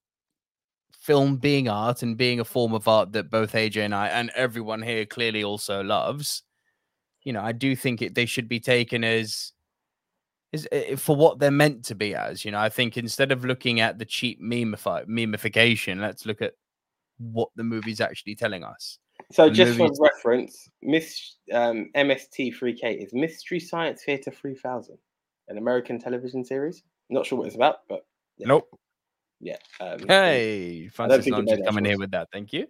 film 0.92 1.36
being 1.36 1.68
art 1.68 2.02
and 2.02 2.16
being 2.16 2.40
a 2.40 2.44
form 2.44 2.74
of 2.74 2.86
art 2.86 3.12
that 3.12 3.30
both 3.30 3.52
AJ 3.52 3.84
and 3.84 3.94
I 3.94 4.08
and 4.08 4.30
everyone 4.34 4.82
here 4.82 5.06
clearly 5.06 5.44
also 5.44 5.82
loves, 5.82 6.42
you 7.22 7.32
know, 7.32 7.42
I 7.42 7.52
do 7.52 7.74
think 7.76 8.02
it 8.02 8.14
they 8.14 8.26
should 8.26 8.48
be 8.48 8.60
taken 8.60 9.04
as 9.04 9.52
is 10.52 10.68
eh, 10.72 10.96
for 10.96 11.16
what 11.16 11.38
they're 11.38 11.50
meant 11.50 11.84
to 11.86 11.94
be 11.94 12.14
as. 12.14 12.44
You 12.44 12.50
know, 12.50 12.58
I 12.58 12.68
think 12.68 12.96
instead 12.96 13.32
of 13.32 13.44
looking 13.44 13.80
at 13.80 13.98
the 13.98 14.04
cheap 14.04 14.40
memify, 14.40 15.04
memification, 15.04 16.00
let's 16.00 16.26
look 16.26 16.42
at 16.42 16.54
what 17.18 17.50
the 17.56 17.64
movie's 17.64 18.00
actually 18.00 18.34
telling 18.34 18.64
us. 18.64 18.98
So, 19.32 19.48
the 19.48 19.54
just 19.54 19.76
for 19.76 19.90
reference, 19.98 20.68
Miss 20.82 21.36
um, 21.52 21.90
MST3K 21.96 23.04
is 23.04 23.12
Mystery 23.12 23.60
Science 23.60 24.02
Theater 24.04 24.30
3000, 24.30 24.96
an 25.48 25.58
American 25.58 25.98
television 25.98 26.44
series. 26.44 26.82
Not 27.08 27.26
sure 27.26 27.38
what 27.38 27.46
it's 27.46 27.56
about, 27.56 27.78
but 27.88 28.06
yeah. 28.38 28.48
nope. 28.48 28.68
Yeah. 29.40 29.56
Um, 29.80 30.00
hey, 30.06 30.88
Francis 30.88 31.26
Lunch 31.28 31.50
coming 31.64 31.84
here 31.84 31.98
with 31.98 32.10
that. 32.10 32.28
Thank 32.32 32.52
you. 32.52 32.66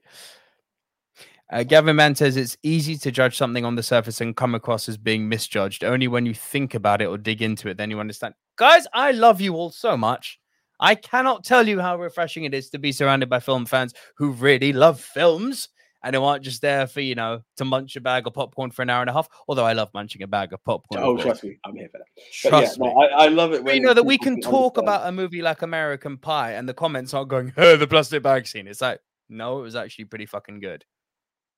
Uh, 1.53 1.65
Gavin 1.65 1.97
Mann 1.97 2.15
says 2.15 2.37
it's 2.37 2.57
easy 2.63 2.97
to 2.97 3.11
judge 3.11 3.37
something 3.37 3.65
on 3.65 3.75
the 3.75 3.83
surface 3.83 4.21
and 4.21 4.37
come 4.37 4.55
across 4.55 4.89
as 4.89 4.97
being 4.97 5.29
misjudged. 5.29 5.83
Only 5.83 6.07
when 6.07 6.25
you 6.25 6.33
think 6.33 6.75
about 6.75 7.03
it 7.03 7.07
or 7.07 7.19
dig 7.19 7.43
into 7.43 7.69
it, 7.69 7.77
then 7.77 7.91
you 7.91 7.99
understand. 7.99 8.35
Guys, 8.57 8.87
I 8.95 9.11
love 9.11 9.41
you 9.41 9.55
all 9.55 9.71
so 9.71 9.97
much. 9.97 10.39
I 10.79 10.95
cannot 10.95 11.45
tell 11.45 11.67
you 11.67 11.81
how 11.81 11.99
refreshing 11.99 12.45
it 12.45 12.55
is 12.55 12.71
to 12.71 12.79
be 12.79 12.93
surrounded 12.93 13.29
by 13.29 13.41
film 13.41 13.67
fans 13.67 13.93
who 14.17 14.31
really 14.31 14.73
love 14.73 15.01
films 15.01 15.69
and 16.03 16.17
who 16.17 16.23
aren't 16.23 16.43
just 16.43 16.63
there 16.63 16.87
for, 16.87 17.01
you 17.01 17.15
know, 17.15 17.43
to 17.57 17.65
munch 17.65 17.97
a 17.97 18.01
bag 18.01 18.27
of 18.27 18.35
popcorn 18.35 18.71
for 18.71 18.83
an 18.83 18.91
hour 18.91 19.01
and 19.01 19.11
a 19.11 19.13
half. 19.13 19.29
Although 19.49 19.67
I 19.67 19.73
love 19.73 19.91
munching 19.93 20.23
a 20.23 20.27
bag 20.27 20.53
of 20.53 20.63
popcorn. 20.65 21.03
Oh, 21.03 21.17
trust 21.17 21.45
me, 21.45 21.59
I'm 21.65 21.77
here 21.77 21.89
for 21.91 21.99
that. 21.99 22.07
Trust 22.33 22.79
yeah, 22.79 22.85
me. 22.85 22.95
No, 22.95 23.01
I, 23.01 23.25
I, 23.25 23.29
love 23.29 23.53
it 23.53 23.63
when 23.65 23.77
you 23.77 23.83
know 23.83 23.95
that 23.95 24.05
we 24.05 24.19
can 24.19 24.41
talk 24.41 24.79
understand. 24.79 24.89
about 24.89 25.09
a 25.09 25.13
movie 25.13 25.43
like 25.43 25.63
American 25.63 26.17
Pie 26.19 26.53
and 26.53 26.69
the 26.69 26.75
comments 26.75 27.13
aren't 27.15 27.29
going, 27.29 27.53
oh, 27.57 27.77
the 27.77 27.87
plastic 27.87 28.23
bag 28.23 28.47
scene. 28.47 28.67
It's 28.67 28.81
like, 28.81 29.01
no, 29.29 29.61
it 29.61 29.63
was 29.63 29.77
actually 29.77 30.07
pretty 30.07 30.27
fucking 30.27 30.61
good. 30.61 30.85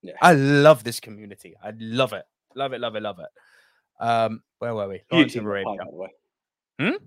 Yeah. 0.02 0.14
I 0.20 0.34
love 0.34 0.84
this 0.84 1.00
community. 1.00 1.54
I 1.62 1.72
love 1.78 2.12
it. 2.12 2.24
Love 2.54 2.72
it, 2.72 2.80
love 2.80 2.96
it, 2.96 3.02
love 3.02 3.18
it. 3.20 4.04
Um, 4.04 4.42
where 4.58 4.74
were 4.74 4.88
we? 4.88 5.02
Lawrence 5.10 5.36
of 5.36 5.44
Arabia. 5.44 5.64
Pie, 5.64 5.84
by 5.84 5.90
the 5.90 5.96
way. 5.96 6.08
Hmm? 6.80 7.04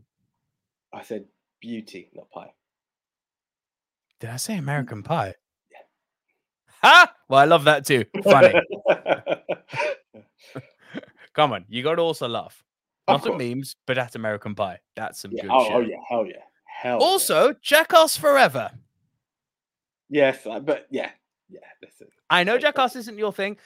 I 0.93 1.03
said 1.03 1.25
beauty, 1.59 2.09
not 2.13 2.29
pie. 2.31 2.53
Did 4.19 4.29
I 4.29 4.37
say 4.37 4.57
American 4.57 5.03
Pie? 5.03 5.35
Yeah. 5.71 5.77
Ha! 6.83 7.14
Well, 7.27 7.39
I 7.39 7.45
love 7.45 7.63
that 7.65 7.85
too. 7.85 8.05
Funny. 8.23 8.53
Come 11.33 11.53
on, 11.53 11.65
you 11.67 11.83
got 11.83 11.95
to 11.95 12.01
also 12.01 12.27
laugh. 12.27 12.63
Not 13.07 13.27
at 13.27 13.37
memes, 13.37 13.75
but 13.85 13.97
at 13.97 14.15
American 14.15 14.55
Pie. 14.55 14.79
That's 14.95 15.21
some 15.21 15.31
yeah. 15.31 15.43
good 15.43 15.51
oh, 15.51 15.59
oh 15.59 15.63
shit. 15.63 15.73
Oh 15.73 15.81
yeah, 15.81 15.97
hell 16.09 16.25
yeah, 16.25 16.41
hell. 16.65 16.97
Also, 16.99 17.47
yeah. 17.47 17.53
Jackass 17.61 18.17
Forever. 18.17 18.71
Yes, 20.09 20.39
but 20.43 20.87
yeah, 20.89 21.11
yeah. 21.49 21.59
Listen. 21.83 22.07
I 22.29 22.43
know 22.43 22.57
Jackass 22.57 22.95
isn't 22.95 23.17
your 23.17 23.33
thing, 23.33 23.57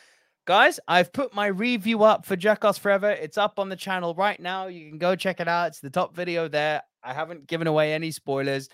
guys, 0.49 0.79
I've 0.87 1.13
put 1.13 1.31
my 1.31 1.45
review 1.45 2.01
up 2.01 2.25
for 2.25 2.35
Jackass 2.35 2.79
Forever. 2.79 3.11
It's 3.11 3.37
up 3.37 3.59
on 3.59 3.69
the 3.69 3.75
channel 3.75 4.15
right 4.15 4.39
now. 4.39 4.65
You 4.65 4.89
can 4.89 4.97
go 4.97 5.15
check 5.15 5.39
it 5.39 5.47
out. 5.47 5.67
It's 5.67 5.79
the 5.79 5.91
top 5.91 6.15
video 6.15 6.47
there. 6.47 6.81
I 7.03 7.13
haven't 7.13 7.45
given 7.45 7.67
away 7.67 7.93
any 7.93 8.09
spoilers. 8.09 8.67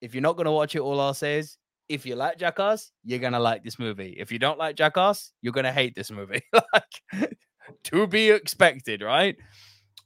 If 0.00 0.14
you're 0.14 0.22
not 0.22 0.36
going 0.36 0.46
to 0.46 0.52
watch 0.52 0.74
it, 0.74 0.80
all 0.80 0.98
I'll 0.98 1.12
say 1.12 1.38
is 1.38 1.58
if 1.92 2.06
you 2.06 2.16
like 2.16 2.38
Jackass, 2.38 2.90
you're 3.04 3.18
going 3.18 3.34
to 3.34 3.38
like 3.38 3.62
this 3.62 3.78
movie. 3.78 4.16
If 4.18 4.32
you 4.32 4.38
don't 4.38 4.58
like 4.58 4.76
Jackass, 4.76 5.32
you're 5.42 5.52
going 5.52 5.64
to 5.64 5.72
hate 5.72 5.94
this 5.94 6.10
movie. 6.10 6.42
like, 6.72 7.36
to 7.84 8.06
be 8.06 8.30
expected, 8.30 9.02
right? 9.02 9.36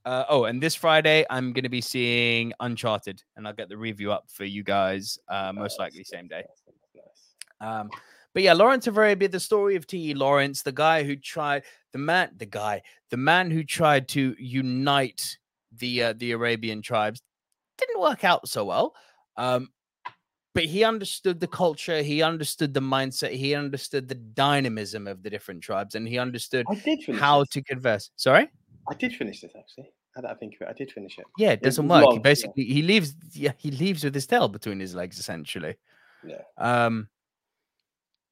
Uh, 0.04 0.24
oh, 0.28 0.44
and 0.44 0.62
this 0.62 0.74
Friday, 0.74 1.24
I'm 1.30 1.52
going 1.52 1.62
to 1.64 1.68
be 1.68 1.80
seeing 1.80 2.52
Uncharted, 2.60 3.22
and 3.36 3.46
I'll 3.46 3.54
get 3.54 3.68
the 3.68 3.76
review 3.76 4.12
up 4.12 4.24
for 4.28 4.44
you 4.44 4.62
guys, 4.64 5.18
uh, 5.28 5.52
most 5.54 5.78
likely 5.78 6.04
same 6.04 6.28
day. 6.28 6.44
Um, 7.60 7.88
but 8.34 8.42
yeah, 8.42 8.52
Lawrence 8.52 8.86
of 8.86 8.98
Arabia, 8.98 9.28
the 9.28 9.40
story 9.40 9.76
of 9.76 9.86
T.E. 9.86 10.14
Lawrence, 10.14 10.62
the 10.62 10.72
guy 10.72 11.04
who 11.04 11.16
tried, 11.16 11.62
the 11.92 11.98
man, 11.98 12.30
the 12.36 12.46
guy, 12.46 12.82
the 13.10 13.16
man 13.16 13.50
who 13.50 13.64
tried 13.64 14.08
to 14.08 14.34
unite 14.38 15.38
the 15.72 16.02
uh, 16.02 16.14
the 16.16 16.32
Arabian 16.32 16.82
tribes, 16.82 17.22
didn't 17.78 18.00
work 18.00 18.24
out 18.24 18.48
so 18.48 18.64
well. 18.64 18.94
Um, 19.36 19.70
but 20.56 20.64
he 20.64 20.84
understood 20.84 21.38
the 21.38 21.46
culture, 21.46 22.02
he 22.02 22.22
understood 22.22 22.72
the 22.72 22.80
mindset, 22.80 23.32
he 23.32 23.54
understood 23.54 24.08
the 24.08 24.14
dynamism 24.14 25.06
of 25.06 25.22
the 25.22 25.28
different 25.28 25.62
tribes, 25.62 25.94
and 25.94 26.08
he 26.08 26.18
understood 26.18 26.64
I 26.70 26.76
did 26.76 27.02
finish 27.02 27.20
how 27.20 27.40
this. 27.40 27.50
to 27.50 27.62
converse. 27.62 28.10
Sorry. 28.16 28.48
I 28.88 28.94
did 28.94 29.14
finish 29.14 29.42
this 29.42 29.52
actually. 29.54 29.92
I 30.16 30.32
think 30.32 30.54
of 30.54 30.62
it, 30.62 30.70
I 30.70 30.72
did 30.72 30.90
finish 30.90 31.18
it. 31.18 31.26
Yeah, 31.36 31.50
it 31.50 31.60
doesn't 31.60 31.86
was 31.86 31.98
work. 31.98 32.04
long, 32.04 32.12
he 32.12 32.16
yeah. 32.16 32.22
basically 32.22 32.64
he 32.64 32.80
leaves 32.80 33.14
yeah, 33.34 33.52
he 33.58 33.70
leaves 33.70 34.02
with 34.02 34.14
his 34.14 34.26
tail 34.26 34.48
between 34.48 34.80
his 34.80 34.94
legs 34.94 35.18
essentially. 35.18 35.74
Yeah. 36.26 36.40
Um 36.56 37.08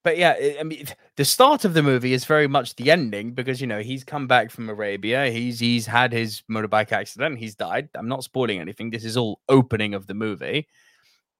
but 0.02 0.16
yeah, 0.16 0.34
I 0.58 0.62
mean 0.62 0.86
the 1.16 1.26
start 1.26 1.66
of 1.66 1.74
the 1.74 1.82
movie 1.82 2.14
is 2.14 2.24
very 2.24 2.48
much 2.48 2.74
the 2.76 2.90
ending 2.90 3.32
because 3.32 3.60
you 3.60 3.66
know 3.66 3.80
he's 3.80 4.02
come 4.02 4.26
back 4.26 4.50
from 4.50 4.70
Arabia, 4.70 5.30
he's 5.30 5.60
he's 5.60 5.84
had 5.84 6.10
his 6.10 6.42
motorbike 6.50 6.92
accident, 6.92 7.38
he's 7.38 7.54
died. 7.54 7.90
I'm 7.94 8.08
not 8.08 8.24
spoiling 8.24 8.60
anything. 8.60 8.88
This 8.88 9.04
is 9.04 9.18
all 9.18 9.40
opening 9.50 9.92
of 9.92 10.06
the 10.06 10.14
movie. 10.14 10.68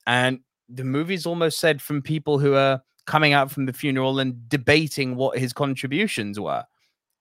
And 0.06 0.40
the 0.68 0.84
movie's 0.84 1.26
almost 1.26 1.58
said 1.58 1.80
from 1.80 2.02
people 2.02 2.38
who 2.38 2.54
are 2.54 2.82
coming 3.06 3.32
out 3.32 3.50
from 3.50 3.66
the 3.66 3.72
funeral 3.72 4.18
and 4.18 4.48
debating 4.48 5.16
what 5.16 5.38
his 5.38 5.52
contributions 5.52 6.40
were. 6.40 6.64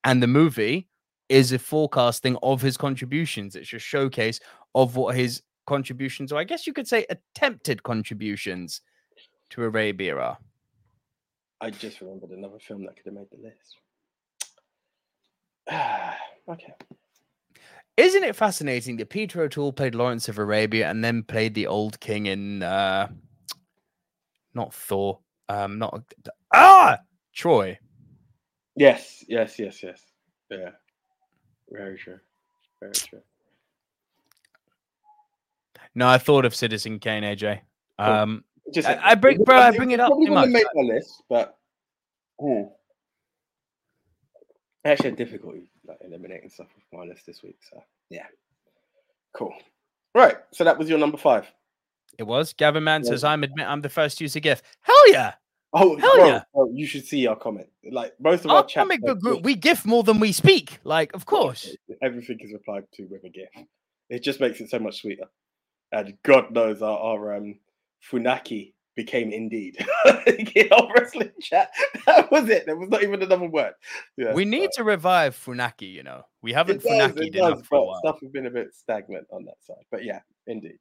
And 0.03 0.21
the 0.21 0.27
movie 0.27 0.87
is 1.29 1.51
a 1.51 1.59
forecasting 1.59 2.37
of 2.43 2.61
his 2.61 2.77
contributions. 2.77 3.55
It's 3.55 3.73
a 3.73 3.79
showcase 3.79 4.39
of 4.75 4.95
what 4.95 5.15
his 5.15 5.41
contributions, 5.65 6.31
or 6.31 6.39
I 6.39 6.43
guess 6.43 6.67
you 6.67 6.73
could 6.73 6.87
say 6.87 7.05
attempted 7.09 7.83
contributions 7.83 8.81
to 9.51 9.63
Arabia 9.63 10.17
are. 10.17 10.37
I 11.61 11.69
just 11.69 12.01
remembered 12.01 12.31
another 12.31 12.59
film 12.59 12.85
that 12.85 12.95
could 12.97 13.05
have 13.05 13.13
made 13.13 13.27
the 13.31 13.37
list. 13.37 13.77
okay. 16.49 16.73
Isn't 17.95 18.23
it 18.23 18.35
fascinating 18.35 18.97
that 18.97 19.09
Peter 19.09 19.43
O'Toole 19.43 19.71
played 19.71 19.95
Lawrence 19.95 20.27
of 20.27 20.39
Arabia 20.39 20.89
and 20.89 21.03
then 21.03 21.23
played 21.23 21.53
the 21.53 21.67
old 21.67 21.99
king 21.99 22.25
in 22.25 22.63
uh 22.63 23.07
not 24.53 24.73
Thor, 24.73 25.19
um 25.49 25.77
not 25.79 26.03
ah 26.53 26.97
Troy. 27.33 27.77
Yes, 28.75 29.23
yes, 29.27 29.59
yes, 29.59 29.83
yes. 29.83 30.01
Yeah. 30.49 30.71
Very 31.69 31.97
true. 31.97 32.19
Very 32.79 32.93
true. 32.93 33.21
No, 35.95 36.07
I 36.07 36.17
thought 36.17 36.45
of 36.45 36.55
Citizen 36.55 36.99
Kane, 36.99 37.23
AJ. 37.23 37.61
Cool. 37.99 38.07
Um 38.07 38.43
Just 38.73 38.87
I- 38.87 38.99
I 39.11 39.15
bring- 39.15 39.43
bro, 39.43 39.57
I 39.57 39.71
bring 39.75 39.91
it 39.91 39.99
up 39.99 40.09
Probably 40.09 40.25
too 40.27 40.33
wouldn't 40.33 40.51
much. 40.51 40.63
make 40.63 40.87
my 40.87 40.93
list, 40.93 41.23
but 41.29 41.57
hmm. 42.39 42.63
I 44.85 44.89
actually 44.89 45.09
had 45.11 45.17
difficulty 45.17 45.67
like, 45.87 45.97
eliminating 46.01 46.49
stuff 46.49 46.67
off 46.75 46.83
my 46.91 47.05
list 47.05 47.25
this 47.25 47.41
week. 47.43 47.57
So 47.69 47.81
yeah, 48.09 48.25
cool. 49.33 49.53
Right, 50.15 50.37
so 50.51 50.63
that 50.63 50.77
was 50.77 50.89
your 50.89 50.99
number 50.99 51.17
five. 51.17 51.51
It 52.17 52.23
was. 52.23 52.53
Gavin 52.53 52.83
Mann 52.83 53.03
Yeah. 53.03 53.09
says, 53.11 53.23
I'm 53.23 53.43
admit 53.43 53.67
I'm 53.67 53.81
the 53.81 53.89
first 53.89 54.17
to 54.19 54.23
use 54.23 54.35
a 54.35 54.39
GIF. 54.39 54.61
Hell 54.81 55.11
yeah. 55.11 55.33
Oh, 55.75 55.97
Hell 55.97 56.15
bro, 56.15 56.27
yeah. 56.27 56.43
bro, 56.53 56.69
you 56.71 56.85
should 56.85 57.05
see 57.05 57.25
our 57.25 57.35
comment. 57.35 57.67
Like 57.91 58.13
most 58.19 58.45
of 58.45 58.51
Our 58.51 58.57
our 58.57 58.65
chat, 58.65 58.81
comic 58.81 59.01
book 59.01 59.19
group, 59.19 59.43
we 59.43 59.55
GIF 59.55 59.85
more 59.85 60.03
than 60.03 60.19
we 60.19 60.31
speak. 60.31 60.79
Like, 60.83 61.13
of 61.13 61.25
course. 61.25 61.75
everything 62.01 62.37
is 62.41 62.53
replied 62.53 62.83
to 62.93 63.03
with 63.05 63.23
a 63.23 63.29
GIF. 63.29 63.49
It 64.09 64.21
just 64.23 64.39
makes 64.39 64.61
it 64.61 64.69
so 64.69 64.77
much 64.79 65.01
sweeter. 65.01 65.25
And 65.91 66.13
God 66.23 66.51
knows 66.51 66.81
our, 66.81 66.97
our 66.99 67.35
um, 67.35 67.59
Funaki 68.11 68.73
became 68.95 69.31
indeed. 69.31 69.77
In 70.27 70.71
our 70.71 70.87
wrestling 70.93 71.31
chat. 71.41 71.71
That 72.05 72.31
was 72.31 72.47
it. 72.49 72.65
There 72.67 72.75
was 72.75 72.89
not 72.89 73.01
even 73.01 73.23
another 73.23 73.47
word. 73.47 73.73
Yeah, 74.17 74.33
We 74.33 74.45
need 74.45 74.69
to 74.73 74.83
revive 74.83 75.35
Funaki, 75.35 75.91
you 75.91 76.03
know. 76.03 76.21
We 76.43 76.53
haven't 76.53 76.83
it 76.85 76.87
does, 76.87 77.11
Funaki 77.13 77.35
enough 77.35 77.57
does, 77.59 77.67
for 77.67 77.75
a 77.79 77.83
while. 77.83 77.99
stuff 78.03 78.19
has 78.21 78.29
been 78.29 78.45
a 78.45 78.51
bit 78.51 78.67
stagnant 78.75 79.25
on 79.31 79.45
that 79.45 79.55
side. 79.61 79.83
But 79.89 80.03
yeah, 80.03 80.19
indeed. 80.45 80.77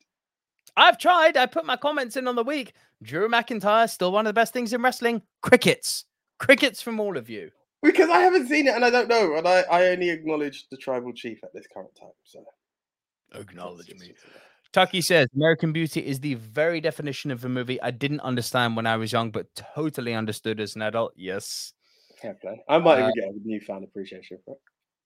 I've 0.76 0.98
tried. 0.98 1.36
I 1.36 1.46
put 1.46 1.64
my 1.66 1.76
comments 1.76 2.16
in 2.16 2.26
on 2.28 2.34
the 2.36 2.44
week. 2.44 2.72
Drew 3.02 3.28
McIntyre, 3.28 3.88
still 3.90 4.12
one 4.12 4.26
of 4.26 4.30
the 4.30 4.38
best 4.40 4.52
things 4.52 4.72
in 4.72 4.80
wrestling. 4.82 5.22
Crickets. 5.42 6.04
Crickets 6.38 6.80
from 6.80 6.98
all 7.00 7.16
of 7.16 7.28
you. 7.28 7.50
Because 7.82 8.08
I 8.08 8.20
haven't 8.20 8.46
seen 8.48 8.66
it 8.68 8.74
and 8.74 8.84
I 8.84 8.90
don't 8.90 9.08
know. 9.08 9.34
And 9.36 9.46
I, 9.46 9.62
I 9.70 9.88
only 9.88 10.10
acknowledge 10.10 10.66
the 10.70 10.76
tribal 10.76 11.12
chief 11.12 11.42
at 11.42 11.52
this 11.52 11.66
current 11.72 11.94
time. 11.98 12.12
So 12.24 12.44
Acknowledge 13.34 13.88
it's- 13.88 14.00
me. 14.00 14.06
it's- 14.10 14.24
it's- 14.24 14.42
Tucky 14.72 15.02
says 15.02 15.26
American 15.34 15.70
Beauty 15.74 16.00
is 16.00 16.20
the 16.20 16.32
very 16.34 16.80
definition 16.80 17.30
of 17.30 17.44
a 17.44 17.48
movie 17.48 17.78
I 17.82 17.90
didn't 17.90 18.20
understand 18.20 18.74
when 18.74 18.86
I 18.86 18.96
was 18.96 19.12
young, 19.12 19.30
but 19.30 19.54
totally 19.54 20.14
understood 20.14 20.60
as 20.60 20.76
an 20.76 20.80
adult. 20.82 21.12
Yes. 21.14 21.74
Fair 22.22 22.32
play. 22.40 22.62
I 22.70 22.78
might 22.78 22.94
Uh, 23.02 23.10
even 23.10 23.12
get 23.14 23.24
a 23.24 23.48
newfound 23.48 23.84
appreciation 23.84 24.38
for 24.46 24.54
it. 24.54 24.60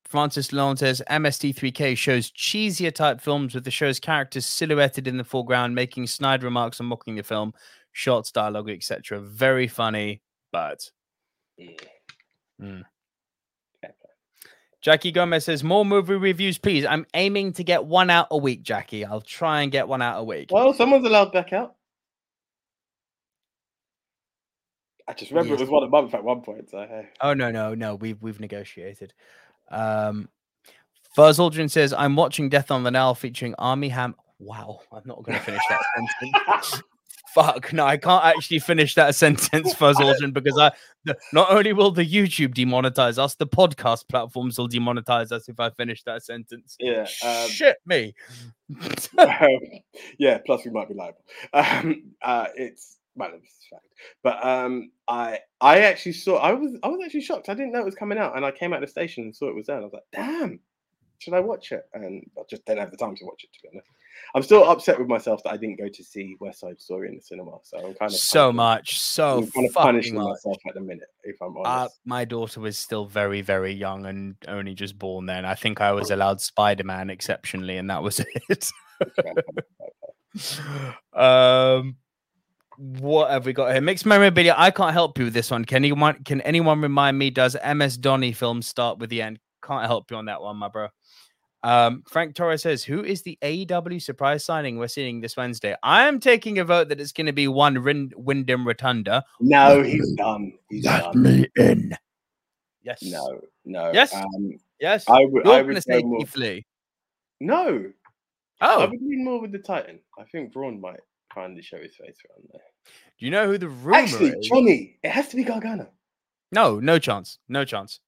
Francis 0.08 0.48
Lalonde 0.48 0.78
says 0.78 1.02
MST3K 1.10 1.96
shows 1.96 2.30
cheesier 2.30 2.94
type 2.94 3.20
films 3.20 3.54
with 3.54 3.64
the 3.64 3.70
show's 3.70 3.98
characters 3.98 4.46
silhouetted 4.46 5.08
in 5.08 5.16
the 5.16 5.24
foreground, 5.24 5.74
making 5.74 6.06
snide 6.06 6.42
remarks 6.42 6.78
and 6.80 6.88
mocking 6.88 7.16
the 7.16 7.22
film, 7.22 7.52
shots, 7.92 8.30
dialogue, 8.30 8.70
etc. 8.70 9.20
Very 9.20 9.66
funny, 9.68 10.20
but 10.52 10.90
Yeah. 11.56 11.70
Mm. 12.60 12.84
Fair. 13.80 13.94
Jackie 14.80 15.10
Gomez 15.12 15.44
says 15.44 15.64
more 15.64 15.84
movie 15.84 16.14
reviews, 16.14 16.58
please. 16.58 16.86
I'm 16.86 17.04
aiming 17.14 17.52
to 17.54 17.64
get 17.64 17.84
one 17.84 18.08
out 18.08 18.28
a 18.30 18.38
week, 18.38 18.62
Jackie. 18.62 19.04
I'll 19.04 19.20
try 19.20 19.62
and 19.62 19.72
get 19.72 19.88
one 19.88 20.02
out 20.02 20.20
a 20.20 20.24
week. 20.24 20.50
Well, 20.52 20.72
someone's 20.72 21.04
allowed 21.04 21.32
back 21.32 21.52
out. 21.52 21.74
I 25.08 25.12
just 25.12 25.30
remember 25.30 25.52
Yes. 25.52 25.60
it 25.60 25.64
was 25.64 25.70
one 25.70 25.82
a 25.84 25.88
month 25.88 26.14
at 26.14 26.24
one 26.24 26.40
point. 26.42 26.68
So 26.70 26.78
hey. 26.78 27.08
Oh 27.20 27.32
no, 27.32 27.50
no, 27.52 27.74
no. 27.74 27.94
We've 27.94 28.20
we've 28.20 28.40
negotiated. 28.40 29.14
Um 29.70 30.28
Fuzz 31.14 31.38
Aldrin 31.38 31.70
says, 31.70 31.94
I'm 31.94 32.14
watching 32.14 32.50
Death 32.50 32.70
on 32.70 32.82
the 32.82 32.90
Nile 32.90 33.14
featuring 33.14 33.54
Armie 33.58 33.88
Ham. 33.88 34.14
Wow, 34.38 34.80
I'm 34.92 35.02
not 35.06 35.22
gonna 35.22 35.40
finish 35.40 35.62
that 35.70 35.80
sentence. 36.20 36.82
Fuck, 37.34 37.72
no, 37.72 37.84
I 37.84 37.96
can't 37.98 38.24
actually 38.24 38.60
finish 38.60 38.94
that 38.94 39.14
sentence, 39.14 39.74
Fuzz 39.74 39.96
Aldrin, 39.96 40.32
because 40.32 40.58
I 40.58 40.72
not 41.32 41.50
only 41.50 41.72
will 41.74 41.90
the 41.90 42.04
YouTube 42.04 42.54
demonetize 42.54 43.18
us, 43.18 43.34
the 43.34 43.46
podcast 43.46 44.08
platforms 44.08 44.58
will 44.58 44.68
demonetize 44.68 45.32
us 45.32 45.48
if 45.48 45.60
I 45.60 45.68
finish 45.70 46.02
that 46.04 46.22
sentence. 46.22 46.76
yeah, 46.80 47.06
um, 47.24 47.48
Shit 47.48 47.76
me. 47.84 48.14
um, 49.18 49.28
yeah. 50.18 50.38
Plus, 50.46 50.64
we 50.64 50.70
might 50.70 50.88
be 50.88 50.94
liable. 50.94 51.22
Um, 51.52 52.12
uh, 52.22 52.46
it's 52.56 52.95
well, 53.16 53.30
it's 53.34 53.66
a 53.72 53.74
fact. 53.74 53.86
But 54.22 54.44
um, 54.46 54.90
I 55.08 55.40
I 55.60 55.80
actually 55.80 56.12
saw. 56.12 56.36
I 56.36 56.52
was 56.52 56.76
I 56.82 56.88
was 56.88 57.00
actually 57.04 57.22
shocked. 57.22 57.48
I 57.48 57.54
didn't 57.54 57.72
know 57.72 57.80
it 57.80 57.84
was 57.84 57.94
coming 57.94 58.18
out, 58.18 58.36
and 58.36 58.44
I 58.44 58.50
came 58.52 58.72
out 58.72 58.82
of 58.82 58.88
the 58.88 58.90
station 58.90 59.24
and 59.24 59.34
saw 59.34 59.48
it 59.48 59.54
was 59.54 59.66
there. 59.66 59.76
And 59.76 59.84
I 59.84 59.86
was 59.86 59.94
like, 59.94 60.02
damn. 60.12 60.60
Should 61.18 61.32
I 61.32 61.40
watch 61.40 61.72
it? 61.72 61.82
And 61.94 62.22
I 62.38 62.42
just 62.50 62.66
didn't 62.66 62.80
have 62.80 62.90
the 62.90 62.98
time 62.98 63.16
to 63.16 63.24
watch 63.24 63.42
it. 63.42 63.50
To 63.54 63.58
be 63.62 63.68
honest, 63.72 63.88
I'm 64.34 64.42
still 64.42 64.68
upset 64.68 64.98
with 64.98 65.08
myself 65.08 65.42
that 65.44 65.54
I 65.54 65.56
didn't 65.56 65.78
go 65.78 65.88
to 65.88 66.04
see 66.04 66.36
West 66.40 66.60
Side 66.60 66.78
Story 66.78 67.08
in 67.08 67.14
the 67.16 67.22
cinema. 67.22 67.52
So 67.62 67.78
I'm 67.78 67.94
kind 67.94 68.12
of 68.12 68.12
so 68.12 68.52
punishing- 68.52 68.56
much, 68.56 68.98
so 68.98 69.38
I'm 69.38 69.50
kind 69.50 69.66
of 69.66 69.72
punishing 69.72 70.14
much. 70.16 70.26
myself 70.26 70.58
at 70.68 70.74
the 70.74 70.82
minute, 70.82 71.08
if 71.24 71.40
I'm 71.40 71.56
Uh, 71.56 71.60
honest. 71.64 72.00
my 72.04 72.26
daughter 72.26 72.60
was 72.60 72.78
still 72.78 73.06
very, 73.06 73.40
very 73.40 73.72
young 73.72 74.04
and 74.04 74.36
only 74.46 74.74
just 74.74 74.98
born 74.98 75.24
then. 75.24 75.46
I 75.46 75.54
think 75.54 75.80
I 75.80 75.92
was 75.92 76.10
allowed 76.10 76.42
Spider 76.42 76.84
Man 76.84 77.08
exceptionally, 77.08 77.78
and 77.78 77.88
that 77.88 78.02
was 78.02 78.20
it. 78.50 78.70
um, 81.14 81.96
what 82.78 83.30
have 83.30 83.46
we 83.46 83.52
got 83.52 83.72
here? 83.72 83.80
Mixed 83.80 84.06
memorabilia. 84.06 84.54
I 84.56 84.70
can't 84.70 84.92
help 84.92 85.18
you 85.18 85.24
with 85.24 85.34
this 85.34 85.50
one. 85.50 85.64
Can 85.64 85.76
anyone? 85.76 86.22
Can 86.24 86.40
anyone 86.42 86.80
remind 86.80 87.18
me? 87.18 87.30
Does 87.30 87.56
MS 87.66 87.96
Donny 87.96 88.32
film 88.32 88.62
start 88.62 88.98
with 88.98 89.10
the 89.10 89.22
end? 89.22 89.38
Can't 89.62 89.86
help 89.86 90.10
you 90.10 90.16
on 90.16 90.26
that 90.26 90.40
one, 90.42 90.56
my 90.56 90.68
bro. 90.68 90.88
Um, 91.62 92.04
Frank 92.08 92.34
Torres 92.36 92.62
says, 92.62 92.84
"Who 92.84 93.02
is 93.02 93.22
the 93.22 93.38
AEW 93.42 94.00
surprise 94.00 94.44
signing 94.44 94.78
we're 94.78 94.86
seeing 94.88 95.20
this 95.20 95.36
Wednesday?" 95.36 95.74
I 95.82 96.06
am 96.06 96.20
taking 96.20 96.58
a 96.58 96.64
vote 96.64 96.88
that 96.90 97.00
it's 97.00 97.12
going 97.12 97.26
to 97.26 97.32
be 97.32 97.48
one 97.48 97.78
Rin- 97.78 98.12
Windham 98.16 98.66
Rotunda. 98.66 99.24
No, 99.40 99.82
he's 99.82 100.12
done. 100.12 100.52
He's 100.70 100.84
done. 100.84 101.20
me 101.20 101.46
in. 101.56 101.92
Yes. 102.82 103.02
No, 103.02 103.40
no. 103.64 103.90
Yes? 103.92 104.14
Um, 104.14 104.52
Yes. 104.78 105.04
I 105.08 105.24
would. 105.24 105.44
You're 105.44 105.54
I 105.54 105.62
going 105.62 105.68
to 105.68 105.74
would 105.74 105.82
say 105.84 106.02
go 106.02 106.08
more. 106.08 106.18
Keith 106.18 106.36
Lee. 106.36 106.66
No, 107.40 107.90
Oh. 108.60 108.82
I 108.82 108.84
would 108.86 109.00
lean 109.02 109.24
more 109.24 109.40
with 109.40 109.52
the 109.52 109.58
Titan. 109.58 109.98
I 110.18 110.24
think 110.24 110.52
Braun 110.52 110.80
might 110.80 111.00
finally 111.36 111.62
show 111.62 111.76
his 111.78 111.94
face 111.94 112.16
around 112.28 112.48
there. 112.52 112.62
do 113.18 113.24
you 113.24 113.30
know 113.30 113.46
who 113.46 113.58
the 113.58 113.68
rumor 113.68 113.98
Actually, 113.98 114.30
is? 114.30 114.48
Johnny, 114.48 114.98
it 115.04 115.10
has 115.10 115.28
to 115.28 115.36
be 115.36 115.44
Gargano. 115.44 115.88
No, 116.50 116.80
no 116.80 116.98
chance. 116.98 117.38
No 117.48 117.64
chance. 117.64 118.00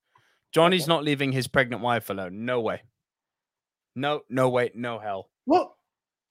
Johnny's 0.51 0.85
Okay. 0.85 0.89
not 0.93 1.05
leaving 1.05 1.31
his 1.33 1.47
pregnant 1.47 1.83
wife 1.83 2.09
alone. 2.11 2.45
No 2.45 2.61
way. 2.61 2.83
No, 3.95 4.23
no 4.31 4.49
way, 4.49 4.71
no 4.75 4.99
hell. 4.99 5.29
What? 5.45 5.73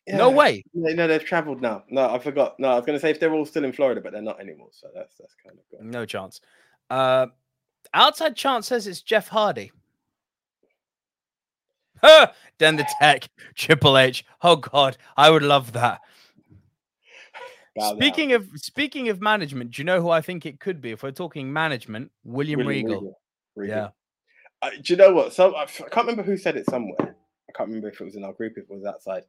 No 0.09 0.29
way. 0.31 0.63
No, 0.73 0.93
no, 0.93 1.07
they've 1.07 1.23
travelled 1.23 1.61
now. 1.61 1.83
No, 1.89 2.09
I 2.09 2.17
forgot. 2.19 2.57
No, 2.59 2.69
I 2.69 2.75
was 2.75 2.85
going 2.85 2.95
to 2.97 2.99
say 3.01 3.11
if 3.11 3.19
they're 3.19 3.33
all 3.33 3.45
still 3.45 3.65
in 3.65 3.73
Florida, 3.73 3.99
but 4.01 4.13
they're 4.13 4.21
not 4.21 4.39
anymore. 4.39 4.69
So 4.71 4.87
that's 4.95 5.17
that's 5.17 5.35
kind 5.45 5.57
of 5.59 5.65
good. 5.69 5.85
No 5.85 6.05
chance. 6.05 6.39
Uh, 6.89 7.27
outside 7.93 8.35
chance 8.37 8.67
says 8.67 8.87
it's 8.87 9.01
Jeff 9.01 9.27
Hardy. 9.27 9.71
Huh! 12.01 12.27
Dan 12.57 12.77
the 12.77 12.87
Tech, 13.01 13.27
Triple 13.55 13.97
H. 13.97 14.23
Oh 14.41 14.55
God, 14.55 14.97
I 15.17 15.29
would 15.29 15.43
love 15.43 15.73
that. 15.73 15.99
Speaking 17.95 18.33
of 18.33 18.47
speaking 18.55 19.09
of 19.09 19.21
management, 19.21 19.71
do 19.71 19.81
you 19.81 19.85
know 19.85 20.01
who 20.01 20.09
I 20.09 20.21
think 20.21 20.45
it 20.45 20.59
could 20.59 20.81
be? 20.81 20.91
If 20.91 21.03
we're 21.03 21.11
talking 21.11 21.51
management, 21.51 22.11
William, 22.23 22.59
William 22.65 22.85
Regal. 22.87 23.19
Regal. 23.55 23.75
Yeah. 23.75 23.89
Uh, 24.61 24.69
do 24.81 24.93
you 24.93 24.97
know 24.97 25.11
what? 25.13 25.33
So 25.33 25.55
I 25.55 25.65
can't 25.65 25.95
remember 26.07 26.23
who 26.23 26.37
said 26.37 26.57
it 26.57 26.69
somewhere. 26.69 26.97
I 26.99 27.51
can't 27.55 27.69
remember 27.69 27.89
if 27.89 27.99
it 28.01 28.03
was 28.05 28.15
in 28.15 28.23
our 28.23 28.33
group, 28.33 28.53
if 28.57 28.63
it 28.63 28.69
was 28.73 28.85
outside. 28.85 29.23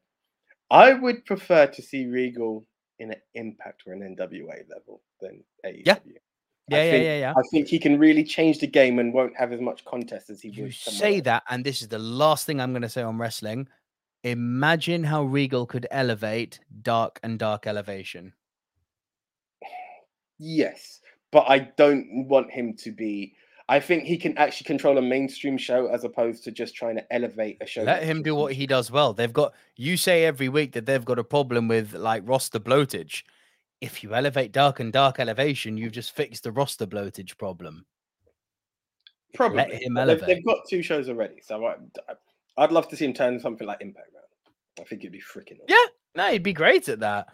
I 0.71 0.93
would 0.95 1.25
prefer 1.25 1.67
to 1.67 1.83
see 1.83 2.07
Regal 2.07 2.67
in 2.99 3.11
an 3.13 3.19
Impact 3.35 3.83
or 3.87 3.93
an 3.93 4.01
NWA 4.17 4.69
level 4.69 5.03
than 5.21 5.43
AEW. 5.65 5.83
Yeah. 5.87 5.95
I 5.95 6.77
Yeah, 6.77 6.83
yeah, 6.85 6.91
think- 6.91 7.05
yeah, 7.05 7.19
yeah. 7.19 7.35
I 7.37 7.43
think 7.51 7.69
he 7.69 7.79
can 7.79 7.99
really 7.99 8.25
change 8.25 8.59
the 8.59 8.67
game 8.67 8.99
and 8.99 9.13
won't 9.15 9.37
have 9.37 9.53
as 9.53 9.61
much 9.61 9.85
contest 9.87 10.29
as 10.31 10.43
he 10.43 10.49
You 10.51 10.65
would. 10.65 10.75
somewhere 10.75 10.99
say 10.99 11.15
else. 11.17 11.25
that, 11.25 11.43
and 11.49 11.65
this 11.65 11.81
is 11.81 11.89
the 11.89 11.99
last 11.99 12.45
thing 12.45 12.61
I'm 12.61 12.73
going 12.73 12.83
to 12.83 12.89
say 12.89 13.03
on 13.03 13.17
wrestling. 13.19 13.69
Imagine 14.25 15.05
how 15.05 15.23
Regal 15.23 15.65
could 15.65 15.87
elevate 15.91 16.59
Dark 16.83 17.21
and 17.23 17.39
Dark 17.39 17.67
Elevation. 17.67 18.33
Yes, 20.39 21.01
but 21.31 21.45
I 21.49 21.59
don't 21.59 22.27
want 22.29 22.51
him 22.51 22.75
to 22.79 22.93
be. 22.93 23.35
I 23.71 23.81
think 23.81 24.05
he 24.05 24.17
can 24.17 24.37
actually 24.39 24.65
control 24.65 24.97
a 24.97 25.03
mainstream 25.03 25.59
show 25.59 25.89
as 25.89 26.05
opposed 26.05 26.43
to 26.45 26.51
just 26.51 26.75
trying 26.75 26.97
to 26.97 27.13
elevate 27.13 27.59
a 27.61 27.67
show. 27.67 27.83
Let 27.83 28.03
him 28.03 28.23
do 28.23 28.35
what 28.35 28.55
he 28.55 28.67
does 28.67 28.91
well. 28.91 29.13
They've 29.13 29.33
got 29.33 29.53
you 29.77 29.99
say 29.99 30.25
every 30.25 30.49
week 30.49 30.73
that 30.73 30.87
they've 30.87 31.05
got 31.05 31.19
a 31.19 31.25
problem 31.25 31.69
with 31.69 31.93
like 31.93 32.23
roster 32.25 32.59
bloatage. 32.59 33.25
If 33.81 34.03
you 34.03 34.15
elevate 34.15 34.53
dark 34.53 34.81
and 34.81 34.93
dark 34.93 35.21
elevation, 35.21 35.77
you've 35.77 35.93
just 35.93 36.13
fixed 36.13 36.45
the 36.45 36.53
roster 36.53 36.87
bloatage 36.87 37.37
problem. 37.37 37.85
Probably. 39.35 39.59
Let 39.59 39.73
him 39.73 39.95
they've, 39.95 40.03
elevate. 40.03 40.27
they've 40.27 40.45
got 40.45 40.61
two 40.69 40.83
shows 40.83 41.09
already, 41.09 41.43
so 41.43 41.65
I, 41.67 41.75
I'd 42.57 42.73
love 42.73 42.89
to 42.89 42.97
see 42.97 43.05
him 43.05 43.13
turn 43.13 43.39
something 43.39 43.67
like 43.67 43.83
Impact 43.83 44.09
around. 44.15 44.25
I 44.81 44.89
think 44.89 45.03
it'd 45.03 45.13
be 45.13 45.21
freaking. 45.21 45.59
awesome. 45.61 45.67
Yeah. 45.69 45.85
No, 46.17 46.33
he'd 46.33 46.43
be 46.43 46.53
great 46.53 46.89
at 46.89 47.01
that. 47.01 47.29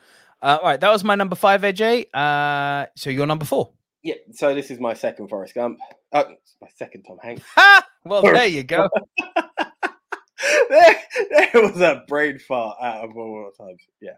Uh, 0.45 0.59
all 0.61 0.69
right, 0.69 0.81
that 0.81 0.91
was 0.91 1.03
my 1.03 1.15
number 1.15 1.35
five, 1.35 1.62
AJ. 1.62 2.05
Uh, 2.12 2.85
so 2.97 3.09
you're 3.09 3.27
number 3.27 3.47
four. 3.47 3.73
Yeah. 4.03 4.16
So 4.33 4.55
this 4.55 4.71
is 4.71 4.79
my 4.79 4.93
second 4.93 5.29
Forrest 5.29 5.55
Gump. 5.55 5.79
It's 6.12 6.57
my 6.61 6.69
second 6.77 7.05
Tom 7.05 7.16
Hanks. 7.23 7.43
Ha! 7.55 7.87
Well, 8.05 8.21
there 8.21 8.47
you 8.47 8.62
go. 8.62 8.91
there, 10.69 11.01
there 11.31 11.51
was 11.55 11.81
a 11.81 12.05
brain 12.07 12.39
fart 12.39 12.77
out 12.83 13.05
of 13.05 13.16
all 13.16 13.51
times. 13.59 13.83
Yeah. 14.03 14.16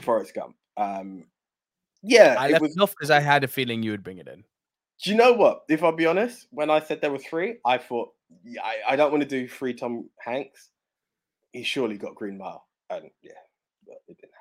Forrest 0.00 0.34
Gump. 0.34 0.56
Um, 0.78 1.24
yeah. 2.02 2.36
I 2.38 2.46
it 2.46 2.52
left 2.52 2.62
was, 2.62 2.78
off 2.78 2.92
because 2.92 3.10
I 3.10 3.20
had 3.20 3.44
a 3.44 3.48
feeling 3.48 3.82
you 3.82 3.90
would 3.90 4.02
bring 4.02 4.16
it 4.16 4.26
in. 4.26 4.44
do 5.04 5.10
you 5.10 5.16
know 5.16 5.34
what? 5.34 5.64
If 5.68 5.82
I'll 5.84 5.92
be 5.92 6.06
honest, 6.06 6.46
when 6.52 6.70
I 6.70 6.80
said 6.80 7.02
there 7.02 7.12
were 7.12 7.18
three, 7.18 7.56
I 7.66 7.76
thought, 7.76 8.12
yeah, 8.44 8.62
I, 8.64 8.94
I 8.94 8.96
don't 8.96 9.10
want 9.10 9.22
to 9.22 9.28
do 9.28 9.46
three 9.46 9.74
Tom 9.74 10.08
Hanks. 10.24 10.70
He 11.52 11.64
surely 11.64 11.98
got 11.98 12.14
Green 12.14 12.38
Mile. 12.38 12.64
And 12.88 13.10
yeah, 13.22 13.32
but 13.86 13.96
it 14.08 14.16
didn't. 14.16 14.33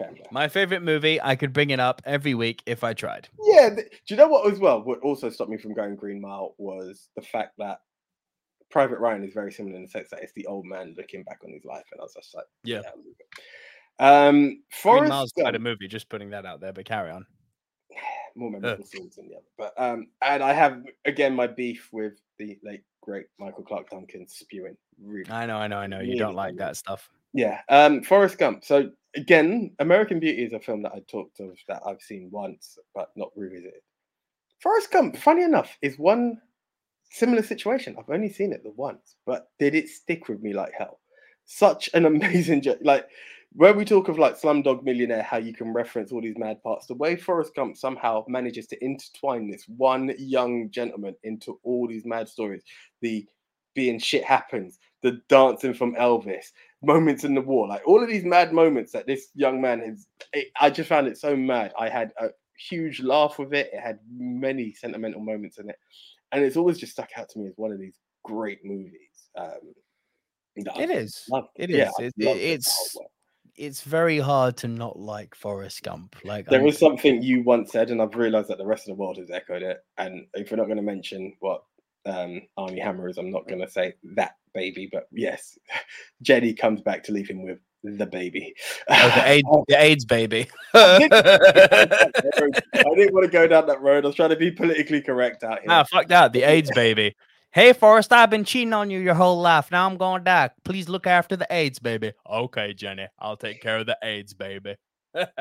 Fair. 0.00 0.12
My 0.30 0.48
favorite 0.48 0.82
movie. 0.82 1.20
I 1.20 1.36
could 1.36 1.52
bring 1.52 1.70
it 1.70 1.80
up 1.80 2.00
every 2.04 2.34
week 2.34 2.62
if 2.66 2.82
I 2.82 2.94
tried. 2.94 3.28
Yeah, 3.44 3.74
th- 3.74 3.88
do 3.90 4.14
you 4.14 4.16
know 4.16 4.28
what 4.28 4.50
as 4.50 4.58
well? 4.58 4.82
What 4.82 5.00
also 5.00 5.28
stopped 5.28 5.50
me 5.50 5.58
from 5.58 5.74
going 5.74 5.96
Green 5.96 6.20
Mile 6.20 6.54
was 6.58 7.08
the 7.16 7.22
fact 7.22 7.52
that 7.58 7.80
Private 8.70 8.98
Ryan 8.98 9.24
is 9.24 9.34
very 9.34 9.52
similar 9.52 9.76
in 9.76 9.82
the 9.82 9.88
sense 9.88 10.08
that 10.10 10.22
it's 10.22 10.32
the 10.34 10.46
old 10.46 10.64
man 10.64 10.94
looking 10.96 11.22
back 11.24 11.40
on 11.44 11.52
his 11.52 11.64
life, 11.64 11.84
and 11.92 12.00
I 12.00 12.04
was 12.04 12.14
just 12.14 12.34
like, 12.34 12.46
Yeah. 12.64 12.82
Good. 12.82 14.04
Um, 14.04 14.40
Green 14.40 14.62
Forrest 14.70 15.10
Miles 15.10 15.32
quite 15.32 15.54
a 15.54 15.58
movie. 15.58 15.88
Just 15.88 16.08
putting 16.08 16.30
that 16.30 16.46
out 16.46 16.60
there, 16.60 16.72
but 16.72 16.86
carry 16.86 17.10
on. 17.10 17.26
more 18.36 18.50
memorable 18.50 18.84
scenes 18.84 19.16
than 19.16 19.28
the 19.28 19.34
other, 19.34 19.44
but 19.58 19.74
um, 19.76 20.06
and 20.22 20.42
I 20.42 20.52
have 20.52 20.82
again 21.04 21.34
my 21.34 21.46
beef 21.46 21.88
with 21.92 22.14
the 22.38 22.58
late 22.62 22.82
great 23.02 23.26
Michael 23.38 23.64
Clarke 23.64 23.90
Duncan 23.90 24.26
spewing. 24.28 24.76
Really, 25.02 25.30
I 25.30 25.46
know, 25.46 25.58
I 25.58 25.66
know, 25.66 25.78
I 25.78 25.86
know. 25.86 25.98
You 25.98 26.08
Really 26.08 26.18
don't 26.18 26.34
like 26.34 26.56
that 26.56 26.76
stuff. 26.76 27.10
Yeah. 27.32 27.60
Um, 27.68 28.02
Forrest 28.02 28.38
Gump. 28.38 28.64
So 28.64 28.90
again, 29.16 29.72
American 29.78 30.20
Beauty 30.20 30.42
is 30.44 30.52
a 30.52 30.60
film 30.60 30.82
that 30.82 30.92
I 30.92 31.00
talked 31.08 31.40
of 31.40 31.56
that 31.68 31.82
I've 31.86 32.00
seen 32.00 32.28
once, 32.30 32.78
but 32.94 33.10
not 33.16 33.30
revisited. 33.36 33.80
Forrest 34.62 34.90
Gump, 34.90 35.16
funny 35.16 35.42
enough, 35.42 35.76
is 35.82 35.98
one 35.98 36.38
similar 37.10 37.42
situation. 37.42 37.96
I've 37.98 38.12
only 38.12 38.30
seen 38.30 38.52
it 38.52 38.62
the 38.62 38.72
once, 38.72 39.16
but 39.26 39.48
did 39.58 39.74
it 39.74 39.88
stick 39.88 40.28
with 40.28 40.42
me 40.42 40.52
like 40.52 40.72
hell? 40.76 41.00
Such 41.46 41.90
an 41.94 42.04
amazing 42.06 42.62
jo- 42.62 42.76
like 42.82 43.06
where 43.54 43.74
we 43.74 43.84
talk 43.84 44.08
of 44.08 44.18
like 44.18 44.40
Slumdog 44.40 44.84
Millionaire, 44.84 45.22
how 45.22 45.38
you 45.38 45.52
can 45.52 45.72
reference 45.72 46.12
all 46.12 46.20
these 46.20 46.38
mad 46.38 46.62
parts, 46.62 46.86
the 46.86 46.94
way 46.94 47.16
Forrest 47.16 47.54
Gump 47.56 47.76
somehow 47.76 48.24
manages 48.28 48.66
to 48.68 48.84
intertwine 48.84 49.50
this 49.50 49.64
one 49.66 50.12
young 50.18 50.70
gentleman 50.70 51.16
into 51.24 51.58
all 51.64 51.88
these 51.88 52.06
mad 52.06 52.28
stories. 52.28 52.62
The 53.02 53.26
being 53.74 53.98
shit 53.98 54.24
happens, 54.24 54.78
the 55.02 55.20
dancing 55.28 55.74
from 55.74 55.94
Elvis, 55.94 56.46
moments 56.82 57.24
in 57.24 57.34
the 57.34 57.40
war, 57.40 57.68
like 57.68 57.82
all 57.86 58.02
of 58.02 58.08
these 58.08 58.24
mad 58.24 58.52
moments 58.52 58.92
that 58.92 59.06
this 59.06 59.28
young 59.34 59.60
man 59.60 59.80
has. 59.80 60.06
It, 60.32 60.48
I 60.60 60.70
just 60.70 60.88
found 60.88 61.06
it 61.06 61.18
so 61.18 61.36
mad. 61.36 61.72
I 61.78 61.88
had 61.88 62.12
a 62.20 62.28
huge 62.68 63.00
laugh 63.00 63.38
with 63.38 63.54
it. 63.54 63.70
It 63.72 63.80
had 63.80 63.98
many 64.14 64.74
sentimental 64.74 65.20
moments 65.20 65.58
in 65.58 65.68
it, 65.70 65.76
and 66.32 66.44
it's 66.44 66.56
always 66.56 66.78
just 66.78 66.92
stuck 66.92 67.10
out 67.16 67.28
to 67.30 67.38
me 67.38 67.46
as 67.48 67.54
one 67.56 67.72
of 67.72 67.78
these 67.80 67.98
great 68.24 68.64
movies. 68.64 69.28
Um, 69.36 69.74
it 70.56 70.66
is. 70.66 70.66
It 70.66 70.80
I've 70.80 70.90
is. 70.90 71.24
loved. 71.30 71.48
It 71.56 71.70
Yeah, 71.70 71.88
is. 72.00 72.12
It- 72.16 72.24
it 72.26 72.36
it's- 72.36 72.96
It's 73.56 73.82
very 73.82 74.18
hard 74.18 74.56
to 74.58 74.68
not 74.68 74.98
like 74.98 75.34
Forrest 75.34 75.82
Gump. 75.82 76.16
Like 76.24 76.46
There 76.46 76.60
I'm- 76.60 76.64
was 76.66 76.78
something 76.78 77.22
you 77.22 77.42
once 77.42 77.72
said, 77.72 77.90
and 77.90 78.00
I've 78.00 78.14
realised 78.14 78.48
that 78.48 78.56
the 78.58 78.64
rest 78.66 78.88
of 78.88 78.96
the 78.96 79.00
world 79.00 79.18
has 79.18 79.30
echoed 79.30 79.62
it. 79.62 79.78
And 79.98 80.26
if 80.34 80.50
we're 80.50 80.56
not 80.56 80.64
going 80.66 80.76
to 80.78 80.82
mention 80.82 81.34
what 81.40 81.64
um, 82.06 82.40
Armie 82.56 82.80
Hammer 82.80 83.08
is, 83.08 83.18
I'm 83.18 83.30
not 83.30 83.46
going 83.46 83.60
to 83.60 83.68
say 83.68 83.92
that 84.14 84.36
baby, 84.54 84.88
but 84.90 85.06
yes, 85.12 85.58
Jenny 86.22 86.52
comes 86.52 86.80
back 86.80 87.04
to 87.04 87.12
leave 87.12 87.28
him 87.28 87.42
with 87.42 87.58
the 87.82 88.06
baby. 88.06 88.54
oh, 88.88 89.12
the 89.14 89.22
AIDS, 89.28 89.48
the 89.68 89.82
AIDS 89.82 90.04
baby. 90.04 90.48
I 90.74 90.98
didn't 92.94 93.14
want 93.14 93.24
to 93.24 93.30
go 93.30 93.46
down 93.46 93.66
that 93.66 93.80
road. 93.80 94.04
I 94.04 94.08
was 94.08 94.16
trying 94.16 94.30
to 94.30 94.36
be 94.36 94.50
politically 94.50 95.00
correct 95.00 95.44
out 95.44 95.60
here. 95.60 95.68
Nah, 95.68 95.84
fuck 95.84 96.08
that. 96.08 96.32
The 96.32 96.42
AIDS 96.42 96.70
baby. 96.74 97.16
Hey, 97.52 97.72
Forrest, 97.72 98.12
I've 98.12 98.30
been 98.30 98.44
cheating 98.44 98.72
on 98.72 98.90
you 98.90 99.00
your 99.00 99.14
whole 99.14 99.40
life. 99.40 99.72
Now 99.72 99.84
I'm 99.86 99.96
going 99.96 100.20
to 100.20 100.24
die. 100.24 100.50
Please 100.64 100.88
look 100.88 101.08
after 101.08 101.34
the 101.34 101.48
AIDS 101.50 101.80
baby. 101.80 102.12
Okay, 102.30 102.74
Jenny. 102.74 103.08
I'll 103.18 103.36
take 103.36 103.60
care 103.60 103.78
of 103.78 103.86
the 103.86 103.98
AIDS 104.04 104.34
baby. 104.34 104.76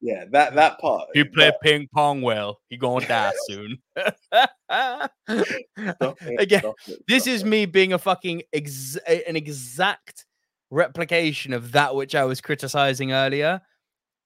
yeah, 0.00 0.24
that 0.30 0.54
that 0.54 0.78
part. 0.78 1.08
he 1.14 1.24
play 1.24 1.50
but- 1.50 1.60
ping 1.62 1.88
pong 1.94 2.22
well. 2.22 2.58
He 2.68 2.76
gonna 2.76 3.06
die 3.06 3.32
soon. 3.46 3.78
it, 3.96 5.10
Again, 6.38 6.60
stop 6.60 6.76
it, 6.86 7.02
this 7.08 7.24
stop 7.24 7.34
is 7.34 7.42
it. 7.42 7.46
me 7.46 7.66
being 7.66 7.92
a 7.92 7.98
fucking 7.98 8.42
ex- 8.52 8.96
an 9.06 9.36
exact 9.36 10.26
replication 10.70 11.52
of 11.52 11.72
that 11.72 11.94
which 11.94 12.14
I 12.14 12.24
was 12.24 12.40
criticizing 12.40 13.12
earlier. 13.12 13.60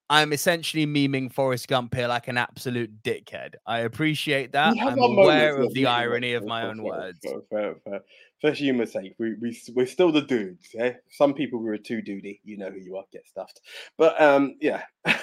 I'm 0.07 0.33
essentially 0.33 0.85
memeing 0.85 1.33
Forrest 1.33 1.67
Gump 1.67 1.95
here 1.95 2.07
like 2.07 2.27
an 2.27 2.37
absolute 2.37 3.01
dickhead. 3.01 3.55
I 3.65 3.79
appreciate 3.79 4.51
that. 4.51 4.77
I'm 4.79 4.99
aware 4.99 5.57
of 5.57 5.73
the 5.73 5.87
irony 5.87 6.33
of 6.33 6.45
my 6.45 6.67
own 6.67 6.83
words. 6.83 7.17
For, 7.23 7.41
for, 7.49 7.75
for, 7.83 7.99
for 8.41 8.51
humor's 8.51 8.91
sake, 8.93 9.15
we, 9.17 9.35
we, 9.41 9.57
we're 9.73 9.85
still 9.85 10.11
the 10.11 10.21
dudes. 10.21 10.67
Yeah? 10.73 10.93
Some 11.09 11.33
people 11.33 11.59
we 11.59 11.65
were 11.65 11.77
too 11.77 12.01
duty. 12.01 12.41
You 12.43 12.57
know 12.57 12.69
who 12.69 12.79
you 12.79 12.97
are, 12.97 13.03
get 13.11 13.27
stuffed. 13.27 13.61
But 13.97 14.19
um, 14.21 14.55
yeah. 14.61 14.83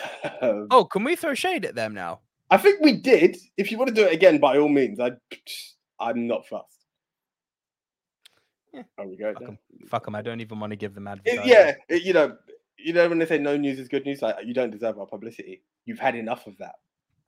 Oh, 0.70 0.84
can 0.84 1.04
we 1.04 1.16
throw 1.16 1.34
shade 1.34 1.64
at 1.64 1.74
them 1.74 1.94
now? 1.94 2.20
I 2.50 2.56
think 2.56 2.80
we 2.80 2.92
did. 2.96 3.36
If 3.56 3.70
you 3.70 3.78
want 3.78 3.88
to 3.88 3.94
do 3.94 4.04
it 4.06 4.12
again, 4.12 4.38
by 4.38 4.56
all 4.58 4.68
means, 4.68 5.00
I, 5.00 5.12
I'm 5.98 6.26
not 6.26 6.46
fussed. 6.46 6.66
Yeah, 8.72 8.82
There 8.96 9.06
we 9.08 9.16
go. 9.16 9.32
fuck 9.32 9.40
then. 9.40 9.48
'em. 9.48 9.88
Fuck 9.88 10.04
them. 10.04 10.14
I 10.14 10.22
don't 10.22 10.40
even 10.40 10.60
want 10.60 10.70
to 10.70 10.76
give 10.76 10.94
them 10.94 11.06
advice. 11.08 11.40
yeah, 11.44 11.74
it- 11.88 12.02
you 12.02 12.12
know, 12.12 12.36
you 12.78 12.92
know 12.92 13.08
when 13.08 13.18
they 13.18 13.26
say 13.26 13.38
no 13.38 13.56
news 13.56 13.78
is 13.78 13.88
good 13.88 14.04
news, 14.06 14.22
like 14.22 14.36
you 14.44 14.54
don't 14.54 14.70
deserve 14.70 14.98
our 14.98 15.06
publicity. 15.06 15.62
You've 15.84 15.98
had 15.98 16.14
enough 16.14 16.46
of 16.46 16.56
that. 16.58 16.76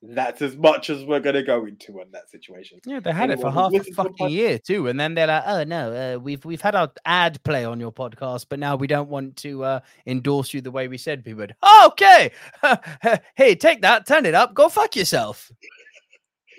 That's 0.07 0.43
as 0.43 0.57
much 0.57 0.91
as 0.91 1.03
we're 1.05 1.21
gonna 1.21 1.43
go 1.43 1.65
into 1.67 2.01
on 2.01 2.11
that 2.13 2.29
situation. 2.31 2.79
Yeah, 2.85 3.01
they 3.01 3.13
had 3.13 3.31
it 3.31 3.41
for 3.41 3.51
half 3.51 3.73
a 3.73 3.79
to 3.81 3.93
fucking 3.95 4.15
pod- 4.15 4.31
year 4.31 4.59
too, 4.59 4.89
and 4.89 5.01
then 5.01 5.15
they're 5.15 5.27
like, 5.29 5.45
"Oh 5.47 5.65
no, 5.65 5.93
uh, 5.93 6.19
we've 6.19 6.45
we've 6.45 6.61
had 6.61 6.75
our 6.75 6.93
ad 7.07 7.43
play 7.45 7.65
on 7.65 7.81
your 7.81 7.93
podcast, 7.93 8.47
but 8.51 8.59
now 8.59 8.77
we 8.77 8.87
don't 8.87 9.09
want 9.09 9.37
to 9.39 9.65
uh, 9.65 9.81
endorse 10.07 10.53
you 10.53 10.61
the 10.61 10.71
way 10.71 10.89
we 10.89 10.99
said 10.99 11.23
we 11.25 11.33
would." 11.35 11.55
okay, 11.87 12.33
hey, 13.37 13.55
take 13.55 13.81
that, 13.83 14.07
turn 14.07 14.27
it 14.27 14.35
up, 14.35 14.53
go 14.55 14.69
fuck 14.69 14.95
yourself. 14.97 15.51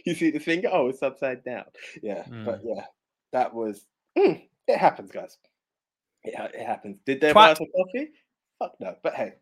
You 0.07 0.13
see 0.13 0.29
the 0.29 0.37
finger? 0.39 0.69
Oh, 0.71 0.87
it's 0.89 1.01
upside 1.01 1.43
down. 1.43 1.63
Yeah, 2.03 2.23
but 2.45 2.63
Mm. 2.63 2.75
yeah, 2.75 2.83
that 3.33 3.51
was. 3.55 3.87
mm, 4.15 4.39
it 4.67 4.77
happens, 4.77 5.09
guys. 5.11 5.39
It, 6.23 6.35
it 6.53 6.63
happens. 6.63 6.99
Did 7.07 7.21
they 7.21 7.33
buy 7.33 7.53
us 7.53 7.59
a 7.59 7.65
coffee? 7.65 8.11
Fuck 8.59 8.75
no. 8.79 8.95
But 9.01 9.15
hey, 9.15 9.33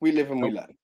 we 0.00 0.10
live 0.10 0.32
and 0.32 0.42
we 0.42 0.50
learn. 0.50 0.74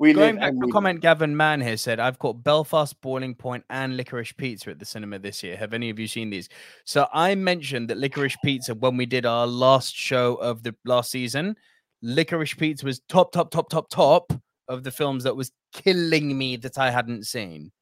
We 0.00 0.12
Going 0.12 0.36
back 0.36 0.52
to 0.52 0.66
we 0.66 0.70
comment 0.70 1.00
Gavin 1.00 1.36
Mann 1.36 1.60
here 1.60 1.76
said, 1.76 1.98
I've 1.98 2.20
caught 2.20 2.44
Belfast, 2.44 2.98
Boiling 3.00 3.34
Point, 3.34 3.64
and 3.68 3.96
Licorice 3.96 4.36
Pizza 4.36 4.70
at 4.70 4.78
the 4.78 4.84
cinema 4.84 5.18
this 5.18 5.42
year. 5.42 5.56
Have 5.56 5.74
any 5.74 5.90
of 5.90 5.98
you 5.98 6.06
seen 6.06 6.30
these? 6.30 6.48
So 6.84 7.08
I 7.12 7.34
mentioned 7.34 7.90
that 7.90 7.98
Licorice 7.98 8.36
Pizza 8.44 8.74
when 8.76 8.96
we 8.96 9.06
did 9.06 9.26
our 9.26 9.46
last 9.46 9.96
show 9.96 10.36
of 10.36 10.62
the 10.62 10.74
last 10.84 11.10
season. 11.10 11.56
Licorice 12.04 12.56
Pizza 12.56 12.86
was 12.86 13.00
top, 13.08 13.32
top, 13.32 13.50
top, 13.50 13.68
top, 13.70 13.88
top 13.90 14.32
of 14.68 14.84
the 14.84 14.90
films 14.92 15.24
that 15.24 15.34
was 15.34 15.50
killing 15.72 16.38
me 16.38 16.54
that 16.56 16.78
I 16.78 16.90
hadn't 16.92 17.26
seen. 17.26 17.72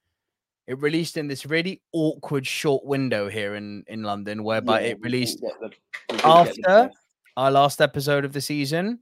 It 0.66 0.80
released 0.80 1.18
in 1.18 1.28
this 1.28 1.44
really 1.44 1.82
awkward 1.92 2.46
short 2.46 2.84
window 2.86 3.28
here 3.28 3.56
in, 3.56 3.84
in 3.88 4.02
London, 4.04 4.42
whereby 4.42 4.80
Yeah, 4.80 4.86
it 4.88 4.98
released 5.00 5.40
didn't 5.42 5.60
the- 5.60 5.68
we 5.68 6.16
didn't 6.16 6.24
get 6.46 6.54
the 6.64 6.70
after 6.70 6.90
our 7.36 7.50
last 7.50 7.82
episode 7.82 8.24
of 8.24 8.32
the 8.32 8.40
season, 8.40 9.00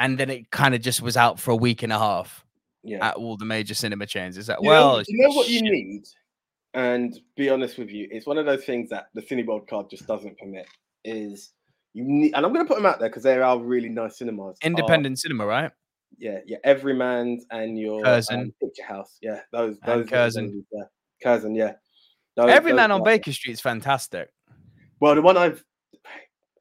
and 0.00 0.18
then 0.18 0.30
it 0.30 0.50
kind 0.50 0.74
of 0.74 0.80
just 0.80 1.00
was 1.02 1.16
out 1.16 1.38
for 1.38 1.52
a 1.52 1.56
week 1.56 1.84
and 1.84 1.92
a 1.92 1.98
half 1.98 2.44
Yeah. 2.82 3.06
at 3.06 3.14
all 3.16 3.36
the 3.36 3.44
major 3.44 3.74
cinema 3.74 4.06
chains. 4.06 4.36
Is 4.36 4.46
that 4.48 4.58
You 4.60 4.68
know- 4.68 4.70
well? 4.96 5.02
you 5.06 5.22
know 5.28 5.34
what 5.36 5.48
you 5.48 5.62
need, 5.62 6.04
and 6.74 7.16
be 7.36 7.48
honest 7.50 7.78
with 7.78 7.90
you, 7.90 8.08
it's 8.10 8.26
one 8.26 8.38
of 8.38 8.46
those 8.46 8.64
things 8.64 8.90
that 8.90 9.06
the 9.14 9.22
Cineworld 9.22 9.68
card 9.68 9.88
just 9.90 10.06
doesn't 10.06 10.36
permit. 10.38 10.66
Is 11.04 11.52
you 11.92 12.04
need, 12.04 12.34
and 12.34 12.44
I'm 12.44 12.52
going 12.52 12.64
to 12.64 12.68
put 12.68 12.76
them 12.76 12.86
out 12.86 12.98
there 13.00 13.08
because 13.08 13.22
they 13.22 13.38
are 13.40 13.58
really 13.58 13.88
nice 13.88 14.18
cinemas. 14.18 14.56
are- 14.62 14.66
Independent 14.66 15.18
cinema, 15.18 15.46
right? 15.46 15.70
yeah, 16.18 16.40
yeah, 16.46 16.58
Everyman's 16.64 17.46
and 17.50 17.78
your 17.78 18.02
Curzon. 18.02 18.40
um, 18.40 18.54
Picture 18.60 18.84
House. 18.84 19.16
Yeah, 19.22 19.40
those, 19.52 19.78
those, 19.86 20.06
are 20.06 20.08
Curzon. 20.08 20.64
Yeah, 20.72 20.84
Curzon, 21.22 21.54
yeah. 21.54 21.74
Those- 22.36 22.50
Every 22.50 22.72
those 22.72 22.76
man 22.76 22.90
on 22.92 23.02
Baker 23.02 23.32
Street 23.32 23.52
is 23.52 23.60
fantastic. 23.60 24.28
Well, 25.00 25.14
the 25.14 25.22
one 25.22 25.36
I've 25.36 25.64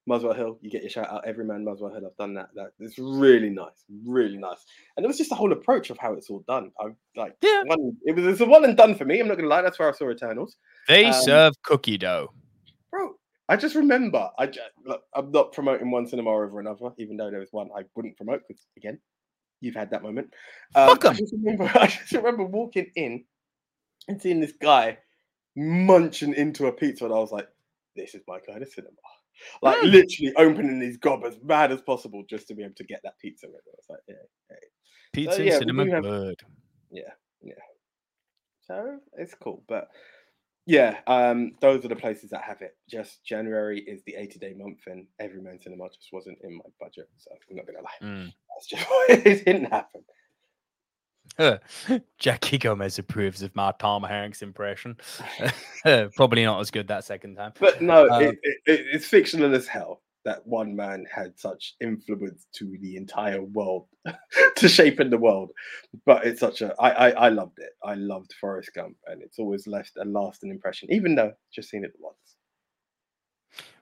Muswell 0.10 0.34
Hill, 0.34 0.58
you 0.62 0.70
get 0.70 0.82
your 0.82 0.90
shout 0.90 1.10
out. 1.10 1.26
Everyman 1.26 1.64
Muswell 1.64 1.94
Hill. 1.94 2.06
I've 2.06 2.18
done 2.18 2.34
that. 2.34 2.50
That 2.56 2.72
it's 2.80 2.98
really 3.00 3.50
nice, 3.50 3.86
really 4.06 4.38
nice. 4.38 4.66
And 4.98 5.06
it 5.06 5.08
was 5.08 5.18
just 5.18 5.30
the 5.30 5.36
whole 5.36 5.52
approach 5.54 5.90
of 5.92 5.98
how 6.00 6.14
it's 6.14 6.30
all 6.30 6.44
done. 6.48 6.72
I 6.80 6.88
like 7.16 7.38
Yeah. 7.42 7.62
one. 7.66 7.96
It 8.06 8.16
was 8.16 8.26
it's 8.26 8.42
a 8.42 8.46
one 8.46 8.66
and 8.66 8.76
done 8.76 8.96
for 8.96 9.06
me. 9.06 9.20
I'm 9.20 9.28
not 9.28 9.38
gonna 9.38 9.48
lie. 9.48 9.62
That's 9.62 9.80
where 9.80 9.88
I 9.88 9.92
saw 9.94 10.10
Eternals, 10.10 10.58
They 10.88 11.06
Um, 11.06 11.14
serve 11.14 11.54
cookie 11.64 11.98
dough. 11.98 12.34
bro. 12.92 13.16
I 13.48 13.56
just 13.56 13.76
remember. 13.76 14.30
I 14.38 14.48
just, 14.48 14.70
look, 14.84 15.04
I'm 15.14 15.32
not 15.32 15.54
promoting 15.54 15.90
one 15.92 16.06
cinema 16.08 16.32
over 16.32 16.60
another, 16.60 16.92
even 16.98 17.16
though 17.16 17.30
there 17.32 17.40
was 17.40 17.52
one 17.54 17.70
I 17.76 17.84
wouldn't 17.96 18.18
promote 18.18 18.42
because 18.48 18.68
again, 18.78 19.00
you've 19.62 19.76
had 19.76 19.92
that 19.92 20.04
moment. 20.04 20.34
Um, 20.76 20.90
Fuck 20.90 21.06
I 21.06 21.10
'em. 21.10 21.16
just 21.18 21.34
remember. 21.34 21.64
I 21.76 21.88
just 21.88 22.12
remember 22.14 22.46
walking 22.46 22.92
in 22.96 23.26
and 24.08 24.20
seeing 24.22 24.40
this 24.40 24.54
guy 24.54 24.98
munching 25.56 26.34
into 26.34 26.68
a 26.68 26.72
pizza, 26.72 27.06
and 27.06 27.14
I 27.14 27.18
was 27.18 27.32
like, 27.32 27.48
"This 27.96 28.16
is 28.16 28.22
my 28.28 28.40
kind 28.40 28.62
of 28.64 28.70
cinema." 28.70 28.96
Like 29.62 29.78
Mm. 29.80 29.92
literally 29.92 30.34
opening 30.38 30.82
his 30.82 30.98
gob 30.98 31.24
as 31.26 31.36
bad 31.38 31.72
as 31.72 31.82
possible 31.82 32.24
just 32.30 32.48
to 32.50 32.56
be 32.56 32.64
able 32.64 32.76
to 32.76 32.84
get 32.84 33.02
that 33.04 33.18
pizza. 33.20 33.48
In. 33.48 33.54
I 33.54 33.58
was 33.76 33.86
like, 33.90 34.00
"Yeah, 34.08 34.56
Pizza 35.14 35.44
yeah, 35.44 35.54
and 35.54 35.60
cinema 35.60 35.86
do 35.86 35.92
have- 35.92 36.04
good. 36.04 36.42
yeah, 36.92 37.14
yeah." 37.42 37.54
So 38.62 39.00
it's 39.18 39.34
cool, 39.36 39.64
but 39.68 39.90
yeah, 40.66 41.00
um, 41.08 41.56
those 41.62 41.84
are 41.84 41.88
the 41.88 41.96
places 41.96 42.30
that 42.30 42.44
have 42.44 42.62
it. 42.62 42.78
Just 42.88 43.24
January 43.24 43.80
is 43.82 44.04
the 44.04 44.16
80 44.16 44.38
day 44.40 44.54
month, 44.54 44.86
and 44.88 45.08
Everyman 45.20 45.60
Cinema 45.62 45.90
just 45.90 46.10
wasn't 46.14 46.38
in 46.44 46.56
my 46.58 46.64
budget, 46.80 47.10
so 47.18 47.32
I'm 47.50 47.56
not 47.56 47.66
gonna 47.66 47.82
lie. 47.82 48.00
Mm. 48.02 48.34
That's 48.56 48.68
just 48.68 48.84
why 48.90 49.08
it 49.10 49.46
didn't 49.46 49.66
happen. 49.72 50.04
Jackie 52.18 52.58
Gomez 52.58 53.00
approves 53.00 53.42
of 53.42 53.56
my 53.56 53.74
Tom 53.80 54.04
Hanks 54.04 54.42
impression. 54.42 54.98
Probably 56.16 56.44
not 56.46 56.60
as 56.60 56.72
good 56.72 56.88
that 56.88 57.04
second 57.06 57.36
time. 57.36 57.54
But 57.60 57.82
no, 57.82 58.10
Um, 58.10 58.24
it, 58.24 58.40
it, 58.44 58.58
it- 58.66 58.86
it's 58.94 59.06
fictional 59.06 59.54
as 59.56 59.68
hell 59.68 60.02
that 60.26 60.46
one 60.46 60.76
man 60.76 61.06
had 61.10 61.40
such 61.40 61.76
influence 61.80 62.46
to 62.54 62.78
the 62.82 62.98
entire 62.98 63.42
world, 63.42 63.88
to 64.58 64.68
shaping 64.68 65.10
the 65.10 65.18
world. 65.18 65.50
But 66.06 66.26
it's 66.26 66.42
such 66.42 66.62
a 66.62 66.76
I, 66.80 66.90
I 66.90 67.10
I 67.12 67.30
loved 67.30 67.60
it. 67.60 67.70
I 67.84 67.94
loved 67.96 68.34
Forrest 68.40 68.72
Gump, 68.76 68.98
and 69.08 69.22
it's 69.24 69.40
always 69.40 69.66
left 69.66 69.94
a 69.98 70.04
lasting 70.06 70.52
impression, 70.52 70.92
even 70.92 71.16
though 71.16 71.32
just 71.54 71.70
seen 71.70 71.86
it 71.86 71.94
once. 72.00 72.18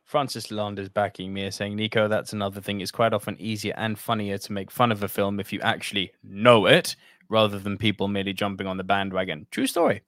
Francis 0.08 0.48
Lalonde 0.48 0.80
is 0.80 0.88
backing 0.88 1.34
me, 1.34 1.52
saying, 1.52 1.76
Nico, 1.76 2.08
that's 2.08 2.32
another 2.32 2.62
thing. 2.62 2.80
It's 2.80 2.92
quite 2.92 3.14
often 3.14 3.36
easier 3.40 3.74
and 3.76 4.00
funnier 4.00 4.38
to 4.38 4.54
make 4.54 4.72
fun 4.72 4.90
of 4.90 5.04
a 5.04 5.10
film 5.10 5.38
if 5.38 5.52
you 5.52 5.60
actually 5.60 6.14
know 6.24 6.66
it, 6.66 6.96
rather 7.28 7.60
than 7.60 7.78
people 7.78 8.08
merely 8.08 8.32
jumping 8.32 8.68
on 8.68 8.78
the 8.78 8.86
bandwagon. 8.86 9.48
True 9.52 9.68
story. 9.68 10.02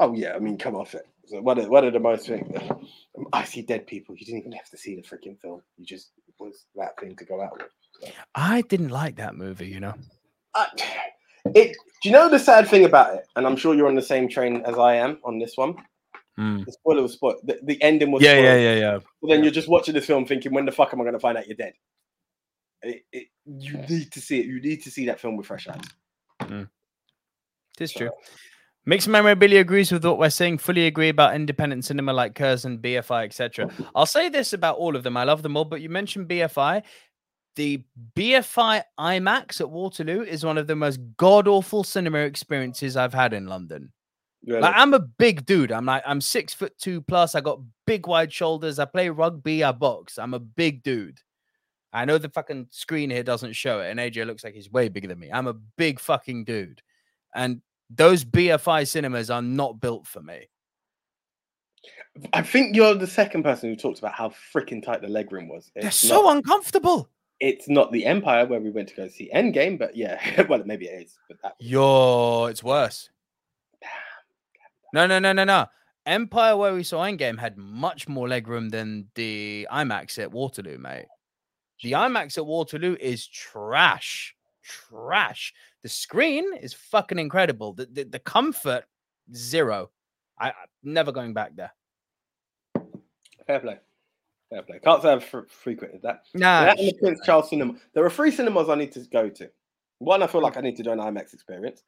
Oh 0.00 0.14
yeah, 0.14 0.32
I 0.34 0.38
mean, 0.38 0.56
come 0.56 0.74
off 0.74 0.94
it. 0.94 1.06
So 1.26 1.42
one 1.42 1.58
of 1.58 1.68
one 1.68 1.84
of 1.84 1.92
the 1.92 2.00
most. 2.00 2.30
I 3.34 3.44
see 3.44 3.60
dead 3.60 3.86
people. 3.86 4.14
You 4.16 4.24
didn't 4.24 4.40
even 4.40 4.52
have 4.52 4.70
to 4.70 4.78
see 4.78 4.96
the 4.96 5.02
freaking 5.02 5.38
film. 5.38 5.60
You 5.76 5.84
just 5.84 6.12
was 6.38 6.64
that 6.74 6.98
thing 6.98 7.14
to 7.16 7.24
go 7.26 7.42
out 7.42 7.58
with. 7.58 7.68
So. 8.00 8.08
I 8.34 8.62
didn't 8.62 8.88
like 8.88 9.16
that 9.16 9.34
movie, 9.34 9.66
you 9.66 9.80
know. 9.80 9.94
I- 10.54 10.68
it. 11.54 11.76
Do 12.02 12.08
you 12.08 12.12
know 12.12 12.30
the 12.30 12.38
sad 12.38 12.68
thing 12.68 12.84
about 12.84 13.16
it? 13.16 13.26
And 13.36 13.46
I'm 13.46 13.56
sure 13.56 13.74
you're 13.74 13.88
on 13.88 13.96
the 13.96 14.02
same 14.02 14.28
train 14.28 14.62
as 14.64 14.78
I 14.78 14.94
am 14.94 15.18
on 15.24 15.38
this 15.38 15.56
one. 15.56 15.76
Mm. 16.38 16.64
The 16.64 16.72
spoiler 16.72 17.02
was 17.02 17.14
spoiled. 17.14 17.40
The, 17.44 17.58
the 17.64 17.82
ending 17.82 18.12
was 18.12 18.22
Yeah, 18.22 18.32
spoiled. 18.32 18.44
yeah, 18.44 18.56
yeah, 18.56 18.74
yeah. 18.76 18.98
But 19.20 19.28
then 19.28 19.42
you're 19.42 19.52
just 19.52 19.68
watching 19.68 19.94
this 19.94 20.06
film 20.06 20.24
thinking, 20.24 20.52
when 20.54 20.66
the 20.66 20.72
fuck 20.72 20.92
am 20.92 21.00
I 21.00 21.04
going 21.04 21.14
to 21.14 21.20
find 21.20 21.36
out 21.36 21.46
you're 21.48 21.56
dead? 21.56 21.72
It, 22.82 23.02
it, 23.12 23.26
you 23.44 23.76
need 23.88 24.12
to 24.12 24.20
see 24.20 24.38
it. 24.40 24.46
You 24.46 24.60
need 24.60 24.82
to 24.84 24.90
see 24.90 25.06
that 25.06 25.18
film 25.18 25.36
with 25.36 25.46
fresh 25.46 25.66
eyes. 25.66 26.66
It's 27.80 27.92
So- 27.92 27.98
true. 28.00 28.10
Mixed 28.86 29.08
Memorabilia 29.08 29.60
agrees 29.60 29.92
with 29.92 30.02
what 30.04 30.18
we're 30.18 30.30
saying. 30.30 30.58
Fully 30.58 30.86
agree 30.86 31.10
about 31.10 31.34
independent 31.34 31.84
cinema 31.84 32.12
like 32.14 32.34
Curzon, 32.34 32.78
BFI, 32.78 33.24
etc. 33.24 33.68
I'll 33.94 34.06
say 34.06 34.30
this 34.30 34.54
about 34.54 34.78
all 34.78 34.96
of 34.96 35.02
them. 35.02 35.14
I 35.16 35.24
love 35.24 35.42
them 35.42 35.58
all, 35.58 35.66
but 35.66 35.82
you 35.82 35.90
mentioned 35.90 36.26
BFI. 36.28 36.82
The 37.56 37.82
BFI 38.16 38.82
IMAX 38.98 39.60
at 39.60 39.68
Waterloo 39.68 40.22
is 40.22 40.42
one 40.42 40.56
of 40.56 40.66
the 40.68 40.76
most 40.76 41.00
god 41.18 41.46
awful 41.48 41.84
cinema 41.84 42.20
experiences 42.20 42.96
I've 42.96 43.12
had 43.12 43.34
in 43.34 43.46
London. 43.46 43.92
Really. 44.46 44.60
Like 44.60 44.74
I'm 44.76 44.94
a 44.94 45.00
big 45.00 45.44
dude. 45.46 45.72
I'm 45.72 45.84
like 45.84 46.02
I'm 46.06 46.20
six 46.20 46.54
foot 46.54 46.76
two 46.78 47.00
plus. 47.02 47.34
I 47.34 47.40
got 47.40 47.60
big 47.86 48.06
wide 48.06 48.32
shoulders. 48.32 48.78
I 48.78 48.84
play 48.84 49.08
rugby. 49.08 49.64
I 49.64 49.72
box. 49.72 50.18
I'm 50.18 50.34
a 50.34 50.38
big 50.38 50.82
dude. 50.82 51.20
I 51.92 52.04
know 52.04 52.18
the 52.18 52.28
fucking 52.28 52.68
screen 52.70 53.10
here 53.10 53.22
doesn't 53.22 53.54
show 53.54 53.80
it, 53.80 53.90
and 53.90 53.98
AJ 53.98 54.26
looks 54.26 54.44
like 54.44 54.54
he's 54.54 54.70
way 54.70 54.88
bigger 54.88 55.08
than 55.08 55.18
me. 55.18 55.30
I'm 55.32 55.46
a 55.46 55.54
big 55.54 55.98
fucking 55.98 56.44
dude, 56.44 56.82
and 57.34 57.62
those 57.90 58.24
BFI 58.24 58.86
cinemas 58.86 59.30
are 59.30 59.40
not 59.42 59.80
built 59.80 60.06
for 60.06 60.20
me. 60.22 60.48
I 62.32 62.42
think 62.42 62.76
you're 62.76 62.94
the 62.94 63.06
second 63.06 63.42
person 63.44 63.70
who 63.70 63.76
talked 63.76 63.98
about 64.00 64.12
how 64.12 64.32
freaking 64.54 64.82
tight 64.84 65.00
the 65.02 65.08
leg 65.08 65.32
room 65.32 65.48
was. 65.48 65.70
They're 65.74 65.86
It's 65.86 65.96
so 65.96 66.22
not, 66.22 66.36
uncomfortable. 66.36 67.08
it's 67.40 67.68
not 67.68 67.92
the 67.92 68.04
Empire 68.04 68.44
where 68.44 68.60
we 68.60 68.70
went 68.70 68.88
to 68.88 68.94
go 68.96 69.08
see 69.08 69.30
Endgame, 69.34 69.78
but 69.78 69.96
yeah, 69.96 70.42
well, 70.48 70.62
maybe 70.66 70.86
it 70.86 71.04
is. 71.06 71.16
But 71.28 71.38
that 71.42 71.54
Yo, 71.60 72.46
it's 72.46 72.62
worse. 72.62 73.08
No, 74.92 75.06
no, 75.06 75.18
no, 75.18 75.32
no, 75.32 75.44
no. 75.44 75.66
Empire, 76.06 76.56
where 76.56 76.74
we 76.74 76.82
saw 76.82 77.04
Endgame, 77.04 77.38
had 77.38 77.58
much 77.58 78.08
more 78.08 78.26
legroom 78.26 78.70
than 78.70 79.08
the 79.14 79.68
IMAX 79.70 80.18
at 80.18 80.32
Waterloo, 80.32 80.78
mate. 80.78 81.06
The 81.82 81.92
IMAX 81.92 82.38
at 82.38 82.46
Waterloo 82.46 82.96
is 82.98 83.26
trash. 83.26 84.34
Trash. 84.64 85.52
The 85.82 85.88
screen 85.88 86.44
is 86.60 86.72
fucking 86.72 87.18
incredible. 87.18 87.74
The, 87.74 87.86
the, 87.86 88.04
the 88.04 88.18
comfort, 88.18 88.84
zero. 89.34 89.90
I, 90.40 90.48
I'm 90.48 90.54
never 90.82 91.12
going 91.12 91.34
back 91.34 91.54
there. 91.54 91.72
fair 93.46 93.60
play. 93.60 93.78
Fair 94.50 94.62
play. 94.62 94.78
Can't 94.82 95.02
say 95.02 95.12
I've 95.12 95.24
fre- 95.24 95.40
frequented 95.48 96.02
that. 96.02 96.22
Nah. 96.34 96.64
that 96.64 96.78
and 96.78 96.88
the 96.88 96.94
Prince. 96.94 97.20
Charles 97.24 97.50
Cinema. 97.50 97.74
There 97.92 98.04
are 98.04 98.10
three 98.10 98.30
cinemas 98.30 98.68
I 98.68 98.76
need 98.76 98.92
to 98.92 99.00
go 99.12 99.28
to. 99.28 99.50
One, 99.98 100.22
I 100.22 100.26
feel 100.26 100.42
like 100.42 100.56
I 100.56 100.60
need 100.60 100.76
to 100.76 100.82
do 100.82 100.92
an 100.92 100.98
IMAX 100.98 101.34
experience. 101.34 101.82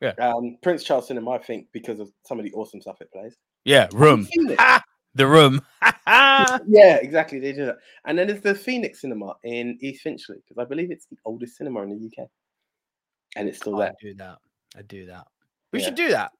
Yeah. 0.00 0.12
Um, 0.18 0.56
Prince 0.62 0.82
Charles 0.82 1.08
Cinema, 1.08 1.32
I 1.32 1.38
think, 1.38 1.66
because 1.72 2.00
of 2.00 2.10
some 2.24 2.38
of 2.38 2.44
the 2.44 2.52
awesome 2.52 2.80
stuff 2.80 3.00
it 3.00 3.12
plays. 3.12 3.36
Yeah, 3.64 3.88
room. 3.92 4.26
Ah, 4.58 4.82
the 5.14 5.26
room. 5.26 5.60
yeah, 6.06 6.96
exactly. 6.96 7.38
They 7.38 7.52
do 7.52 7.66
that. 7.66 7.76
And 8.06 8.18
then 8.18 8.26
there's 8.26 8.40
the 8.40 8.54
Phoenix 8.54 9.02
Cinema 9.02 9.34
in 9.44 9.78
East 9.80 10.02
Finchley, 10.02 10.36
because 10.36 10.60
I 10.60 10.66
believe 10.66 10.90
it's 10.90 11.06
the 11.06 11.18
oldest 11.24 11.56
cinema 11.56 11.82
in 11.82 11.90
the 11.90 12.06
UK. 12.06 12.28
And 13.36 13.48
it's 13.48 13.58
still 13.58 13.76
there. 13.76 13.90
I 13.90 13.94
do 14.00 14.14
that. 14.14 14.38
I 14.76 14.82
do 14.82 15.06
that. 15.06 15.26
We 15.72 15.80
Yeah. 15.80 15.84
should 15.84 15.94
do 15.94 16.08
that. 16.08 16.32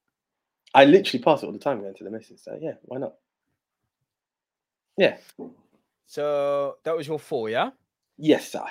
I 0.75 0.85
literally 0.85 1.23
pass 1.23 1.43
it 1.43 1.47
all 1.47 1.53
the 1.53 1.59
time 1.59 1.81
going 1.81 1.95
to 1.95 2.05
the 2.05 2.11
missus. 2.11 2.43
So 2.43 2.59
yeah, 2.61 2.75
why 2.83 2.99
not? 2.99 3.15
Yeah. 4.97 5.19
So 6.07 6.79
that 6.85 6.97
was 6.97 7.07
your 7.07 7.19
four, 7.19 7.49
yeah? 7.51 7.71
Yes, 8.17 8.51
sir. 8.51 8.65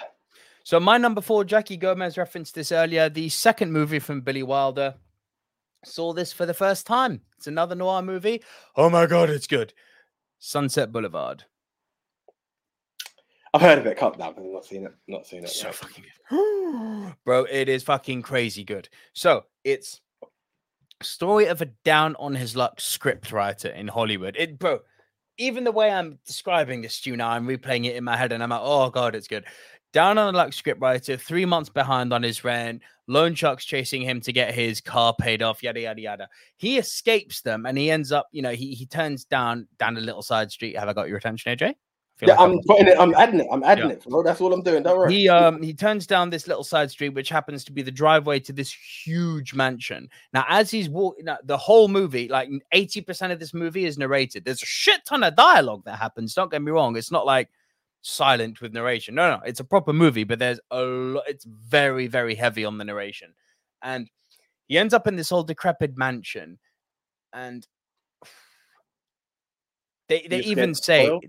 So 0.69 0.79
my 0.79 0.99
number 0.99 1.19
four, 1.19 1.45
Jackie 1.45 1.77
Gomez 1.77 2.15
referenced 2.15 2.53
this 2.53 2.71
earlier. 2.71 3.09
The 3.09 3.27
second 3.29 3.71
movie 3.71 3.97
from 3.97 4.21
Billy 4.21 4.43
Wilder. 4.43 4.93
Saw 5.83 6.13
this 6.13 6.31
for 6.31 6.45
the 6.45 6.53
first 6.53 6.85
time. 6.85 7.21
It's 7.37 7.47
another 7.47 7.73
noir 7.73 8.03
movie. 8.03 8.43
Oh 8.75 8.87
my 8.87 9.07
god, 9.07 9.31
it's 9.31 9.47
good. 9.47 9.73
Sunset 10.37 10.91
Boulevard. 10.91 11.43
I've 13.51 13.61
heard 13.61 13.79
of 13.79 13.87
it. 13.87 13.97
Can't 13.97 14.19
no, 14.19 14.27
I've 14.27 14.37
not 14.37 14.63
seen 14.63 14.85
it. 14.85 14.93
Not 15.07 15.25
seen 15.25 15.43
it. 15.43 15.49
So 15.49 15.69
no. 15.69 15.71
fucking 15.71 16.03
good. 16.29 17.15
Bro, 17.25 17.47
it 17.49 17.67
is 17.67 17.81
fucking 17.81 18.21
crazy 18.21 18.63
good. 18.63 18.89
So 19.13 19.45
it's 19.63 20.01
story 21.01 21.47
of 21.47 21.63
a 21.63 21.71
down 21.83 22.15
on 22.19 22.35
his 22.35 22.55
luck 22.55 22.79
script 22.79 23.31
writer 23.31 23.69
in 23.69 23.87
Hollywood. 23.87 24.35
It 24.37 24.59
bro, 24.59 24.81
even 25.39 25.63
the 25.63 25.71
way 25.71 25.89
I'm 25.89 26.19
describing 26.27 26.83
this 26.83 27.01
to 27.01 27.09
you 27.09 27.17
now, 27.17 27.29
I'm 27.29 27.47
replaying 27.47 27.85
it 27.85 27.95
in 27.95 28.03
my 28.03 28.17
head 28.17 28.33
and 28.33 28.43
I'm 28.43 28.49
like, 28.49 28.61
oh 28.61 28.91
god, 28.91 29.15
it's 29.15 29.27
good. 29.27 29.45
Down 29.91 30.17
on 30.17 30.33
the 30.33 30.37
luck 30.37 30.51
scriptwriter, 30.51 31.19
three 31.19 31.45
months 31.45 31.69
behind 31.69 32.13
on 32.13 32.21
his 32.21 32.43
rent, 32.43 32.83
loan 33.07 33.33
sharks 33.33 33.65
chasing 33.65 34.03
him 34.03 34.21
to 34.21 34.31
get 34.31 34.53
his 34.53 34.81
car 34.81 35.15
paid 35.19 35.41
off, 35.41 35.63
yada 35.63 35.81
yada 35.81 36.01
yada. 36.01 36.29
He 36.57 36.77
escapes 36.77 37.41
them 37.41 37.65
and 37.65 37.77
he 37.77 37.89
ends 37.89 38.11
up, 38.11 38.27
you 38.31 38.41
know, 38.41 38.51
he 38.51 38.73
he 38.73 38.85
turns 38.85 39.25
down 39.25 39.67
down 39.79 39.97
a 39.97 40.01
little 40.01 40.21
side 40.21 40.51
street. 40.51 40.77
Have 40.77 40.89
I 40.89 40.93
got 40.93 41.07
your 41.07 41.17
attention, 41.17 41.57
AJ? 41.57 41.73
Yeah, 42.21 42.33
like 42.33 42.39
I'm, 42.39 42.51
I'm 42.51 42.61
putting 42.63 42.87
it. 42.87 42.97
I'm 42.99 43.15
adding 43.15 43.39
it. 43.39 43.47
I'm 43.51 43.63
adding 43.63 43.85
yeah. 43.85 43.93
it. 43.93 44.03
Bro. 44.03 44.23
That's 44.23 44.41
all 44.41 44.53
I'm 44.53 44.61
doing. 44.61 44.83
Don't 44.83 44.97
worry. 44.97 45.13
He 45.13 45.29
um 45.29 45.61
he 45.61 45.73
turns 45.73 46.05
down 46.05 46.29
this 46.29 46.47
little 46.47 46.63
side 46.63 46.91
street, 46.91 47.09
which 47.09 47.29
happens 47.29 47.63
to 47.65 47.71
be 47.71 47.81
the 47.81 47.91
driveway 47.91 48.39
to 48.41 48.53
this 48.53 48.71
huge 48.71 49.53
mansion. 49.53 50.09
Now, 50.33 50.45
as 50.49 50.69
he's 50.69 50.89
walking, 50.89 51.27
the 51.45 51.57
whole 51.57 51.87
movie, 51.87 52.27
like 52.27 52.49
eighty 52.73 53.01
percent 53.01 53.31
of 53.31 53.39
this 53.39 53.53
movie, 53.53 53.85
is 53.85 53.97
narrated. 53.97 54.43
There's 54.43 54.61
a 54.61 54.67
shit 54.67 55.05
ton 55.05 55.23
of 55.23 55.35
dialogue 55.35 55.83
that 55.85 55.97
happens. 55.97 56.33
Don't 56.33 56.51
get 56.51 56.61
me 56.61 56.71
wrong. 56.71 56.97
It's 56.97 57.11
not 57.11 57.25
like 57.25 57.49
silent 58.01 58.61
with 58.61 58.73
narration. 58.73 59.15
No, 59.15 59.37
no, 59.37 59.41
it's 59.45 59.59
a 59.59 59.65
proper 59.65 59.93
movie, 59.93 60.23
but 60.23 60.39
there's 60.39 60.59
a 60.71 60.81
lot. 60.81 61.23
It's 61.27 61.45
very, 61.45 62.07
very 62.07 62.35
heavy 62.35 62.65
on 62.65 62.77
the 62.77 62.85
narration, 62.85 63.33
and 63.81 64.09
he 64.67 64.77
ends 64.77 64.93
up 64.93 65.07
in 65.07 65.15
this 65.15 65.31
old 65.31 65.47
decrepit 65.47 65.97
mansion, 65.97 66.59
and 67.33 67.65
they 70.07 70.27
they 70.27 70.39
even 70.39 70.75
say. 70.75 71.05
Spoil? 71.05 71.21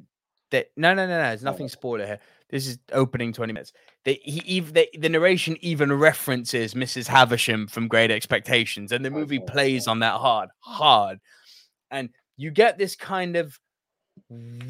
that 0.50 0.66
no, 0.76 0.94
no, 0.94 1.06
no, 1.06 1.16
no. 1.16 1.28
There's 1.28 1.44
oh. 1.44 1.50
nothing 1.50 1.68
spoiler 1.68 2.06
here. 2.06 2.20
This 2.50 2.66
is 2.66 2.78
opening 2.92 3.32
20 3.32 3.52
minutes. 3.52 3.72
The, 4.04 4.20
he 4.22 4.42
even 4.44 4.74
the, 4.74 4.88
the 4.98 5.08
narration 5.08 5.56
even 5.60 5.92
references 5.92 6.74
Mrs. 6.74 7.06
Havisham 7.06 7.68
from 7.68 7.88
Great 7.88 8.10
Expectations, 8.10 8.92
and 8.92 9.04
the 9.04 9.10
movie 9.10 9.38
plays 9.38 9.86
on 9.86 10.00
that 10.00 10.14
hard, 10.14 10.48
hard, 10.60 11.18
and 11.90 12.10
you 12.36 12.50
get 12.50 12.78
this 12.78 12.96
kind 12.96 13.36
of 13.36 13.58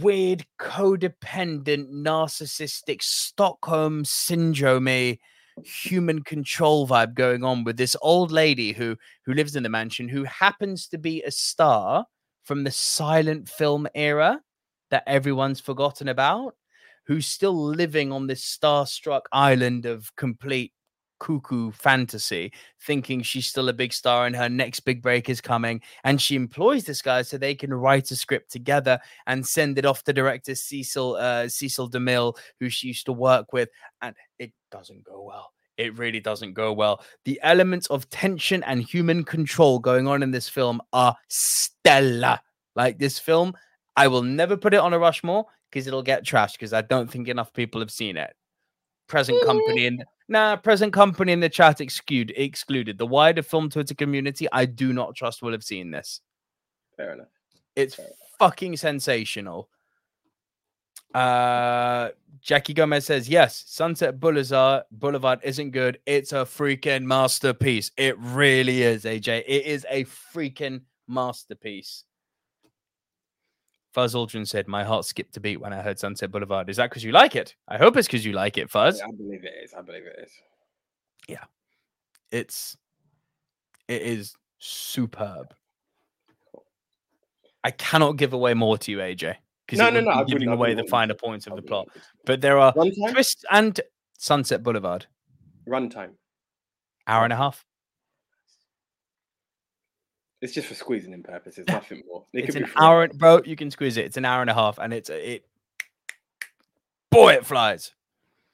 weird, 0.01 0.45
codependent, 0.59 1.91
narcissistic 1.91 3.03
Stockholm 3.03 4.05
syndrome 4.05 5.19
human 5.65 6.23
control 6.23 6.89
vibe 6.89 7.15
going 7.15 7.45
on 7.45 7.65
with 7.65 7.77
this 7.77 7.97
old 8.01 8.33
lady 8.33 8.73
who 8.73 8.97
who 9.27 9.35
lives 9.35 9.57
in 9.57 9.63
the 9.63 9.69
mansion 9.69 10.09
who 10.09 10.25
happens 10.25 10.89
to 10.89 10.97
be 10.97 11.23
a 11.23 11.31
star 11.31 12.07
from 12.45 12.65
the 12.65 12.71
silent 12.71 13.49
film 13.49 13.87
era 13.95 14.41
that 14.91 15.03
everyone's 15.07 15.61
forgotten 15.61 16.09
about, 16.09 16.55
who's 17.07 17.27
still 17.27 17.55
living 17.55 18.13
on 18.13 18.27
this 18.27 18.45
starstruck 18.45 19.23
island 19.33 19.87
of 19.87 20.15
complete 20.17 20.73
cuckoo 21.21 21.71
fantasy, 21.71 22.53
thinking 22.81 23.23
she's 23.23 23.47
still 23.47 23.69
a 23.69 23.73
big 23.73 23.93
star 23.93 24.27
and 24.27 24.35
her 24.35 24.49
next 24.49 24.81
big 24.81 25.01
break 25.03 25.29
is 25.29 25.41
coming. 25.41 25.81
And 26.03 26.21
she 26.21 26.35
employs 26.35 26.85
this 26.85 27.01
guy 27.03 27.23
so 27.23 27.39
they 27.39 27.55
can 27.55 27.73
write 27.73 28.11
a 28.11 28.17
script 28.17 28.51
together 28.51 28.99
and 29.27 29.47
send 29.47 29.79
it 29.79 29.87
off 29.87 30.03
to 30.05 30.13
director 30.13 30.55
Cecil 30.55 31.17
uh, 31.17 31.49
Cecil 31.49 31.91
DeMille, 31.91 32.37
who 32.59 32.69
she 32.69 32.89
used 32.89 33.07
to 33.07 33.13
work 33.13 33.53
with, 33.53 33.69
and 34.03 34.17
it 34.39 34.53
doesn't 34.73 35.05
go 35.05 35.23
well. 35.23 35.53
It 35.77 35.97
really 35.97 36.21
doesn't 36.21 36.55
go 36.55 36.73
well. 36.73 37.03
The 37.25 37.39
elements 37.43 37.87
of 37.87 38.11
tension 38.11 38.63
and 38.65 38.83
human 38.83 39.25
control 39.25 39.79
going 39.79 40.09
on 40.09 40.23
in 40.23 40.31
this 40.31 40.49
film 40.49 40.83
are 40.93 41.17
stellar. 41.29 42.41
Like 42.75 42.99
this 42.99 43.19
film 43.19 43.55
I 43.97 44.09
will 44.09 44.23
never 44.23 44.57
put 44.57 44.75
it 44.75 44.79
on 44.79 44.95
a 44.95 44.99
Rushmore 44.99 45.47
because 45.71 45.87
it'll 45.87 46.03
get 46.03 46.25
trashed 46.25 46.53
because 46.53 46.73
I 46.73 46.83
don't 46.83 47.11
think 47.11 47.29
enough 47.29 47.53
people 47.53 47.81
have 47.81 47.91
seen 47.91 48.17
it. 48.17 48.35
Present 49.11 49.45
company 49.45 49.87
and 49.87 50.05
nah, 50.29 50.55
present 50.57 50.93
company 50.93 51.33
in 51.33 51.41
the 51.41 51.49
chat 51.49 51.81
excluded. 51.81 52.41
Excluded 52.41 52.97
the 52.97 53.07
wider 53.07 53.43
film 53.43 53.69
Twitter 53.69 53.95
community. 53.95 54.47
I 54.53 54.65
do 54.65 54.93
not 54.93 55.17
trust 55.17 55.43
will 55.43 55.53
have 55.53 55.65
seen 55.65 55.91
this. 55.91 56.21
Fair 56.97 57.15
enough. 57.15 57.27
It's 57.75 57.97
Fair 57.97 58.07
enough. 58.07 58.17
fucking 58.39 58.77
sensational. 58.77 59.69
Uh, 61.13 62.11
Jackie 62.41 62.73
Gomez 62.73 63.05
says 63.05 63.29
yes. 63.29 63.65
Sunset 63.67 64.21
Boulevard 64.21 64.85
Boulevard 64.93 65.41
isn't 65.43 65.73
good. 65.73 65.99
It's 66.07 66.33
a 66.33 66.45
freaking 66.45 67.03
masterpiece. 67.03 67.91
It 67.97 68.17
really 68.19 68.83
is, 68.83 69.05
AJ. 69.05 69.43
It 69.47 69.67
is 69.67 69.85
a 69.91 70.05
freaking 70.05 70.83
masterpiece. 71.09 72.05
Fuzz 73.93 74.15
Aldrin 74.15 74.47
said, 74.47 74.69
My 74.69 74.85
heart 74.85 75.05
skipped 75.05 75.37
a 75.37 75.41
beat 75.41 75.61
when 75.61 75.73
I 75.73 75.83
heard 75.83 75.99
Sunset 75.99 76.31
Boulevard. 76.31 76.69
Is 76.71 76.77
that 76.77 76.91
because 76.91 77.03
you 77.03 77.13
like 77.13 77.35
it? 77.35 77.55
I 77.69 77.77
hope 77.77 77.97
it's 77.97 78.07
because 78.07 78.25
you 78.25 78.33
like 78.33 78.57
it, 78.57 78.71
Fuzz. 78.71 78.99
Yeah, 78.99 79.07
I 79.07 79.17
believe 79.17 79.45
it 79.45 79.53
is. 79.65 79.75
I 79.75 79.83
believe 79.83 80.05
it 80.07 80.17
is. 80.23 80.33
Yeah. 81.29 81.45
It's 82.31 82.77
it 83.89 84.03
is 84.03 84.35
superb. 84.59 85.53
I 87.65 87.73
cannot 87.73 88.17
give 88.17 88.33
away 88.33 88.55
more 88.55 88.79
to 88.79 88.91
you, 88.91 88.99
AJ. 88.99 89.37
Because 89.67 89.79
no, 89.79 89.91
no, 89.91 90.01
no, 90.01 90.11
I'm 90.11 90.27
giving 90.27 90.49
away 90.49 90.75
the 90.75 90.85
finer 90.85 91.15
points 91.15 91.47
of 91.47 91.57
the 91.57 91.63
plot. 91.63 91.89
But 92.25 92.41
there 92.41 92.59
are 92.59 92.73
twists 92.73 93.45
and 93.51 93.81
Sunset 94.19 94.63
Boulevard. 94.63 95.07
Runtime. 95.69 96.13
Hour 97.07 97.25
and 97.25 97.33
a 97.33 97.37
half. 97.37 97.65
It's 100.43 100.55
just 100.55 100.69
for 100.69 100.75
squeezing 100.75 101.13
in 101.13 101.23
purposes, 101.23 101.65
nothing 101.69 102.03
more. 102.09 102.25
It 102.33 102.47
it's 102.47 102.57
an 102.57 102.67
hour, 102.77 103.09
bro. 103.09 103.43
You 103.45 103.57
can 103.57 103.71
squeeze 103.71 103.97
it. 103.97 104.07
It's 104.07 104.17
an 104.17 104.25
hour 104.25 104.41
and 104.41 104.51
a 104.51 104.55
half, 104.55 104.79
and 104.79 104.93
it's 104.93 105.11
it. 105.11 105.45
Boy, 107.11 107.35
it 107.35 107.47
flies. 107.47 107.93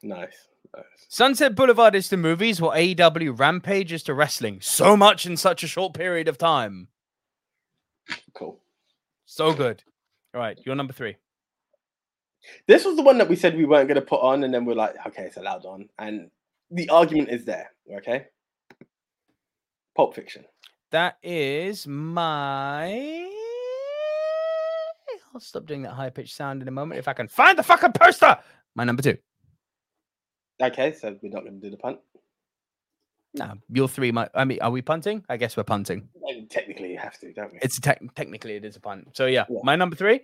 Nice. 0.02 0.48
nice. 0.74 0.84
Sunset 1.08 1.54
Boulevard 1.54 1.94
is 1.94 2.08
to 2.08 2.16
movies 2.16 2.60
what 2.60 2.76
AEW 2.76 3.38
Rampage 3.38 3.92
is 3.92 4.02
to 4.04 4.14
wrestling. 4.14 4.60
So 4.60 4.96
much 4.96 5.26
in 5.26 5.36
such 5.36 5.62
a 5.62 5.68
short 5.68 5.94
period 5.94 6.26
of 6.28 6.38
time. 6.38 6.88
Cool. 8.34 8.58
So 9.26 9.52
good. 9.52 9.82
All 10.34 10.40
right, 10.40 10.58
you're 10.64 10.74
number 10.74 10.92
three. 10.92 11.16
This 12.66 12.84
was 12.84 12.96
the 12.96 13.02
one 13.02 13.18
that 13.18 13.28
we 13.28 13.36
said 13.36 13.56
we 13.56 13.64
weren't 13.64 13.88
going 13.88 14.00
to 14.00 14.06
put 14.06 14.20
on, 14.20 14.44
and 14.44 14.52
then 14.52 14.64
we're 14.64 14.74
like, 14.74 14.94
okay, 15.06 15.22
it's 15.22 15.36
allowed 15.36 15.64
on. 15.64 15.88
And 15.98 16.30
the 16.70 16.88
argument 16.88 17.30
is 17.30 17.44
there. 17.44 17.72
Okay. 17.96 18.26
Pulp 19.96 20.14
Fiction. 20.14 20.44
That 20.96 21.18
is 21.22 21.86
my. 21.86 23.28
I'll 25.34 25.40
stop 25.40 25.66
doing 25.66 25.82
that 25.82 25.90
high 25.90 26.08
pitched 26.08 26.34
sound 26.34 26.62
in 26.62 26.68
a 26.68 26.70
moment 26.70 26.98
if 26.98 27.06
I 27.06 27.12
can 27.12 27.28
find 27.28 27.58
the 27.58 27.62
fucking 27.62 27.92
poster. 27.92 28.38
My 28.74 28.84
number 28.84 29.02
two. 29.02 29.18
Okay, 30.58 30.94
so 30.94 31.14
we're 31.22 31.28
not 31.28 31.42
going 31.42 31.60
to 31.60 31.60
do 31.60 31.68
the 31.68 31.76
punt. 31.76 31.98
No, 33.34 33.52
your 33.68 33.88
three. 33.88 34.10
My, 34.10 34.30
I 34.34 34.46
mean, 34.46 34.58
are 34.62 34.70
we 34.70 34.80
punting? 34.80 35.22
I 35.28 35.36
guess 35.36 35.54
we're 35.54 35.64
punting. 35.64 36.08
technically, 36.48 36.92
you 36.92 36.98
have 36.98 37.20
to, 37.20 37.30
don't 37.30 37.52
we? 37.52 37.58
It's 37.60 37.78
te- 37.78 38.08
technically 38.14 38.54
it 38.54 38.64
is 38.64 38.76
a 38.76 38.80
punt. 38.80 39.08
So 39.12 39.26
yeah, 39.26 39.44
yeah. 39.50 39.58
my 39.64 39.76
number 39.76 39.96
three. 39.96 40.20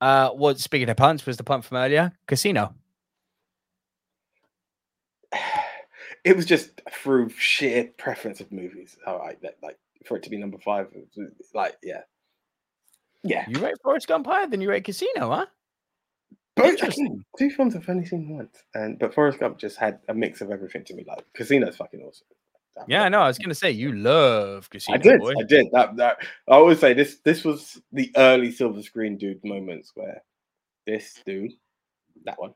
Uh, 0.00 0.30
was 0.32 0.62
speaking 0.62 0.88
of 0.88 0.96
punts, 0.96 1.26
was 1.26 1.36
the 1.36 1.44
punt 1.44 1.66
from 1.66 1.76
earlier? 1.76 2.12
Casino. 2.26 2.74
It 6.24 6.36
was 6.36 6.46
just 6.46 6.80
through 6.90 7.28
sheer 7.36 7.90
preference 7.98 8.40
of 8.40 8.50
movies. 8.50 8.96
All 9.06 9.18
right, 9.18 9.36
like 9.62 9.76
for 10.06 10.16
it 10.16 10.22
to 10.24 10.30
be 10.30 10.36
number 10.36 10.58
five. 10.58 10.88
Like, 11.54 11.76
yeah, 11.82 12.00
yeah. 13.22 13.44
You 13.48 13.58
rate 13.60 13.76
Forrest 13.82 14.08
Gump 14.08 14.26
higher 14.26 14.46
than 14.46 14.60
you 14.60 14.70
rate 14.70 14.84
Casino, 14.84 15.30
huh? 15.30 15.46
But 16.56 16.78
two 17.38 17.50
films 17.50 17.74
I've 17.74 17.88
only 17.88 18.06
seen 18.06 18.28
once, 18.36 18.62
and 18.74 18.98
but 18.98 19.12
Forrest 19.14 19.40
Gump 19.40 19.58
just 19.58 19.76
had 19.76 19.98
a 20.08 20.14
mix 20.14 20.40
of 20.40 20.50
everything 20.50 20.84
to 20.84 20.94
me. 20.94 21.04
Like 21.06 21.24
Casino's 21.34 21.76
fucking 21.76 22.00
awesome. 22.00 22.26
yeah, 22.86 23.02
I 23.02 23.08
know. 23.08 23.20
I 23.20 23.26
was 23.26 23.38
gonna 23.38 23.54
say 23.54 23.70
you 23.70 23.92
love 23.92 24.70
Casino. 24.70 24.96
I 24.96 25.00
did. 25.00 25.20
Boy. 25.20 25.32
I 25.38 25.44
did. 25.44 25.66
That 25.72 25.96
that 25.96 26.18
I 26.48 26.52
always 26.54 26.78
say 26.78 26.94
this. 26.94 27.18
This 27.24 27.44
was 27.44 27.80
the 27.92 28.12
early 28.16 28.52
silver 28.52 28.82
screen 28.82 29.16
dude 29.16 29.44
moments 29.44 29.92
where 29.94 30.22
this 30.86 31.20
dude, 31.26 31.54
that 32.24 32.38
one, 32.38 32.54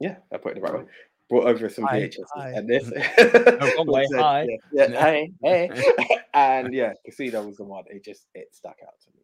yeah, 0.00 0.16
I 0.32 0.38
put 0.38 0.52
it 0.52 0.54
the 0.56 0.60
right 0.62 0.78
way 0.78 0.84
brought 1.32 1.46
over 1.46 1.66
some 1.70 1.84
hi, 1.84 2.00
VHS 2.00 2.24
hi. 2.36 2.50
and 2.50 2.68
this. 2.68 2.84
no, 3.78 3.84
way, 3.90 4.06
hi. 4.14 4.46
Yeah, 4.70 4.88
yeah, 4.90 5.00
hey, 5.00 5.32
hey. 5.42 5.70
and 6.34 6.74
yeah, 6.74 6.92
Casino 7.06 7.46
was 7.46 7.56
the 7.56 7.64
one. 7.64 7.84
It 7.88 8.04
just 8.04 8.26
it 8.34 8.48
stuck 8.54 8.76
out 8.82 9.00
to 9.04 9.10
me. 9.16 9.22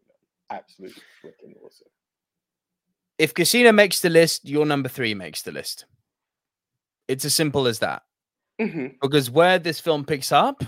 Absolutely 0.51 1.02
freaking 1.22 1.55
awesome. 1.62 1.89
If 3.18 3.35
Casino 3.35 3.72
makes 3.72 4.01
the 4.01 4.09
list, 4.09 4.48
your 4.48 4.64
number 4.64 4.89
three 4.89 5.12
makes 5.12 5.43
the 5.43 5.52
list. 5.52 5.85
It's 7.09 7.26
as 7.26 7.35
simple 7.35 7.66
as 7.66 7.80
that. 7.80 8.02
Mm-hmm. 8.59 8.86
Because 9.02 9.30
where 9.30 9.59
this 9.59 9.78
film 9.78 10.06
picks 10.06 10.32
up, 10.32 10.64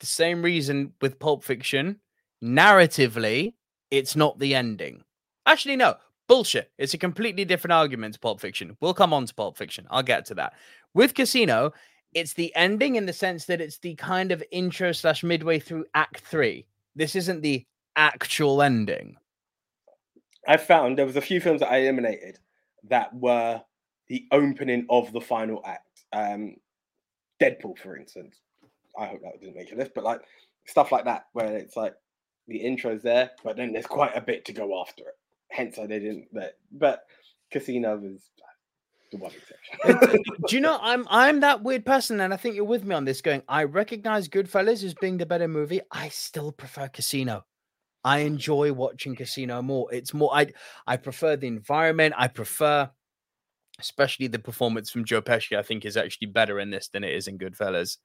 the 0.00 0.06
same 0.06 0.42
reason 0.42 0.92
with 1.00 1.18
Pulp 1.18 1.44
Fiction, 1.44 2.00
narratively, 2.44 3.54
it's 3.90 4.16
not 4.16 4.38
the 4.38 4.54
ending. 4.54 5.02
Actually, 5.46 5.76
no. 5.76 5.94
Bullshit. 6.30 6.70
It's 6.78 6.94
a 6.94 6.98
completely 6.98 7.44
different 7.44 7.72
argument 7.72 8.14
to 8.14 8.20
Pulp 8.20 8.40
Fiction. 8.40 8.76
We'll 8.80 8.94
come 8.94 9.12
on 9.12 9.26
to 9.26 9.34
Pulp 9.34 9.56
Fiction. 9.56 9.88
I'll 9.90 10.04
get 10.04 10.24
to 10.26 10.34
that. 10.36 10.52
With 10.94 11.14
Casino, 11.14 11.72
it's 12.14 12.34
the 12.34 12.54
ending 12.54 12.94
in 12.94 13.06
the 13.06 13.12
sense 13.12 13.46
that 13.46 13.60
it's 13.60 13.78
the 13.78 13.96
kind 13.96 14.30
of 14.30 14.40
intro 14.52 14.92
slash 14.92 15.24
midway 15.24 15.58
through 15.58 15.86
Act 15.94 16.20
Three. 16.20 16.66
This 16.94 17.16
isn't 17.16 17.40
the 17.40 17.66
actual 17.96 18.62
ending. 18.62 19.16
I 20.46 20.56
found 20.56 20.96
there 20.96 21.04
was 21.04 21.16
a 21.16 21.20
few 21.20 21.40
films 21.40 21.62
that 21.62 21.72
I 21.72 21.78
eliminated 21.78 22.38
that 22.84 23.12
were 23.12 23.60
the 24.06 24.24
opening 24.30 24.86
of 24.88 25.12
the 25.12 25.20
final 25.20 25.60
act. 25.66 26.04
Um, 26.12 26.54
Deadpool, 27.40 27.76
for 27.76 27.96
instance. 27.96 28.36
I 28.96 29.06
hope 29.06 29.22
that 29.22 29.40
didn't 29.40 29.56
make 29.56 29.72
a 29.72 29.74
list, 29.74 29.94
but 29.96 30.04
like 30.04 30.20
stuff 30.64 30.92
like 30.92 31.06
that, 31.06 31.24
where 31.32 31.56
it's 31.56 31.76
like 31.76 31.96
the 32.46 32.58
intro's 32.58 33.02
there, 33.02 33.32
but 33.42 33.56
then 33.56 33.72
there's 33.72 33.86
quite 33.86 34.16
a 34.16 34.20
bit 34.20 34.44
to 34.44 34.52
go 34.52 34.80
after 34.80 35.02
it. 35.02 35.16
Hence 35.50 35.76
why 35.76 35.86
they 35.86 35.98
didn't. 35.98 36.28
But, 36.32 36.58
but 36.72 37.04
Casino 37.50 37.96
was 37.96 38.30
the 39.10 39.18
one 39.18 39.32
exception. 39.32 40.22
Do 40.48 40.56
you 40.56 40.62
know 40.62 40.78
I'm 40.80 41.06
I'm 41.10 41.40
that 41.40 41.62
weird 41.62 41.84
person, 41.84 42.20
and 42.20 42.32
I 42.32 42.36
think 42.36 42.54
you're 42.54 42.64
with 42.64 42.84
me 42.84 42.94
on 42.94 43.04
this. 43.04 43.20
Going, 43.20 43.42
I 43.48 43.64
recognize 43.64 44.28
Goodfellas 44.28 44.84
as 44.84 44.94
being 44.94 45.18
the 45.18 45.26
better 45.26 45.48
movie. 45.48 45.80
I 45.90 46.08
still 46.08 46.52
prefer 46.52 46.88
Casino. 46.88 47.44
I 48.04 48.20
enjoy 48.20 48.72
watching 48.72 49.14
Casino 49.14 49.60
more. 49.62 49.92
It's 49.92 50.14
more 50.14 50.30
I 50.34 50.52
I 50.86 50.96
prefer 50.96 51.36
the 51.36 51.48
environment. 51.48 52.14
I 52.16 52.28
prefer 52.28 52.90
especially 53.78 54.26
the 54.26 54.38
performance 54.38 54.90
from 54.90 55.04
Joe 55.04 55.22
Pesci, 55.22 55.56
I 55.56 55.62
think 55.62 55.84
is 55.84 55.96
actually 55.96 56.26
better 56.26 56.60
in 56.60 56.70
this 56.70 56.88
than 56.88 57.02
it 57.02 57.14
is 57.14 57.28
in 57.28 57.38
Goodfellas. 57.38 57.96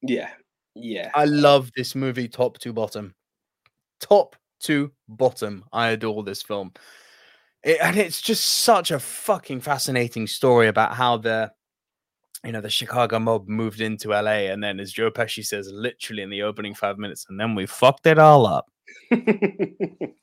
yeah, 0.00 0.30
yeah. 0.74 1.10
I 1.14 1.24
love 1.24 1.70
this 1.76 1.94
movie 1.94 2.28
top 2.28 2.58
to 2.58 2.72
bottom. 2.72 3.14
Top 4.00 4.36
to 4.62 4.92
bottom. 5.08 5.64
I 5.72 5.88
adore 5.88 6.22
this 6.22 6.42
film. 6.42 6.72
It, 7.62 7.78
and 7.80 7.96
it's 7.96 8.20
just 8.20 8.44
such 8.44 8.90
a 8.90 8.98
fucking 8.98 9.60
fascinating 9.60 10.26
story 10.26 10.68
about 10.68 10.94
how 10.94 11.16
the 11.16 11.52
you 12.44 12.50
know 12.50 12.60
the 12.60 12.70
Chicago 12.70 13.20
mob 13.20 13.48
moved 13.48 13.80
into 13.80 14.08
LA 14.08 14.50
and 14.50 14.62
then 14.62 14.80
as 14.80 14.92
Joe 14.92 15.12
Pesci 15.12 15.44
says 15.44 15.70
literally 15.72 16.22
in 16.22 16.30
the 16.30 16.42
opening 16.42 16.74
5 16.74 16.98
minutes 16.98 17.26
and 17.28 17.38
then 17.38 17.54
we 17.54 17.66
fucked 17.66 18.06
it 18.06 18.18
all 18.18 18.46
up. 18.46 18.66
indeed, 19.10 20.16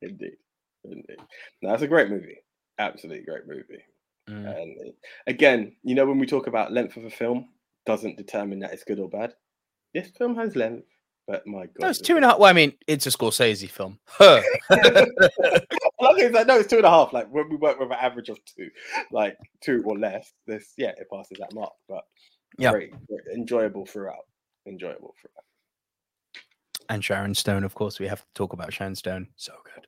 indeed. 0.00 1.16
No, 1.60 1.70
that's 1.70 1.82
a 1.82 1.88
great 1.88 2.08
movie. 2.08 2.38
Absolutely 2.78 3.24
great 3.24 3.48
movie. 3.48 3.82
Mm. 4.30 4.56
And 4.56 4.92
again, 5.26 5.76
you 5.82 5.94
know, 5.94 6.06
when 6.06 6.18
we 6.18 6.26
talk 6.26 6.46
about 6.46 6.72
length 6.72 6.96
of 6.96 7.04
a 7.04 7.10
film, 7.10 7.48
doesn't 7.86 8.16
determine 8.16 8.60
that 8.60 8.72
it's 8.72 8.84
good 8.84 8.98
or 8.98 9.08
bad. 9.08 9.34
This 9.92 10.10
film 10.16 10.34
has 10.36 10.56
length, 10.56 10.88
but 11.26 11.46
my 11.46 11.66
god, 11.66 11.74
No, 11.80 11.88
it's 11.88 12.00
two 12.00 12.16
and 12.16 12.24
a 12.24 12.28
half. 12.28 12.38
Well, 12.38 12.50
I 12.50 12.52
mean, 12.52 12.74
it's 12.86 13.06
a 13.06 13.10
Scorsese 13.10 13.68
film. 13.70 13.98
Huh. 14.08 14.40
Like 16.00 16.46
no, 16.46 16.58
it's 16.58 16.68
two 16.68 16.76
and 16.76 16.84
a 16.86 16.90
half. 16.90 17.12
Like 17.12 17.28
when 17.32 17.48
we 17.48 17.56
work 17.56 17.78
with 17.78 17.90
an 17.90 17.96
average 17.98 18.28
of 18.28 18.38
two, 18.44 18.68
like 19.10 19.36
two 19.62 19.82
or 19.86 19.98
less, 19.98 20.32
this 20.46 20.72
yeah, 20.76 20.90
it 20.98 21.06
passes 21.10 21.38
that 21.38 21.54
mark. 21.54 21.72
But 21.88 22.04
Yeah. 22.58 22.72
great, 22.72 22.90
great, 23.06 23.20
enjoyable 23.34 23.86
throughout. 23.86 24.24
Enjoyable 24.66 25.14
throughout. 25.20 25.44
and 26.90 27.02
Sharon 27.02 27.34
Stone, 27.34 27.64
of 27.64 27.74
course, 27.74 27.98
we 27.98 28.06
have 28.06 28.20
to 28.20 28.26
talk 28.34 28.52
about 28.52 28.72
Sharon 28.72 28.94
Stone. 28.94 29.28
So 29.36 29.52
good. 29.64 29.86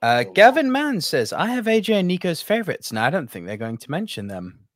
Uh, 0.00 0.22
Gavin 0.22 0.70
Mann 0.70 1.00
says, 1.00 1.32
I 1.32 1.46
have 1.48 1.64
AJ 1.64 1.94
and 1.94 2.06
Nico's 2.08 2.40
favorites, 2.40 2.90
and 2.90 2.98
I 3.00 3.10
don't 3.10 3.28
think 3.28 3.46
they're 3.46 3.56
going 3.56 3.78
to 3.78 3.90
mention 3.90 4.28
them. 4.28 4.67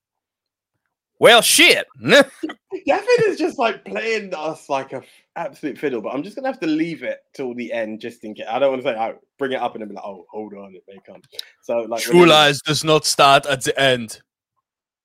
Well, 1.23 1.41
shit. 1.41 1.87
Gavin 2.01 3.07
is 3.29 3.39
just 3.39 3.57
like 3.57 3.85
playing 3.85 4.35
us 4.35 4.69
like 4.69 4.93
a 4.93 4.97
f- 4.97 5.05
absolute 5.37 5.79
fiddle, 5.79 6.03
but 6.03 6.09
I'm 6.09 6.25
just 6.25 6.35
gonna 6.35 6.49
have 6.49 6.59
to 6.59 6.67
leave 6.67 7.05
it 7.05 7.21
till 7.33 7.55
the 7.55 7.73
end 7.73 8.01
just 8.01 8.25
in 8.25 8.35
case. 8.35 8.47
I 8.51 8.59
don't 8.59 8.71
want 8.73 8.83
to 8.83 8.89
say, 8.89 8.97
oh, 8.99 9.19
bring 9.39 9.53
it 9.53 9.61
up 9.61 9.75
and 9.77 9.83
then 9.83 9.89
be 9.89 9.95
like, 9.95 10.03
oh, 10.05 10.27
hold 10.33 10.53
on, 10.55 10.75
it 10.75 10.83
may 10.89 10.99
come. 11.07 11.23
So 11.63 11.79
like, 11.83 12.03
True 12.03 12.27
Lies 12.27 12.61
does 12.63 12.83
not 12.83 13.05
start 13.07 13.47
at 13.47 13.63
the 13.63 13.79
end. 13.81 14.21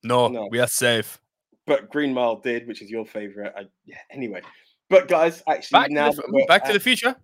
No, 0.01 0.27
No. 0.27 0.47
we 0.49 0.59
are 0.59 0.65
safe. 0.67 1.19
but 1.67 1.87
Green 1.91 2.15
Mile 2.15 2.37
did, 2.37 2.65
which 2.67 2.81
is 2.81 2.89
your 2.89 3.05
favorite. 3.05 3.53
I, 3.55 3.65
yeah. 3.85 3.97
Anyway, 4.09 4.41
but 4.89 5.07
guys, 5.07 5.43
actually 5.47 5.81
Back, 5.81 5.91
now 5.91 6.09
to, 6.09 6.15
the, 6.15 6.45
back 6.47 6.65
to 6.65 6.73
the 6.73 6.79
future. 6.79 7.15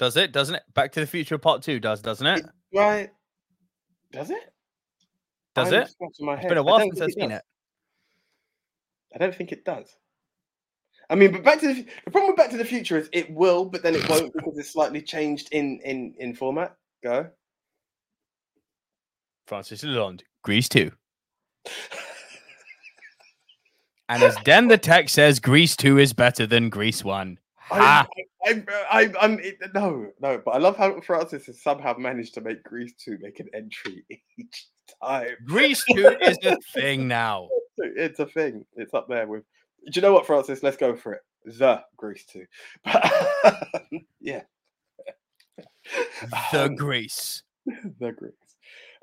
Does 0.00 0.16
it? 0.16 0.32
Doesn't 0.32 0.54
it? 0.54 0.62
Back 0.72 0.92
to 0.92 1.00
the 1.00 1.06
Future 1.06 1.36
Part 1.36 1.60
Two 1.60 1.78
does, 1.78 2.00
doesn't 2.00 2.26
it? 2.26 2.46
right. 2.74 3.10
Does 4.10 4.30
it? 4.30 4.50
Does 5.54 5.72
it? 5.72 5.94
It's 6.00 6.18
been 6.46 6.56
a 6.56 6.62
while 6.62 6.80
since 6.80 7.02
I've 7.02 7.12
seen 7.12 7.30
it. 7.30 7.42
I 9.14 9.18
don't 9.18 9.34
think 9.34 9.52
it 9.52 9.62
does. 9.62 9.94
I 11.10 11.16
mean, 11.16 11.32
but 11.32 11.44
Back 11.44 11.60
to 11.60 11.74
the, 11.74 11.86
the 12.06 12.10
problem 12.10 12.30
with 12.30 12.38
Back 12.38 12.48
to 12.50 12.56
the 12.56 12.64
Future 12.64 12.96
is 12.96 13.10
it 13.12 13.30
will, 13.30 13.66
but 13.66 13.82
then 13.82 13.94
it 13.94 14.08
won't 14.08 14.32
because 14.34 14.56
it's 14.56 14.70
slightly 14.70 15.02
changed 15.02 15.50
in 15.52 15.78
in 15.84 16.14
in 16.18 16.34
format. 16.34 16.76
Go. 17.04 17.28
Francis 19.48 19.84
Lalonde, 19.84 20.22
Grease 20.42 20.70
2. 20.70 20.90
And 24.08 24.22
as 24.22 24.34
Dan 24.44 24.68
the 24.68 24.78
Tech 24.78 25.10
says, 25.10 25.40
Grease 25.40 25.76
2 25.76 25.98
is 25.98 26.14
better 26.14 26.46
than 26.46 26.70
Grease 26.70 27.04
1. 27.04 27.38
I! 27.72 28.06
I, 28.46 28.62
I, 28.90 29.12
I'm 29.20 29.38
it, 29.40 29.58
no, 29.74 30.10
no, 30.20 30.40
but 30.44 30.52
I 30.52 30.58
love 30.58 30.76
how 30.76 31.00
Francis 31.00 31.46
has 31.46 31.62
somehow 31.62 31.94
managed 31.98 32.34
to 32.34 32.40
make 32.40 32.62
Grease 32.64 32.94
2 33.04 33.18
make 33.20 33.38
an 33.40 33.48
entry 33.54 34.04
each 34.38 34.68
time. 35.02 35.36
Grease 35.46 35.84
2 35.92 36.16
is 36.22 36.38
a 36.44 36.56
thing 36.74 37.06
now. 37.08 37.48
It's 37.82 38.18
a 38.18 38.26
thing. 38.26 38.66
It's 38.76 38.92
up 38.92 39.08
there 39.08 39.26
with. 39.26 39.42
Do 39.86 39.92
you 39.94 40.02
know 40.02 40.12
what, 40.12 40.26
Francis? 40.26 40.62
Let's 40.62 40.76
go 40.76 40.94
for 40.94 41.14
it. 41.14 41.22
The 41.46 41.82
Grease 41.96 42.26
2. 42.26 42.44
yeah. 44.20 44.42
The 46.52 46.64
Um, 46.64 46.76
Grease. 46.76 47.42
the 47.66 48.12
Grease. 48.12 48.34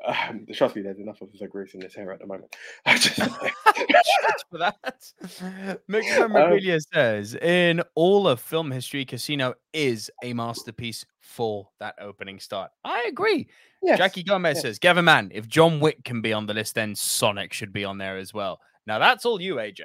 Um, 0.06 0.45
trust 0.53 0.76
me, 0.76 0.82
there's 0.82 0.99
enough 0.99 1.22
of 1.22 1.30
the 1.38 1.48
Grease 1.48 1.74
in 1.74 1.80
this 1.80 1.95
hair 1.95 2.11
at 2.11 2.19
the 2.19 2.28
moment. 2.28 2.56
I 2.86 2.98
just, 2.98 3.19
for 4.49 4.57
that. 4.57 5.82
Mixed 5.88 6.19
Memorabilia 6.19 6.80
says, 6.94 7.36
in 7.36 7.82
all 7.95 8.28
of 8.28 8.40
film 8.40 8.72
history, 8.72 9.06
Casino 9.06 9.56
is 9.74 10.11
a 10.24 10.34
masterpiece 10.34 11.06
for 11.19 11.69
that 11.80 11.95
opening 11.99 12.40
start. 12.40 12.72
I 12.84 13.06
agree. 13.10 13.48
yes. 13.82 13.98
Jackie 13.98 14.24
Gomez 14.24 14.57
yes. 14.57 14.61
says, 14.61 14.80
Gavin 14.80 15.06
Mann, 15.06 15.32
if 15.34 15.48
John 15.48 15.80
Wick 15.80 16.03
can 16.03 16.22
be 16.22 16.34
on 16.34 16.45
the 16.45 16.53
list, 16.53 16.76
then 16.76 16.95
Sonic 16.95 17.53
should 17.53 17.74
be 17.74 17.84
on 17.84 17.98
there 17.98 18.18
as 18.18 18.34
well. 18.34 18.60
Now 18.86 18.99
that's 18.99 19.26
all 19.26 19.41
you, 19.41 19.56
AJ. 19.56 19.84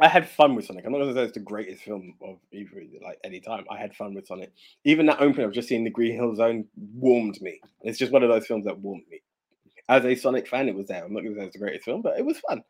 I 0.00 0.08
had 0.08 0.28
fun 0.28 0.54
with 0.54 0.66
Sonic. 0.66 0.84
I'm 0.84 0.92
not 0.92 0.98
going 0.98 1.08
to 1.08 1.14
say 1.14 1.24
it's 1.24 1.32
the 1.34 1.40
greatest 1.40 1.82
film 1.82 2.14
of 2.22 2.38
either 2.52 2.82
like 3.02 3.18
any 3.24 3.40
time. 3.40 3.64
I 3.70 3.78
had 3.78 3.94
fun 3.94 4.14
with 4.14 4.26
Sonic. 4.26 4.52
Even 4.84 5.06
that 5.06 5.20
opening 5.20 5.46
of 5.46 5.52
just 5.52 5.68
seeing 5.68 5.84
the 5.84 5.90
Green 5.90 6.14
Hill 6.14 6.34
Zone 6.36 6.66
warmed 6.94 7.40
me. 7.40 7.60
It's 7.82 7.98
just 7.98 8.12
one 8.12 8.22
of 8.22 8.28
those 8.28 8.46
films 8.46 8.64
that 8.66 8.78
warmed 8.78 9.04
me. 9.10 9.20
As 9.88 10.04
a 10.04 10.14
Sonic 10.14 10.46
fan, 10.46 10.68
it 10.68 10.74
was 10.74 10.86
there. 10.86 11.04
I'm 11.04 11.12
not 11.12 11.22
going 11.22 11.34
to 11.34 11.40
say 11.40 11.46
it's 11.46 11.54
the 11.54 11.58
greatest 11.60 11.84
film, 11.84 12.02
but 12.02 12.18
it 12.18 12.24
was 12.24 12.38
fun. 12.40 12.62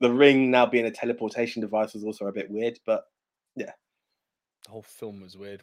The 0.00 0.10
ring 0.12 0.50
now 0.50 0.66
being 0.66 0.86
a 0.86 0.90
teleportation 0.90 1.60
device 1.60 1.94
was 1.94 2.04
also 2.04 2.26
a 2.26 2.32
bit 2.32 2.50
weird, 2.50 2.78
but 2.86 3.04
yeah. 3.56 3.72
The 4.64 4.70
whole 4.70 4.82
film 4.82 5.20
was 5.20 5.36
weird. 5.36 5.62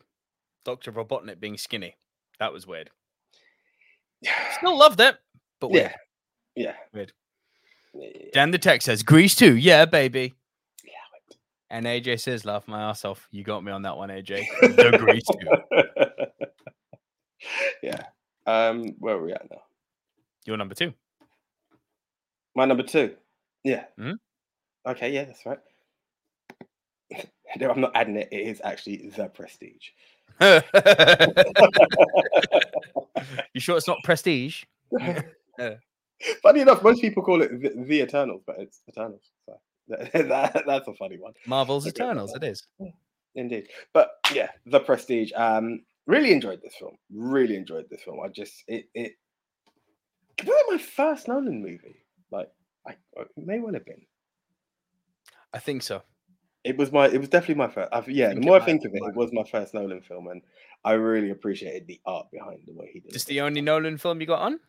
Dr. 0.65 0.91
Robotnik 0.91 1.39
being 1.39 1.57
skinny. 1.57 1.95
That 2.39 2.51
was 2.51 2.67
weird. 2.67 2.89
Still 4.57 4.77
loved 4.77 4.99
it, 4.99 5.15
but 5.61 5.71
weird. 5.71 5.93
yeah, 6.55 6.65
yeah, 6.65 6.75
Weird. 6.93 7.13
Yeah. 7.93 8.09
Dan 8.33 8.51
the 8.51 8.57
Tech 8.57 8.81
says, 8.81 9.03
Grease 9.03 9.35
2. 9.35 9.55
Yeah, 9.55 9.85
baby. 9.85 10.33
And 11.75 11.85
AJ 11.85 12.21
says, 12.21 12.45
laugh 12.45 12.69
my 12.69 12.83
ass 12.83 13.03
off. 13.03 13.27
You 13.31 13.43
got 13.43 13.61
me 13.61 13.69
on 13.69 13.81
that 13.81 13.97
one, 13.97 14.07
AJ. 14.07 14.45
The 14.61 14.97
Grease 14.97 15.27
yeah. 17.83 18.03
Um, 18.45 18.95
where 18.99 19.15
are 19.15 19.21
we 19.21 19.33
at 19.33 19.51
now? 19.51 19.61
You're 20.45 20.55
number 20.55 20.73
two. 20.73 20.93
My 22.55 22.63
number 22.63 22.83
two. 22.83 23.15
Yeah. 23.65 23.83
Mhm. 23.99 24.13
Okay, 24.87 25.11
yeah, 25.11 25.25
that's 25.25 25.45
right. 25.45 25.59
No, 27.59 27.69
I'm 27.69 27.81
not 27.81 27.91
adding 27.93 28.15
it. 28.15 28.29
It 28.31 28.47
is 28.47 28.61
actually 28.63 29.09
the 29.15 29.27
prestige. 29.27 29.89
you 33.53 33.59
sure 33.59 33.75
it's 33.77 33.87
not 33.87 33.97
prestige? 34.05 34.63
Funny 36.41 36.61
enough, 36.61 36.83
most 36.83 37.01
people 37.01 37.21
call 37.23 37.41
it 37.41 37.61
the, 37.61 37.69
the 37.85 38.01
Eternals, 38.01 38.43
but 38.47 38.57
it's 38.59 38.81
Eternals. 38.89 39.31
So 39.45 39.57
that, 39.89 40.11
that- 40.13 40.63
that's 40.65 40.87
a 40.87 40.93
funny 40.93 41.17
one, 41.17 41.33
Marvel's 41.45 41.85
Okay, 41.87 41.91
Eternals, 42.03 42.33
it 42.35 42.43
is. 42.43 42.67
indeed. 43.35 43.67
But 43.93 44.11
yeah, 44.33 44.49
the 44.65 44.79
prestige. 44.79 45.31
Um, 45.35 45.81
really 46.07 46.31
enjoyed 46.31 46.61
this 46.61 46.75
film. 46.75 46.95
Really 47.13 47.55
enjoyed 47.55 47.85
this 47.89 48.01
film. 48.03 48.19
I 48.23 48.29
just 48.29 48.63
it 48.67 48.85
it. 48.93 49.13
Was 50.45 50.55
it 50.57 50.71
my 50.71 50.77
first 50.77 51.27
Nolan 51.27 51.61
movie? 51.61 52.03
Like, 52.31 52.49
I 52.87 52.91
it 53.17 53.29
may 53.37 53.59
well 53.59 53.73
have 53.73 53.85
been. 53.85 54.05
I 55.53 55.59
think 55.59 55.81
so. 55.83 56.01
It 56.65 56.77
was 56.77 56.91
my. 56.91 57.07
It 57.07 57.19
was 57.19 57.29
definitely 57.29 57.55
my 57.55 57.69
first. 57.69 57.89
I've, 57.93 58.09
yeah, 58.09 58.33
the 58.33 58.41
more 58.41 58.59
I 58.59 58.65
think 58.65 58.83
of 58.85 58.91
it, 58.93 59.01
it 59.03 59.15
was 59.15 59.31
my 59.31 59.43
first 59.43 59.73
Nolan 59.73 60.01
film, 60.01 60.27
and 60.27 60.41
I 60.83 60.93
really 60.93 61.29
appreciated 61.29 61.87
the 61.87 62.01
art 62.05 62.27
behind 62.31 62.59
the 62.65 62.73
way 62.73 62.89
he 62.91 62.99
did. 63.01 63.15
Is 63.15 63.25
the 63.25 63.41
only 63.41 63.61
Nolan 63.61 63.97
film 63.97 64.19
you 64.19 64.27
got 64.27 64.41
on? 64.41 64.59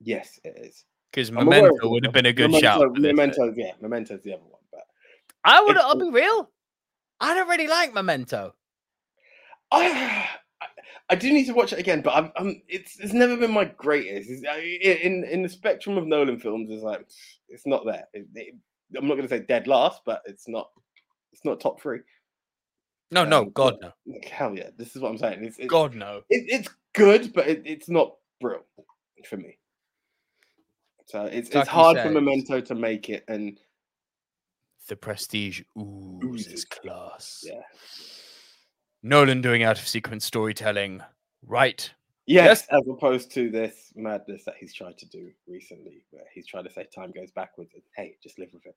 Yes, 0.00 0.38
it 0.44 0.54
is. 0.58 0.84
Because 1.10 1.30
I'm 1.30 1.38
aware 1.38 1.58
of 1.58 1.62
Memento 1.64 1.88
would 1.88 2.04
have 2.04 2.14
been 2.14 2.26
a 2.26 2.32
good 2.32 2.50
Memento, 2.50 2.60
shout. 2.60 2.80
for 2.80 3.00
Memento, 3.00 3.52
yeah, 3.56 3.72
Memento's 3.80 4.22
the 4.22 4.34
other 4.34 4.42
one, 4.44 4.60
but 4.70 4.82
I 5.44 5.62
would. 5.62 5.76
I'll 5.76 5.96
be 5.96 6.10
real. 6.10 6.50
I 7.20 7.34
don't 7.34 7.48
really 7.48 7.66
like 7.66 7.92
Memento. 7.92 8.54
I, 9.72 10.28
I 11.08 11.14
do 11.16 11.32
need 11.32 11.46
to 11.46 11.52
watch 11.52 11.72
it 11.72 11.78
again. 11.78 12.00
But 12.02 12.14
I'm, 12.14 12.32
I'm 12.36 12.62
it's 12.68 12.98
it's 13.00 13.12
never 13.12 13.36
been 13.36 13.50
my 13.52 13.64
greatest. 13.64 14.30
It's, 14.30 14.42
in 15.04 15.24
in 15.24 15.42
the 15.42 15.48
spectrum 15.48 15.98
of 15.98 16.06
Nolan 16.06 16.38
films, 16.38 16.70
it's 16.70 16.82
like 16.82 17.06
it's 17.48 17.66
not 17.66 17.84
there. 17.84 18.04
It- 18.12 18.28
it- 18.34 18.54
I'm 18.96 19.06
not 19.06 19.14
going 19.14 19.28
to 19.28 19.28
say 19.28 19.38
dead 19.38 19.68
last, 19.68 20.00
but 20.04 20.20
it's 20.26 20.48
not 20.48 20.68
it's 21.32 21.44
not 21.44 21.60
top 21.60 21.80
three. 21.80 22.00
No, 23.12 23.24
no, 23.24 23.42
Um, 23.42 23.50
God 23.50 23.76
no, 23.80 23.92
Hell 24.28 24.56
yeah, 24.56 24.70
this 24.76 24.96
is 24.96 25.02
what 25.02 25.10
I'm 25.10 25.18
saying. 25.18 25.44
It's 25.44 25.58
it's, 25.60 25.68
God 25.70 25.94
no. 25.94 26.22
it, 26.28 26.44
it's 26.48 26.68
good, 26.92 27.32
but 27.32 27.46
it, 27.46 27.62
it's 27.64 27.88
not 27.88 28.16
brilliant 28.40 28.64
for 29.28 29.36
me. 29.36 29.58
So 31.10 31.24
it's 31.24 31.52
Like 31.52 31.62
it's 31.64 31.72
you 31.72 31.78
hard 31.78 31.98
for. 31.98 32.10
Memento 32.10 32.60
to 32.60 32.74
make 32.74 33.08
it, 33.08 33.24
and 33.28 33.58
The 34.88 34.96
Prestige 34.96 35.62
oozes 35.76 36.46
Oozes. 36.46 36.64
class. 36.66 37.44
Yeah. 37.46 37.62
Nolan 39.02 39.40
doing 39.40 39.62
out 39.62 39.78
of 39.78 39.88
sequence 39.88 40.24
storytelling. 40.24 41.02
Right. 41.42 41.90
Yes, 42.26 42.66
as 42.70 42.82
opposed 42.88 43.32
to 43.32 43.50
this 43.50 43.92
madness 43.96 44.44
that 44.44 44.54
he's 44.60 44.72
tried 44.72 44.98
to 44.98 45.06
do 45.06 45.32
recently, 45.48 46.04
where 46.10 46.24
he's 46.32 46.46
trying 46.46 46.64
to 46.64 46.70
say 46.72 46.86
time 46.94 47.10
goes 47.10 47.32
backwards 47.32 47.72
and 47.74 47.82
hey, 47.96 48.16
just 48.22 48.38
live 48.38 48.50
with 48.52 48.66
it. 48.66 48.76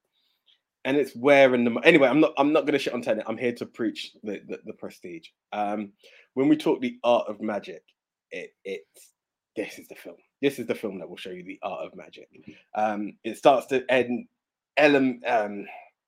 And 0.86 0.98
it's 0.98 1.16
where 1.16 1.54
in 1.54 1.64
the 1.64 1.72
anyway, 1.84 2.08
I'm 2.08 2.20
not 2.20 2.34
I'm 2.38 2.52
not 2.52 2.66
gonna 2.66 2.80
shit 2.80 2.94
on 2.94 3.02
Tenet. 3.04 3.26
I'm 3.28 3.38
here 3.38 3.54
to 3.54 3.66
preach 3.68 4.12
the, 4.24 4.42
the, 4.48 4.60
the 4.66 4.74
prestige. 4.74 5.28
Um 5.52 5.92
when 6.34 6.48
we 6.48 6.58
talk 6.58 6.82
the 6.82 6.98
art 7.04 7.28
of 7.28 7.42
magic, 7.42 7.84
it 8.32 8.52
it's 8.66 9.12
this 9.56 9.78
is 9.78 9.88
the 9.88 9.96
film. 9.96 10.18
This 10.44 10.60
is 10.60 10.68
the 10.68 10.76
film 10.76 11.00
that 11.00 11.10
will 11.10 11.18
show 11.18 11.32
you 11.32 11.44
the 11.44 11.60
art 11.64 11.86
of 11.86 11.96
magic. 11.96 12.28
Um 12.76 13.18
it 13.24 13.38
starts 13.38 13.66
to 13.68 13.84
end 13.90 14.28
element 14.78 15.24
um 15.26 15.66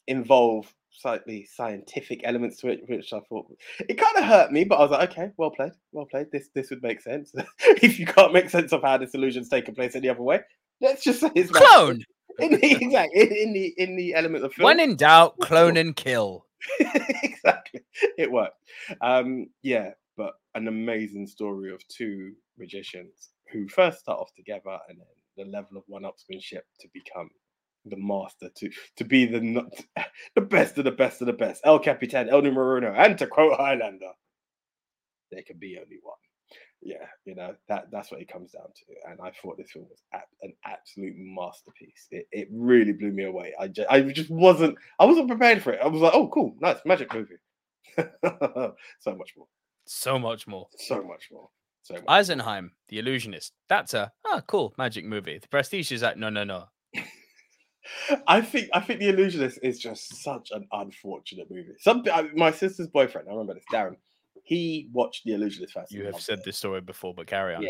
involve 0.07 0.71
slightly 0.91 1.45
scientific 1.45 2.21
elements 2.23 2.57
to 2.57 2.67
it, 2.67 2.81
which 2.87 3.11
I 3.13 3.19
thought 3.27 3.47
it 3.79 3.95
kind 3.95 4.17
of 4.17 4.25
hurt 4.25 4.51
me, 4.51 4.63
but 4.63 4.75
I 4.75 4.81
was 4.81 4.91
like, 4.91 5.11
okay, 5.11 5.31
well 5.37 5.51
played, 5.51 5.71
well 5.91 6.05
played. 6.05 6.27
This 6.31 6.49
this 6.53 6.69
would 6.69 6.83
make 6.83 7.01
sense. 7.01 7.33
if 7.81 7.99
you 7.99 8.05
can't 8.05 8.33
make 8.33 8.49
sense 8.49 8.73
of 8.73 8.81
how 8.81 8.97
this 8.97 9.13
illusion's 9.13 9.49
taking 9.49 9.75
place 9.75 9.95
any 9.95 10.09
other 10.09 10.21
way, 10.21 10.41
let's 10.81 11.03
just 11.03 11.21
say 11.21 11.31
it's 11.35 11.51
magic. 11.51 11.67
Clone. 11.67 12.03
In 12.39 12.51
the, 12.51 12.65
exactly 12.65 13.21
in, 13.21 13.31
in 13.31 13.53
the 13.53 13.73
in 13.77 13.95
the 13.95 14.13
element 14.13 14.43
of 14.43 14.51
film. 14.51 14.65
When 14.65 14.81
in 14.81 14.97
doubt, 14.97 15.35
clone 15.41 15.77
and 15.77 15.95
kill. 15.95 16.45
exactly, 17.23 17.79
it 18.17 18.29
worked. 18.29 18.57
Um, 18.99 19.47
yeah, 19.63 19.91
but 20.17 20.33
an 20.53 20.67
amazing 20.67 21.27
story 21.27 21.71
of 21.71 21.87
two 21.87 22.33
magicians 22.57 23.29
who 23.51 23.67
first 23.67 23.99
start 23.99 24.19
off 24.19 24.33
together, 24.33 24.77
and 24.89 24.99
then 24.99 25.07
the 25.45 25.51
level 25.51 25.77
of 25.77 25.83
one-upsmanship 25.87 26.61
to 26.79 26.87
become 26.93 27.29
the 27.85 27.97
master, 27.97 28.49
to 28.55 28.69
to 28.97 29.03
be 29.03 29.25
the 29.25 29.65
the 30.35 30.41
best 30.41 30.77
of 30.77 30.83
the 30.85 30.91
best 30.91 31.21
of 31.21 31.27
the 31.27 31.33
best. 31.33 31.61
El 31.65 31.79
Capitan, 31.79 32.29
El 32.29 32.41
Numero 32.41 32.77
Uno, 32.77 32.93
and 32.93 33.17
to 33.17 33.27
quote 33.27 33.57
Highlander, 33.57 34.11
there 35.31 35.43
can 35.43 35.57
be 35.57 35.77
only 35.77 35.99
one. 36.01 36.15
Yeah, 36.81 37.05
you 37.25 37.33
know 37.35 37.55
that 37.67 37.89
that's 37.91 38.11
what 38.11 38.21
it 38.21 38.27
comes 38.31 38.51
down 38.51 38.67
to, 38.67 39.09
and 39.11 39.19
I 39.21 39.31
thought 39.31 39.57
this 39.57 39.71
film 39.71 39.87
was 39.89 40.01
an 40.43 40.53
absolute 40.65 41.15
masterpiece. 41.17 42.07
It, 42.11 42.27
it 42.31 42.47
really 42.51 42.91
blew 42.93 43.11
me 43.11 43.23
away. 43.23 43.53
I 43.59 43.67
just 43.69 43.89
I 43.89 44.01
just 44.01 44.29
wasn't 44.29 44.77
I 44.99 45.05
wasn't 45.05 45.27
prepared 45.29 45.63
for 45.63 45.73
it. 45.73 45.79
I 45.83 45.87
was 45.87 46.01
like, 46.01 46.13
oh, 46.13 46.27
cool, 46.27 46.55
nice 46.59 46.77
magic 46.85 47.11
movie. 47.13 47.35
so 47.97 49.15
much 49.15 49.33
more, 49.37 49.47
So 49.85 50.19
much 50.19 50.47
more. 50.47 50.67
so 50.77 51.01
much 51.03 51.29
more, 51.31 51.49
so. 51.85 51.95
Eisenheim, 52.07 52.71
The 52.89 52.99
Illusionist. 52.99 53.53
That's 53.69 53.93
a 53.93 54.11
ah 54.25 54.41
cool 54.47 54.73
magic 54.77 55.05
movie. 55.05 55.37
The 55.37 55.47
Prestige 55.47 55.91
is 55.91 56.01
like 56.01 56.17
no 56.17 56.29
no 56.29 56.43
no. 56.43 56.65
I 58.27 58.41
think 58.41 58.69
I 58.73 58.79
think 58.79 58.99
The 58.99 59.09
Illusionist 59.09 59.59
is 59.61 59.79
just 59.79 60.23
such 60.23 60.49
an 60.51 60.67
unfortunate 60.71 61.49
movie. 61.51 61.73
Some 61.79 62.03
I- 62.11 62.29
my 62.35 62.51
sister's 62.51 62.87
boyfriend, 62.87 63.27
I 63.27 63.31
remember 63.31 63.53
this, 63.53 63.63
Darren. 63.71 63.95
He 64.43 64.89
watched 64.91 65.23
The 65.25 65.33
Illusionist 65.33 65.73
first. 65.73 65.91
You 65.91 66.05
have 66.05 66.19
said 66.19 66.39
it. 66.39 66.45
this 66.45 66.57
story 66.57 66.81
before, 66.81 67.13
but 67.13 67.27
carry 67.27 67.55
on. 67.55 67.61
Yeah. 67.63 67.69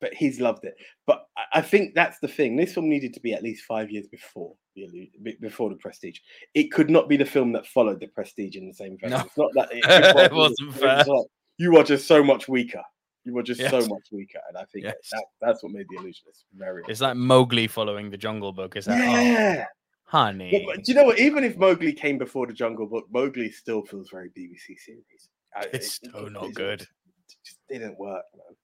but 0.00 0.12
he's 0.14 0.40
loved 0.40 0.64
it. 0.64 0.74
But 1.06 1.26
I- 1.52 1.62
think 1.62 1.94
that's 1.94 2.18
the 2.20 2.28
thing. 2.28 2.54
This 2.56 2.74
film 2.74 2.88
needed 2.88 3.12
to 3.14 3.20
be 3.20 3.32
at 3.32 3.42
least 3.42 3.64
five 3.64 3.90
years 3.90 4.06
before 4.06 4.54
the 4.76 5.10
before 5.40 5.70
the 5.70 5.76
Prestige. 5.76 6.18
It 6.54 6.70
could 6.70 6.90
not 6.90 7.08
be 7.08 7.16
the 7.16 7.24
film 7.24 7.50
that 7.52 7.66
followed 7.66 7.98
the 8.00 8.06
Prestige 8.08 8.56
in 8.56 8.68
the 8.68 8.74
same 8.74 8.96
vein. 9.00 9.10
No. 9.10 9.20
It's 9.20 9.36
not 9.36 9.50
that 9.54 9.68
it, 9.72 9.84
It 10.26 10.32
wasn't 10.32 10.70
it's 10.70 10.78
fair. 10.78 10.98
like, 11.04 11.26
you 11.58 11.76
are 11.78 11.82
just 11.84 12.06
so 12.06 12.22
much 12.22 12.46
weaker. 12.48 12.82
You 13.26 13.34
were 13.34 13.42
just 13.42 13.60
so 13.70 13.80
much 13.80 14.06
weaker, 14.12 14.38
and 14.48 14.56
I 14.56 14.64
think 14.72 14.84
Yes. 14.84 14.94
that, 15.10 15.24
that's 15.40 15.62
what 15.62 15.72
made 15.72 15.86
the 15.90 15.96
Illusionist 15.96 16.44
very. 16.54 16.82
It's 16.88 17.00
like 17.00 17.16
Mowgli 17.16 17.66
following 17.66 18.08
the 18.10 18.16
Jungle 18.16 18.52
Book. 18.52 18.76
It's 18.76 18.86
like, 18.86 19.00
oh, 19.02 19.20
yeah. 19.20 19.64
honey. 20.04 20.50
But- 20.52 20.76
but 20.76 20.84
do 20.84 20.92
you 20.92 20.96
know 20.96 21.04
what? 21.04 21.18
Even 21.18 21.42
if 21.44 21.56
Mowgli 21.58 21.92
came 21.92 22.18
before 22.18 22.46
the 22.46 22.52
Jungle 22.52 22.86
Book, 22.86 23.06
Mowgli 23.10 23.50
still 23.50 23.82
feels 23.82 24.08
very 24.10 24.30
BBC 24.30 24.78
series. 24.78 25.28
It's 25.72 25.98
it 26.02 26.10
so 26.12 26.20
just- 26.22 26.32
not 26.32 26.44
it 26.44 26.54
good. 26.54 26.78
Just, 26.80 26.90
it 27.28 27.36
just 27.44 27.58
didn't 27.68 27.98
work, 27.98 28.24
man. 28.34 28.56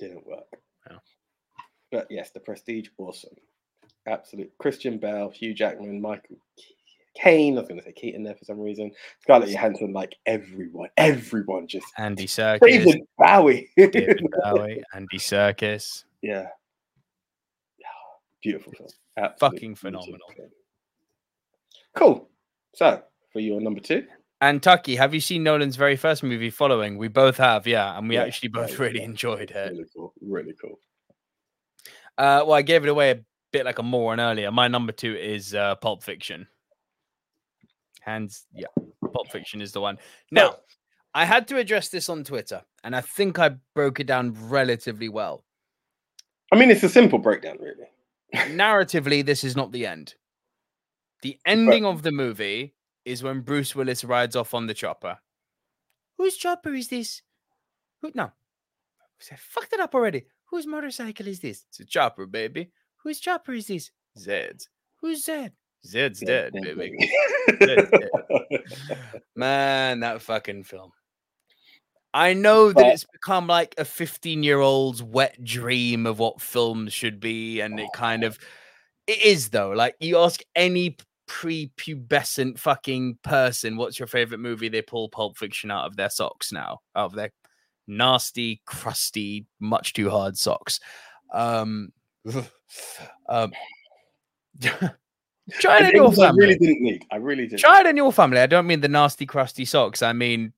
Didn't 0.00 0.26
work. 0.26 0.46
Yeah. 0.90 0.96
But 1.92 2.06
yes, 2.10 2.30
the 2.32 2.40
Prestige, 2.40 2.88
awesome. 2.98 3.34
Absolute. 4.06 4.50
Christian 4.58 4.98
Bale, 4.98 5.30
Hugh 5.30 5.54
Jackman, 5.54 6.00
Michael 6.00 6.36
Caine. 7.20 7.56
I 7.56 7.60
was 7.60 7.68
going 7.68 7.80
to 7.80 7.84
say 7.84 7.92
Keaton 7.92 8.22
there 8.22 8.34
for 8.34 8.44
some 8.44 8.58
reason. 8.60 8.90
Scarlett 9.20 9.50
Johansson, 9.50 9.92
like 9.92 10.14
everyone, 10.26 10.88
everyone 10.96 11.66
just. 11.66 11.86
Andy 11.96 12.26
Serkis, 12.26 12.60
David 12.60 13.02
Bowie. 13.18 13.70
David 13.76 14.20
Bowie, 14.44 14.82
Andy 14.94 15.18
Serkis. 15.18 16.04
yeah. 16.22 16.46
Beautiful 18.42 18.72
film. 18.72 18.88
Absolute 19.16 19.38
Fucking 19.40 19.74
phenomenal. 19.74 20.18
film. 20.36 20.48
Cool. 21.96 22.28
So, 22.74 23.02
for 23.32 23.40
your 23.40 23.60
number 23.60 23.80
two. 23.80 24.06
And 24.40 24.62
Tucky, 24.62 24.94
have 24.94 25.12
you 25.12 25.20
seen 25.20 25.42
Nolan's 25.42 25.74
very 25.74 25.96
first 25.96 26.22
movie, 26.22 26.50
Following? 26.50 26.96
We 26.96 27.08
both 27.08 27.36
have, 27.38 27.66
yeah, 27.66 27.98
and 27.98 28.08
we 28.08 28.14
Yeah, 28.14 28.22
actually 28.22 28.50
both 28.50 28.70
yeah, 28.70 28.78
really 28.78 28.98
yeah. 29.00 29.04
enjoyed 29.06 29.50
it. 29.50 29.72
Really 29.72 29.86
cool. 29.92 30.12
Really 30.20 30.54
cool. 30.62 30.78
Uh, 32.16 32.44
well, 32.46 32.52
I 32.52 32.62
gave 32.62 32.84
it 32.84 32.88
away 32.88 33.10
a 33.10 33.20
bit 33.52 33.64
like 33.64 33.80
a 33.80 33.82
moron 33.82 34.20
earlier. 34.20 34.52
My 34.52 34.68
number 34.68 34.92
two 34.92 35.16
is 35.16 35.52
uh, 35.56 35.74
Pulp 35.74 36.04
Fiction. 36.04 36.46
Hands, 38.00 38.46
yeah, 38.54 38.66
Pulp 39.12 39.30
Fiction 39.30 39.60
is 39.60 39.72
the 39.72 39.80
one. 39.80 39.98
Now, 40.30 40.56
I 41.14 41.24
had 41.24 41.48
to 41.48 41.56
address 41.56 41.88
this 41.88 42.08
on 42.08 42.24
Twitter, 42.24 42.62
and 42.84 42.94
I 42.94 43.00
think 43.00 43.38
I 43.38 43.56
broke 43.74 44.00
it 44.00 44.06
down 44.06 44.36
relatively 44.48 45.08
well. 45.08 45.44
I 46.52 46.56
mean, 46.56 46.70
it's 46.70 46.82
a 46.82 46.88
simple 46.88 47.18
breakdown, 47.18 47.58
really. 47.60 47.88
Narratively, 48.54 49.24
this 49.24 49.44
is 49.44 49.56
not 49.56 49.72
the 49.72 49.86
end. 49.86 50.14
The 51.22 51.38
ending 51.44 51.84
of 51.84 52.02
the 52.02 52.12
movie 52.12 52.74
is 53.04 53.22
when 53.22 53.40
Bruce 53.40 53.74
Willis 53.74 54.04
rides 54.04 54.36
off 54.36 54.54
on 54.54 54.66
the 54.66 54.74
chopper. 54.74 55.18
Whose 56.16 56.36
chopper 56.36 56.74
is 56.74 56.88
this? 56.88 57.22
Who? 58.00 58.12
No, 58.14 58.30
I 59.32 59.36
fucked 59.36 59.72
it 59.72 59.80
up 59.80 59.94
already. 59.94 60.26
Whose 60.50 60.66
motorcycle 60.66 61.26
is 61.26 61.40
this? 61.40 61.64
It's 61.68 61.80
a 61.80 61.84
chopper, 61.84 62.26
baby. 62.26 62.70
Whose 63.02 63.20
chopper 63.20 63.52
is 63.52 63.66
this? 63.66 63.90
Zed's. 64.16 64.68
Who's 65.00 65.24
Zed? 65.24 65.52
Zed's 65.86 66.20
dead, 66.20 66.52
baby. 66.52 67.10
Man, 69.36 70.00
that 70.00 70.22
fucking 70.22 70.64
film. 70.64 70.92
I 72.14 72.32
know 72.32 72.72
that 72.72 72.86
it's 72.86 73.04
become 73.04 73.46
like 73.46 73.74
a 73.78 73.84
15 73.84 74.42
year 74.42 74.60
old's 74.60 75.02
wet 75.02 75.42
dream 75.44 76.06
of 76.06 76.18
what 76.18 76.40
films 76.40 76.92
should 76.92 77.20
be. 77.20 77.60
And 77.60 77.78
it 77.78 77.90
kind 77.94 78.24
of, 78.24 78.38
it 79.06 79.22
is 79.22 79.50
though. 79.50 79.70
Like 79.70 79.94
you 80.00 80.18
ask 80.18 80.40
any 80.56 80.96
prepubescent 81.28 82.58
fucking 82.58 83.18
person, 83.22 83.76
what's 83.76 83.98
your 83.98 84.08
favorite 84.08 84.40
movie? 84.40 84.68
They 84.68 84.82
pull 84.82 85.08
Pulp 85.10 85.36
Fiction 85.36 85.70
out 85.70 85.86
of 85.86 85.96
their 85.96 86.10
socks 86.10 86.50
now, 86.50 86.80
out 86.96 87.06
of 87.06 87.14
their 87.14 87.30
nasty, 87.86 88.62
crusty, 88.66 89.46
much 89.60 89.92
too 89.92 90.10
hard 90.10 90.36
socks. 90.36 90.80
Um, 91.32 91.92
um, 93.28 93.52
try 95.60 95.78
it 95.78 95.90
in 95.90 95.96
your 95.96 96.08
was- 96.10 96.18
I 96.18 96.26
family. 96.28 96.46
really 96.46 96.58
didn't 96.58 96.82
need. 96.82 97.06
I 97.10 97.16
really 97.16 97.46
didn't. 97.46 97.60
Try 97.60 97.80
it 97.80 97.86
in 97.86 97.96
your 97.96 98.12
family. 98.12 98.38
I 98.40 98.46
don't 98.46 98.66
mean 98.66 98.80
the 98.80 98.88
nasty, 98.88 99.26
crusty 99.26 99.64
socks. 99.64 100.02
I 100.02 100.12
mean, 100.12 100.52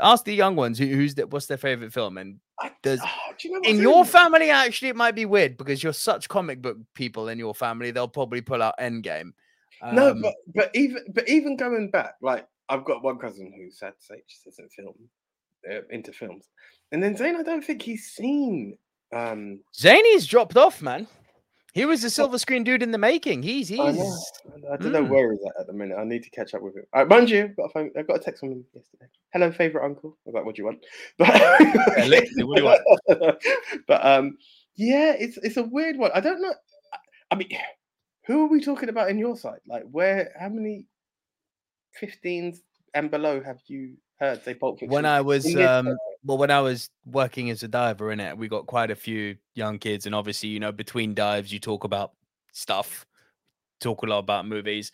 ask 0.00 0.24
the 0.24 0.34
young 0.34 0.56
ones 0.56 0.78
who, 0.78 0.86
who's 0.86 1.14
the, 1.14 1.26
what's 1.26 1.46
their 1.46 1.56
favorite 1.58 1.92
film. 1.92 2.18
And 2.18 2.38
I- 2.60 2.72
does- 2.82 3.00
oh, 3.02 3.32
do 3.38 3.48
you 3.48 3.54
know 3.60 3.68
in 3.68 3.78
your 3.80 4.04
family, 4.04 4.50
actually, 4.50 4.88
it 4.88 4.96
might 4.96 5.14
be 5.14 5.24
weird 5.26 5.56
because 5.56 5.82
you're 5.82 5.92
such 5.92 6.28
comic 6.28 6.62
book 6.62 6.76
people 6.94 7.28
in 7.28 7.38
your 7.38 7.54
family. 7.54 7.90
They'll 7.90 8.08
probably 8.08 8.40
pull 8.40 8.62
out 8.62 8.74
Endgame. 8.80 9.32
No, 9.92 10.10
Um, 10.10 10.22
but 10.22 10.34
but 10.54 10.70
even 10.74 11.04
but 11.14 11.28
even 11.28 11.56
going 11.56 11.90
back, 11.90 12.14
like 12.20 12.46
I've 12.68 12.84
got 12.84 13.02
one 13.04 13.16
cousin 13.18 13.52
who 13.56 13.70
sad 13.70 13.92
to 13.98 14.04
say 14.04 14.16
just 14.28 14.44
isn't 14.48 14.72
film 14.72 14.94
uh, 15.70 15.82
into 15.90 16.12
films, 16.12 16.48
and 16.90 17.00
then 17.00 17.16
Zane, 17.16 17.36
I 17.36 17.44
don't 17.44 17.64
think 17.64 17.82
he's 17.82 18.06
seen. 18.06 18.76
Um, 19.14 19.60
Zany's 19.76 20.26
dropped 20.26 20.56
off, 20.56 20.82
man. 20.82 21.06
He 21.74 21.84
was 21.84 22.02
the 22.02 22.10
silver 22.10 22.38
screen 22.38 22.64
dude 22.64 22.82
in 22.82 22.90
the 22.90 22.98
making. 22.98 23.42
He's 23.42 23.68
he's 23.68 23.78
I, 23.78 23.92
know, 23.92 24.16
I 24.72 24.76
don't 24.76 24.92
know 24.92 25.04
Mm. 25.04 25.08
where 25.10 25.32
he's 25.32 25.40
at 25.46 25.60
at 25.60 25.66
the 25.66 25.72
minute. 25.72 25.96
I 25.98 26.04
need 26.04 26.22
to 26.24 26.30
catch 26.30 26.54
up 26.54 26.62
with 26.62 26.74
him. 26.76 26.84
Uh, 26.92 27.04
mind 27.04 27.30
you, 27.30 27.44
I've 27.44 27.56
got 27.56 27.64
a 27.64 27.68
phone, 27.70 27.90
I 27.96 28.02
got 28.02 28.16
a 28.16 28.20
text 28.20 28.40
from 28.40 28.52
him 28.52 28.64
yesterday. 28.74 29.06
Hello, 29.32 29.52
favorite 29.52 29.84
uncle. 29.84 30.16
I 30.26 30.30
was 30.30 30.34
like, 30.34 30.44
what 30.44 30.54
do 30.56 30.62
you 30.62 30.66
want? 30.66 30.84
But, 31.18 32.08
literally, 32.08 32.44
what 32.44 32.56
do 32.56 32.62
you 32.62 32.68
want? 32.68 33.42
but 33.86 34.04
um, 34.06 34.38
yeah, 34.76 35.12
it's 35.18 35.36
it's 35.38 35.56
a 35.58 35.62
weird 35.62 35.96
one. 35.98 36.10
I 36.14 36.20
don't 36.20 36.40
know. 36.40 36.54
I- 36.92 36.98
I 37.30 37.34
mean, 37.34 37.50
who 38.26 38.44
are 38.44 38.48
we 38.48 38.62
talking 38.62 38.88
about 38.88 39.10
in 39.10 39.18
your 39.18 39.36
side? 39.36 39.60
Like, 39.66 39.84
where? 39.90 40.32
How 40.40 40.48
many 40.48 40.86
15s 42.02 42.58
and 42.94 43.10
below 43.10 43.42
have 43.42 43.58
you 43.66 43.96
heard 44.18 44.42
say 44.44 44.54
Pulp 44.54 44.80
Fiction? 44.80 44.92
when 44.94 45.04
I 45.06 45.20
was 45.20 45.44
um 45.56 45.86
country? 45.86 45.96
Well 46.24 46.38
when 46.38 46.50
I 46.50 46.60
was 46.60 46.90
working 47.04 47.50
as 47.50 47.62
a 47.62 47.68
diver 47.68 48.12
in 48.12 48.20
it, 48.20 48.36
we 48.36 48.48
got 48.48 48.66
quite 48.66 48.90
a 48.90 48.96
few 48.96 49.36
young 49.54 49.78
kids, 49.78 50.06
and 50.06 50.14
obviously, 50.14 50.48
you 50.48 50.60
know, 50.60 50.72
between 50.72 51.14
dives, 51.14 51.52
you 51.52 51.58
talk 51.58 51.84
about 51.84 52.12
stuff, 52.52 53.06
talk 53.80 54.02
a 54.02 54.06
lot 54.06 54.18
about 54.18 54.46
movies. 54.46 54.92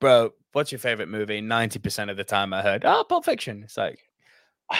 Bro, 0.00 0.32
what's 0.52 0.72
your 0.72 0.78
favorite 0.78 1.08
movie? 1.08 1.40
90% 1.40 2.10
of 2.10 2.16
the 2.16 2.24
time 2.24 2.52
I 2.52 2.62
heard, 2.62 2.84
oh, 2.84 3.04
Pulp 3.08 3.24
Fiction. 3.24 3.62
It's 3.62 3.76
like, 3.76 4.00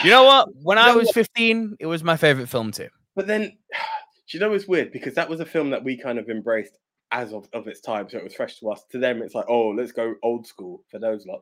you 0.03 0.09
know 0.09 0.23
what? 0.23 0.49
When 0.63 0.77
I 0.77 0.95
was 0.95 1.11
15, 1.11 1.77
it 1.79 1.85
was 1.85 2.03
my 2.03 2.17
favorite 2.17 2.49
film 2.49 2.71
too. 2.71 2.89
But 3.15 3.27
then, 3.27 3.41
do 4.29 4.37
you 4.37 4.39
know 4.39 4.53
it's 4.53 4.67
weird 4.67 4.91
because 4.91 5.15
that 5.15 5.29
was 5.29 5.39
a 5.39 5.45
film 5.45 5.69
that 5.71 5.83
we 5.83 5.97
kind 5.97 6.19
of 6.19 6.29
embraced 6.29 6.77
as 7.11 7.33
of, 7.33 7.47
of 7.53 7.67
its 7.67 7.81
time, 7.81 8.09
so 8.09 8.17
it 8.17 8.23
was 8.23 8.35
fresh 8.35 8.59
to 8.59 8.69
us. 8.69 8.83
To 8.91 8.97
them, 8.97 9.21
it's 9.21 9.35
like, 9.35 9.45
oh, 9.47 9.69
let's 9.69 9.91
go 9.91 10.15
old 10.23 10.47
school 10.47 10.83
for 10.89 10.99
those 10.99 11.25
lot. 11.25 11.41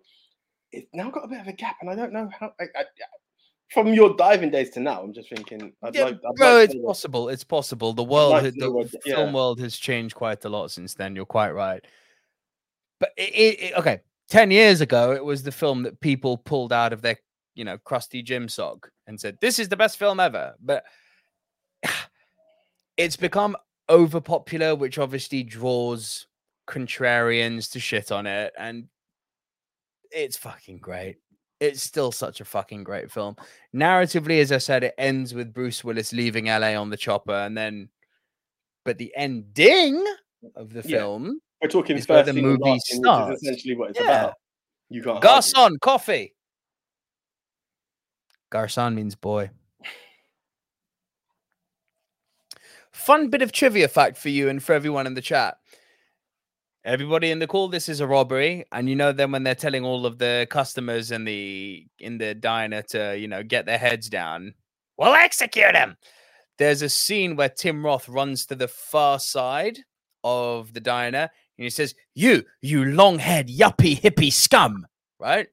It's 0.72 0.88
now 0.94 1.10
got 1.10 1.26
a 1.26 1.28
bit 1.28 1.42
of 1.42 1.48
a 1.48 1.54
gap, 1.54 1.78
and 1.82 1.90
I 1.90 1.96
don't 1.96 2.14
know 2.14 2.30
how. 2.40 2.54
I, 2.60 2.66
I, 2.76 2.84
from 3.74 3.94
your 3.94 4.16
diving 4.16 4.50
days 4.52 4.70
to 4.72 4.80
now, 4.80 5.02
I'm 5.02 5.14
just 5.14 5.30
thinking. 5.30 5.74
I'd 5.82 5.96
Yeah, 5.96 6.06
like, 6.06 6.16
I'd 6.16 6.36
bro, 6.36 6.54
like 6.56 6.66
it's 6.66 6.76
know- 6.76 6.84
possible. 6.86 7.30
It's 7.30 7.44
possible. 7.44 7.94
The 7.94 8.04
world, 8.04 8.32
like 8.32 8.54
the 8.54 8.72
what- 8.72 8.94
yeah. 9.06 9.16
film 9.16 9.34
world 9.34 9.60
has 9.60 9.78
changed 9.78 10.16
quite 10.16 10.44
a 10.46 10.50
lot 10.50 10.72
since 10.72 10.94
then. 10.94 11.16
You're 11.16 11.26
quite 11.26 11.52
right. 11.52 11.84
But 13.00 13.12
it, 13.18 13.34
it, 13.34 13.60
it- 13.62 13.74
okay, 13.78 14.02
ten 14.30 14.52
years 14.52 14.82
ago, 14.82 15.12
it 15.12 15.24
was 15.24 15.44
the 15.44 15.52
film 15.52 15.84
that 15.84 16.00
people 16.00 16.38
pulled 16.38 16.72
out 16.72 16.94
of 16.94 17.02
their, 17.02 17.18
you 17.56 17.66
know, 17.66 17.78
crusty 17.80 18.22
gym 18.22 18.48
sock 18.48 18.90
and 19.08 19.20
said, 19.20 19.38
"This 19.42 19.60
is 19.60 19.70
the 19.70 19.76
best 19.78 19.98
film 19.98 20.20
ever." 20.20 20.56
But 20.62 20.84
it's 22.98 23.18
become 23.18 23.56
over 23.90 24.22
popular, 24.22 24.76
which 24.76 24.98
obviously 25.00 25.44
draws 25.44 26.28
contrarians 26.68 27.72
to 27.72 27.80
shit 27.80 28.12
on 28.12 28.26
it, 28.28 28.54
and 28.58 28.86
it's 30.12 30.38
fucking 30.38 30.78
great. 30.78 31.18
It's 31.64 31.82
still 31.82 32.12
such 32.12 32.42
a 32.42 32.46
fucking 32.46 32.84
great 32.84 33.10
film. 33.10 33.38
Narratively, 33.74 34.42
as 34.42 34.52
I 34.52 34.58
said, 34.58 34.84
it 34.84 34.94
ends 34.98 35.34
with 35.34 35.54
Bruce 35.54 35.82
Willis 35.82 36.12
leaving 36.12 36.48
LA 36.48 36.76
on 36.76 36.90
the 36.90 36.98
chopper, 36.98 37.32
and 37.34 37.58
then, 37.58 37.88
but 38.84 38.98
the 38.98 39.14
ending 39.16 40.04
of 40.56 40.74
the 40.74 40.82
Yeah. 40.82 40.98
film, 40.98 41.40
We're 41.62 41.70
talking 41.70 41.96
is 41.98 42.06
where 42.06 42.22
first 42.24 42.36
the 42.36 42.42
movie 42.42 42.70
which 42.72 42.82
starts. 42.82 43.42
is 43.42 43.44
essentially 43.44 43.76
what 43.78 43.92
it's 43.92 44.00
Yeah. 44.02 44.06
about. 44.24 44.34
You 44.90 45.02
can't. 45.02 45.24
argue. 45.24 45.30
Garcon 45.30 45.78
coffee. 45.80 46.36
Garcon 48.50 48.94
means 48.94 49.16
boy. 49.16 49.50
Fun 52.92 53.30
bit 53.30 53.42
of 53.42 53.54
trivia 53.54 53.88
fact 53.88 54.18
for 54.18 54.28
you 54.30 54.50
and 54.50 54.62
for 54.62 54.74
everyone 54.74 55.08
in 55.08 55.14
the 55.14 55.22
chat. 55.22 55.58
Everybody 56.86 57.32
in 57.32 57.40
the 57.40 57.48
call, 57.48 57.70
this 57.70 57.88
is 57.88 58.02
a 58.02 58.08
robbery, 58.08 58.66
and 58.74 58.90
you 58.90 58.96
know 58.96 59.14
then 59.14 59.32
when 59.32 59.44
they're 59.44 59.56
telling 59.56 59.86
all 59.86 60.06
of 60.06 60.18
the 60.18 60.48
customers 60.50 61.12
in 61.12 61.24
the 61.24 61.86
in 62.00 62.18
the 62.18 62.36
diner 62.36 62.82
to 62.90 63.18
you 63.18 63.30
know 63.30 63.42
get 63.42 63.66
their 63.66 63.78
heads 63.78 64.10
down, 64.10 64.54
we'll 64.98 65.14
execute 65.14 65.76
him. 65.76 65.96
There's 66.58 66.82
a 66.82 66.90
scene 66.90 67.38
where 67.38 67.48
Tim 67.48 67.86
Roth 67.86 68.10
runs 68.10 68.46
to 68.48 68.56
the 68.56 68.68
far 68.68 69.20
side 69.20 69.80
of 70.26 70.74
the 70.74 70.82
diner 70.82 71.30
and 71.58 71.64
he 71.64 71.70
says, 71.70 71.96
"You, 72.16 72.44
you 72.62 72.84
long-haired 72.84 73.48
yuppie 73.48 74.00
hippie 74.00 74.34
scum!" 74.34 74.86
Right? 75.20 75.48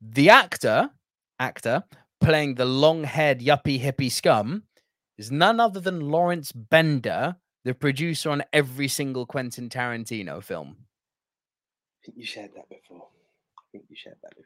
The 0.00 0.30
actor, 0.30 0.90
actor 1.38 1.84
playing 2.20 2.54
the 2.54 2.64
long-haired 2.64 3.40
yuppie 3.40 3.80
hippie 3.80 4.10
scum, 4.10 4.62
is 5.18 5.30
none 5.30 5.60
other 5.60 5.80
than 5.80 6.10
Lawrence 6.10 6.50
Bender, 6.52 7.36
the 7.64 7.74
producer 7.74 8.30
on 8.30 8.42
every 8.52 8.88
single 8.88 9.26
Quentin 9.26 9.68
Tarantino 9.68 10.42
film. 10.42 10.76
I 10.78 12.06
think 12.06 12.18
you 12.18 12.24
shared 12.24 12.50
that 12.54 12.68
before. 12.68 13.08
I 13.58 13.62
think 13.72 13.84
you 13.88 13.96
shared 13.96 14.16
that 14.22 14.30
before. 14.30 14.44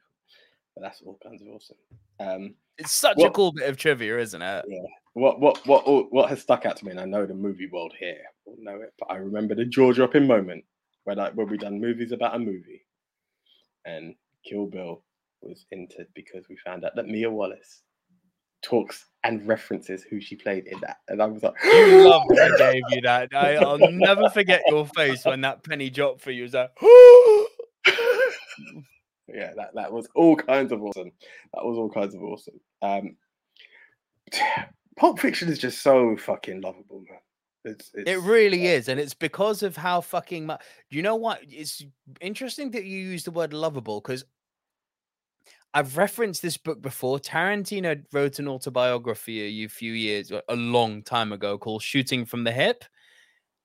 But 0.75 0.83
that's 0.83 1.03
all 1.03 1.19
kinds 1.23 1.43
of 1.43 1.49
awesome. 1.49 1.77
Um, 2.19 2.55
It's 2.79 2.93
such 2.93 3.21
a 3.23 3.31
cool 3.31 3.53
bit 3.53 3.69
of 3.69 3.77
trivia, 3.77 4.19
isn't 4.19 4.41
it? 4.41 4.65
Yeah. 4.67 4.81
what 5.13 5.39
what 5.39 5.65
what 5.67 6.13
what 6.13 6.29
has 6.31 6.41
stuck 6.41 6.65
out 6.65 6.79
to 6.79 6.85
me, 6.87 6.93
and 6.93 7.01
I 7.01 7.05
know 7.05 7.27
the 7.27 7.35
movie 7.35 7.69
world 7.69 7.93
here 7.99 8.23
will 8.47 8.57
know 8.59 8.81
it, 8.81 8.95
but 8.99 9.11
I 9.11 9.17
remember 9.17 9.55
the 9.55 9.67
jaw 9.67 9.93
dropping 9.93 10.27
moment 10.27 10.65
when 11.05 11.19
like 11.19 11.35
when 11.35 11.49
we 11.49 11.59
done 11.59 11.79
movies 11.81 12.13
about 12.13 12.37
a 12.37 12.39
movie, 12.39 12.87
and 13.85 14.15
Kill 14.49 14.67
Bill 14.67 15.05
was 15.43 15.67
entered 15.73 16.07
because 16.15 16.49
we 16.49 16.57
found 16.65 16.85
out 16.85 16.97
that 16.97 17.07
Mia 17.07 17.31
Wallace 17.31 17.83
talks 18.63 19.07
and 19.25 19.47
references 19.47 20.03
who 20.03 20.21
she 20.21 20.37
played 20.37 20.67
in 20.67 20.81
that, 20.81 20.99
and 21.09 21.23
I 21.23 21.27
was 21.27 21.43
like, 21.43 21.55
You 21.65 22.05
love 22.09 22.23
that 22.29 22.53
I 22.53 22.73
gave 22.73 22.83
you 22.91 23.01
that. 23.03 23.35
I, 23.35 23.57
I'll 23.57 23.79
never 23.91 24.31
forget 24.31 24.63
your 24.69 24.87
face 24.87 25.25
when 25.25 25.41
that 25.43 25.63
penny 25.63 25.91
dropped 25.91 26.21
for 26.21 26.31
you. 26.31 26.45
It 26.45 26.45
was 26.45 26.55
like, 26.55 26.71
yeah, 29.29 29.53
that, 29.57 29.71
that 29.75 29.93
was 29.93 30.09
all 30.15 30.37
kinds 30.37 30.73
of 30.73 30.83
awesome. 30.83 31.13
That 31.55 31.65
was 31.65 31.79
all 31.79 31.91
kinds 31.91 32.15
of 32.15 32.23
awesome. 32.23 32.61
Um, 32.83 33.17
Pulp 34.97 35.21
Fiction 35.21 35.49
is 35.49 35.59
just 35.59 35.83
so 35.83 36.17
fucking 36.17 36.61
lovable, 36.61 37.05
man. 37.09 37.19
It's, 37.65 37.91
it's 37.95 38.11
It 38.11 38.21
really 38.21 38.67
is, 38.67 38.89
and 38.89 38.99
it's 38.99 39.15
because 39.15 39.63
of 39.63 39.77
how 39.77 40.01
fucking 40.01 40.47
much. 40.47 40.63
You 40.91 41.03
know 41.03 41.17
what? 41.17 41.41
It's 41.49 41.85
interesting 42.21 42.71
that 42.73 42.85
you 42.85 42.99
use 42.99 43.25
the 43.25 43.31
word 43.31 43.53
lovable 43.53 44.01
because 44.01 44.25
I've 45.75 45.97
referenced 45.97 46.43
this 46.43 46.57
book 46.57 46.83
before. 46.83 47.19
Tarantino 47.19 48.03
wrote 48.13 48.39
an 48.39 48.49
autobiography 48.49 49.65
a 49.65 49.69
few 49.69 49.93
years, 49.93 50.31
a 50.31 50.57
long 50.57 51.03
time 51.03 51.33
ago, 51.33 51.59
called 51.59 51.83
"Shooting 51.83 52.27
from 52.27 52.45
the 52.45 52.53
Hip," 52.53 52.85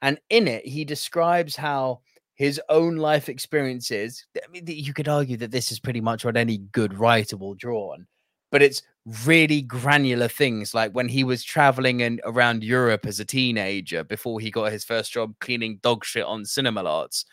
and 0.02 0.20
in 0.30 0.48
it, 0.48 0.66
he 0.66 0.86
describes 0.86 1.56
how 1.56 2.02
his 2.36 2.62
own 2.70 2.98
life 2.98 3.30
experiences. 3.30 4.26
I 4.38 4.48
mean, 4.50 4.64
you 4.68 4.94
could 4.94 5.08
argue 5.08 5.38
that 5.38 5.52
this 5.52 5.72
is 5.72 5.80
pretty 5.80 6.02
much 6.02 6.24
what 6.24 6.38
any 6.38 6.60
good 6.60 6.94
writer 6.94 7.36
will 7.36 7.56
draw 7.56 7.94
on, 7.94 8.08
but 8.52 8.62
it's 8.62 8.84
really 9.26 9.62
granular 9.62 10.28
things 10.28 10.74
like 10.74 10.92
when 10.92 11.10
he 11.10 11.24
was 11.24 11.44
traveling 11.44 12.02
in 12.02 12.20
around 12.26 12.64
Europe 12.64 13.06
as 13.06 13.20
a 13.20 13.26
teenager 13.26 14.04
before 14.04 14.40
he 14.40 14.52
got 14.52 14.72
his 14.72 14.84
first 14.84 15.12
job 15.14 15.34
cleaning 15.40 15.78
dog 15.82 16.04
shit 16.06 16.26
on 16.26 16.44
cinema 16.46 16.84
lots 16.84 17.26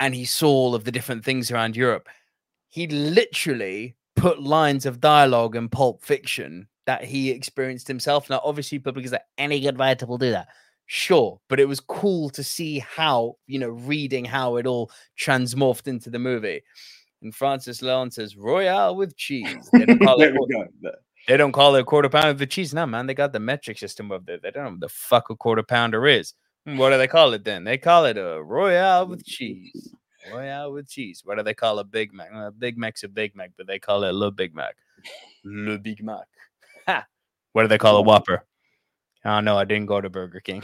and 0.00 0.14
he 0.14 0.24
saw 0.24 0.48
all 0.48 0.74
of 0.74 0.84
the 0.84 0.92
different 0.92 1.24
things 1.24 1.50
around 1.50 1.76
Europe 1.76 2.08
he 2.68 2.86
literally 2.88 3.96
put 4.16 4.42
lines 4.42 4.86
of 4.86 5.00
dialogue 5.00 5.56
in 5.56 5.68
pulp 5.68 6.02
fiction 6.02 6.66
that 6.86 7.04
he 7.04 7.30
experienced 7.30 7.86
himself 7.88 8.30
now 8.30 8.40
obviously 8.44 8.78
public 8.78 9.04
is 9.04 9.12
like 9.12 9.22
any 9.38 9.60
good 9.60 9.78
writer 9.78 10.06
will 10.06 10.18
do 10.18 10.30
that 10.30 10.48
sure 10.86 11.40
but 11.48 11.58
it 11.60 11.66
was 11.68 11.80
cool 11.80 12.30
to 12.30 12.42
see 12.44 12.78
how 12.78 13.34
you 13.46 13.58
know 13.58 13.68
reading 13.68 14.24
how 14.24 14.56
it 14.56 14.66
all 14.66 14.90
transmorphed 15.18 15.86
into 15.88 16.10
the 16.10 16.18
movie 16.18 16.62
and 17.22 17.34
Francis 17.34 17.80
Leon 17.82 18.10
says 18.10 18.36
Royale 18.36 18.94
with 18.94 19.16
cheese. 19.16 19.70
They 19.72 19.86
don't 19.86 19.98
call 20.02 20.20
it. 20.20 20.34
There. 20.82 20.92
they 21.26 21.38
don't 21.38 21.50
call 21.50 21.74
it 21.74 21.80
a 21.80 21.84
quarter 21.84 22.10
pounder 22.10 22.34
with 22.38 22.50
cheese. 22.50 22.74
No, 22.74 22.84
man, 22.84 23.06
they 23.06 23.14
got 23.14 23.32
the 23.32 23.40
metric 23.40 23.78
system 23.78 24.12
of 24.12 24.28
it. 24.28 24.42
They 24.42 24.50
don't 24.50 24.64
know 24.64 24.70
what 24.72 24.80
the 24.80 24.88
fuck 24.90 25.30
a 25.30 25.34
quarter 25.34 25.62
pounder 25.62 26.06
is. 26.06 26.34
Hmm, 26.66 26.76
What 26.76 26.90
do 26.90 26.98
they 26.98 27.08
call 27.08 27.32
it 27.32 27.42
then? 27.42 27.64
They 27.64 27.78
call 27.78 28.04
it 28.04 28.18
a 28.18 28.40
Royale 28.44 29.06
with 29.06 29.24
cheese. 29.24 29.94
Royale 30.32 30.72
with 30.72 30.88
cheese. 30.88 31.22
What 31.24 31.36
do 31.36 31.42
they 31.42 31.54
call 31.54 31.78
a 31.78 31.84
Big 31.84 32.12
Mac? 32.12 32.32
Well, 32.32 32.50
Big 32.50 32.76
Mac's 32.78 33.04
a 33.04 33.08
Big 33.08 33.34
Mac, 33.34 33.50
but 33.56 33.66
they 33.66 33.78
call 33.78 34.04
it 34.04 34.12
Le 34.12 34.30
Big 34.30 34.54
Mac. 34.54 34.76
Le 35.44 35.78
Big 35.78 36.02
Mac. 36.02 36.26
Ha! 36.86 37.06
What 37.52 37.62
do 37.62 37.68
they 37.68 37.78
call 37.78 37.96
a 37.96 38.02
Whopper? 38.02 38.44
I 39.24 39.38
oh, 39.38 39.40
no, 39.40 39.58
I 39.58 39.64
didn't 39.64 39.86
go 39.86 40.00
to 40.00 40.08
Burger 40.08 40.40
King. 40.40 40.62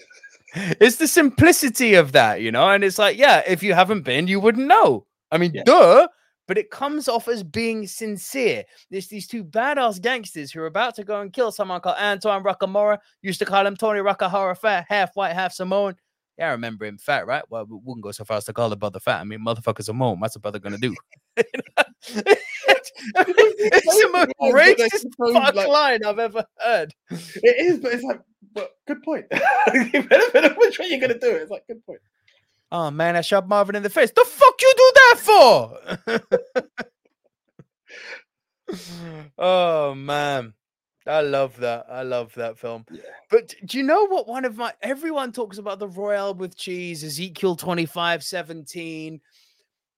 it's 0.54 0.96
the 0.96 1.08
simplicity 1.08 1.94
of 1.94 2.12
that, 2.12 2.40
you 2.40 2.52
know? 2.52 2.68
And 2.68 2.84
it's 2.84 2.98
like, 2.98 3.16
yeah, 3.16 3.42
if 3.46 3.62
you 3.62 3.74
haven't 3.74 4.02
been, 4.02 4.26
you 4.26 4.40
wouldn't 4.40 4.66
know. 4.66 5.06
I 5.30 5.38
mean, 5.38 5.52
Yeah. 5.54 5.62
duh, 5.64 6.08
but 6.46 6.58
it 6.58 6.70
comes 6.70 7.08
off 7.08 7.28
as 7.28 7.42
being 7.42 7.86
sincere. 7.86 8.64
There's 8.90 9.08
these 9.08 9.26
two 9.26 9.42
badass 9.42 10.00
gangsters 10.00 10.52
who 10.52 10.60
are 10.60 10.66
about 10.66 10.94
to 10.96 11.04
go 11.04 11.20
and 11.20 11.32
kill 11.32 11.50
someone 11.50 11.80
called 11.80 11.96
Antoine 11.98 12.44
Rockamora. 12.44 12.98
Used 13.22 13.38
to 13.38 13.46
call 13.46 13.66
him 13.66 13.76
Tony 13.76 14.00
Rocky 14.00 14.26
Horror 14.26 14.54
fat, 14.54 14.86
half 14.88 15.16
white, 15.16 15.32
half 15.32 15.52
Samoan. 15.52 15.96
Yeah, 16.38 16.48
I 16.48 16.52
remember 16.52 16.84
him 16.84 16.98
fat, 16.98 17.26
right? 17.26 17.44
Well, 17.48 17.64
we 17.64 17.78
wouldn't 17.82 18.02
go 18.02 18.10
so 18.10 18.24
far 18.24 18.36
as 18.38 18.44
to 18.46 18.52
call 18.52 18.68
the 18.68 18.76
brother 18.76 18.98
fat. 18.98 19.20
I 19.20 19.24
mean, 19.24 19.38
motherfucker's 19.40 19.88
are 19.88 19.92
mole. 19.94 20.16
What's 20.16 20.34
a 20.34 20.40
brother 20.40 20.58
gonna 20.58 20.78
do? 20.78 20.94
it's 21.36 21.52
the 23.86 24.08
most 24.12 24.26
Yeah, 24.26 24.26
but 24.26 24.30
I 24.42 24.50
racist 24.52 25.06
fuck 25.32 25.54
like- 25.54 25.68
line 25.68 26.04
I've 26.04 26.18
ever 26.18 26.44
heard. 26.58 26.92
It 27.10 27.56
is, 27.58 27.78
but 27.78 27.92
it's 27.92 28.02
like, 28.02 28.20
but 28.52 28.72
good 28.88 29.02
point. 29.02 29.26
Which 29.30 30.78
way 30.78 30.86
you're 30.88 31.00
gonna 31.00 31.18
do 31.18 31.30
it, 31.30 31.42
it's 31.42 31.50
like 31.50 31.66
good 31.68 31.84
point. 31.86 32.00
Oh 32.72 32.90
man, 32.90 33.14
I 33.16 33.20
shot 33.20 33.46
Marvin 33.48 33.76
in 33.76 33.82
the 33.84 33.90
face. 33.90 34.10
The 34.10 34.24
fuck 34.24 34.54
you 34.60 34.72
do 34.76 34.92
that 34.94 35.20
for? 35.22 35.78
oh 39.38 39.94
man. 39.94 40.54
I 41.06 41.20
love 41.20 41.56
that. 41.58 41.86
I 41.90 42.02
love 42.02 42.32
that 42.34 42.58
film. 42.58 42.86
Yeah. 42.90 43.02
But 43.30 43.54
do 43.66 43.76
you 43.76 43.84
know 43.84 44.06
what 44.06 44.26
one 44.26 44.44
of 44.44 44.56
my 44.56 44.72
everyone 44.82 45.32
talks 45.32 45.58
about 45.58 45.78
the 45.78 45.88
Royale 45.88 46.34
with 46.34 46.56
cheese, 46.56 47.04
Ezekiel 47.04 47.56
25 47.56 48.22
17. 48.22 49.20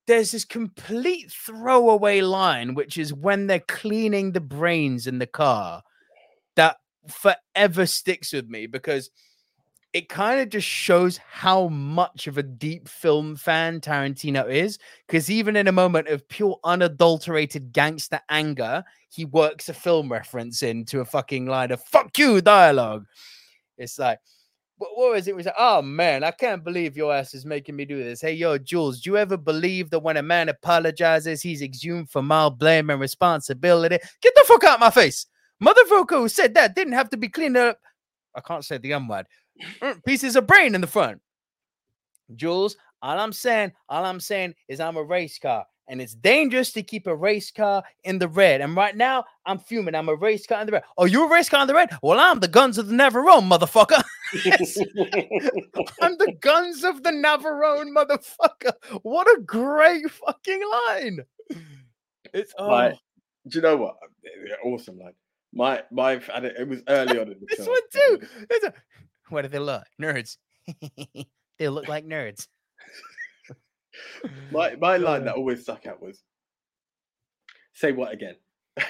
There's 0.07 0.31
this 0.31 0.45
complete 0.45 1.31
throwaway 1.33 2.21
line, 2.21 2.75
which 2.75 2.97
is 2.97 3.13
when 3.13 3.47
they're 3.47 3.61
cleaning 3.61 4.33
the 4.33 4.41
brains 4.41 5.07
in 5.07 5.19
the 5.19 5.27
car, 5.27 5.83
that 6.55 6.77
forever 7.09 7.87
sticks 7.87 8.33
with 8.33 8.49
me 8.49 8.67
because 8.67 9.11
it 9.93 10.09
kind 10.11 10.41
of 10.41 10.51
just 10.51 10.67
shows 10.69 11.17
how 11.17 11.69
much 11.69 12.27
of 12.27 12.37
a 12.37 12.43
deep 12.43 12.87
film 12.87 13.35
fan 13.35 13.81
Tarantino 13.81 14.47
is. 14.47 14.79
Because 15.07 15.31
even 15.31 15.57
in 15.57 15.69
a 15.69 15.73
moment 15.73 16.09
of 16.09 16.29
pure 16.29 16.59
unadulterated 16.65 17.73
gangster 17.73 18.21
anger, 18.29 18.85
he 19.17 19.25
works 19.25 19.71
a 19.71 19.75
film 19.75 20.13
reference 20.13 20.63
into 20.63 21.01
a 21.01 21.05
fucking 21.05 21.47
line 21.47 21.71
of 21.71 21.83
fuck 21.83 22.17
you 22.19 22.43
dialogue. 22.43 23.07
It's 23.79 23.99
like, 23.99 24.19
what, 24.77 24.95
was 24.95 25.27
it? 25.27 25.31
It 25.31 25.37
was 25.37 25.47
like, 25.47 25.55
oh 25.59 25.81
man, 25.81 26.23
I 26.23 26.33
can't 26.33 26.63
believe 26.63 26.99
your 26.99 27.15
ass 27.15 27.33
is 27.33 27.47
making 27.47 27.77
me 27.77 27.87
do 27.87 28.05
this. 28.05 28.21
Hey, 28.21 28.35
yo, 28.35 28.59
Jules, 28.59 29.01
do 29.01 29.11
you 29.11 29.17
ever 29.17 29.39
believe 29.39 29.89
that 29.89 30.01
when 30.01 30.19
a 30.19 30.23
man 30.23 30.51
apologizes, 30.51 31.41
he's 31.41 31.63
exhumed 31.63 32.11
from 32.11 32.31
all 32.31 32.51
blame 32.51 32.91
and 32.91 33.01
responsibility? 33.01 33.99
Get 34.21 34.35
the 34.35 34.45
fuck 34.47 34.65
out 34.65 34.75
of 34.75 34.81
my 34.81 34.91
face. 34.91 35.25
Motherfucker 35.65 36.19
who 36.19 36.29
said 36.29 36.53
that 36.53 36.75
didn't 36.75 36.93
have 36.93 37.09
to 37.09 37.17
be 37.17 37.31
cleaned 37.31 37.57
up. 37.57 37.79
I 38.35 38.43
can't 38.43 38.67
say 38.67 38.77
the 38.77 38.93
M 38.93 39.09
word 39.09 39.27
mm, 39.81 40.05
pieces 40.05 40.37
of 40.37 40.47
brain 40.47 40.75
in 40.75 40.83
the 40.83 40.87
front. 40.87 41.23
Jules, 42.35 42.77
all 43.01 43.19
I'm 43.19 43.33
saying, 43.33 43.73
all 43.89 44.05
I'm 44.05 44.21
saying 44.21 44.55
is 44.69 44.79
I'm 44.79 44.99
a 44.99 45.03
race 45.03 45.39
car 45.39 45.65
and 45.89 46.01
it's 46.01 46.15
dangerous 46.15 46.73
to 46.73 46.83
keep 46.83 47.07
a 47.07 47.15
race 47.15 47.51
car 47.51 47.83
in 48.05 48.19
the 48.19 48.29
red. 48.29 48.61
And 48.61 48.77
right 48.77 48.97
now, 48.97 49.25
I'm 49.45 49.59
fuming. 49.59 49.95
I'm 49.95 50.09
a 50.09 50.15
race 50.15 50.47
car 50.47 50.61
in 50.61 50.67
the 50.67 50.73
red. 50.73 50.83
Oh, 50.99 51.05
you're 51.05 51.27
a 51.27 51.31
race 51.31 51.49
car 51.49 51.63
in 51.63 51.69
the 51.69 51.75
red? 51.75 51.91
Well, 52.03 52.19
I'm 52.19 52.41
the 52.41 52.49
guns 52.49 52.79
of 52.79 52.89
the 52.89 52.95
Navarone, 52.95 53.49
motherfucker. 53.49 54.03
I'm 56.03 56.19
the 56.19 56.35
guns 56.41 56.85
of 56.85 57.03
the 57.03 57.11
Navarone, 57.11 57.95
motherfucker. 57.95 58.73
What 59.03 59.27
a 59.29 59.41
great 59.41 60.11
fucking 60.11 60.63
line. 60.89 61.21
It's 62.35 62.53
oh. 62.59 62.69
My, 62.69 62.99
do 63.49 63.59
you 63.59 63.63
know 63.63 63.77
what? 63.77 63.97
Awesome 64.65 64.99
line. 64.99 65.13
My 65.53 65.83
my, 65.91 66.15
it 66.15 66.69
was 66.69 66.83
early 66.89 67.19
on 67.19 67.33
in 67.33 67.39
the 67.41 67.47
this 67.57 67.67
one 67.67 67.81
too. 67.93 68.21
A, 68.67 68.73
what 69.31 69.43
do 69.43 69.49
they 69.49 69.59
look? 69.59 69.85
Nerds. 70.01 70.37
they 71.59 71.69
look 71.69 71.89
like 71.89 72.05
nerds. 72.05 72.49
my 74.51 74.77
my 74.77 74.97
line 74.97 75.25
that 75.25 75.35
always 75.35 75.63
stuck 75.63 75.87
out 75.87 76.03
was 76.03 76.23
say 77.73 77.93
what 77.93 78.13
again? 78.13 78.37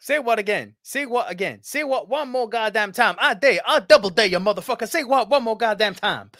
Say 0.00 0.18
what 0.18 0.40
again? 0.40 0.74
Say 0.82 1.06
what 1.06 1.30
again? 1.30 1.60
Say 1.62 1.84
what 1.84 2.08
one 2.08 2.28
more 2.28 2.48
goddamn 2.48 2.90
time. 2.90 3.14
I 3.20 3.34
dare 3.34 3.60
I 3.64 3.78
double 3.78 4.10
dare 4.10 4.26
you, 4.26 4.38
motherfucker. 4.40 4.88
Say 4.88 5.04
what 5.04 5.28
one 5.30 5.44
more 5.44 5.56
goddamn 5.56 5.94
time. 5.94 6.32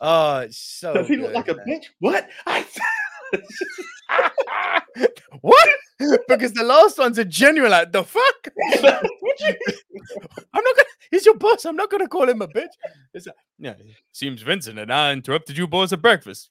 Oh, 0.00 0.44
so 0.50 0.92
does 0.94 1.06
he 1.06 1.14
good, 1.14 1.26
look 1.32 1.34
like 1.34 1.48
a 1.48 1.54
bitch? 1.54 1.84
What? 2.00 2.28
I 2.46 2.66
what? 5.40 5.68
Because 6.28 6.52
the 6.52 6.64
last 6.64 6.98
one's 6.98 7.18
a 7.18 7.24
genuine 7.24 7.70
like 7.70 7.92
the 7.92 8.02
fuck. 8.02 8.48
What 9.20 9.40
you- 9.40 9.54
I'm 10.52 10.64
not 10.64 10.76
gonna. 10.76 10.88
He's 11.10 11.24
your 11.24 11.36
boss. 11.36 11.64
I'm 11.64 11.76
not 11.76 11.90
gonna 11.90 12.08
call 12.08 12.28
him 12.28 12.42
a 12.42 12.48
bitch. 12.48 12.72
It's 13.14 13.28
a, 13.28 13.32
yeah. 13.58 13.74
Seems 14.12 14.42
Vincent 14.42 14.78
and 14.80 14.92
I 14.92 15.12
interrupted 15.12 15.56
you 15.56 15.66
boys 15.68 15.92
at 15.92 16.02
breakfast. 16.02 16.50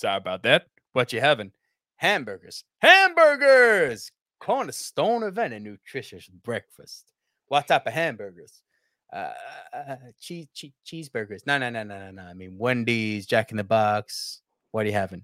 Sorry 0.00 0.16
about 0.16 0.42
that. 0.44 0.66
What 0.94 1.12
you 1.12 1.20
having? 1.20 1.52
Hamburgers. 1.96 2.64
Hamburgers. 2.80 4.10
Cornerstone 4.40 5.22
of 5.22 5.36
any 5.38 5.58
nutritious 5.58 6.26
breakfast. 6.26 7.12
What 7.48 7.68
type 7.68 7.86
of 7.86 7.92
hamburgers? 7.92 8.62
Uh, 9.12 9.32
uh, 9.74 9.96
cheese, 10.18 10.46
cheese, 10.54 10.72
cheeseburgers. 10.86 11.46
No, 11.46 11.58
no, 11.58 11.68
no, 11.68 11.82
no, 11.82 11.98
no, 11.98 12.10
no. 12.12 12.22
I 12.22 12.32
mean 12.32 12.56
Wendy's, 12.56 13.26
Jack 13.26 13.50
in 13.50 13.58
the 13.58 13.64
Box. 13.64 14.40
What 14.70 14.86
are 14.86 14.88
you 14.88 14.94
having? 14.94 15.22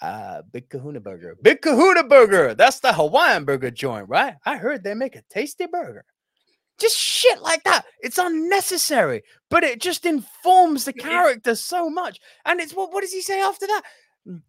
Uh, 0.00 0.42
Big 0.50 0.68
Kahuna 0.68 0.98
Burger. 0.98 1.36
Big 1.40 1.62
Kahuna 1.62 2.02
Burger. 2.02 2.54
That's 2.56 2.80
the 2.80 2.92
Hawaiian 2.92 3.44
burger 3.44 3.70
joint, 3.70 4.08
right? 4.08 4.34
I 4.44 4.56
heard 4.56 4.82
they 4.82 4.94
make 4.94 5.14
a 5.14 5.22
tasty 5.30 5.66
burger. 5.66 6.04
Just 6.80 6.96
shit 6.96 7.40
like 7.42 7.62
that. 7.64 7.84
It's 8.00 8.18
unnecessary, 8.18 9.22
but 9.50 9.62
it 9.64 9.80
just 9.80 10.06
informs 10.06 10.84
the 10.84 10.92
character 10.92 11.54
so 11.54 11.90
much. 11.90 12.18
And 12.44 12.60
it's 12.60 12.72
what? 12.72 12.92
What 12.92 13.02
does 13.02 13.12
he 13.12 13.22
say 13.22 13.40
after 13.40 13.66
that? 13.66 13.82
Mm. 14.26 14.42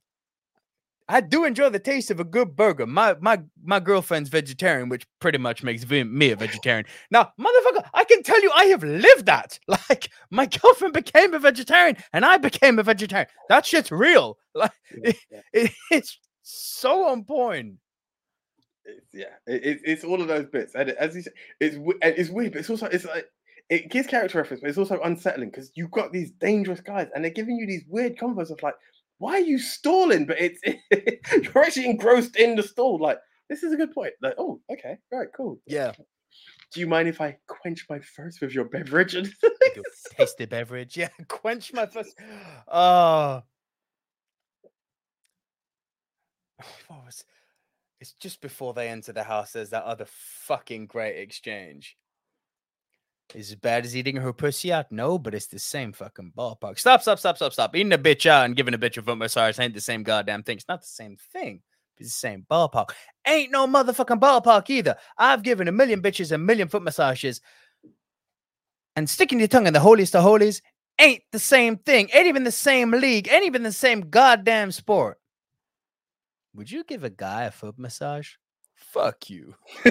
I 1.09 1.19
do 1.19 1.43
enjoy 1.43 1.69
the 1.69 1.79
taste 1.79 2.09
of 2.09 2.19
a 2.21 2.23
good 2.23 2.55
burger. 2.55 2.85
My 2.85 3.15
my 3.19 3.41
my 3.63 3.79
girlfriend's 3.81 4.29
vegetarian, 4.29 4.87
which 4.87 5.05
pretty 5.19 5.37
much 5.37 5.61
makes 5.61 5.87
me 5.89 6.31
a 6.31 6.35
vegetarian. 6.37 6.85
Now, 7.09 7.31
motherfucker, 7.39 7.83
I 7.93 8.05
can 8.05 8.23
tell 8.23 8.41
you, 8.41 8.51
I 8.55 8.65
have 8.65 8.83
lived 8.83 9.25
that. 9.25 9.59
Like 9.89 10.09
my 10.29 10.45
girlfriend 10.45 10.93
became 10.93 11.33
a 11.33 11.39
vegetarian, 11.39 11.97
and 12.13 12.23
I 12.25 12.37
became 12.37 12.79
a 12.79 12.83
vegetarian. 12.83 13.27
That 13.49 13.65
shit's 13.65 13.91
real. 13.91 14.37
Like 14.55 14.71
Yeah, 15.03 15.11
yeah. 15.31 15.41
it- 15.53 15.71
it's 15.91 16.17
so 16.43 17.07
on 17.09 17.23
point. 17.25 17.75
It's, 18.85 19.07
yeah, 19.13 19.35
it, 19.47 19.63
it- 19.65 19.81
it's 19.85 20.03
all 20.03 20.21
of 20.21 20.27
those 20.27 20.47
bits, 20.47 20.73
and 20.75 20.89
it- 20.89 20.97
as 20.97 21.15
you 21.15 21.21
said, 21.23 21.33
it's 21.59 21.77
it's 22.01 22.29
weird, 22.29 22.53
but 22.53 22.59
it's 22.59 22.69
also 22.69 22.87
it's 22.87 23.05
like 23.05 23.25
it 23.69 23.89
gives 23.89 24.07
character 24.07 24.37
reference, 24.39 24.61
but 24.61 24.69
it's 24.69 24.77
also 24.77 24.99
unsettling 25.01 25.49
because 25.49 25.71
you've 25.75 25.91
got 25.91 26.11
these 26.11 26.31
dangerous 26.31 26.81
guys, 26.81 27.07
and 27.13 27.23
they're 27.23 27.31
giving 27.31 27.55
you 27.57 27.67
these 27.67 27.85
weird 27.87 28.17
combos 28.17 28.49
of 28.49 28.61
like, 28.63 28.75
why 29.19 29.33
are 29.33 29.39
you 29.39 29.59
stalling? 29.59 30.25
But 30.25 30.37
it's 30.41 30.59
you're 31.53 31.63
actually 31.63 31.89
engrossed 31.89 32.35
in 32.37 32.55
the 32.55 32.63
stall. 32.63 32.99
Like 32.99 33.19
this 33.49 33.63
is 33.63 33.71
a 33.73 33.77
good 33.77 33.93
point. 33.93 34.13
Like, 34.21 34.35
oh, 34.37 34.59
okay, 34.71 34.97
right, 35.11 35.27
cool. 35.35 35.59
Yeah. 35.67 35.93
Do 36.73 36.79
you 36.79 36.87
mind 36.87 37.09
if 37.09 37.19
I 37.19 37.37
quench 37.47 37.85
my 37.89 37.99
thirst 38.15 38.39
with 38.41 38.53
your 38.53 38.63
beverage? 38.65 39.13
And 39.15 39.27
Your 39.75 39.83
tasty 40.17 40.45
beverage. 40.45 40.95
Yeah. 40.97 41.09
Quench 41.27 41.73
my 41.73 41.85
thirst. 41.85 42.17
Oh. 42.67 43.43
What 46.87 47.05
was 47.05 47.23
it's 48.01 48.13
just 48.13 48.41
before 48.41 48.73
they 48.73 48.89
enter 48.89 49.13
the 49.13 49.23
house. 49.23 49.53
There's 49.53 49.69
that 49.69 49.83
other 49.83 50.07
fucking 50.07 50.87
great 50.87 51.19
exchange. 51.19 51.95
Is 53.35 53.51
as 53.51 53.55
bad 53.55 53.85
as 53.85 53.95
eating 53.95 54.17
her 54.17 54.33
pussy 54.33 54.73
out? 54.73 54.91
No, 54.91 55.17
but 55.17 55.35
it's 55.35 55.47
the 55.47 55.59
same 55.59 55.93
fucking 55.93 56.33
ballpark. 56.35 56.79
Stop, 56.79 57.03
stop, 57.03 57.19
stop, 57.19 57.37
stop, 57.37 57.53
stop. 57.53 57.75
Eating 57.75 57.93
a 57.93 57.97
bitch 57.97 58.25
out 58.25 58.45
and 58.45 58.55
giving 58.55 58.73
a 58.73 58.77
bitch 58.77 58.97
a 58.97 59.03
foot 59.03 59.19
massage 59.19 59.57
ain't 59.59 59.75
the 59.75 59.79
same 59.79 60.03
goddamn 60.03 60.43
thing. 60.43 60.57
It's 60.57 60.67
not 60.67 60.81
the 60.81 60.87
same 60.87 61.15
thing. 61.31 61.61
It's 61.97 62.09
the 62.09 62.27
same 62.27 62.45
ballpark. 62.49 62.89
Ain't 63.25 63.51
no 63.51 63.67
motherfucking 63.67 64.19
ballpark 64.19 64.69
either. 64.69 64.97
I've 65.17 65.43
given 65.43 65.67
a 65.67 65.71
million 65.71 66.01
bitches 66.01 66.31
a 66.31 66.37
million 66.39 66.67
foot 66.67 66.83
massages. 66.83 67.39
And 68.95 69.07
sticking 69.07 69.39
your 69.39 69.47
tongue 69.47 69.67
in 69.67 69.73
the 69.73 69.79
holiest 69.79 70.15
of 70.15 70.23
holies 70.23 70.61
ain't 70.99 71.21
the 71.31 71.39
same 71.39 71.77
thing. 71.77 72.09
Ain't 72.13 72.27
even 72.27 72.43
the 72.43 72.51
same 72.51 72.91
league. 72.91 73.29
Ain't 73.31 73.45
even 73.45 73.63
the 73.63 73.71
same 73.71 74.09
goddamn 74.09 74.71
sport. 74.71 75.20
Would 76.55 76.69
you 76.69 76.83
give 76.83 77.03
a 77.03 77.09
guy 77.09 77.43
a 77.45 77.51
foot 77.51 77.79
massage? 77.79 78.31
Fuck 78.75 79.29
you. 79.29 79.55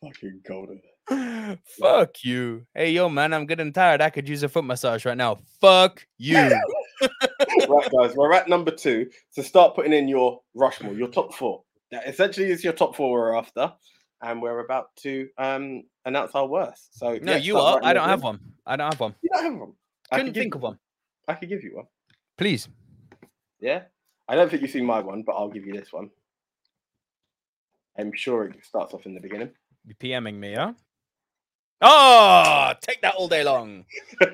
Fucking 0.00 0.40
golden. 0.46 0.80
Fuck 1.80 2.24
you. 2.24 2.66
Hey, 2.74 2.92
yo, 2.92 3.08
man, 3.08 3.34
I'm 3.34 3.46
getting 3.46 3.72
tired. 3.72 4.00
I 4.00 4.10
could 4.10 4.28
use 4.28 4.42
a 4.42 4.48
foot 4.48 4.64
massage 4.64 5.04
right 5.04 5.16
now. 5.16 5.38
Fuck 5.60 6.06
you. 6.16 6.36
right, 7.00 7.90
guys, 7.90 8.14
we're 8.14 8.32
at 8.32 8.48
number 8.48 8.70
two. 8.70 9.10
So 9.30 9.42
start 9.42 9.74
putting 9.74 9.92
in 9.92 10.08
your 10.08 10.40
Rushmore, 10.54 10.94
your 10.94 11.08
top 11.08 11.34
four. 11.34 11.62
That 11.90 12.06
essentially 12.08 12.50
is 12.50 12.64
your 12.64 12.72
top 12.72 12.96
four 12.96 13.10
we're 13.12 13.36
after, 13.36 13.72
and 14.22 14.40
we're 14.40 14.60
about 14.60 14.94
to 15.02 15.28
um 15.38 15.82
announce 16.04 16.34
our 16.34 16.46
worst. 16.46 16.98
So 16.98 17.18
no, 17.20 17.32
let's 17.32 17.44
you 17.44 17.58
are. 17.58 17.80
I 17.82 17.92
don't 17.92 18.08
have 18.08 18.22
one. 18.22 18.40
I 18.66 18.76
don't 18.76 18.92
have 18.92 19.00
one. 19.00 19.14
You 19.22 19.30
don't 19.32 19.44
have 19.44 19.54
one. 19.54 19.72
I 20.10 20.16
Couldn't 20.16 20.32
could 20.32 20.40
think 20.40 20.54
of 20.54 20.62
one. 20.62 20.78
I 21.26 21.34
could 21.34 21.48
give 21.48 21.62
you 21.62 21.76
one. 21.76 21.86
Please. 22.38 22.68
Yeah, 23.60 23.82
I 24.28 24.36
don't 24.36 24.48
think 24.48 24.62
you've 24.62 24.70
seen 24.70 24.86
my 24.86 25.00
one, 25.00 25.24
but 25.24 25.32
I'll 25.32 25.50
give 25.50 25.66
you 25.66 25.74
this 25.74 25.92
one. 25.92 26.10
I'm 27.98 28.12
sure 28.14 28.44
it 28.44 28.64
starts 28.64 28.94
off 28.94 29.06
in 29.06 29.14
the 29.14 29.20
beginning. 29.20 29.50
You're 29.84 29.96
PMing 29.96 30.36
me, 30.36 30.54
huh? 30.54 30.74
Oh, 31.80 32.72
take 32.80 33.02
that 33.02 33.16
all 33.16 33.26
day 33.26 33.42
long. 33.42 33.84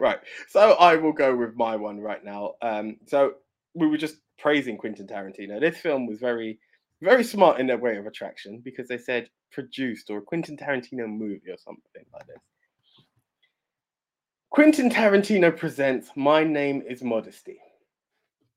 right. 0.00 0.18
So 0.48 0.72
I 0.72 0.96
will 0.96 1.12
go 1.12 1.36
with 1.36 1.54
my 1.54 1.76
one 1.76 2.00
right 2.00 2.24
now. 2.24 2.54
Um, 2.62 2.96
so 3.06 3.34
we 3.74 3.86
were 3.86 3.96
just 3.96 4.16
praising 4.38 4.76
Quentin 4.76 5.06
Tarantino. 5.06 5.60
This 5.60 5.78
film 5.78 6.06
was 6.06 6.18
very, 6.18 6.58
very 7.00 7.22
smart 7.22 7.60
in 7.60 7.68
their 7.68 7.78
way 7.78 7.96
of 7.96 8.06
attraction 8.06 8.60
because 8.64 8.88
they 8.88 8.98
said 8.98 9.30
produced 9.52 10.10
or 10.10 10.18
a 10.18 10.22
Quentin 10.22 10.56
Tarantino 10.56 11.08
movie 11.08 11.50
or 11.50 11.58
something 11.58 12.04
like 12.12 12.26
this. 12.26 12.42
Quentin 14.58 14.90
Tarantino 14.90 15.56
presents 15.56 16.10
My 16.16 16.42
Name 16.42 16.82
is 16.84 17.00
Modesty. 17.00 17.60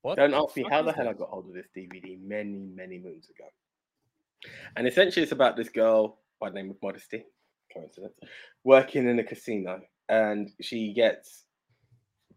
What 0.02 0.18
Don't 0.18 0.34
ask 0.34 0.58
me 0.58 0.66
how 0.68 0.82
the 0.82 0.92
hell 0.92 1.08
I 1.08 1.14
got 1.14 1.30
hold 1.30 1.46
of 1.46 1.54
this 1.54 1.68
DVD 1.78 2.20
many, 2.20 2.72
many 2.74 2.98
moons 2.98 3.30
ago. 3.30 3.48
And 4.76 4.88
essentially, 4.88 5.22
it's 5.22 5.32
about 5.32 5.56
this 5.56 5.70
girl 5.70 6.18
by 6.40 6.50
the 6.50 6.56
name 6.56 6.72
of 6.72 6.78
Modesty, 6.82 7.24
coincidence, 7.72 8.16
working 8.64 9.08
in 9.08 9.20
a 9.20 9.24
casino. 9.24 9.80
And 10.10 10.50
she 10.60 10.92
gets, 10.92 11.44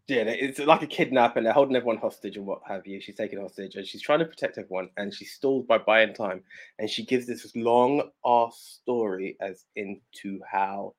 yeah, 0.07 0.25
it's 0.27 0.59
like 0.59 0.83
a 0.83 0.87
kidnap, 0.87 1.35
and 1.35 1.43
they're 1.43 1.51
holding 1.51 1.75
everyone 1.75 1.97
hostage 1.97 2.37
and 2.37 2.45
what 2.45 2.61
have 2.67 2.85
you. 2.85 3.01
She's 3.01 3.15
taken 3.15 3.41
hostage, 3.41 3.77
and 3.77 3.87
she's 3.87 4.03
trying 4.03 4.19
to 4.19 4.25
protect 4.25 4.59
everyone, 4.59 4.91
and 4.97 5.11
she 5.11 5.25
stalls 5.25 5.65
by 5.65 5.79
buying 5.79 6.13
time. 6.13 6.43
And 6.77 6.87
she 6.87 7.03
gives 7.03 7.25
this 7.25 7.51
long 7.55 8.11
ass 8.23 8.77
story 8.83 9.37
as 9.41 9.65
into 9.75 10.39
how 10.47 10.93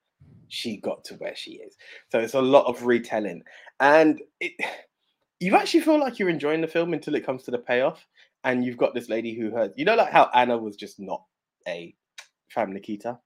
she 0.48 0.76
got 0.78 1.04
to 1.04 1.14
where 1.14 1.34
she 1.36 1.52
is. 1.52 1.76
So 2.10 2.18
it's 2.18 2.34
a 2.34 2.42
lot 2.42 2.66
of 2.66 2.84
retelling, 2.84 3.42
and 3.80 4.20
it 4.40 4.52
you 5.40 5.56
actually 5.56 5.80
feel 5.80 5.98
like 6.00 6.18
you're 6.18 6.30
enjoying 6.30 6.62
the 6.62 6.66
film 6.68 6.94
until 6.94 7.14
it 7.14 7.26
comes 7.26 7.42
to 7.44 7.50
the 7.50 7.58
payoff, 7.58 8.06
and 8.44 8.64
you've 8.64 8.78
got 8.78 8.94
this 8.94 9.08
lady 9.08 9.34
who 9.34 9.50
heard, 9.50 9.72
you 9.76 9.84
know, 9.84 9.94
like 9.96 10.10
how 10.12 10.30
Anna 10.34 10.56
was 10.56 10.76
just 10.76 10.98
not 10.98 11.22
a 11.68 11.94
fam 12.48 12.72
Nikita. 12.72 13.18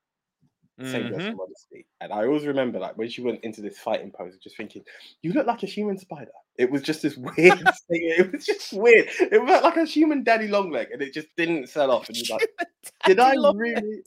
Same 0.83 1.11
Mhm. 1.11 1.37
modesty. 1.37 1.87
And 2.01 2.11
I 2.11 2.25
always 2.25 2.47
remember 2.47 2.79
like 2.79 2.97
when 2.97 3.11
she 3.11 3.21
went 3.21 3.45
into 3.45 3.61
this 3.61 3.79
fighting 3.79 4.11
pose, 4.11 4.39
just 4.39 4.57
thinking, 4.57 4.83
you 5.21 5.35
look 5.35 5.47
like 5.47 5.63
a 5.63 5.67
human 5.67 5.99
spider. 5.99 6.31
It 6.57 6.71
was 6.71 6.81
just 6.81 7.03
this 7.03 7.17
weird 7.19 7.37
thing. 7.89 8.15
It 8.19 8.33
was 8.33 8.47
just 8.47 8.73
weird. 8.73 9.09
It 9.21 9.43
was 9.43 9.63
like 9.63 9.77
a 9.77 9.85
human 9.85 10.25
daddy 10.25 10.49
long 10.49 10.71
leg, 10.71 10.89
and 10.91 11.03
it 11.03 11.13
just 11.13 11.29
didn't 11.37 11.69
sell 11.69 11.91
off. 11.91 12.09
And 12.09 12.17
you're 12.17 12.35
like, 12.35 12.49
did 13.05 13.21
I 13.21 13.35
really 13.35 14.03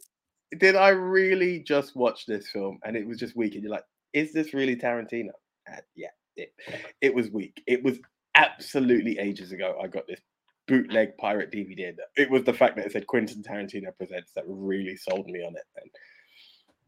did 0.60 0.76
I 0.76 0.90
really 0.90 1.60
just 1.60 1.96
watch 1.96 2.26
this 2.26 2.50
film 2.50 2.80
and 2.84 2.96
it 2.96 3.08
was 3.08 3.20
just 3.20 3.36
weak? 3.36 3.56
And 3.56 3.64
you're 3.64 3.72
like, 3.72 3.86
is 4.14 4.34
this 4.34 4.54
really 4.54 4.76
Tarantino? 4.76 5.32
And 5.68 5.82
yeah, 5.96 6.10
it, 6.36 6.54
it 7.02 7.14
was 7.14 7.30
weak. 7.32 7.62
It 7.68 7.84
was 7.84 8.00
absolutely 8.36 9.20
ages 9.20 9.52
ago 9.52 9.78
I 9.82 9.88
got 9.88 10.08
this 10.08 10.20
bootleg 10.68 11.18
pirate 11.18 11.52
DVD. 11.52 11.94
It 12.18 12.30
was 12.30 12.44
the 12.44 12.54
fact 12.54 12.76
that 12.78 12.86
it 12.86 12.92
said 12.92 13.08
Quentin 13.08 13.44
Tarantino 13.44 13.96
presents 13.98 14.32
that 14.36 14.44
really 14.48 14.96
sold 14.96 15.28
me 15.28 15.44
on 15.44 15.56
it. 15.56 15.64
And 15.82 15.92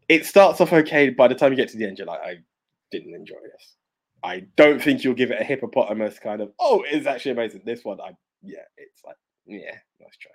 it 0.08 0.26
starts 0.26 0.62
off 0.62 0.74
okay. 0.74 1.10
By 1.10 1.28
the 1.28 1.36
time 1.36 1.52
you 1.52 1.58
get 1.58 1.70
to 1.70 1.78
the 1.78 1.86
end, 1.86 1.98
you're 1.98 2.08
like, 2.08 2.22
I 2.22 2.38
didn't 2.92 3.14
enjoy 3.14 3.36
this. 3.44 3.76
I 4.24 4.46
don't 4.56 4.82
think 4.82 5.04
you'll 5.04 5.14
give 5.14 5.32
it 5.32 5.42
a 5.42 5.44
hippopotamus 5.44 6.20
kind 6.20 6.42
of. 6.42 6.52
Oh, 6.60 6.84
it's 6.88 7.06
actually 7.06 7.32
amazing. 7.32 7.62
This 7.66 7.84
one, 7.84 8.02
I 8.02 8.12
yeah, 8.42 8.60
it's 8.78 9.04
like 9.04 9.18
yeah, 9.46 9.76
nice 10.00 10.18
try. 10.20 10.32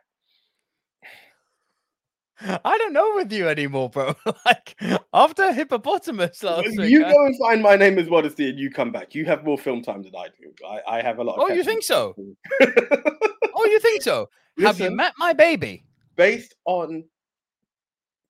I 2.43 2.79
don't 2.79 2.93
know 2.93 3.13
with 3.17 3.33
you 3.33 3.49
anymore, 3.49 3.91
bro. 3.91 4.15
like 4.47 4.81
after 5.13 5.53
hippopotamus 5.53 6.43
last 6.43 6.67
you 6.67 6.81
week, 6.81 7.05
I- 7.05 7.13
go 7.13 7.27
and 7.27 7.37
find 7.39 7.63
my 7.63 7.77
name 7.77 7.99
is 7.99 8.09
Modesty, 8.09 8.49
and 8.51 8.59
you 8.59 8.71
come 8.71 8.93
back. 8.93 9.15
You 9.15 9.25
have 9.27 9.45
more 9.45 9.59
film 9.59 9.83
time 9.83 10.03
than 10.03 10.15
I 10.17 10.29
do. 10.41 10.53
I, 10.67 10.99
I 10.99 11.03
have 11.03 11.19
a 11.19 11.25
lot. 11.25 11.37
Of 11.37 11.51
Oh, 11.51 11.55
you 11.55 11.63
think 11.65 11.83
so? 11.83 12.11
up 12.11 12.17
to 12.17 12.27
do. 12.67 13.03
Oh, 13.55 13.67
you 13.67 13.79
think 13.81 14.01
so? 14.03 14.31
Have 14.61 14.81
you 14.81 14.91
met 14.91 15.13
my 15.19 15.35
baby? 15.35 15.85
based 16.17 16.55
on 16.65 17.05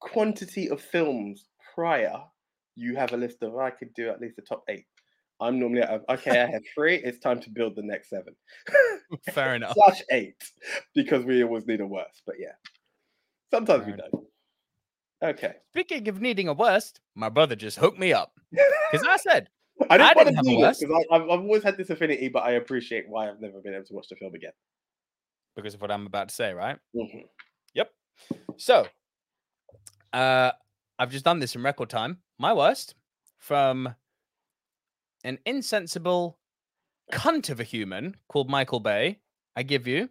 quantity 0.01 0.69
of 0.71 0.81
films 0.81 1.47
prior, 1.75 2.21
you 2.77 2.97
have 2.97 3.13
a 3.13 3.17
list 3.17 3.43
of 3.43 3.57
I 3.57 3.71
could 3.71 3.93
do 3.95 4.09
at 4.09 4.21
least 4.21 4.37
the 4.37 4.43
top 4.43 4.65
eight. 4.69 4.87
I'm 5.41 5.59
normally 5.59 5.83
at 5.83 6.03
okay. 6.09 6.41
I 6.41 6.47
have 6.51 6.63
three. 6.75 6.97
It's 6.97 7.19
time 7.19 7.41
to 7.41 7.51
build 7.51 7.75
the 7.77 7.83
next 7.83 8.11
seven. 8.11 8.35
Fair 9.33 9.55
enough. 9.55 9.75
Slash 9.75 10.03
eight 10.11 10.37
because 10.95 11.25
we 11.25 11.43
always 11.43 11.67
need 11.67 11.81
a 11.81 11.87
worse. 11.87 12.23
But 12.27 12.37
yeah, 12.39 12.53
sometimes 13.51 13.87
we 13.87 13.93
don't. 13.93 14.25
Okay. 15.23 15.55
Speaking 15.73 16.09
of 16.09 16.21
needing 16.21 16.49
a 16.49 16.53
worst, 16.55 17.01
my 17.15 17.29
brother 17.29 17.55
just 17.57 17.79
hooked 17.79 17.99
me 17.99 18.13
up 18.13 18.33
because 18.93 19.07
I 19.07 19.17
said, 19.19 19.49
I 19.91 19.99
didn't, 19.99 20.11
I 20.11 20.15
want 20.15 20.19
didn't 20.29 20.37
have 20.37 20.45
to 20.45 20.51
a 20.51 20.55
do 20.55 20.59
this 20.61 20.67
worst. 20.67 20.81
because 20.81 21.05
I've, 21.13 21.23
I've 21.23 21.29
always 21.41 21.63
had 21.63 21.77
this 21.77 21.91
affinity, 21.91 22.29
but 22.29 22.41
I 22.43 22.53
appreciate 22.53 23.05
why 23.09 23.29
I've 23.29 23.41
never 23.41 23.61
been 23.61 23.75
able 23.75 23.85
to 23.85 23.95
watch 23.95 24.09
the 24.09 24.17
film 24.17 24.35
again. 24.35 24.53
because 25.57 25.75
of 25.75 25.81
what 25.83 25.91
I'm 25.91 26.07
about 26.07 26.29
to 26.31 26.35
say, 26.35 26.53
right? 26.55 26.79
Mhm. 26.97 27.25
Yep. 27.75 27.91
So, 28.57 28.87
uh, 30.13 30.53
I've 30.99 31.11
just 31.11 31.25
done 31.25 31.39
this 31.39 31.55
in 31.55 31.63
record 31.63 31.91
time. 31.91 32.19
My 32.39 32.53
worst 32.53 32.95
from 33.39 33.95
an 35.25 35.39
insensible 35.47 36.39
cunt 37.13 37.51
of 37.51 37.61
a 37.61 37.65
human 37.65 38.17
called 38.29 38.49
Michael 38.51 38.81
Bay. 38.81 39.19
I 39.57 39.63
give 39.65 39.87
you 39.87 40.09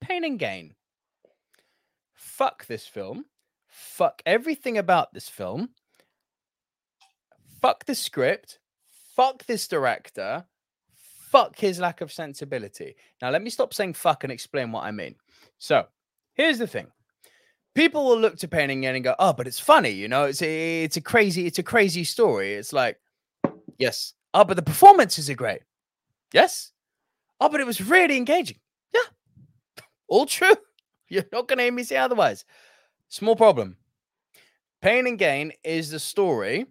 Pain 0.00 0.24
and 0.24 0.38
Gain. 0.38 0.74
Fuck 2.20 2.66
this 2.66 2.86
film. 2.86 3.24
Fuck 3.66 4.20
everything 4.26 4.76
about 4.76 5.14
this 5.14 5.26
film. 5.26 5.70
Fuck 7.62 7.86
the 7.86 7.94
script. 7.94 8.58
Fuck 9.16 9.46
this 9.46 9.66
director. 9.66 10.44
Fuck 11.30 11.56
his 11.58 11.80
lack 11.80 12.02
of 12.02 12.12
sensibility. 12.12 12.94
Now, 13.22 13.30
let 13.30 13.42
me 13.42 13.48
stop 13.48 13.72
saying 13.72 13.94
fuck 13.94 14.22
and 14.22 14.32
explain 14.32 14.70
what 14.70 14.84
I 14.84 14.90
mean. 14.90 15.14
So, 15.58 15.86
here's 16.34 16.58
the 16.58 16.66
thing. 16.66 16.88
People 17.74 18.04
will 18.04 18.18
look 18.18 18.36
to 18.38 18.48
Pain 18.48 18.68
and 18.68 18.84
and 18.84 19.02
go, 19.02 19.14
"Oh, 19.18 19.32
but 19.32 19.46
it's 19.46 19.60
funny, 19.60 19.90
you 19.90 20.06
know. 20.06 20.24
It's 20.24 20.42
a, 20.42 20.84
it's 20.84 20.98
a 20.98 21.00
crazy, 21.00 21.46
it's 21.46 21.58
a 21.58 21.62
crazy 21.62 22.04
story." 22.04 22.52
It's 22.52 22.74
like, 22.74 23.00
yes. 23.78 24.12
Oh, 24.34 24.44
but 24.44 24.56
the 24.56 24.62
performances 24.62 25.30
are 25.30 25.34
great. 25.34 25.62
Yes. 26.34 26.72
Oh, 27.40 27.48
but 27.48 27.60
it 27.60 27.66
was 27.66 27.80
really 27.80 28.18
engaging. 28.18 28.58
Yeah. 28.92 29.00
All 30.08 30.26
true. 30.26 30.54
You're 31.10 31.24
not 31.32 31.48
going 31.48 31.58
to 31.58 31.64
hear 31.64 31.72
me 31.72 31.82
say 31.82 31.96
otherwise. 31.96 32.44
Small 33.08 33.36
problem. 33.36 33.76
Pain 34.80 35.06
and 35.06 35.18
Gain 35.18 35.52
is 35.64 35.90
the 35.90 35.98
story 35.98 36.66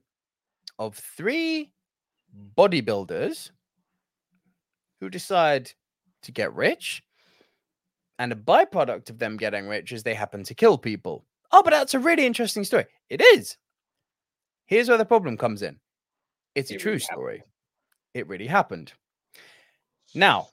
of 0.80 0.96
three 0.96 1.72
bodybuilders 2.58 3.52
who 5.00 5.10
decide 5.10 5.72
to 6.24 6.32
get 6.32 6.54
rich. 6.56 7.04
And 8.18 8.32
a 8.32 8.36
byproduct 8.36 9.10
of 9.10 9.20
them 9.20 9.38
getting 9.38 9.68
rich 9.68 9.92
is 9.92 10.04
they 10.04 10.14
happen 10.14 10.44
to 10.44 10.56
kill 10.56 10.78
people. 10.78 11.26
Oh, 11.52 11.62
but 11.64 11.72
that's 11.72 11.94
a 11.94 12.00
really 12.00 12.26
interesting 12.26 12.64
story. 12.64 12.86
It 13.10 13.22
is. 13.22 13.58
Here's 14.66 14.90
where 14.90 14.98
the 14.98 15.06
problem 15.06 15.38
comes 15.38 15.62
in 15.62 15.80
it's 16.56 16.72
a 16.72 16.78
true 16.78 16.94
really 16.94 17.02
happened. 17.02 17.16
story. 17.18 17.44
It 18.14 18.28
really 18.28 18.48
happened. 18.48 18.94
Now, 20.16 20.50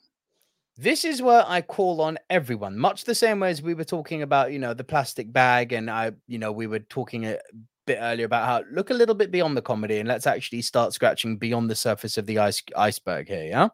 this 0.76 1.04
is 1.04 1.22
where 1.22 1.44
I 1.46 1.62
call 1.62 2.00
on 2.00 2.18
everyone, 2.28 2.76
much 2.78 3.04
the 3.04 3.14
same 3.14 3.40
way 3.40 3.50
as 3.50 3.62
we 3.62 3.74
were 3.74 3.84
talking 3.84 4.22
about, 4.22 4.52
you 4.52 4.58
know, 4.58 4.74
the 4.74 4.84
plastic 4.84 5.32
bag, 5.32 5.72
and 5.72 5.90
I, 5.90 6.12
you 6.26 6.38
know, 6.38 6.52
we 6.52 6.66
were 6.66 6.80
talking 6.80 7.26
a 7.26 7.38
bit 7.86 7.98
earlier 8.00 8.26
about 8.26 8.46
how 8.46 8.64
look 8.70 8.90
a 8.90 8.94
little 8.94 9.14
bit 9.14 9.30
beyond 9.30 9.56
the 9.56 9.62
comedy 9.62 9.98
and 9.98 10.08
let's 10.08 10.26
actually 10.26 10.60
start 10.60 10.92
scratching 10.92 11.36
beyond 11.36 11.70
the 11.70 11.74
surface 11.76 12.18
of 12.18 12.26
the 12.26 12.38
ice 12.38 12.62
iceberg 12.76 13.28
here, 13.28 13.44
yeah. 13.44 13.68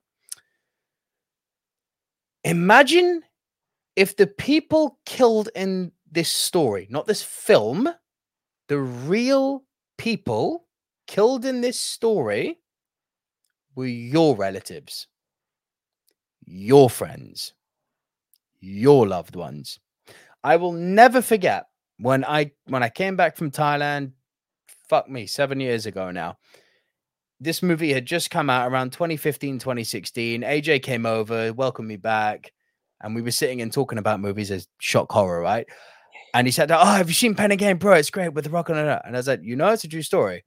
Imagine 2.45 3.23
if 3.97 4.17
the 4.17 4.27
people 4.27 4.99
killed 5.07 5.49
in 5.55 5.93
this 6.11 6.31
story, 6.31 6.87
not 6.91 7.07
this 7.07 7.23
film, 7.23 7.89
the 8.69 8.79
real 8.79 9.65
people 9.99 10.67
killed 11.07 11.45
in 11.45 11.61
this 11.61 11.79
story 11.79 12.59
were 13.75 13.87
your 13.87 14.37
relatives, 14.37 15.07
your 16.53 16.91
friends, 16.91 17.55
your 18.61 19.07
loved 19.07 19.37
ones. 19.37 19.81
I 20.45 20.57
will 20.57 20.73
never 20.73 21.23
forget 21.23 21.65
when 21.99 22.25
I 22.25 22.53
when 22.67 22.83
I 22.83 22.91
came 22.91 23.17
back 23.17 23.37
from 23.37 23.51
Thailand, 23.51 24.13
fuck 24.89 25.09
me, 25.09 25.27
7 25.27 25.59
years 25.61 25.87
ago 25.87 26.11
now. 26.11 26.37
This 27.41 27.63
movie 27.63 27.93
had 27.93 28.07
just 28.07 28.31
come 28.31 28.51
out 28.51 28.71
around 28.71 28.93
2015, 28.93 29.59
2016. 29.59 30.43
AJ 30.43 30.83
came 30.83 31.07
over, 31.07 31.53
welcomed 31.55 31.89
me 31.89 31.97
back, 31.97 32.53
and 33.01 33.15
we 33.15 33.23
were 33.23 33.31
sitting 33.31 33.63
and 33.63 33.73
talking 33.73 33.99
about 33.99 34.21
movies 34.21 34.51
as 34.51 34.69
shock 34.79 35.11
horror, 35.11 35.41
right? 35.41 35.67
And 36.35 36.47
he 36.47 36.53
said, 36.53 36.71
"Oh, 36.71 36.85
have 36.85 37.09
you 37.09 37.15
seen 37.15 37.35
Pain 37.35 37.51
and 37.51 37.59
Gain, 37.59 37.79
bro? 37.79 37.95
It's 37.95 38.11
great 38.11 38.35
with 38.35 38.45
the 38.45 38.51
rock 38.51 38.69
on 38.69 38.77
it." 38.77 39.03
And 39.05 39.17
I 39.17 39.19
was 39.19 39.27
like, 39.27 39.43
"You 39.43 39.57
know, 39.57 39.71
it's 39.71 39.85
a 39.85 39.89
true 39.89 40.03
story." 40.03 40.45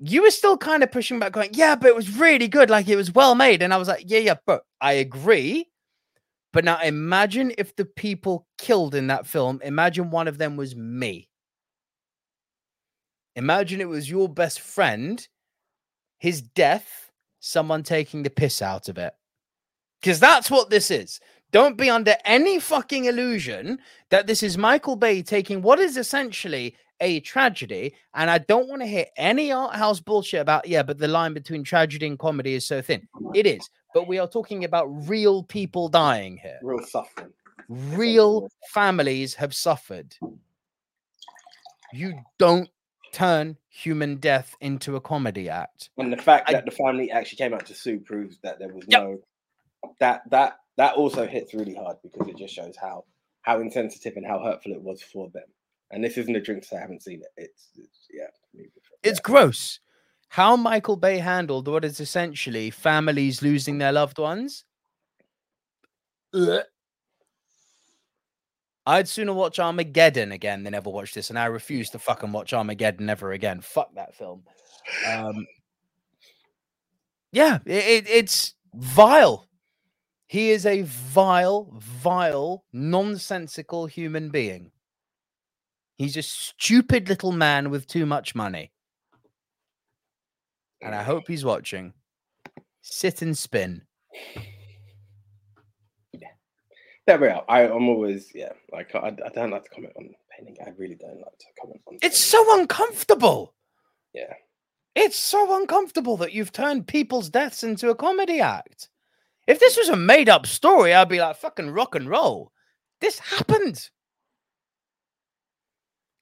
You 0.00 0.22
were 0.22 0.30
still 0.30 0.56
kind 0.56 0.82
of 0.82 0.92
pushing 0.92 1.18
back, 1.18 1.32
going, 1.32 1.50
"Yeah, 1.52 1.74
but 1.74 1.88
it 1.88 1.96
was 1.96 2.18
really 2.18 2.48
good. 2.48 2.70
Like 2.70 2.88
it 2.88 2.96
was 2.96 3.12
well 3.12 3.34
made." 3.34 3.62
And 3.62 3.74
I 3.74 3.76
was 3.76 3.88
like, 3.88 4.04
"Yeah, 4.06 4.20
yeah, 4.20 4.36
but 4.46 4.62
I 4.80 4.92
agree." 4.94 5.68
But 6.52 6.64
now 6.64 6.80
imagine 6.80 7.52
if 7.58 7.76
the 7.76 7.84
people 7.84 8.46
killed 8.58 8.94
in 8.94 9.08
that 9.08 9.26
film, 9.26 9.60
imagine 9.62 10.10
one 10.10 10.28
of 10.28 10.38
them 10.38 10.56
was 10.56 10.74
me. 10.74 11.28
Imagine 13.36 13.80
it 13.80 13.88
was 13.88 14.10
your 14.10 14.28
best 14.28 14.60
friend, 14.60 15.26
his 16.18 16.42
death, 16.42 17.12
someone 17.40 17.82
taking 17.82 18.22
the 18.22 18.30
piss 18.30 18.62
out 18.62 18.88
of 18.88 18.98
it. 18.98 19.12
Because 20.00 20.20
that's 20.20 20.50
what 20.50 20.70
this 20.70 20.90
is. 20.90 21.20
Don't 21.50 21.76
be 21.76 21.88
under 21.88 22.14
any 22.24 22.58
fucking 22.58 23.06
illusion 23.06 23.78
that 24.10 24.26
this 24.26 24.42
is 24.42 24.58
Michael 24.58 24.96
Bay 24.96 25.22
taking 25.22 25.62
what 25.62 25.78
is 25.78 25.96
essentially 25.96 26.76
a 27.00 27.20
tragedy. 27.20 27.94
And 28.14 28.30
I 28.30 28.38
don't 28.38 28.68
want 28.68 28.82
to 28.82 28.86
hear 28.86 29.06
any 29.16 29.52
art 29.52 29.74
house 29.74 30.00
bullshit 30.00 30.40
about, 30.40 30.66
yeah, 30.68 30.82
but 30.82 30.98
the 30.98 31.08
line 31.08 31.34
between 31.34 31.64
tragedy 31.64 32.06
and 32.06 32.18
comedy 32.18 32.54
is 32.54 32.66
so 32.66 32.80
thin. 32.82 33.06
It 33.34 33.46
is. 33.46 33.68
But 33.94 34.06
we 34.08 34.18
are 34.18 34.28
talking 34.28 34.64
about 34.64 34.86
real 35.08 35.42
people 35.42 35.88
dying 35.88 36.36
here. 36.36 36.58
Real 36.62 36.84
suffering. 36.86 37.32
Real 37.68 38.48
families 38.70 39.34
have 39.34 39.54
suffered. 39.54 40.14
You 41.92 42.14
don't 42.38 42.68
turn 43.12 43.56
human 43.70 44.16
death 44.16 44.54
into 44.60 44.96
a 44.96 45.00
comedy 45.00 45.48
act. 45.48 45.90
And 45.96 46.12
the 46.12 46.16
fact 46.16 46.48
I- 46.48 46.52
that 46.52 46.64
the 46.66 46.70
family 46.70 47.10
actually 47.10 47.36
came 47.38 47.54
out 47.54 47.64
to 47.66 47.74
sue 47.74 48.00
proves 48.00 48.38
that 48.42 48.58
there 48.58 48.68
was 48.72 48.84
Yep. 48.88 49.02
no 49.02 49.18
that 50.00 50.28
that 50.30 50.58
that 50.76 50.94
also 50.96 51.26
hits 51.26 51.54
really 51.54 51.74
hard 51.74 51.96
because 52.02 52.28
it 52.28 52.36
just 52.36 52.52
shows 52.54 52.76
how 52.76 53.04
how 53.42 53.60
insensitive 53.60 54.16
and 54.16 54.26
how 54.26 54.38
hurtful 54.40 54.72
it 54.72 54.82
was 54.82 55.00
for 55.02 55.30
them. 55.30 55.44
And 55.90 56.04
this 56.04 56.18
isn't 56.18 56.36
a 56.36 56.40
drink, 56.40 56.64
so 56.64 56.76
I 56.76 56.80
haven't 56.80 57.02
seen 57.02 57.20
it. 57.22 57.28
It's, 57.36 57.68
it's 57.76 58.06
yeah, 58.12 58.26
maybe 58.54 58.70
for- 58.82 58.96
It's 59.02 59.20
gross. 59.20 59.80
How 60.28 60.56
Michael 60.56 60.96
Bay 60.96 61.18
handled 61.18 61.66
what 61.68 61.84
is 61.84 62.00
essentially 62.00 62.70
families 62.70 63.40
losing 63.42 63.78
their 63.78 63.92
loved 63.92 64.18
ones. 64.18 64.64
Ugh. 66.34 66.60
I'd 68.84 69.08
sooner 69.08 69.32
watch 69.34 69.58
Armageddon 69.58 70.32
again 70.32 70.62
than 70.64 70.74
ever 70.74 70.88
watch 70.90 71.12
this, 71.14 71.30
and 71.30 71.38
I 71.38 71.46
refuse 71.46 71.90
to 71.90 71.98
fucking 71.98 72.32
watch 72.32 72.52
Armageddon 72.52 73.08
ever 73.10 73.32
again. 73.32 73.60
Fuck 73.60 73.94
that 73.94 74.14
film. 74.14 74.44
Um, 75.06 75.46
yeah, 77.32 77.58
i- 77.66 77.70
it, 77.70 78.08
it's 78.08 78.54
vile. 78.74 79.46
He 80.26 80.50
is 80.50 80.66
a 80.66 80.82
vile, 80.82 81.70
vile, 81.78 82.64
nonsensical 82.72 83.86
human 83.86 84.28
being. 84.30 84.70
He's 85.98 86.16
a 86.16 86.22
stupid 86.22 87.08
little 87.08 87.32
man 87.32 87.70
with 87.70 87.86
too 87.88 88.06
much 88.06 88.34
money. 88.34 88.70
And 90.80 90.94
I 90.94 91.02
hope 91.02 91.24
he's 91.26 91.44
watching. 91.44 91.92
Sit 92.82 93.20
and 93.20 93.36
spin. 93.36 93.82
Yeah. 96.12 96.28
there 97.06 97.18
we 97.18 97.26
are. 97.26 97.44
I, 97.48 97.62
I'm 97.62 97.88
always 97.88 98.30
yeah, 98.32 98.52
like 98.72 98.94
I, 98.94 99.08
I 99.08 99.28
don't 99.34 99.50
like 99.50 99.64
to 99.64 99.70
comment 99.70 99.92
on 99.96 100.10
painting. 100.36 100.56
I 100.64 100.70
really 100.78 100.94
don't 100.94 101.18
like 101.18 101.38
to 101.38 101.46
comment 101.60 101.80
on. 101.88 101.94
It's 102.00 102.32
painting. 102.32 102.46
so 102.46 102.60
uncomfortable. 102.60 103.54
yeah. 104.14 104.32
It's 104.94 105.16
so 105.18 105.60
uncomfortable 105.60 106.16
that 106.18 106.32
you've 106.32 106.50
turned 106.50 106.88
people's 106.88 107.28
deaths 107.28 107.62
into 107.62 107.90
a 107.90 107.94
comedy 107.94 108.40
act. 108.40 108.88
If 109.46 109.60
this 109.60 109.76
was 109.76 109.88
a 109.88 109.96
made 109.96 110.28
up 110.28 110.46
story, 110.46 110.92
I'd 110.92 111.08
be 111.08 111.20
like, 111.20 111.36
fucking 111.36 111.70
rock 111.70 111.94
and 111.94 112.08
roll. 112.08 112.52
This 113.00 113.18
happened. 113.18 113.90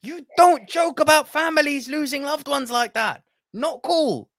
You 0.07 0.25
don't 0.37 0.69
joke 0.69 1.01
about 1.01 1.29
families 1.29 1.89
losing 1.89 2.23
loved 2.23 2.47
ones 2.49 2.71
like 2.71 2.95
that. 2.95 3.23
Not 3.53 3.83
cool. 3.83 4.31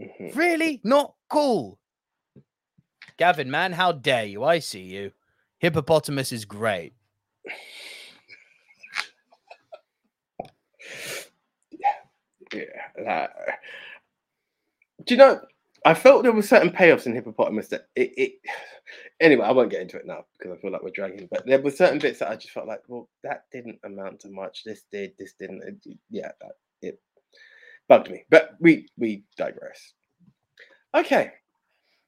Mhm. 0.00 0.34
Really 0.36 0.80
not 0.84 1.14
cool. 1.28 1.78
Gavin, 3.16 3.50
man, 3.50 3.72
how 3.72 3.92
dare 3.92 4.24
you? 4.24 4.44
I 4.44 4.58
see 4.60 4.82
you. 4.82 5.12
Hippopotamus 5.58 6.32
is 6.32 6.44
great. 6.44 6.94
Yeah. 12.52 12.64
that- 13.04 13.58
Do 15.04 15.14
you 15.14 15.18
know? 15.18 15.40
I 15.84 15.94
felt 15.94 16.22
there 16.22 16.32
were 16.32 16.42
certain 16.42 16.70
payoffs 16.70 17.06
in 17.06 17.14
Hippopotamus 17.14 17.68
that 17.68 17.88
it, 17.96 18.12
it. 18.16 18.32
Anyway, 19.20 19.44
I 19.44 19.52
won't 19.52 19.70
get 19.70 19.80
into 19.80 19.96
it 19.96 20.06
now 20.06 20.24
because 20.36 20.52
I 20.52 20.60
feel 20.60 20.72
like 20.72 20.82
we're 20.82 20.90
dragging. 20.90 21.28
But 21.30 21.46
there 21.46 21.60
were 21.60 21.70
certain 21.70 22.00
bits 22.00 22.18
that 22.18 22.30
I 22.30 22.36
just 22.36 22.50
felt 22.50 22.66
like, 22.66 22.82
well, 22.88 23.08
that 23.22 23.44
didn't 23.52 23.78
amount 23.84 24.20
to 24.20 24.28
much. 24.28 24.64
This 24.64 24.82
did. 24.90 25.12
This 25.18 25.34
didn't. 25.38 25.80
yeah, 26.10 26.32
that, 26.40 26.52
it 26.82 27.00
bugged 27.88 28.10
me. 28.10 28.24
But 28.28 28.56
we 28.60 28.88
we 28.98 29.24
digress. 29.36 29.94
Okay. 30.94 31.30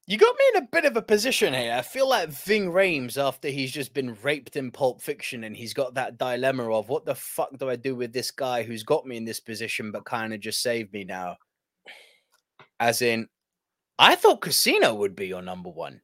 You 0.08 0.18
got 0.18 0.36
me 0.36 0.44
in 0.54 0.62
a 0.62 0.68
bit 0.68 0.84
of 0.84 0.96
a 0.96 1.02
position 1.02 1.54
here. 1.54 1.74
I 1.74 1.82
feel 1.82 2.08
like 2.08 2.28
Ving 2.28 2.70
Rhames 2.70 3.20
after 3.20 3.48
he's 3.48 3.72
just 3.72 3.94
been 3.94 4.16
raped 4.22 4.56
in 4.56 4.70
Pulp 4.70 5.00
Fiction 5.00 5.44
and 5.44 5.56
he's 5.56 5.74
got 5.74 5.94
that 5.94 6.18
dilemma 6.18 6.70
of 6.70 6.88
what 6.88 7.04
the 7.04 7.14
fuck 7.14 7.56
do 7.58 7.70
I 7.70 7.76
do 7.76 7.96
with 7.96 8.12
this 8.12 8.30
guy 8.30 8.62
who's 8.62 8.84
got 8.84 9.06
me 9.06 9.16
in 9.16 9.24
this 9.24 9.40
position 9.40 9.90
but 9.90 10.04
kind 10.04 10.32
of 10.32 10.40
just 10.40 10.62
saved 10.62 10.92
me 10.92 11.04
now? 11.04 11.36
As 12.78 13.02
in, 13.02 13.28
I 13.98 14.14
thought 14.14 14.42
Casino 14.42 14.94
would 14.94 15.16
be 15.16 15.26
your 15.26 15.40
number 15.40 15.70
one. 15.70 16.02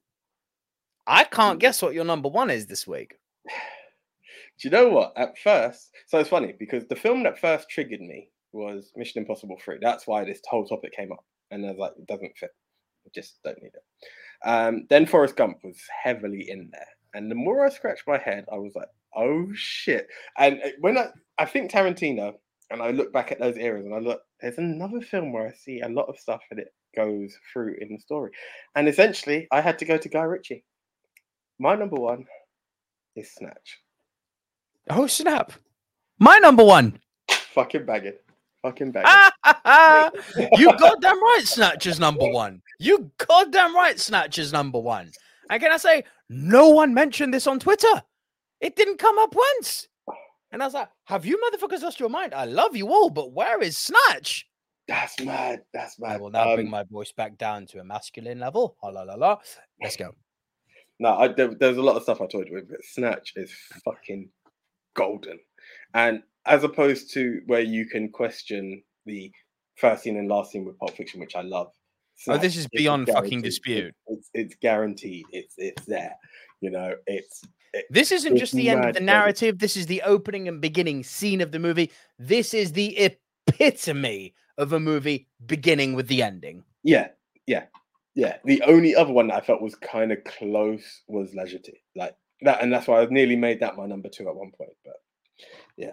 I 1.06 1.24
can't 1.24 1.58
guess 1.58 1.82
what 1.82 1.92
your 1.92 2.04
number 2.04 2.28
one 2.28 2.48
is 2.48 2.66
this 2.66 2.86
week. 2.86 3.14
Do 3.46 4.68
you 4.68 4.70
know 4.70 4.88
what? 4.88 5.12
At 5.16 5.36
first, 5.38 5.90
so 6.06 6.18
it's 6.18 6.30
funny 6.30 6.54
because 6.58 6.86
the 6.86 6.96
film 6.96 7.22
that 7.24 7.38
first 7.38 7.68
triggered 7.68 8.00
me 8.00 8.28
was 8.52 8.92
Mission 8.96 9.20
Impossible 9.20 9.58
3. 9.62 9.78
That's 9.80 10.06
why 10.06 10.24
this 10.24 10.40
whole 10.48 10.64
topic 10.64 10.92
came 10.92 11.12
up. 11.12 11.24
And 11.50 11.66
I 11.66 11.70
was 11.70 11.78
like, 11.78 11.92
it 11.98 12.06
doesn't 12.06 12.36
fit. 12.38 12.50
I 13.06 13.10
just 13.14 13.38
don't 13.44 13.60
need 13.62 13.72
it. 13.74 14.48
Um, 14.48 14.86
then 14.88 15.04
Forrest 15.06 15.36
Gump 15.36 15.58
was 15.62 15.78
heavily 16.02 16.46
in 16.48 16.70
there. 16.72 16.86
And 17.14 17.30
the 17.30 17.34
more 17.34 17.64
I 17.66 17.68
scratched 17.68 18.04
my 18.06 18.18
head, 18.18 18.46
I 18.50 18.56
was 18.56 18.72
like, 18.74 18.88
oh 19.14 19.48
shit. 19.54 20.06
And 20.38 20.60
uh, 20.64 20.68
when 20.80 20.96
I, 20.96 21.08
I 21.38 21.44
think 21.44 21.70
Tarantino, 21.70 22.34
and 22.70 22.80
I 22.80 22.90
look 22.90 23.12
back 23.12 23.32
at 23.32 23.38
those 23.38 23.58
eras 23.58 23.84
and 23.84 23.94
I 23.94 23.98
look, 23.98 24.22
there's 24.40 24.56
another 24.56 25.02
film 25.02 25.32
where 25.32 25.48
I 25.48 25.52
see 25.52 25.80
a 25.80 25.88
lot 25.88 26.08
of 26.08 26.18
stuff 26.18 26.40
in 26.50 26.58
it 26.58 26.68
goes 26.94 27.34
through 27.52 27.76
in 27.80 27.92
the 27.92 27.98
story. 27.98 28.32
And 28.74 28.88
essentially, 28.88 29.48
I 29.50 29.60
had 29.60 29.78
to 29.80 29.84
go 29.84 29.96
to 29.98 30.08
Guy 30.08 30.22
Ritchie. 30.22 30.64
My 31.58 31.74
number 31.74 31.96
one 31.96 32.26
is 33.16 33.32
Snatch. 33.32 33.80
Oh, 34.90 35.06
snap. 35.06 35.52
My 36.18 36.38
number 36.38 36.64
one. 36.64 36.98
Fucking 37.54 37.84
bagging. 37.84 38.14
Fucking 38.62 38.90
bagging. 38.92 40.20
you 40.56 40.72
goddamn 40.78 41.22
right, 41.22 41.42
Snatcher's 41.44 42.00
number 42.00 42.28
one. 42.30 42.62
You 42.78 43.10
goddamn 43.18 43.74
right, 43.74 43.98
Snatcher's 43.98 44.52
number 44.52 44.78
one. 44.78 45.10
And 45.50 45.60
can 45.60 45.72
I 45.72 45.76
say, 45.76 46.04
no 46.28 46.68
one 46.70 46.94
mentioned 46.94 47.34
this 47.34 47.46
on 47.46 47.58
Twitter. 47.58 48.02
It 48.60 48.76
didn't 48.76 48.98
come 48.98 49.18
up 49.18 49.34
once. 49.34 49.88
And 50.52 50.62
I 50.62 50.66
was 50.66 50.74
like, 50.74 50.88
have 51.04 51.26
you 51.26 51.38
motherfuckers 51.38 51.82
lost 51.82 51.98
your 51.98 52.08
mind? 52.08 52.34
I 52.34 52.44
love 52.44 52.76
you 52.76 52.88
all, 52.88 53.10
but 53.10 53.32
where 53.32 53.60
is 53.60 53.76
Snatch? 53.76 54.46
That's 54.92 55.18
mad. 55.20 55.62
That's 55.72 55.98
mad. 55.98 56.12
I 56.12 56.16
will 56.18 56.30
now 56.30 56.54
bring 56.54 56.66
Um, 56.66 56.70
my 56.70 56.84
voice 56.84 57.12
back 57.12 57.38
down 57.38 57.64
to 57.68 57.80
a 57.80 57.84
masculine 57.84 58.38
level. 58.38 58.76
Ha 58.82 58.88
la 58.88 59.02
la 59.02 59.14
la. 59.14 59.38
Let's 59.80 59.96
go. 59.96 60.14
No, 60.98 61.16
I, 61.16 61.28
there, 61.28 61.54
there's 61.54 61.78
a 61.78 61.82
lot 61.82 61.96
of 61.96 62.02
stuff 62.02 62.20
I 62.20 62.26
toyed 62.26 62.50
with, 62.50 62.68
but 62.68 62.84
Snatch 62.84 63.32
is 63.36 63.50
fucking 63.86 64.28
golden. 64.94 65.38
And 65.94 66.22
as 66.44 66.62
opposed 66.62 67.10
to 67.14 67.40
where 67.46 67.62
you 67.62 67.86
can 67.86 68.10
question 68.10 68.82
the 69.06 69.32
first 69.76 70.02
scene 70.02 70.18
and 70.18 70.28
last 70.28 70.52
scene 70.52 70.66
with 70.66 70.78
Pulp 70.78 70.94
Fiction, 70.94 71.20
which 71.20 71.36
I 71.36 71.40
love. 71.40 71.72
Oh, 72.28 72.36
this 72.36 72.56
is 72.58 72.68
beyond 72.68 73.08
fucking 73.08 73.40
dispute. 73.40 73.94
It's, 74.08 74.28
it's 74.34 74.54
guaranteed. 74.60 75.24
It's 75.32 75.54
it's 75.56 75.86
there. 75.86 76.14
You 76.60 76.70
know, 76.70 76.94
it's 77.06 77.42
This 77.88 78.12
isn't 78.12 78.32
It's 78.32 78.40
just 78.40 78.52
the 78.52 78.68
end 78.68 78.84
of 78.84 78.94
the 78.94 79.00
narrative. 79.00 79.58
This 79.58 79.76
is 79.78 79.86
the 79.86 80.02
opening 80.02 80.48
and 80.48 80.60
beginning 80.60 81.02
scene 81.02 81.40
of 81.40 81.50
the 81.50 81.58
movie. 81.58 81.90
This 82.18 82.52
is 82.52 82.72
the 82.72 82.94
epitome 83.48 84.34
of 84.62 84.72
a 84.72 84.80
movie 84.80 85.28
beginning 85.44 85.94
with 85.94 86.08
the 86.08 86.22
ending. 86.22 86.64
yeah, 86.82 87.08
yeah, 87.46 87.64
yeah. 88.14 88.36
The 88.44 88.62
only 88.62 88.94
other 88.94 89.12
one 89.12 89.28
that 89.28 89.36
I 89.36 89.40
felt 89.40 89.60
was 89.60 89.74
kind 89.74 90.12
of 90.12 90.24
close 90.24 91.02
was 91.08 91.34
La 91.34 91.42
Jetée. 91.44 91.80
Like 91.94 92.16
that, 92.42 92.62
and 92.62 92.72
that's 92.72 92.86
why 92.86 93.02
I 93.02 93.06
nearly 93.06 93.36
made 93.36 93.60
that 93.60 93.76
my 93.76 93.86
number 93.86 94.08
two 94.08 94.28
at 94.28 94.34
one 94.34 94.52
point. 94.56 94.72
But 94.84 94.94
yeah. 95.76 95.90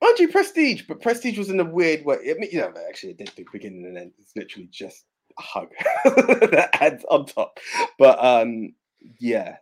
Mind 0.00 0.18
you, 0.20 0.28
Prestige, 0.28 0.82
but 0.86 1.00
Prestige 1.02 1.36
was 1.36 1.50
in 1.50 1.58
a 1.58 1.64
weird 1.64 2.04
way. 2.04 2.16
I 2.22 2.34
mean, 2.38 2.50
you 2.52 2.60
know, 2.60 2.72
actually, 2.88 3.10
it 3.10 3.18
did 3.18 3.32
the 3.36 3.44
beginning 3.52 3.84
and 3.84 3.98
end. 3.98 4.12
It's 4.18 4.32
literally 4.36 4.68
just 4.70 5.04
a 5.36 5.42
hug 5.42 5.70
that 6.04 6.70
adds 6.80 7.04
on 7.10 7.26
top. 7.26 7.58
But 7.98 8.22
um, 8.24 8.74
yeah, 9.18 9.56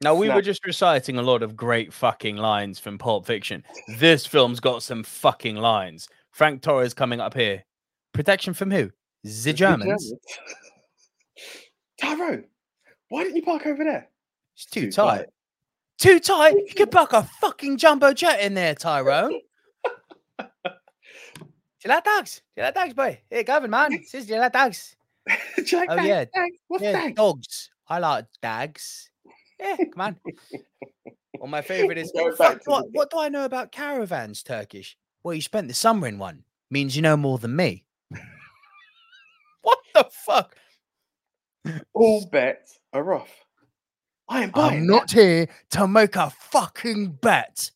Now 0.00 0.14
we 0.14 0.28
were 0.28 0.42
just 0.42 0.64
reciting 0.64 1.16
a 1.18 1.22
lot 1.22 1.42
of 1.42 1.56
great 1.56 1.92
fucking 1.92 2.36
lines 2.36 2.78
from 2.78 2.98
Pulp 2.98 3.26
Fiction. 3.26 3.64
This 3.98 4.24
film's 4.26 4.60
got 4.60 4.82
some 4.82 5.02
fucking 5.02 5.56
lines. 5.56 6.08
Frank 6.30 6.62
Torres 6.62 6.94
coming 6.94 7.20
up 7.20 7.34
here. 7.34 7.64
Protection 8.12 8.54
from 8.54 8.70
who? 8.70 8.90
The 9.24 9.30
the 9.44 9.52
Germans. 9.52 10.12
Tyrone, 12.00 12.44
why 13.08 13.22
didn't 13.24 13.36
you 13.36 13.42
park 13.42 13.66
over 13.66 13.84
there? 13.84 14.08
It's 14.54 14.66
too 14.66 14.90
tight. 14.90 15.26
Too 15.98 16.18
tight. 16.18 16.54
You 16.56 16.74
could 16.76 16.90
park 16.92 17.12
a 17.12 17.22
fucking 17.40 17.76
jumbo 17.76 18.12
jet 18.12 18.40
in 18.40 18.54
there, 18.54 18.74
Tyrone. 18.74 19.40
Do 20.38 21.88
you 21.88 21.94
like 21.94 22.04
dogs? 22.04 22.42
Do 22.56 22.60
you 22.60 22.64
like 22.66 22.74
dogs, 22.74 22.94
boy? 22.94 23.20
Hey, 23.30 23.42
Gavin, 23.44 23.70
man. 23.70 23.90
Do 23.90 24.18
you 24.18 24.38
like 24.38 24.52
dogs? 24.52 24.94
Do 25.56 25.62
you 25.64 25.78
like 25.78 25.88
Oh, 25.90 25.96
yeah. 25.96 26.24
Dags? 26.24 26.56
What's 26.68 26.82
Yeah, 26.84 26.92
Dags? 26.92 27.14
dogs. 27.16 27.70
I 27.88 27.98
like 27.98 28.26
dags. 28.40 29.10
Yeah, 29.60 29.76
come 29.76 30.00
on. 30.00 30.16
Well, 31.38 31.48
my 31.50 31.60
favorite 31.62 31.98
is 31.98 32.12
back 32.12 32.34
fuck, 32.36 32.60
what, 32.66 32.86
what 32.92 33.10
do 33.10 33.18
I 33.18 33.28
know 33.28 33.44
about 33.44 33.72
caravans, 33.72 34.42
Turkish? 34.42 34.96
Well, 35.24 35.34
you 35.34 35.42
spent 35.42 35.68
the 35.68 35.74
summer 35.74 36.06
in 36.06 36.18
one. 36.18 36.44
Means 36.70 36.94
you 36.96 37.02
know 37.02 37.16
more 37.16 37.38
than 37.38 37.54
me. 37.56 37.84
What 39.62 39.78
the 39.94 40.04
fuck? 40.10 40.56
All 41.92 42.26
bets 42.26 42.78
are 42.92 43.14
off. 43.14 43.30
I 44.28 44.42
am 44.42 44.50
buying. 44.50 44.80
I'm 44.80 44.86
not 44.86 45.10
here 45.10 45.48
to 45.70 45.86
make 45.86 46.16
a 46.16 46.30
fucking 46.30 47.18
bet. 47.20 47.70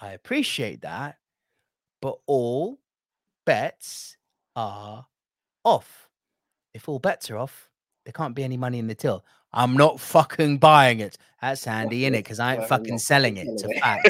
I 0.00 0.12
appreciate 0.12 0.82
that, 0.82 1.16
but 2.00 2.18
all 2.26 2.78
bets 3.46 4.16
are 4.56 5.06
off. 5.64 6.08
If 6.74 6.88
all 6.88 6.98
bets 6.98 7.30
are 7.30 7.38
off, 7.38 7.68
there 8.04 8.12
can't 8.12 8.34
be 8.34 8.44
any 8.44 8.56
money 8.56 8.78
in 8.78 8.86
the 8.86 8.94
till. 8.94 9.24
I'm 9.52 9.74
not 9.74 10.00
fucking 10.00 10.58
buying 10.58 11.00
it. 11.00 11.18
That's 11.42 11.64
handy, 11.64 12.02
innit? 12.02 12.18
Because 12.18 12.40
I 12.40 12.56
ain't 12.56 12.68
fucking 12.68 12.98
selling 12.98 13.36
it. 13.36 13.58
to 13.58 13.80
fact. 13.80 14.08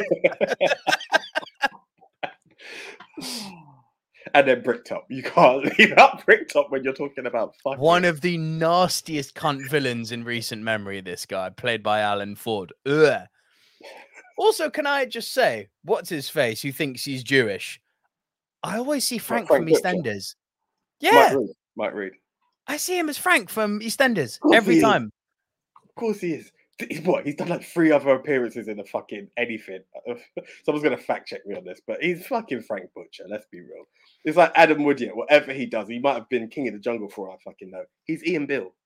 and 4.35 4.47
then 4.47 4.63
Bricktop. 4.63 5.07
You 5.09 5.23
can't 5.23 5.65
leave 5.79 5.93
out 5.97 6.25
Bricktop 6.25 6.71
when 6.71 6.85
you're 6.85 6.93
talking 6.93 7.27
about 7.27 7.55
fucking. 7.63 7.81
One 7.81 8.05
of 8.05 8.21
the 8.21 8.37
nastiest 8.39 9.35
cunt 9.35 9.69
villains 9.69 10.13
in 10.13 10.25
recent 10.25 10.63
memory, 10.63 11.01
this 11.01 11.27
guy, 11.27 11.51
played 11.51 11.83
by 11.83 12.01
Alan 12.01 12.37
Ford. 12.37 12.73
Ugh. 12.87 13.23
Also, 14.39 14.71
can 14.71 14.87
I 14.87 15.05
just 15.05 15.33
say, 15.33 15.69
what's 15.85 16.09
his 16.09 16.31
face 16.31 16.63
who 16.63 16.73
thinks 16.73 17.05
he's 17.05 17.23
Jewish? 17.23 17.81
I 18.63 18.79
always 18.79 19.05
see 19.07 19.19
Frank, 19.19 19.49
Frank 19.49 19.69
from? 19.69 19.75
EastEnders. 19.75 20.35
Mike 21.03 21.13
Yeah, 21.13 21.35
Reid. 21.35 21.49
Mike 21.77 21.95
Reid. 21.95 22.13
I 22.67 22.77
see 22.77 22.99
him 22.99 23.09
as 23.09 23.19
Frank 23.19 23.51
from 23.51 23.81
EastEnders 23.81 24.39
every 24.55 24.77
is. 24.77 24.83
time. 24.83 25.11
Of 25.83 25.95
course 25.95 26.21
he 26.21 26.33
is. 26.35 26.51
He's 26.89 27.01
what? 27.05 27.27
He's 27.27 27.35
done 27.35 27.49
like 27.49 27.65
three 27.65 27.93
other 27.93 28.11
appearances 28.11 28.69
in 28.69 28.77
the 28.77 28.85
fucking 28.85 29.29
anything. 29.37 29.81
Someone's 30.65 30.85
gonna 30.85 30.97
fact 30.97 31.29
check 31.29 31.47
me 31.47 31.57
on 31.57 31.65
this, 31.65 31.81
but 31.87 32.03
he's 32.03 32.27
fucking 32.27 32.63
Frank 32.63 32.91
Butcher. 32.95 33.25
Let's 33.29 33.47
be 33.51 33.61
real. 33.61 33.85
It's 34.25 34.37
like 34.37 34.53
Adam 34.55 34.81
Woodyatt. 34.81 35.15
Whatever 35.15 35.53
he 35.53 35.67
does, 35.67 35.89
he 35.89 35.99
might 35.99 36.15
have 36.15 36.29
been 36.29 36.49
King 36.49 36.69
of 36.69 36.75
the 36.75 36.81
Jungle 36.81 37.09
for 37.09 37.29
all 37.29 37.35
I 37.35 37.39
fucking 37.43 37.71
know. 37.71 37.85
He's 38.05 38.25
Ian 38.25 38.47
Beale. 38.47 38.75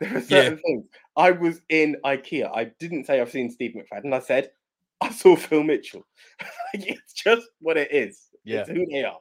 There 0.00 0.16
are 0.16 0.20
certain 0.22 0.58
things. 0.58 0.86
I 1.16 1.32
was 1.32 1.60
in 1.68 1.96
IKEA. 2.04 2.50
I 2.54 2.70
didn't 2.78 3.04
say 3.04 3.20
I've 3.20 3.30
seen 3.30 3.50
Steve 3.50 3.74
McFadden. 3.74 4.14
I 4.14 4.20
said 4.20 4.50
I 5.00 5.10
saw 5.10 5.36
Phil 5.36 5.62
Mitchell. 5.62 6.06
It's 6.72 7.12
just 7.12 7.46
what 7.60 7.76
it 7.76 7.92
is. 7.92 8.28
Yeah. 8.44 8.60
It's 8.60 8.70
who 8.70 8.86
they 8.86 9.04
are. 9.04 9.18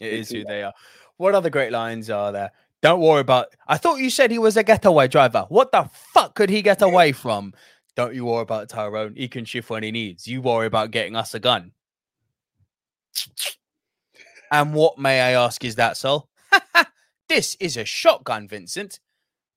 It 0.00 0.12
is 0.14 0.28
do 0.28 0.38
who 0.38 0.44
they 0.44 0.62
are. 0.62 0.72
What 1.16 1.34
other 1.34 1.50
great 1.50 1.72
lines 1.72 2.10
are 2.10 2.32
there? 2.32 2.52
Don't 2.82 3.00
worry 3.00 3.20
about. 3.20 3.46
I 3.68 3.76
thought 3.78 3.96
you 4.00 4.10
said 4.10 4.30
he 4.30 4.38
was 4.38 4.56
a 4.56 4.64
getaway 4.64 5.06
driver. 5.08 5.46
What 5.48 5.70
the 5.70 5.88
fuck 6.12 6.34
could 6.34 6.50
he 6.50 6.62
get 6.62 6.82
away 6.82 7.12
from? 7.12 7.54
Don't 7.94 8.14
you 8.14 8.24
worry 8.24 8.42
about 8.42 8.68
Tyrone. 8.68 9.14
He 9.16 9.28
can 9.28 9.44
shift 9.44 9.70
when 9.70 9.82
he 9.84 9.92
needs. 9.92 10.26
You 10.26 10.42
worry 10.42 10.66
about 10.66 10.90
getting 10.90 11.14
us 11.14 11.34
a 11.34 11.38
gun. 11.40 11.72
And 14.50 14.74
what 14.74 14.98
may 14.98 15.20
I 15.20 15.32
ask 15.32 15.64
is 15.64 15.76
that, 15.76 15.96
Sol? 15.96 16.28
this 17.28 17.56
is 17.60 17.76
a 17.76 17.84
shotgun, 17.84 18.48
Vincent. 18.48 18.98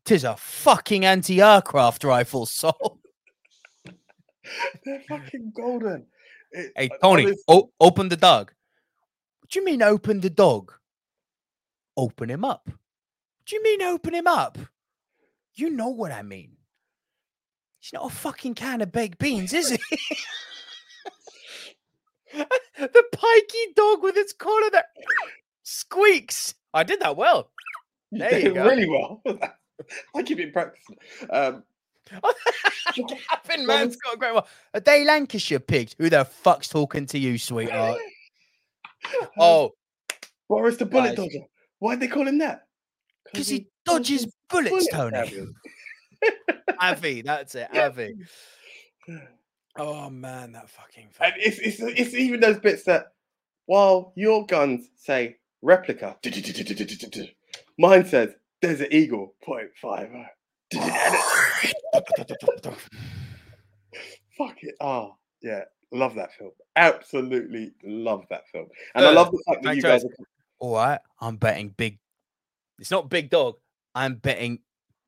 Tis 0.06 0.24
a 0.24 0.36
fucking 0.38 1.04
anti-aircraft 1.04 2.04
rifle, 2.04 2.46
Sol. 2.46 3.00
They're 4.86 5.02
fucking 5.10 5.52
golden. 5.56 6.06
It- 6.52 6.72
Hey, 6.76 6.90
Tony, 7.02 7.26
honest- 7.26 7.44
o- 7.50 7.72
open 7.82 8.08
the 8.10 8.16
dog. 8.16 8.54
What 9.42 9.50
do 9.50 9.60
you 9.60 9.66
mean 9.66 9.82
open 9.82 10.22
the 10.22 10.30
dog? 10.30 10.72
Open 11.98 12.30
him 12.30 12.46
up. 12.46 12.70
Do 13.46 13.56
you 13.56 13.64
mean 13.64 13.82
open 13.82 14.14
him 14.14 14.28
up? 14.28 14.58
You 15.54 15.70
know 15.70 15.90
what 15.90 16.12
I 16.12 16.22
mean. 16.22 16.52
He's 17.80 17.94
not 17.94 18.12
a 18.12 18.14
fucking 18.14 18.56
can 18.56 18.82
of 18.82 18.92
baked 18.92 19.20
beans, 19.20 19.54
is 19.54 19.70
he? 19.70 19.78
the 22.78 23.04
pikey 23.14 23.76
dog 23.76 24.02
with 24.02 24.18
its 24.18 24.34
collar 24.34 24.70
that 24.72 24.86
squeaks. 25.64 26.56
I 26.74 26.84
did 26.84 27.00
that 27.02 27.16
well. 27.16 27.52
There 28.12 28.38
you 28.38 28.46
did 28.46 28.56
go. 28.56 28.66
really 28.66 28.90
well. 28.90 29.22
I 30.16 30.24
keep 30.24 30.40
it 30.40 30.52
practicing. 30.52 30.98
Um, 31.30 31.64
Man's 33.66 33.96
got 33.98 34.16
a 34.16 34.18
great 34.18 34.34
one. 34.34 34.44
Are 34.74 34.80
they 34.80 35.06
Lancashire 35.06 35.60
pigs? 35.60 35.96
Who 35.98 36.10
the 36.10 36.26
fuck's 36.26 36.68
talking 36.68 37.06
to 37.08 37.20
you, 37.20 37.38
sweetheart? 37.38 38.00
Oh, 39.38 39.74
Boris 40.50 40.78
the 40.78 40.86
bullet 40.88 41.16
dodger. 41.16 41.42
Why'd 41.78 42.00
they 42.00 42.08
call 42.08 42.28
him 42.28 42.40
that? 42.40 42.65
Because 43.32 43.48
he 43.48 43.68
dodges 43.86 44.28
bullets, 44.50 44.88
Tony. 44.92 45.30
Tony. 45.30 45.48
Avi, 46.80 47.22
that's 47.22 47.56
it, 47.56 47.68
Avi. 47.76 48.16
Oh 49.78 50.10
man, 50.10 50.54
that 50.54 50.70
fucking. 50.70 51.10
And 51.20 51.34
it's, 51.36 51.60
it's 51.60 51.82
it's 51.82 52.14
even 52.14 52.40
those 52.40 52.60
bits 52.60 52.86
that 52.86 53.08
while 53.66 54.14
your 54.16 54.46
guns 54.46 54.88
say 54.96 55.36
replica, 55.62 56.16
mine 57.78 58.06
says 58.06 58.36
Desert 58.62 58.94
Eagle 58.94 59.36
point 59.44 59.68
five. 59.82 60.10
Oh. 60.76 61.60
Fuck 64.38 64.58
it. 64.62 64.76
Oh, 64.80 65.16
yeah. 65.42 65.64
Love 65.92 66.16
that 66.16 66.34
film. 66.34 66.52
Absolutely 66.76 67.74
love 67.84 68.26
that 68.30 68.48
film. 68.50 68.68
And 68.96 69.06
I 69.06 69.12
love 69.12 69.32
the 69.32 69.44
fact 69.48 69.64
that 69.64 69.76
you 69.76 69.82
guys 69.82 70.04
are 70.04 70.10
All 70.60 70.76
right, 70.76 71.00
I'm 71.22 71.38
betting 71.38 71.70
big. 71.70 72.00
It's 72.80 72.92
not 72.92 73.10
big 73.10 73.30
dog. 73.30 73.56
I'm 73.94 74.16
betting 74.16 74.60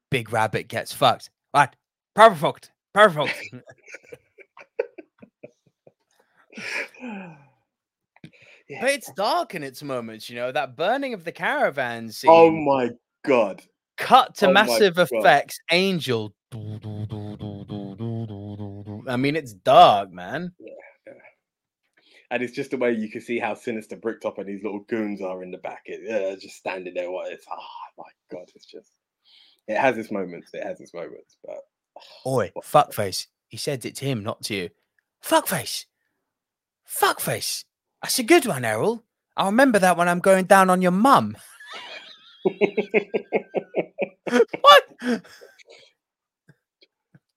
big 0.10 0.32
rabbit 0.32 0.68
gets 0.68 0.94
fucked. 0.94 1.30
Right, 1.54 1.70
perfect, 2.16 2.72
perfect. 2.94 3.44
Yeah. 8.70 8.82
but 8.82 8.90
it's 8.90 9.12
dark 9.14 9.56
in 9.56 9.64
its 9.64 9.82
moments. 9.82 10.30
You 10.30 10.36
know 10.36 10.52
that 10.52 10.76
burning 10.76 11.14
of 11.14 11.24
the 11.24 11.32
caravan 11.32 12.08
oh 12.08 12.12
scene. 12.12 12.32
Oh 12.32 12.52
my 12.52 12.90
god. 13.26 13.62
cut 13.96 14.36
to 14.36 14.48
Oh 14.48 14.52
massive 14.52 14.98
effects. 14.98 15.60
Angel. 15.72 16.34
I 19.08 19.16
mean, 19.18 19.36
it's 19.36 19.54
dark, 19.54 20.12
man. 20.12 20.52
And 22.30 22.44
it's 22.44 22.54
just 22.54 22.72
the 22.72 22.78
way 22.78 22.92
you 22.92 23.10
can 23.10 23.22
see 23.22 23.40
how 23.40 23.54
sinister 23.54 23.96
Bricktop 23.96 24.38
and 24.38 24.48
these 24.48 24.64
little 24.64 24.82
goons 24.82 25.22
are 25.22 25.44
in 25.44 25.52
the 25.52 25.58
back. 25.60 25.84
It, 25.86 26.02
yeah, 26.04 26.36
just 26.36 26.58
standing 26.58 26.94
there. 26.94 27.10
What 27.10 27.32
it's 27.32 27.46
oh 27.52 27.58
my 27.98 28.04
god, 28.32 28.50
it's 28.54 28.66
just 28.66 28.92
it 29.68 29.78
has 29.78 29.98
its 29.98 30.12
moments. 30.12 30.50
It 30.54 30.64
has 30.64 30.80
its 30.82 30.94
moments, 30.94 31.38
but 31.46 31.60
oh, 32.26 32.36
Oi, 32.38 32.52
What- 32.54 32.66
fuckface. 32.66 33.28
He 33.48 33.56
said 33.56 33.86
it 33.86 33.96
to 33.98 34.06
him, 34.06 34.24
not 34.24 34.42
to 34.44 34.56
you. 34.56 34.70
Fuckface. 35.24 35.86
Fuckface. 36.86 37.64
That's 38.04 38.20
a 38.20 38.24
good 38.24 38.46
one, 38.46 38.66
Errol. 38.66 39.06
I'll 39.38 39.46
remember 39.48 39.80
that 39.80 39.96
when 39.98 40.10
I'm 40.10 40.20
going 40.20 40.46
down 40.46 40.70
on 40.70 40.82
your 40.82 40.92
mum. 40.92 41.38
what? 44.62 44.84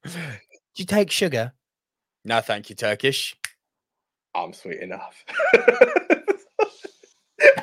Do 0.05 0.13
you 0.77 0.85
take 0.85 1.11
sugar? 1.11 1.53
No, 2.25 2.41
thank 2.41 2.71
you, 2.71 2.77
Turkish. 2.77 3.37
I'm 4.35 4.53
sweet 4.53 4.81
enough. 4.81 5.25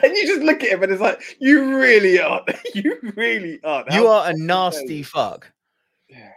and 0.04 0.16
you 0.16 0.28
just 0.28 0.42
look 0.42 0.64
at 0.64 0.70
him 0.70 0.84
and 0.84 0.92
it's 0.92 1.02
like, 1.02 1.22
you 1.40 1.78
really 1.78 2.20
aren't. 2.20 2.50
You 2.76 2.98
really 3.16 3.60
aren't. 3.64 3.92
You 3.92 4.08
are 4.08 4.30
a 4.30 4.34
nasty 4.34 5.02
fuck. 5.04 5.52
Yeah. 6.10 6.32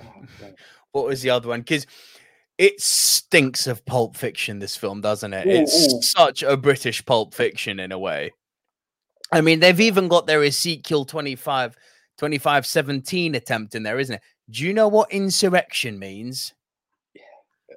Oh. 0.00 0.24
What 0.92 1.04
was 1.04 1.20
the 1.20 1.30
other 1.30 1.48
one? 1.48 1.60
Because 1.60 1.86
it 2.56 2.80
stinks 2.80 3.66
of 3.66 3.84
Pulp 3.84 4.16
Fiction, 4.16 4.58
this 4.58 4.74
film, 4.74 5.02
doesn't 5.02 5.34
it? 5.34 5.46
Ooh, 5.46 5.50
it's 5.50 5.92
ooh. 5.92 6.00
such 6.00 6.42
a 6.42 6.56
British 6.56 7.04
Pulp 7.04 7.34
Fiction 7.34 7.78
in 7.78 7.92
a 7.92 7.98
way. 7.98 8.32
I 9.30 9.42
mean, 9.42 9.60
they've 9.60 9.80
even 9.80 10.08
got 10.08 10.26
their 10.26 10.42
Ezekiel 10.42 11.04
25, 11.04 11.74
2517 12.16 13.34
attempt 13.34 13.74
in 13.74 13.82
there, 13.82 13.98
isn't 13.98 14.16
it? 14.16 14.22
Do 14.50 14.64
you 14.64 14.72
know 14.72 14.88
what 14.88 15.12
insurrection 15.12 15.98
means? 15.98 16.54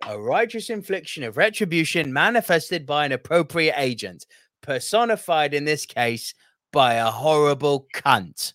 A 0.07 0.19
righteous 0.19 0.69
infliction 0.69 1.23
of 1.23 1.37
retribution 1.37 2.11
manifested 2.11 2.85
by 2.85 3.05
an 3.05 3.11
appropriate 3.11 3.75
agent, 3.77 4.25
personified 4.61 5.53
in 5.53 5.65
this 5.65 5.85
case 5.85 6.33
by 6.71 6.95
a 6.95 7.11
horrible 7.11 7.87
cunt. 7.93 8.53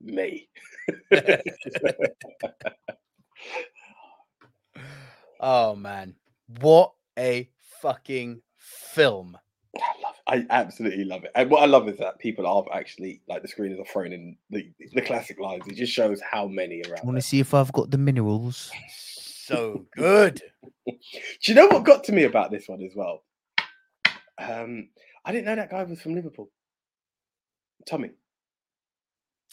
Me. 0.00 0.48
Oh 5.40 5.76
man, 5.76 6.14
what 6.60 6.92
a 7.18 7.48
fucking 7.82 8.40
film! 8.58 9.36
I 9.76 9.92
love 10.02 10.14
it. 10.14 10.50
I 10.50 10.54
absolutely 10.54 11.04
love 11.04 11.24
it. 11.24 11.30
And 11.34 11.50
what 11.50 11.62
I 11.62 11.66
love 11.66 11.88
is 11.88 11.98
that 11.98 12.18
people 12.18 12.46
are 12.46 12.64
actually 12.72 13.20
like 13.28 13.42
the 13.42 13.48
screeners 13.48 13.78
are 13.78 13.84
throwing 13.84 14.12
in 14.12 14.36
the, 14.48 14.70
the 14.94 15.02
classic 15.02 15.38
lines. 15.38 15.64
It 15.66 15.74
just 15.74 15.92
shows 15.92 16.20
how 16.22 16.46
many 16.46 16.82
around. 16.82 17.04
Want 17.04 17.18
to 17.18 17.22
see 17.22 17.40
if 17.40 17.52
I've 17.52 17.72
got 17.72 17.90
the 17.90 17.98
minerals? 17.98 18.70
So 19.46 19.86
good. 19.96 20.42
Do 20.86 20.92
you 21.44 21.54
know 21.54 21.66
what 21.68 21.84
got 21.84 22.02
to 22.04 22.12
me 22.12 22.24
about 22.24 22.50
this 22.50 22.66
one 22.66 22.82
as 22.82 22.92
well? 22.96 23.22
Um, 24.38 24.88
I 25.24 25.30
didn't 25.30 25.44
know 25.46 25.54
that 25.54 25.70
guy 25.70 25.84
was 25.84 26.00
from 26.00 26.14
Liverpool. 26.16 26.50
Tommy. 27.88 28.08
He's 28.08 28.14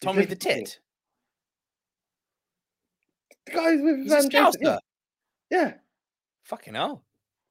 Tommy 0.01 0.25
the 0.25 0.35
Tit. 0.35 0.79
The 3.45 3.51
guy 3.51 3.71
who's 3.71 3.81
with 3.83 3.97
He's 3.99 4.11
Van 4.11 4.29
Jason. 4.29 4.61
Yeah. 4.61 4.69
Scouser. 4.71 4.79
yeah. 5.51 5.73
Fucking 6.45 6.73
hell. 6.73 7.03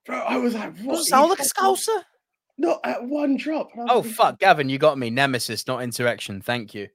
Bro, 0.05 0.19
I 0.19 0.36
was 0.39 0.55
like, 0.55 0.77
what? 0.78 0.94
Doesn't 0.97 1.05
sound 1.06 1.31
like 1.31 1.39
a 1.39 1.44
fucking- 1.44 1.74
Scouser. 1.77 2.02
Not 2.59 2.81
at 2.85 3.05
one 3.05 3.36
drop. 3.36 3.70
And 3.74 3.82
I 3.82 3.85
was 3.85 3.90
Oh 3.93 4.02
thinking, 4.02 4.16
fuck, 4.16 4.39
Gavin, 4.40 4.69
you 4.69 4.78
got 4.78 4.98
me. 4.98 5.10
Nemesis, 5.10 5.66
not 5.69 5.82
insurrection. 5.82 6.43
Thank 6.43 6.74
you. 6.74 6.89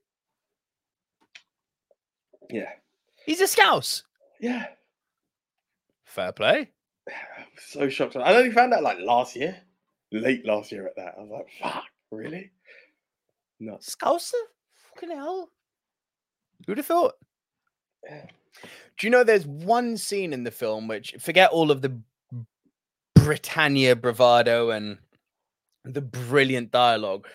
Yeah. 2.50 2.70
He's 3.24 3.40
a 3.40 3.46
Scouse. 3.46 4.04
Yeah. 4.40 4.66
Fair 6.18 6.32
play. 6.32 6.68
I 7.06 7.12
was 7.54 7.64
so 7.68 7.88
shocked. 7.88 8.16
I 8.16 8.34
only 8.34 8.50
found 8.50 8.74
out 8.74 8.82
like 8.82 8.98
last 8.98 9.36
year, 9.36 9.56
late 10.10 10.44
last 10.44 10.72
year 10.72 10.84
at 10.84 10.96
that. 10.96 11.14
I 11.16 11.20
was 11.20 11.30
like, 11.30 11.46
fuck, 11.62 11.84
really? 12.10 12.50
Nuts. 13.60 13.94
Scouser? 13.94 14.32
Fucking 14.90 15.16
hell. 15.16 15.50
Who'd 16.66 16.78
have 16.78 16.86
thought? 16.86 17.14
Yeah. 18.04 18.26
Do 18.98 19.06
you 19.06 19.10
know 19.12 19.22
there's 19.22 19.46
one 19.46 19.96
scene 19.96 20.32
in 20.32 20.42
the 20.42 20.50
film 20.50 20.88
which 20.88 21.14
forget 21.20 21.50
all 21.50 21.70
of 21.70 21.82
the 21.82 22.00
Britannia 23.14 23.94
bravado 23.94 24.70
and 24.70 24.98
the 25.84 26.00
brilliant 26.00 26.72
dialogue. 26.72 27.28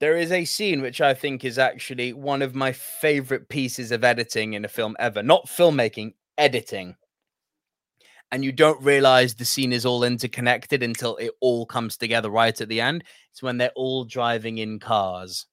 There 0.00 0.16
is 0.16 0.32
a 0.32 0.44
scene 0.44 0.82
which 0.82 1.00
I 1.00 1.14
think 1.14 1.44
is 1.44 1.56
actually 1.56 2.12
one 2.14 2.42
of 2.42 2.56
my 2.56 2.72
favorite 2.72 3.48
pieces 3.48 3.92
of 3.92 4.02
editing 4.02 4.54
in 4.54 4.64
a 4.64 4.68
film 4.68 4.96
ever. 4.98 5.22
Not 5.22 5.46
filmmaking, 5.46 6.14
editing. 6.36 6.96
And 8.32 8.42
you 8.42 8.50
don't 8.50 8.82
realize 8.82 9.34
the 9.34 9.44
scene 9.44 9.72
is 9.72 9.86
all 9.86 10.04
interconnected 10.04 10.82
until 10.82 11.16
it 11.16 11.32
all 11.40 11.66
comes 11.66 11.96
together 11.96 12.30
right 12.30 12.58
at 12.58 12.68
the 12.68 12.80
end. 12.80 13.04
It's 13.30 13.42
when 13.42 13.58
they're 13.58 13.70
all 13.76 14.04
driving 14.04 14.58
in 14.58 14.80
cars 14.80 15.46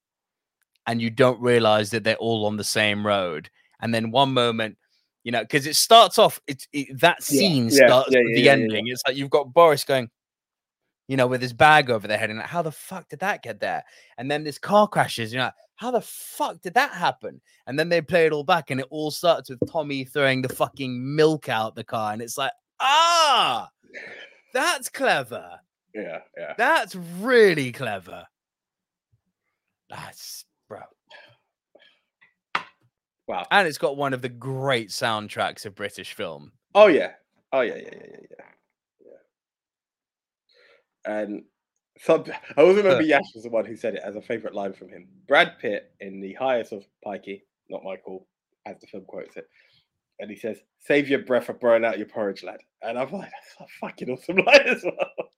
and 0.87 1.01
you 1.01 1.09
don't 1.09 1.39
realize 1.41 1.91
that 1.91 2.03
they're 2.03 2.15
all 2.15 2.45
on 2.45 2.55
the 2.55 2.63
same 2.63 3.05
road. 3.05 3.49
And 3.81 3.93
then 3.93 4.11
one 4.11 4.33
moment, 4.33 4.77
you 5.23 5.31
know, 5.31 5.41
because 5.41 5.67
it 5.67 5.75
starts 5.75 6.17
off, 6.17 6.39
it's 6.47 6.67
it, 6.71 6.99
that 7.01 7.21
scene 7.21 7.65
yeah, 7.65 7.87
starts 7.87 8.11
yeah, 8.11 8.19
with 8.19 8.29
yeah, 8.29 8.35
the 8.35 8.49
ending. 8.49 8.87
It's 8.87 9.03
like 9.05 9.17
you've 9.17 9.29
got 9.29 9.53
Boris 9.53 9.83
going, 9.83 10.09
you 11.09 11.17
know, 11.17 11.27
with 11.27 11.41
his 11.41 11.53
bag 11.53 11.89
over 11.89 12.07
their 12.07 12.17
head, 12.17 12.29
and 12.29 12.39
like, 12.39 12.47
how 12.47 12.61
the 12.61 12.71
fuck 12.71 13.09
did 13.09 13.19
that 13.19 13.43
get 13.43 13.59
there? 13.59 13.83
And 14.17 14.31
then 14.31 14.43
this 14.43 14.57
car 14.57 14.87
crashes, 14.87 15.33
you 15.33 15.39
know, 15.39 15.51
how 15.75 15.91
the 15.91 16.01
fuck 16.01 16.61
did 16.61 16.75
that 16.75 16.91
happen? 16.91 17.41
And 17.67 17.77
then 17.77 17.89
they 17.89 18.01
play 18.01 18.25
it 18.25 18.31
all 18.31 18.43
back, 18.43 18.71
and 18.71 18.79
it 18.79 18.87
all 18.89 19.11
starts 19.11 19.49
with 19.49 19.59
Tommy 19.69 20.05
throwing 20.05 20.41
the 20.41 20.49
fucking 20.49 21.15
milk 21.15 21.49
out 21.49 21.75
the 21.75 21.83
car, 21.83 22.13
and 22.13 22.21
it's 22.21 22.37
like, 22.37 22.51
ah, 22.79 23.69
that's 24.53 24.89
clever. 24.89 25.59
Yeah, 25.93 26.19
yeah. 26.37 26.53
That's 26.57 26.95
really 26.95 27.71
clever. 27.71 28.27
That's 29.89 30.45
bro. 30.67 30.81
Wow. 33.27 33.45
And 33.51 33.67
it's 33.67 33.77
got 33.77 33.97
one 33.97 34.13
of 34.13 34.21
the 34.21 34.29
great 34.29 34.89
soundtracks 34.89 35.65
of 35.65 35.75
British 35.75 36.13
film. 36.13 36.51
Oh 36.73 36.87
yeah. 36.87 37.11
Oh 37.51 37.61
yeah, 37.61 37.75
yeah, 37.75 37.89
yeah, 37.91 38.05
yeah, 38.11 38.17
yeah. 39.01 39.11
yeah. 41.05 41.21
And 41.21 41.43
some, 41.99 42.23
I 42.57 42.61
always 42.61 42.77
remember 42.77 43.03
Yash 43.03 43.33
was 43.35 43.43
the 43.43 43.49
one 43.49 43.65
who 43.65 43.75
said 43.75 43.95
it 43.95 44.01
as 44.03 44.15
a 44.15 44.21
favorite 44.21 44.55
line 44.55 44.73
from 44.73 44.89
him. 44.89 45.07
Brad 45.27 45.59
Pitt 45.59 45.91
in 45.99 46.21
the 46.21 46.33
highest 46.33 46.71
of 46.71 46.85
Pikey, 47.05 47.41
not 47.69 47.83
Michael, 47.83 48.25
as 48.65 48.79
the 48.79 48.87
film 48.87 49.03
quotes 49.05 49.35
it. 49.35 49.47
And 50.19 50.29
he 50.29 50.35
says, 50.35 50.57
"Save 50.79 51.07
your 51.09 51.19
breath 51.19 51.45
for 51.45 51.53
burn 51.53 51.85
out 51.85 51.97
your 51.97 52.07
porridge, 52.07 52.43
lad." 52.43 52.59
And 52.81 52.97
I'm 52.99 53.11
like, 53.11 53.31
"That's 53.31 53.55
a 53.61 53.65
fucking 53.79 54.09
awesome 54.09 54.37
line 54.45 54.67
as 54.67 54.83
well." 54.83 55.29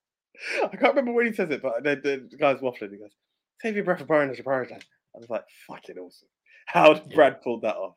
I 0.63 0.75
can't 0.75 0.95
remember 0.95 1.13
when 1.13 1.27
he 1.27 1.33
says 1.33 1.49
it, 1.51 1.61
but 1.61 1.83
the, 1.83 2.27
the 2.29 2.37
guy's 2.37 2.57
waffling. 2.59 2.91
He 2.91 2.97
goes, 2.97 3.15
"Save 3.61 3.75
your 3.75 3.85
breath 3.85 3.99
for 3.99 4.05
burn 4.05 4.29
out 4.29 4.35
your 4.37 4.43
porridge, 4.43 4.71
lad." 4.71 4.83
I 5.15 5.19
was 5.19 5.29
like, 5.29 5.43
"Fucking 5.67 5.97
awesome!" 5.97 6.27
How 6.65 6.93
did 6.93 7.03
Yeah. 7.09 7.15
Brad 7.15 7.41
pull 7.41 7.59
that 7.61 7.75
off? 7.75 7.95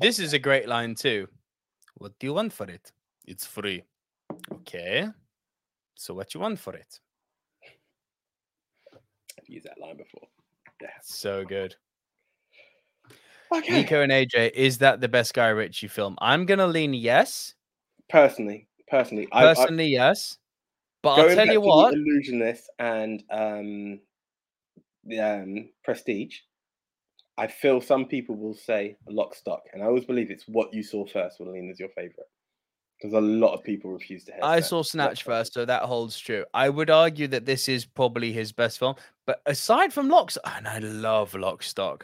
This 0.00 0.18
is 0.18 0.32
a 0.32 0.38
great 0.38 0.68
line 0.68 0.94
too. 0.94 1.26
What 1.96 2.12
do 2.18 2.26
you 2.28 2.34
want 2.34 2.52
for 2.52 2.70
it? 2.70 2.92
It's 3.26 3.46
free. 3.46 3.82
Okay. 4.52 5.08
So 5.96 6.14
what 6.14 6.32
you 6.34 6.40
want 6.40 6.58
for 6.58 6.74
it? 6.74 7.00
I've 9.38 9.48
used 9.48 9.66
that 9.66 9.78
line 9.80 9.96
before. 9.96 10.28
Yeah. 10.80 10.88
So 11.02 11.44
good. 11.44 11.74
Okay. 13.52 13.72
Nico 13.74 14.02
and 14.02 14.12
AJ, 14.12 14.52
is 14.52 14.78
that 14.78 15.00
the 15.00 15.08
best 15.08 15.34
Guy 15.34 15.48
Ritchie 15.48 15.88
film? 15.88 16.16
I'm 16.20 16.46
gonna 16.46 16.66
lean 16.66 16.94
yes. 16.94 17.54
Personally, 18.08 18.68
personally, 18.88 19.28
I, 19.32 19.46
I, 19.46 19.54
Personally, 19.54 19.86
yes. 19.88 20.38
But 21.02 21.18
I'll 21.18 21.34
tell 21.34 21.46
you 21.46 21.60
what. 21.60 21.94
Illusionist 21.94 22.70
and 22.78 23.22
um, 23.30 24.00
the 25.04 25.20
um, 25.20 25.68
Prestige. 25.84 26.36
I 27.38 27.46
feel 27.46 27.80
some 27.80 28.04
people 28.04 28.36
will 28.36 28.54
say 28.54 28.96
Lock 29.08 29.34
Stock, 29.34 29.62
and 29.72 29.82
I 29.82 29.86
always 29.86 30.04
believe 30.04 30.30
it's 30.30 30.46
what 30.46 30.74
you 30.74 30.82
saw 30.82 31.06
first 31.06 31.40
will 31.40 31.52
lean 31.52 31.70
as 31.70 31.80
your 31.80 31.88
favorite. 31.90 32.28
Because 33.00 33.14
a 33.14 33.20
lot 33.20 33.54
of 33.54 33.64
people 33.64 33.90
refuse 33.90 34.24
to. 34.24 34.32
head 34.32 34.42
I 34.42 34.60
that- 34.60 34.66
saw 34.66 34.82
Snatch 34.82 35.22
first, 35.22 35.54
so 35.54 35.64
that 35.64 35.84
holds 35.84 36.18
true. 36.18 36.44
I 36.52 36.68
would 36.68 36.90
argue 36.90 37.28
that 37.28 37.46
this 37.46 37.66
is 37.66 37.86
probably 37.86 38.30
his 38.30 38.52
best 38.52 38.78
film. 38.78 38.94
But 39.26 39.40
aside 39.46 39.90
from 39.92 40.10
Locks, 40.10 40.36
and 40.44 40.68
I 40.68 40.78
love 40.80 41.32
Lockstock. 41.32 42.02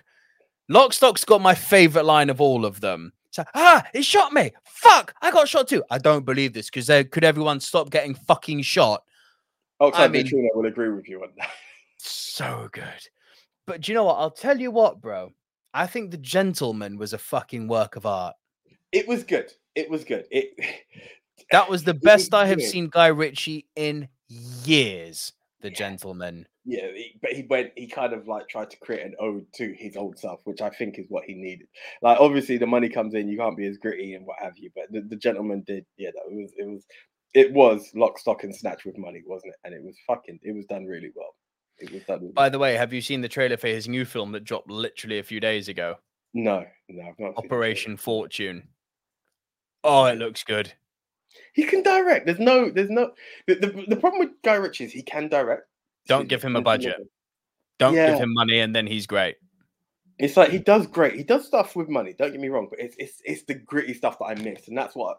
Lockstock's 0.70 1.24
got 1.24 1.40
my 1.40 1.54
favorite 1.54 2.04
line 2.04 2.30
of 2.30 2.40
all 2.40 2.64
of 2.64 2.80
them. 2.80 3.12
So, 3.30 3.44
ah, 3.54 3.84
he 3.92 4.02
shot 4.02 4.32
me. 4.32 4.50
Fuck, 4.64 5.14
I 5.22 5.30
got 5.30 5.48
shot 5.48 5.68
too. 5.68 5.84
I 5.90 5.98
don't 5.98 6.24
believe 6.24 6.52
this 6.54 6.70
because 6.70 6.86
could 7.10 7.24
everyone 7.24 7.60
stop 7.60 7.90
getting 7.90 8.14
fucking 8.14 8.62
shot? 8.62 9.02
Oxide 9.80 10.02
I 10.02 10.08
mean- 10.08 10.22
Neutrino 10.24 10.48
will 10.54 10.66
agree 10.66 10.90
with 10.90 11.08
you 11.08 11.22
on 11.22 11.30
that. 11.38 11.50
So 11.98 12.68
good. 12.72 13.08
But 13.66 13.80
do 13.82 13.92
you 13.92 13.94
know 13.96 14.04
what? 14.04 14.14
I'll 14.18 14.30
tell 14.30 14.58
you 14.58 14.70
what, 14.70 15.00
bro. 15.00 15.32
I 15.74 15.86
think 15.86 16.10
The 16.10 16.16
Gentlemen 16.16 16.96
was 16.98 17.12
a 17.12 17.18
fucking 17.18 17.68
work 17.68 17.96
of 17.96 18.06
art. 18.06 18.34
It 18.92 19.06
was 19.06 19.24
good. 19.24 19.52
It 19.74 19.90
was 19.90 20.04
good. 20.04 20.26
It 20.30 20.54
That 21.50 21.68
was 21.68 21.84
the 21.84 21.94
best 21.94 22.32
was 22.32 22.40
I 22.40 22.46
have 22.46 22.58
good. 22.58 22.68
seen 22.70 22.88
Guy 22.88 23.08
Ritchie 23.08 23.66
in 23.76 24.08
years. 24.28 25.32
The 25.60 25.68
Yeah. 25.70 25.74
Gentlemen. 25.76 26.46
Yeah, 26.68 26.88
he, 26.94 27.16
but 27.22 27.30
he 27.30 27.46
went. 27.48 27.70
He 27.76 27.86
kind 27.86 28.12
of 28.12 28.26
like 28.26 28.48
tried 28.48 28.70
to 28.70 28.78
create 28.78 29.06
an 29.06 29.14
ode 29.20 29.46
to 29.54 29.72
his 29.78 29.96
old 29.96 30.18
self, 30.18 30.40
which 30.44 30.60
I 30.60 30.68
think 30.70 30.98
is 30.98 31.06
what 31.08 31.24
he 31.24 31.34
needed. 31.34 31.68
Like, 32.02 32.18
obviously, 32.20 32.58
the 32.58 32.66
money 32.66 32.88
comes 32.88 33.14
in. 33.14 33.28
You 33.28 33.38
can't 33.38 33.56
be 33.56 33.68
as 33.68 33.78
gritty 33.78 34.14
and 34.14 34.26
what 34.26 34.38
have 34.40 34.58
you. 34.58 34.70
But 34.74 34.90
the, 34.90 35.02
the 35.02 35.16
gentleman 35.16 35.62
did. 35.64 35.86
Yeah, 35.96 36.10
that 36.10 36.24
was. 36.26 36.52
It 36.56 36.66
was. 36.66 36.84
It 37.34 37.52
was 37.52 37.90
lock, 37.94 38.18
stock, 38.18 38.44
and 38.44 38.54
snatch 38.54 38.84
with 38.84 38.98
money, 38.98 39.22
wasn't 39.24 39.52
it? 39.52 39.60
And 39.64 39.74
it 39.74 39.84
was 39.84 39.96
fucking. 40.08 40.40
It 40.42 40.56
was 40.56 40.66
done 40.66 40.86
really 40.86 41.12
well. 41.14 41.36
It 41.78 41.92
was 41.92 42.02
done. 42.02 42.20
Really 42.20 42.32
By 42.32 42.48
the 42.48 42.58
way, 42.58 42.74
have 42.74 42.92
you 42.92 43.00
seen 43.00 43.20
the 43.20 43.28
trailer 43.28 43.56
for 43.56 43.68
his 43.68 43.86
new 43.86 44.04
film 44.04 44.32
that 44.32 44.42
dropped 44.44 44.68
literally 44.68 45.20
a 45.20 45.24
few 45.24 45.38
days 45.38 45.68
ago? 45.68 45.96
no, 46.34 46.64
no, 46.88 47.02
I've 47.02 47.18
not. 47.18 47.36
seen. 47.36 47.44
Operation 47.44 47.96
Fortune. 47.96 48.68
Oh, 49.84 50.06
it 50.06 50.18
looks 50.18 50.42
good. 50.42 50.72
He 51.52 51.64
can 51.64 51.82
direct. 51.82 52.26
There's 52.26 52.40
no. 52.40 52.70
There's 52.70 52.90
no. 52.90 53.12
The, 53.46 53.54
the, 53.54 53.84
the 53.88 53.96
problem 53.96 54.18
with 54.18 54.30
Guy 54.42 54.54
Ritchie 54.54 54.84
is 54.84 54.92
he 54.92 55.02
can 55.02 55.28
direct. 55.28 55.62
Don't 56.06 56.28
give 56.28 56.42
him 56.42 56.56
a 56.56 56.62
budget. 56.62 56.96
Don't 57.78 57.94
Yeah. 57.94 58.10
give 58.12 58.20
him 58.20 58.32
money 58.32 58.60
and 58.60 58.74
then 58.74 58.86
he's 58.86 59.06
great. 59.06 59.36
It's 60.18 60.36
like 60.36 60.50
he 60.50 60.58
does 60.58 60.86
great. 60.86 61.14
He 61.14 61.24
does 61.24 61.46
stuff 61.46 61.76
with 61.76 61.88
money. 61.88 62.14
Don't 62.14 62.32
get 62.32 62.40
me 62.40 62.48
wrong, 62.48 62.68
but 62.70 62.80
it's 62.80 62.96
it's 62.98 63.20
it's 63.24 63.42
the 63.44 63.54
gritty 63.54 63.92
stuff 63.92 64.18
that 64.18 64.24
I 64.24 64.34
miss, 64.34 64.66
and 64.68 64.76
that's 64.76 64.96
what 64.96 65.18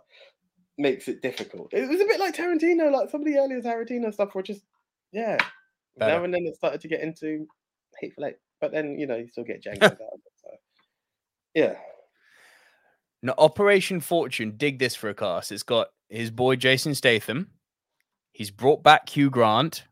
makes 0.79 1.07
it 1.07 1.21
difficult. 1.21 1.71
It 1.71 1.87
was 1.87 2.01
a 2.01 2.05
bit 2.05 2.19
like 2.19 2.35
Tarantino, 2.35 2.91
like 2.91 3.09
some 3.11 3.21
of 3.21 3.27
the 3.27 3.37
earlier 3.37 3.61
Tarantino 3.61 4.11
stuff 4.11 4.33
were 4.33 4.41
just 4.41 4.63
yeah. 5.11 5.37
Better. 5.97 6.17
Now 6.17 6.23
and 6.23 6.33
then 6.33 6.45
it 6.45 6.55
started 6.55 6.81
to 6.81 6.87
get 6.87 7.01
into 7.01 7.47
hateful 7.99 8.25
eight, 8.25 8.37
but 8.59 8.71
then 8.71 8.97
you 8.97 9.05
know 9.05 9.15
you 9.17 9.27
still 9.27 9.43
get 9.43 9.63
Django 9.63 9.83
out 9.83 9.91
of 9.91 9.99
it. 9.99 10.33
So 10.35 10.49
yeah, 11.53 11.75
Now, 13.23 13.33
Operation 13.37 13.99
Fortune, 13.99 14.57
dig 14.57 14.79
this 14.79 14.95
for 14.95 15.09
a 15.09 15.13
cast. 15.15 15.51
It's 15.51 15.63
got 15.63 15.87
his 16.09 16.29
boy 16.31 16.55
Jason 16.55 16.93
Statham. 16.95 17.49
He's 18.31 18.51
brought 18.51 18.83
back 18.83 19.09
Hugh 19.09 19.29
Grant. 19.31 19.83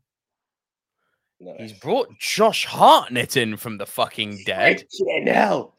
No. 1.40 1.54
He's 1.58 1.74
brought 1.74 2.08
Josh 2.20 2.66
Hartnett 2.66 3.36
in 3.36 3.58
from 3.58 3.78
the 3.78 3.86
fucking 3.86 4.44
dead. 4.46 4.86
Hell. 5.26 5.76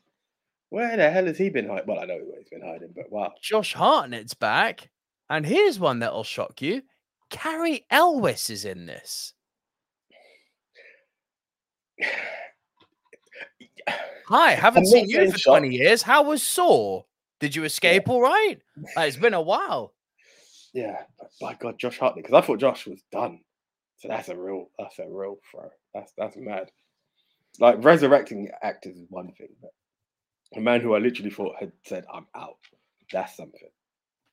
Where 0.68 0.96
the 0.96 1.10
hell 1.10 1.26
has 1.26 1.38
he 1.38 1.48
been 1.48 1.68
hiding? 1.68 1.86
Well, 1.86 2.00
I 2.00 2.04
know 2.04 2.16
where 2.16 2.38
he's 2.38 2.48
been 2.48 2.62
hiding, 2.62 2.92
but 2.94 3.10
wow. 3.10 3.32
Josh 3.40 3.72
Hartnett's 3.72 4.34
back. 4.34 4.90
And 5.30 5.46
here's 5.46 5.78
one 5.78 6.00
that'll 6.00 6.24
shock 6.24 6.60
you. 6.60 6.82
Cary 7.30 7.84
Elwes 7.90 8.50
is 8.50 8.64
in 8.64 8.86
this. 8.86 9.32
Hi, 14.28 14.50
haven't 14.52 14.86
seen 14.86 15.08
you 15.08 15.30
for 15.30 15.38
shocked. 15.38 15.60
20 15.60 15.74
years. 15.74 16.02
How 16.02 16.22
was 16.22 16.42
Saw? 16.42 17.02
Did 17.40 17.54
you 17.54 17.64
escape 17.64 18.08
all 18.08 18.22
right? 18.22 18.58
Like, 18.96 19.08
it's 19.08 19.16
been 19.16 19.34
a 19.34 19.40
while. 19.40 19.94
Yeah, 20.72 21.02
by 21.40 21.54
God, 21.54 21.78
Josh 21.78 21.98
Hartnett, 21.98 22.24
because 22.24 22.42
I 22.42 22.46
thought 22.46 22.60
Josh 22.60 22.86
was 22.86 23.00
done. 23.10 23.40
So 23.98 24.09
that's 24.09 24.28
a 24.28 24.36
real, 24.36 24.70
that's 24.78 24.98
a 24.98 25.06
real 25.09 25.39
throw. 25.51 25.70
That's 25.94 26.12
that's 26.18 26.36
mad. 26.36 26.70
Like 27.59 27.82
resurrecting 27.82 28.51
actors 28.62 28.97
is 28.97 29.06
one 29.09 29.32
thing, 29.32 29.48
but 29.62 29.70
a 30.55 30.60
man 30.60 30.81
who 30.81 30.94
I 30.94 30.98
literally 30.98 31.31
thought 31.31 31.56
had 31.59 31.73
said, 31.85 32.05
"I'm 32.12 32.27
out," 32.35 32.59
that's 33.12 33.36
something. 33.36 33.70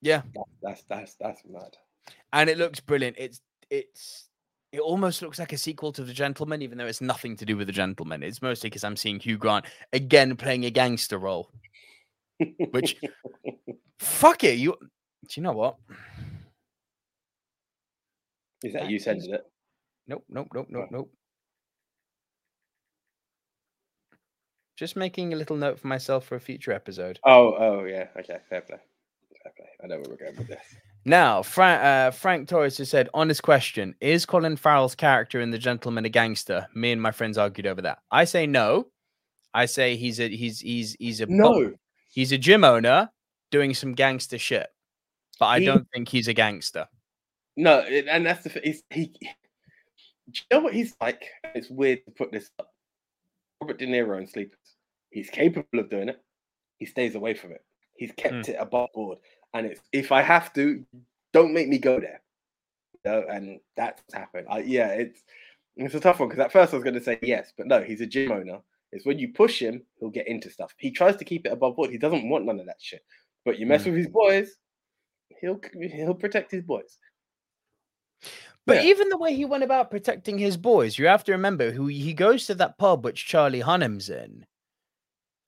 Yeah. 0.02 0.22
That- 0.35 0.44
that's 0.61 0.84
that's 0.90 1.15
that's 1.15 1.41
mad. 1.49 1.76
And 2.34 2.49
it 2.49 2.57
looks 2.57 2.80
brilliant. 2.80 3.15
It's 3.18 3.41
it's 3.69 4.27
it 4.73 4.81
almost 4.81 5.22
looks 5.22 5.40
like 5.40 5.53
a 5.53 5.57
sequel 5.57 5.91
to 5.94 6.03
The 6.03 6.14
Gentlemen, 6.14 6.61
even 6.61 6.77
though 6.77 6.88
it's 6.88 6.99
nothing 6.99 7.38
to 7.38 7.45
do 7.45 7.56
with 7.56 7.68
The 7.68 7.73
Gentlemen. 7.73 8.23
It's 8.23 8.41
mostly 8.41 8.69
because 8.69 8.84
I'm 8.84 8.98
seeing 8.98 9.19
Hugh 9.19 9.38
Grant 9.38 9.65
again 9.94 10.35
playing 10.35 10.65
a 10.65 10.69
gangster 10.72 11.18
role. 11.18 11.49
Which 12.72 12.98
fuck 13.99 14.44
it, 14.44 14.57
you 14.57 14.76
do 14.81 14.88
you 15.35 15.44
know 15.44 15.53
what? 15.53 15.77
is 18.64 18.73
that 18.73 18.84
that 18.84 18.90
you 18.91 18.99
said 18.99 19.18
it? 19.22 19.45
Nope, 20.07 20.23
nope, 20.30 20.47
nope, 20.53 20.67
nope, 20.69 20.88
nope. 20.91 21.11
Just 24.75 24.95
making 24.95 25.34
a 25.34 25.35
little 25.35 25.55
note 25.55 25.80
for 25.80 25.88
myself 25.88 26.25
for 26.25 26.35
a 26.35 26.39
future 26.39 26.71
episode. 26.71 27.19
Oh, 27.25 27.55
oh 27.57 27.84
yeah. 27.85 28.07
Okay, 28.19 28.38
fair 28.49 28.61
play. 28.61 28.77
Fair 29.43 29.53
play. 29.55 29.67
I 29.84 29.88
know 29.88 29.97
where 29.97 30.05
we're 30.09 30.17
going 30.17 30.35
with 30.38 30.47
this. 30.47 30.63
Now, 31.05 31.43
Fra- 31.43 32.07
uh, 32.07 32.11
Frank 32.11 32.47
Torres 32.47 32.77
has 32.80 32.89
said, 32.89 33.09
honest 33.13 33.43
question: 33.43 33.93
Is 34.01 34.25
Colin 34.25 34.55
Farrell's 34.57 34.95
character 34.95 35.41
in 35.41 35.51
The 35.51 35.57
Gentlemen 35.59 36.05
a 36.05 36.09
gangster? 36.09 36.67
Me 36.73 36.91
and 36.91 37.01
my 37.01 37.11
friends 37.11 37.38
argued 37.38 37.67
over 37.67 37.81
that. 37.84 37.99
I 38.09 38.25
say 38.25 38.47
no. 38.47 38.88
I 39.53 39.65
say 39.67 39.95
he's 39.95 40.19
a 40.19 40.27
he's 40.30 40.59
he's 40.59 40.95
he's 40.99 41.21
a 41.21 41.27
No, 41.27 41.73
he's 42.11 42.31
a 42.31 42.38
gym 42.38 42.63
owner 42.63 43.11
doing 43.51 43.73
some 43.75 43.93
gangster 43.93 44.39
shit, 44.39 44.67
but 45.39 45.45
I 45.45 45.59
He- 45.59 45.65
don't 45.65 45.88
think 45.93 46.09
he's 46.09 46.27
a 46.27 46.34
gangster. 46.34 46.88
no, 47.55 47.80
and 47.81 48.25
that's 48.25 48.43
the 48.43 48.49
thing. 48.49 48.63
He's, 48.65 48.84
he. 48.89 49.13
Do 50.31 50.39
you 50.39 50.57
know 50.57 50.63
what 50.63 50.73
he's 50.73 50.95
like? 51.01 51.23
It's 51.55 51.69
weird 51.69 52.05
to 52.05 52.11
put 52.11 52.31
this 52.31 52.49
up. 52.59 52.69
Robert 53.61 53.77
De 53.79 53.85
Niro 53.85 54.17
in 54.19 54.27
Sleepers. 54.27 54.57
He's 55.09 55.29
capable 55.29 55.79
of 55.79 55.89
doing 55.89 56.09
it. 56.09 56.21
He 56.77 56.85
stays 56.85 57.15
away 57.15 57.33
from 57.33 57.51
it. 57.51 57.63
He's 57.95 58.11
kept 58.17 58.49
it 58.49 58.55
above 58.59 58.89
board, 58.93 59.19
and 59.53 59.65
it's 59.67 59.81
if 59.91 60.11
I 60.11 60.21
have 60.21 60.51
to, 60.53 60.83
don't 61.31 61.53
make 61.53 61.67
me 61.67 61.77
go 61.77 61.99
there. 61.99 62.21
You 63.05 63.11
know, 63.11 63.23
and 63.29 63.59
that's 63.77 64.01
happened. 64.13 64.47
I, 64.49 64.59
yeah, 64.59 64.87
it's 64.87 65.21
it's 65.77 65.93
a 65.95 65.99
tough 65.99 66.19
one 66.19 66.29
because 66.29 66.43
at 66.43 66.51
first 66.51 66.73
I 66.73 66.77
was 66.77 66.83
going 66.83 66.95
to 66.95 67.03
say 67.03 67.19
yes, 67.21 67.53
but 67.57 67.67
no, 67.67 67.81
he's 67.83 68.01
a 68.01 68.07
gym 68.07 68.31
owner. 68.31 68.59
It's 68.91 69.05
when 69.05 69.19
you 69.19 69.29
push 69.33 69.59
him, 69.61 69.83
he'll 69.99 70.09
get 70.09 70.27
into 70.27 70.49
stuff. 70.49 70.73
He 70.77 70.91
tries 70.91 71.15
to 71.17 71.25
keep 71.25 71.45
it 71.45 71.51
above 71.51 71.75
board. 71.75 71.89
He 71.91 71.97
doesn't 71.97 72.29
want 72.29 72.45
none 72.45 72.59
of 72.59 72.65
that 72.65 72.77
shit. 72.79 73.01
But 73.45 73.59
you 73.59 73.65
mess 73.65 73.83
Mm. 73.83 73.87
with 73.87 73.95
his 73.95 74.07
boys, 74.07 74.55
he'll 75.39 75.59
he'll 75.91 76.13
protect 76.15 76.51
his 76.51 76.63
boys. 76.63 76.97
But 78.65 78.77
Yeah. 78.77 78.91
even 78.91 79.09
the 79.09 79.17
way 79.17 79.35
he 79.35 79.45
went 79.45 79.63
about 79.63 79.91
protecting 79.91 80.37
his 80.37 80.55
boys, 80.55 80.97
you 80.97 81.07
have 81.07 81.23
to 81.25 81.33
remember 81.33 81.71
who 81.71 81.87
he 81.87 82.13
goes 82.13 82.47
to 82.47 82.55
that 82.55 82.77
pub 82.77 83.03
which 83.03 83.25
Charlie 83.25 83.59
Hunnam's 83.59 84.09
in, 84.09 84.45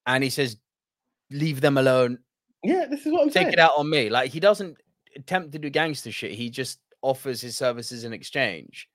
and 0.06 0.24
he 0.24 0.30
says, 0.30 0.58
"Leave 1.32 1.62
them 1.62 1.78
alone. 1.78 2.20
Yeah, 2.64 2.86
this 2.86 3.06
is 3.06 3.12
what 3.12 3.22
I'm 3.22 3.28
Take 3.28 3.34
saying. 3.34 3.46
Take 3.48 3.54
it 3.54 3.60
out 3.60 3.78
on 3.78 3.90
me." 3.90 4.10
Like 4.10 4.32
he 4.32 4.40
doesn't 4.40 4.78
attempt 5.16 5.54
to 5.54 5.60
do 5.60 5.70
gangster 5.70 6.12
shit. 6.12 6.34
He 6.34 6.50
just 6.50 6.80
offers 7.02 7.40
his 7.40 7.56
services 7.56 8.04
in 8.04 8.12
exchange. 8.12 8.90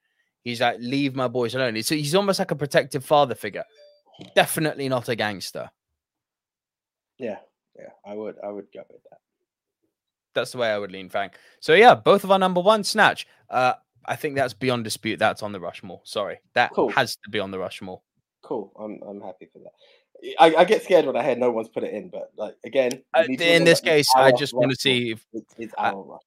He's 0.45 0.61
like, 0.61 0.77
"Leave 0.81 1.15
my 1.15 1.29
boys 1.29 1.55
alone." 1.55 1.83
So 1.83 1.95
he's 1.95 2.15
almost 2.15 2.39
like 2.39 2.51
a 2.51 2.57
protective 2.57 3.05
father 3.05 3.35
figure. 3.35 3.65
Definitely 4.35 4.89
not 4.91 5.09
a 5.09 5.17
gangster. 5.17 5.71
Yeah, 7.17 7.39
yeah, 7.79 7.91
I 8.05 8.15
would, 8.15 8.37
I 8.43 8.49
would 8.49 8.67
go 8.73 8.83
with 8.91 9.03
that. 9.11 9.19
That's 10.35 10.53
the 10.53 10.59
way 10.59 10.71
I 10.71 10.79
would 10.79 10.93
lean, 10.93 11.09
Frank. 11.09 11.35
So 11.61 11.75
yeah, 11.75 11.95
both 11.95 12.25
of 12.25 12.31
our 12.31 12.39
number 12.39 12.61
one 12.61 12.85
snatch. 12.85 13.27
Uh, 13.49 13.75
I 14.07 14.17
think 14.17 14.35
that's 14.35 14.55
beyond 14.55 14.85
dispute. 14.85 15.19
That's 15.19 15.43
on 15.43 15.53
the 15.53 15.61
Rushmore. 15.61 16.01
Sorry, 16.05 16.39
that 16.55 16.73
Cool. 16.73 16.89
has 16.91 17.17
to 17.17 17.31
be 17.31 17.39
on 17.41 17.51
the 17.51 17.59
Rushmore. 17.59 18.01
Cool. 18.43 18.73
I'm, 18.79 19.01
I'm 19.07 19.21
happy 19.21 19.49
for 19.53 19.59
that. 19.59 19.73
I, 20.39 20.55
I 20.55 20.65
get 20.65 20.83
scared 20.83 21.07
when 21.07 21.17
I 21.17 21.23
hear 21.23 21.37
no 21.37 21.51
one's 21.51 21.69
put 21.69 21.83
it 21.83 21.93
in, 21.95 22.09
but 22.11 22.31
like 22.37 22.55
again, 22.65 23.03
Uh, 23.15 23.23
we 23.27 23.33
need 23.33 23.39
to 23.39 23.55
in 23.57 23.65
this 23.65 23.81
case, 23.81 24.07
I 24.17 24.33
just 24.33 24.53
want 24.55 24.71
to 24.71 24.77
see 24.77 25.13
if 25.13 25.27
It's, 25.33 25.55
it's 25.59 25.75
our 25.79 25.97
Rushmore. 25.97 26.19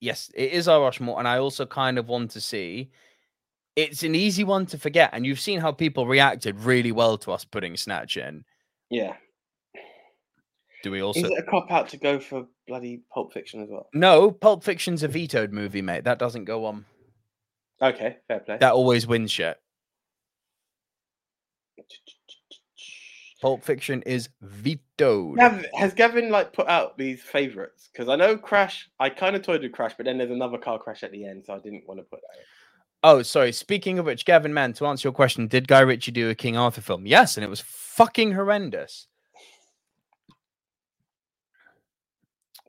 yes, 0.00 0.30
it 0.34 0.52
is 0.52 0.68
our 0.68 0.80
Rushmore, 0.82 1.18
and 1.18 1.26
I 1.26 1.38
also 1.38 1.66
kind 1.66 1.98
of 1.98 2.08
want 2.08 2.30
to 2.32 2.40
see. 2.40 2.90
It's 3.76 4.02
an 4.02 4.14
easy 4.14 4.44
one 4.44 4.66
to 4.66 4.78
forget, 4.78 5.10
and 5.12 5.24
you've 5.24 5.40
seen 5.40 5.60
how 5.60 5.72
people 5.72 6.06
reacted 6.06 6.58
really 6.60 6.92
well 6.92 7.16
to 7.18 7.32
us 7.32 7.44
putting 7.44 7.76
Snatch 7.76 8.16
in. 8.16 8.44
Yeah. 8.90 9.14
Do 10.82 10.90
we 10.90 11.02
also? 11.02 11.20
Is 11.20 11.30
it 11.30 11.38
a 11.38 11.50
cop 11.50 11.70
out 11.70 11.88
to 11.90 11.96
go 11.96 12.18
for 12.18 12.46
bloody 12.66 13.02
Pulp 13.12 13.32
Fiction 13.32 13.62
as 13.62 13.68
well? 13.70 13.88
No, 13.92 14.30
Pulp 14.30 14.64
Fiction's 14.64 15.02
a 15.02 15.08
vetoed 15.08 15.52
movie, 15.52 15.82
mate. 15.82 16.04
That 16.04 16.18
doesn't 16.18 16.44
go 16.44 16.64
on. 16.64 16.84
Okay, 17.82 18.18
fair 18.28 18.40
play. 18.40 18.58
That 18.58 18.72
always 18.72 19.06
wins 19.06 19.30
shit. 19.30 19.58
Pulp 23.40 23.64
Fiction 23.64 24.02
is 24.02 24.28
vetoed. 24.42 25.38
Gav, 25.38 25.64
has 25.74 25.94
Gavin 25.94 26.30
like 26.30 26.52
put 26.52 26.68
out 26.68 26.98
these 26.98 27.22
favorites? 27.22 27.88
Because 27.92 28.08
I 28.08 28.16
know 28.16 28.36
Crash. 28.36 28.88
I 28.98 29.08
kind 29.08 29.34
of 29.34 29.42
toyed 29.42 29.62
with 29.62 29.72
Crash, 29.72 29.94
but 29.96 30.04
then 30.04 30.18
there's 30.18 30.30
another 30.30 30.58
car 30.58 30.78
crash 30.78 31.02
at 31.02 31.10
the 31.10 31.26
end, 31.26 31.44
so 31.46 31.54
I 31.54 31.58
didn't 31.58 31.84
want 31.86 32.00
to 32.00 32.04
put 32.04 32.20
that. 32.20 32.38
In. 32.38 32.44
Oh, 33.02 33.22
sorry. 33.22 33.52
Speaking 33.52 33.98
of 33.98 34.04
which, 34.04 34.26
Gavin, 34.26 34.52
man, 34.52 34.74
to 34.74 34.86
answer 34.86 35.06
your 35.08 35.14
question, 35.14 35.46
did 35.46 35.68
Guy 35.68 35.80
Ritchie 35.80 36.12
do 36.12 36.28
a 36.28 36.34
King 36.34 36.58
Arthur 36.58 36.82
film? 36.82 37.06
Yes, 37.06 37.38
and 37.38 37.44
it 37.44 37.48
was 37.48 37.60
fucking 37.60 38.32
horrendous. 38.32 39.06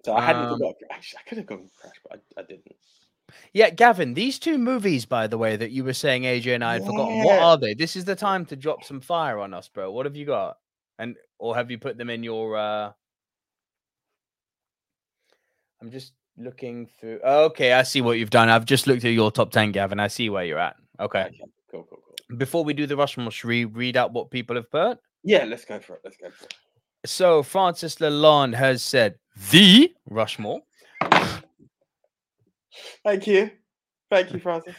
So 0.03 0.15
I 0.15 0.21
hadn't 0.25 0.45
Um, 0.45 0.57
forgot. 0.57 0.75
Actually, 0.89 1.19
I 1.19 1.29
could 1.29 1.37
have 1.37 1.47
gone 1.47 1.69
Crash, 1.79 1.95
but 2.03 2.21
I, 2.37 2.41
I 2.41 2.43
didn't. 2.43 2.75
Yeah, 3.53 3.69
Gavin, 3.69 4.13
these 4.13 4.39
two 4.39 4.57
movies, 4.57 5.05
by 5.05 5.27
the 5.27 5.37
way, 5.37 5.55
that 5.55 5.71
you 5.71 5.83
were 5.83 5.93
saying 5.93 6.23
AJ 6.23 6.55
and 6.55 6.63
I 6.63 6.73
had 6.73 6.85
forgotten, 6.85 7.23
what 7.23 7.39
are 7.39 7.57
they? 7.57 7.73
This 7.73 7.95
is 7.95 8.03
the 8.03 8.15
time 8.15 8.45
to 8.47 8.55
drop 8.55 8.83
some 8.83 8.99
fire 8.99 9.39
on 9.39 9.53
us, 9.53 9.69
bro. 9.69 9.91
What 9.91 10.05
have 10.05 10.15
you 10.15 10.25
got? 10.25 10.57
And 10.99 11.15
or 11.39 11.55
have 11.55 11.71
you 11.71 11.77
put 11.77 11.97
them 11.97 12.09
in 12.09 12.23
your 12.23 12.57
uh 12.57 12.91
I'm 15.81 15.89
just 15.89 16.13
looking 16.37 16.87
through 16.99 17.19
okay, 17.23 17.73
I 17.73 17.83
see 17.83 18.01
what 18.01 18.19
you've 18.19 18.29
done. 18.29 18.49
I've 18.49 18.65
just 18.65 18.85
looked 18.87 19.05
at 19.05 19.11
your 19.11 19.31
top 19.31 19.51
ten, 19.51 19.71
Gavin. 19.71 19.99
I 19.99 20.07
see 20.07 20.29
where 20.29 20.43
you're 20.43 20.59
at. 20.59 20.75
Okay. 20.99 21.21
Okay, 21.21 21.39
cool, 21.71 21.87
cool, 21.89 21.99
cool. 22.05 22.37
Before 22.37 22.63
we 22.63 22.73
do 22.73 22.85
the 22.85 22.95
Rushmore, 22.95 23.31
should 23.31 23.47
we 23.47 23.65
read 23.65 23.97
out 23.97 24.13
what 24.13 24.29
people 24.29 24.55
have 24.55 24.69
put? 24.69 24.99
Yeah, 25.23 25.45
let's 25.45 25.65
go 25.65 25.79
for 25.79 25.95
it. 25.95 26.01
Let's 26.03 26.17
go 26.17 26.29
for 26.29 26.45
it. 26.45 26.55
So 27.05 27.41
Francis 27.41 27.95
Lalonde 27.95 28.53
has 28.53 28.83
said 28.83 29.15
the 29.51 29.93
Rushmore. 30.09 30.61
Thank 33.03 33.25
you, 33.27 33.51
thank 34.09 34.31
you, 34.31 34.39
Francis. 34.39 34.75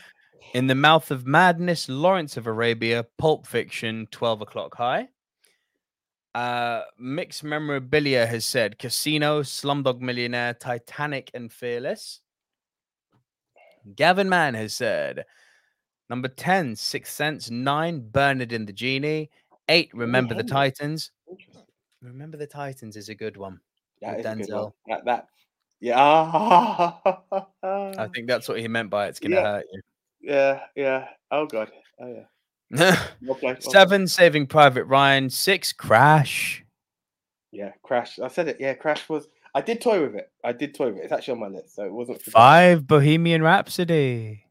In 0.54 0.66
the 0.66 0.74
Mouth 0.74 1.10
of 1.10 1.26
Madness, 1.26 1.88
Lawrence 1.88 2.36
of 2.36 2.46
Arabia, 2.46 3.06
Pulp 3.18 3.46
Fiction, 3.46 4.06
12 4.10 4.42
o'clock 4.42 4.76
high. 4.76 5.08
Uh, 6.34 6.82
Mixed 6.98 7.42
Memorabilia 7.42 8.26
has 8.26 8.44
said 8.44 8.78
Casino, 8.78 9.42
Slumdog 9.42 10.00
Millionaire, 10.00 10.54
Titanic, 10.54 11.30
and 11.34 11.52
Fearless. 11.52 12.20
Gavin 13.96 14.28
Mann 14.28 14.54
has 14.54 14.74
said 14.74 15.24
number 16.08 16.28
10, 16.28 16.76
Sixth 16.76 17.12
Sense, 17.12 17.50
9, 17.50 18.08
Bernard 18.10 18.52
and 18.52 18.66
the 18.66 18.72
Genie, 18.72 19.30
8, 19.68 19.90
Remember 19.94 20.34
the 20.34 20.44
Titans. 20.44 21.10
Remember 22.02 22.36
the 22.36 22.46
Titans 22.46 22.96
is 22.96 23.08
a 23.08 23.14
good 23.14 23.36
one. 23.36 23.60
That 24.00 24.20
is 24.20 24.26
a 24.26 24.34
good 24.34 24.48
Denzel. 24.48 24.62
one. 24.62 24.72
That, 24.88 25.04
that, 25.04 25.28
yeah. 25.80 25.96
I 27.62 28.08
think 28.14 28.26
that's 28.26 28.48
what 28.48 28.58
he 28.58 28.66
meant 28.68 28.90
by 28.90 29.06
it's 29.06 29.20
going 29.20 29.30
to 29.32 29.36
Yeah. 29.36 29.42
hurt 29.42 29.64
you. 29.72 29.80
yeah, 30.20 30.60
yeah. 30.74 31.08
Oh 31.30 31.46
god. 31.46 31.70
Oh 32.00 32.24
yeah. 32.72 32.96
played. 33.40 33.62
Seven, 33.62 34.08
Saving 34.08 34.46
Private 34.46 34.84
Ryan. 34.84 35.30
Six, 35.30 35.72
Crash. 35.72 36.64
Yeah, 37.52 37.72
Crash. 37.82 38.18
I 38.18 38.28
said 38.28 38.48
it. 38.48 38.56
Yeah, 38.58 38.74
Crash 38.74 39.08
was. 39.08 39.28
I 39.54 39.60
did 39.60 39.80
toy 39.82 40.00
with 40.00 40.14
it. 40.14 40.30
I 40.42 40.52
did 40.52 40.74
toy 40.74 40.86
with 40.86 40.96
it. 40.98 41.04
It's 41.04 41.12
actually 41.12 41.32
on 41.34 41.40
my 41.40 41.48
list, 41.48 41.76
so 41.76 41.84
it 41.84 41.92
wasn't. 41.92 42.22
Five, 42.22 42.86
Bohemian 42.86 43.42
Rhapsody. 43.42 44.46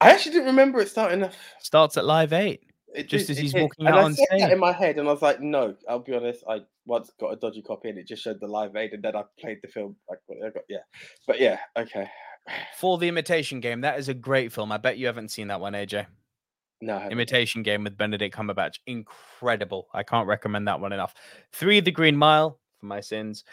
I 0.00 0.10
actually 0.10 0.32
didn't 0.32 0.48
remember 0.48 0.80
it 0.80 0.88
starting 0.90 1.22
off. 1.22 1.34
Starts 1.60 1.96
at 1.96 2.04
Live 2.04 2.34
8. 2.34 2.62
It 2.94 3.08
Just 3.08 3.28
as 3.28 3.36
he's 3.38 3.52
walking 3.54 3.86
and 3.86 3.94
out 3.94 4.00
I 4.00 4.04
on 4.04 4.14
said 4.14 4.26
that 4.30 4.38
stage. 4.40 4.52
in 4.52 4.58
my 4.60 4.72
head, 4.72 4.98
and 4.98 5.08
I 5.08 5.12
was 5.12 5.20
like, 5.22 5.40
no. 5.40 5.74
I'll 5.88 5.98
be 5.98 6.14
honest. 6.14 6.44
I 6.48 6.60
once 6.86 7.10
got 7.18 7.32
a 7.32 7.36
dodgy 7.36 7.60
copy, 7.62 7.88
and 7.88 7.98
it 7.98 8.06
just 8.06 8.22
showed 8.22 8.40
the 8.40 8.46
live 8.46 8.76
aid, 8.76 8.92
and 8.92 9.02
then 9.02 9.16
I 9.16 9.24
played 9.40 9.58
the 9.62 9.68
film. 9.68 9.96
Like, 10.08 10.20
I 10.44 10.50
got 10.50 10.62
yeah, 10.68 10.78
but 11.26 11.40
yeah, 11.40 11.58
okay. 11.76 12.08
Four, 12.76 12.98
the 12.98 13.08
Imitation 13.08 13.60
Game. 13.60 13.80
That 13.80 13.98
is 13.98 14.08
a 14.08 14.14
great 14.14 14.52
film. 14.52 14.70
I 14.70 14.76
bet 14.76 14.96
you 14.98 15.06
haven't 15.06 15.30
seen 15.30 15.48
that 15.48 15.60
one, 15.60 15.72
AJ. 15.72 16.06
No. 16.82 16.98
Imitation 17.08 17.62
Game 17.62 17.82
with 17.84 17.96
Benedict 17.96 18.36
Cumberbatch. 18.36 18.78
Incredible. 18.86 19.88
I 19.94 20.02
can't 20.02 20.28
recommend 20.28 20.68
that 20.68 20.78
one 20.80 20.92
enough. 20.92 21.14
Three, 21.52 21.80
The 21.80 21.90
Green 21.90 22.16
Mile, 22.16 22.58
for 22.78 22.86
my 22.86 23.00
sins. 23.00 23.44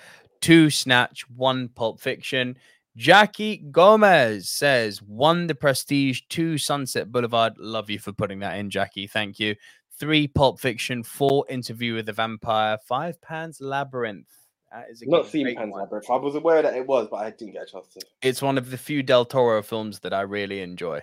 Two, 0.42 0.70
Snatch. 0.70 1.30
One, 1.30 1.70
Pulp 1.70 2.02
Fiction. 2.02 2.58
Jackie 2.98 3.58
Gomez 3.72 4.50
says 4.50 5.02
one, 5.02 5.48
The 5.48 5.56
Prestige. 5.56 6.22
Two, 6.30 6.58
Sunset 6.58 7.12
Boulevard. 7.12 7.54
Love 7.58 7.90
you 7.90 8.00
for 8.00 8.12
putting 8.12 8.40
that 8.40 8.58
in, 8.58 8.70
Jackie. 8.70 9.08
Thank 9.08 9.40
you. 9.40 9.56
Three, 9.98 10.28
Pulp 10.28 10.60
Fiction. 10.60 11.04
Four, 11.04 11.46
Interview 11.50 11.96
with 11.96 12.06
the 12.08 12.14
Vampire. 12.14 12.78
Five, 12.86 13.22
Pan's 13.22 13.62
Labyrinth. 13.62 14.28
That 14.72 14.88
is 14.90 15.02
a 15.02 15.10
not 15.10 15.28
seen 15.28 15.56
Pan's 15.56 15.72
one. 15.72 15.82
Labyrinth. 15.82 16.10
I 16.10 16.18
was 16.18 16.36
aware 16.36 16.62
that 16.62 16.76
it 16.76 16.86
was, 16.86 17.08
but 17.10 17.18
I 17.18 17.30
didn't 17.30 17.54
get 17.54 17.64
a 17.64 17.72
chance 17.72 17.88
to. 17.94 18.02
It's 18.22 18.42
one 18.42 18.58
of 18.58 18.72
the 18.72 18.78
few 18.78 19.04
Del 19.04 19.26
Toro 19.26 19.62
films 19.64 20.00
that 20.00 20.14
I 20.14 20.22
really 20.22 20.62
enjoy. 20.62 21.02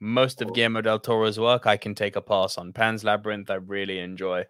Most 0.00 0.40
of 0.42 0.48
Cool. 0.48 0.54
Guillermo 0.54 0.82
del 0.82 0.98
Toro's 0.98 1.38
work 1.40 1.66
I 1.66 1.76
can 1.76 1.94
take 1.94 2.16
a 2.16 2.20
pass 2.20 2.58
on. 2.58 2.72
Pan's 2.72 3.04
Labyrinth 3.04 3.50
I 3.50 3.54
really 3.54 4.00
enjoy. 4.00 4.44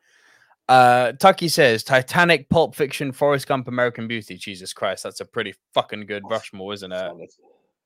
Uh 0.69 1.13
Tucky 1.13 1.49
says 1.49 1.83
Titanic, 1.83 2.49
Pulp 2.49 2.75
Fiction, 2.75 3.13
Forrest 3.13 3.47
Gump, 3.47 3.69
American 3.69 4.09
Beauty. 4.09 4.37
Jesus 4.37 4.73
Christ, 4.73 5.03
that's 5.03 5.21
a 5.21 5.25
pretty 5.25 5.55
fucking 5.75 6.07
good 6.07 6.23
Rushmore, 6.29 6.73
isn't 6.73 6.93
it? 6.93 7.13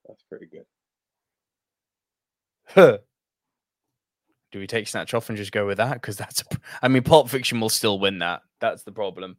That's 0.07 0.23
pretty 0.29 0.47
good. 0.47 0.65
Huh. 2.67 2.99
Do 4.51 4.59
we 4.59 4.67
take 4.67 4.89
Snatch 4.89 5.13
off 5.13 5.29
and 5.29 5.37
just 5.37 5.53
go 5.53 5.67
with 5.67 5.77
that? 5.79 5.95
Because 5.95 6.17
that's, 6.17 6.41
a 6.41 6.45
I 6.81 6.89
mean, 6.89 7.03
Pulp 7.03 7.29
Fiction 7.29 7.61
will 7.61 7.69
still 7.69 7.99
win 7.99 8.19
that. 8.21 8.41
That's 8.61 8.83
the 8.83 8.93
problem. 8.93 9.37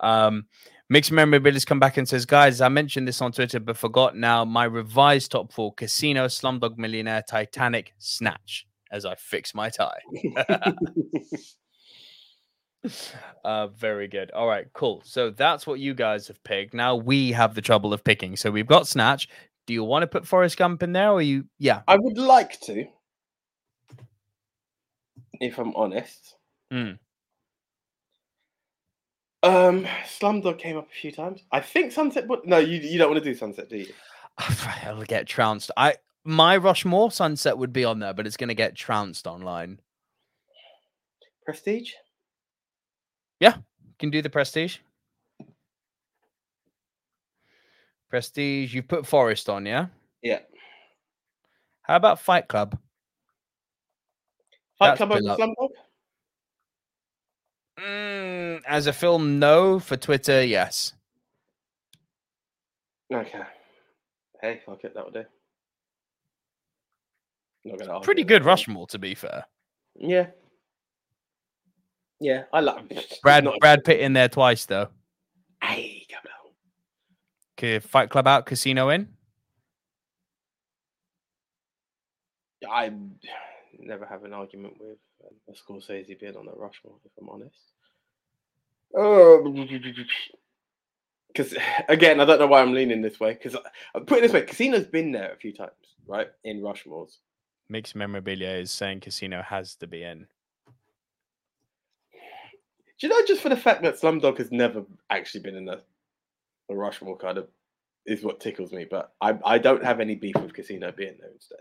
Um, 0.00 0.46
Mixed 0.90 1.12
Memorabilia's 1.12 1.64
come 1.64 1.78
back 1.78 1.96
and 1.96 2.08
says, 2.08 2.26
guys, 2.26 2.60
I 2.60 2.68
mentioned 2.68 3.06
this 3.06 3.22
on 3.22 3.32
Twitter, 3.32 3.60
but 3.60 3.76
forgot 3.76 4.16
now. 4.16 4.44
My 4.44 4.64
revised 4.64 5.30
top 5.30 5.52
four: 5.52 5.72
Casino, 5.74 6.26
Slumdog 6.26 6.78
Millionaire, 6.78 7.22
Titanic, 7.26 7.94
Snatch. 7.98 8.66
As 8.92 9.04
I 9.04 9.14
fix 9.14 9.54
my 9.54 9.70
tie. 9.70 10.00
uh, 13.44 13.66
very 13.68 14.08
good. 14.08 14.30
All 14.30 14.46
right, 14.46 14.66
cool. 14.72 15.02
So 15.04 15.30
that's 15.30 15.66
what 15.66 15.80
you 15.80 15.94
guys 15.94 16.28
have 16.28 16.42
picked. 16.44 16.74
Now 16.74 16.96
we 16.96 17.32
have 17.32 17.54
the 17.54 17.62
trouble 17.62 17.92
of 17.92 18.04
picking. 18.04 18.36
So 18.36 18.50
we've 18.50 18.66
got 18.66 18.86
Snatch. 18.86 19.28
Do 19.66 19.74
you 19.74 19.84
want 19.84 20.02
to 20.02 20.06
put 20.06 20.26
Forrest 20.26 20.56
Gump 20.56 20.82
in 20.82 20.92
there, 20.92 21.10
or 21.10 21.22
you? 21.22 21.44
Yeah. 21.58 21.82
I 21.86 21.96
would 21.96 22.18
like 22.18 22.58
to, 22.62 22.86
if 25.40 25.58
I'm 25.58 25.74
honest. 25.76 26.36
Mm. 26.72 26.98
Um, 29.42 29.86
Slumdog 30.04 30.58
came 30.58 30.76
up 30.76 30.88
a 30.88 30.94
few 30.94 31.12
times. 31.12 31.44
I 31.52 31.60
think 31.60 31.92
Sunset. 31.92 32.28
But 32.28 32.46
no, 32.46 32.58
you 32.58 32.78
you 32.78 32.98
don't 32.98 33.10
want 33.10 33.22
to 33.22 33.30
do 33.30 33.36
Sunset, 33.36 33.68
do 33.68 33.78
you? 33.78 33.92
I'll 34.38 35.02
get 35.02 35.26
trounced. 35.26 35.70
I 35.76 35.94
my 36.24 36.56
Rushmore 36.56 37.10
Sunset 37.10 37.56
would 37.56 37.72
be 37.72 37.84
on 37.84 37.98
there, 37.98 38.12
but 38.12 38.26
it's 38.26 38.36
going 38.36 38.48
to 38.48 38.54
get 38.54 38.74
trounced 38.74 39.26
online. 39.26 39.80
Prestige. 41.44 41.92
Yeah, 43.40 43.56
can 43.98 44.10
do 44.10 44.22
the 44.22 44.30
Prestige. 44.30 44.78
Prestige. 48.10 48.74
You 48.74 48.82
put 48.82 49.06
Forest 49.06 49.48
on, 49.48 49.64
yeah. 49.64 49.86
Yeah. 50.22 50.40
How 51.82 51.96
about 51.96 52.20
Fight 52.20 52.48
Club? 52.48 52.78
Fight 54.78 54.98
That's 54.98 54.98
Club 54.98 55.12
over 55.12 55.20
Slumdog. 55.20 55.68
Mm, 57.78 58.60
as 58.66 58.86
a 58.86 58.92
film, 58.92 59.38
no. 59.38 59.78
For 59.78 59.96
Twitter, 59.96 60.44
yes. 60.44 60.92
Okay. 63.12 63.40
Hey, 64.42 64.60
fuck 64.66 64.84
it, 64.84 64.92
that'll 64.94 65.10
do. 65.10 65.24
Not 67.64 67.78
gonna 67.78 68.00
Pretty 68.00 68.24
good. 68.24 68.44
Rushmore, 68.44 68.86
to 68.88 68.98
be 68.98 69.14
fair. 69.14 69.44
Yeah. 69.94 70.26
Yeah, 72.20 72.44
I 72.52 72.60
like 72.60 73.20
Brad 73.22 73.44
not- 73.44 73.58
Brad 73.60 73.84
Pitt 73.84 74.00
in 74.00 74.12
there 74.12 74.28
twice 74.28 74.66
though. 74.66 74.88
Hey, 75.62 76.06
come 76.10 76.20
on. 76.44 76.52
Okay, 77.58 77.78
Fight 77.78 78.10
Club 78.10 78.26
out, 78.26 78.46
Casino 78.46 78.90
in. 78.90 79.08
I 82.70 82.92
never 83.78 84.04
have 84.06 84.24
an 84.24 84.32
argument 84.32 84.74
with 84.78 84.98
um, 85.24 85.34
a 85.48 85.52
Scorsese 85.52 86.18
being 86.20 86.36
on 86.36 86.46
the 86.46 86.52
Rushmore, 86.52 86.96
if 87.04 87.12
I'm 87.20 87.28
honest. 87.28 87.56
Because 91.28 91.54
again, 91.88 92.20
I 92.20 92.24
don't 92.24 92.38
know 92.38 92.46
why 92.46 92.60
I'm 92.60 92.74
leaning 92.74 93.02
this 93.02 93.18
way. 93.18 93.32
Because 93.32 93.56
I 93.94 94.00
put 94.00 94.18
it 94.18 94.22
this 94.22 94.32
way, 94.32 94.42
Casino's 94.42 94.86
been 94.86 95.12
there 95.12 95.32
a 95.32 95.36
few 95.36 95.52
times, 95.52 95.72
right? 96.06 96.28
In 96.44 96.60
Rushmores. 96.60 97.16
Mixed 97.68 97.94
memorabilia 97.94 98.50
is 98.50 98.70
saying 98.70 99.00
Casino 99.00 99.42
has 99.42 99.74
to 99.76 99.86
be 99.86 100.02
in. 100.02 100.26
Do 103.00 103.06
you 103.06 103.08
know 103.08 103.26
just 103.26 103.40
for 103.40 103.48
the 103.48 103.56
fact 103.56 103.82
that 103.82 103.98
Slumdog 103.98 104.36
has 104.38 104.52
never 104.52 104.84
actually 105.08 105.40
been 105.40 105.56
in 105.56 105.68
a, 105.68 105.80
the 106.68 106.74
Rushmore 106.74 107.16
kind 107.16 107.38
of 107.38 107.48
is 108.06 108.22
what 108.22 108.40
tickles 108.40 108.72
me. 108.72 108.86
But 108.90 109.12
I 109.20 109.38
I 109.44 109.58
don't 109.58 109.84
have 109.84 110.00
any 110.00 110.14
beef 110.14 110.36
with 110.36 110.52
Casino 110.52 110.92
being 110.92 111.16
there 111.20 111.30
instead. 111.32 111.60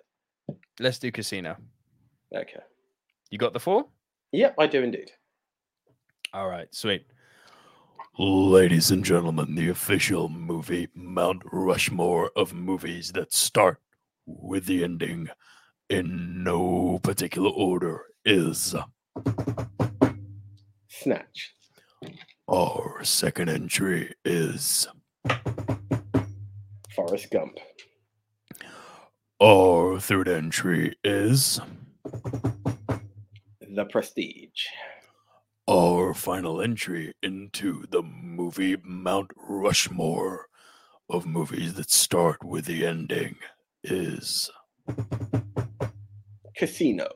Let's 0.79 0.99
do 0.99 1.11
Casino. 1.11 1.57
Okay. 2.35 2.59
You 3.29 3.37
got 3.37 3.53
the 3.53 3.59
four? 3.59 3.85
Yep, 4.31 4.55
I 4.59 4.67
do 4.67 4.83
indeed. 4.83 5.11
All 6.33 6.47
right, 6.47 6.73
sweet. 6.73 7.05
Ladies 8.17 8.91
and 8.91 9.03
gentlemen, 9.03 9.55
the 9.55 9.69
official 9.69 10.29
movie 10.29 10.89
Mount 10.93 11.41
Rushmore 11.51 12.31
of 12.35 12.53
movies 12.53 13.11
that 13.13 13.33
start 13.33 13.79
with 14.25 14.65
the 14.65 14.83
ending 14.83 15.29
in 15.89 16.43
no 16.43 16.99
particular 17.01 17.49
order 17.49 18.05
is 18.25 18.75
Snatch. 20.99 21.53
our 22.49 23.03
second 23.03 23.49
entry 23.49 24.13
is 24.25 24.87
Forrest 26.95 27.31
Gump. 27.31 27.57
our 29.41 29.99
third 29.99 30.27
entry 30.27 30.95
is 31.03 31.61
The 33.61 33.85
Prestige. 33.85 34.65
our 35.69 36.13
final 36.13 36.61
entry 36.61 37.13
into 37.23 37.85
the 37.91 38.01
movie 38.01 38.75
Mount 38.83 39.31
Rushmore 39.37 40.47
of 41.09 41.25
movies 41.25 41.75
that 41.75 41.89
start 41.91 42.43
with 42.43 42.65
the 42.65 42.85
ending 42.85 43.35
is 43.83 44.49
Casino. 46.57 47.07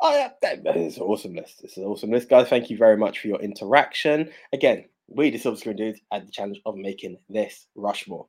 Oh, 0.00 0.16
yeah, 0.16 0.30
that, 0.42 0.76
is 0.76 0.96
an 0.96 1.04
awesome 1.04 1.34
list. 1.34 1.62
This 1.62 1.72
is 1.72 1.78
an 1.78 1.84
awesome 1.84 2.10
list, 2.10 2.28
guys. 2.28 2.48
Thank 2.48 2.70
you 2.70 2.76
very 2.76 2.96
much 2.96 3.20
for 3.20 3.28
your 3.28 3.40
interaction. 3.40 4.30
Again, 4.52 4.84
we, 5.08 5.30
the 5.30 5.38
Silver 5.38 5.56
Screen 5.56 5.76
Dudes, 5.76 6.00
had 6.12 6.26
the 6.26 6.32
challenge 6.32 6.60
of 6.66 6.76
making 6.76 7.18
this 7.28 7.66
Rushmore. 7.74 8.26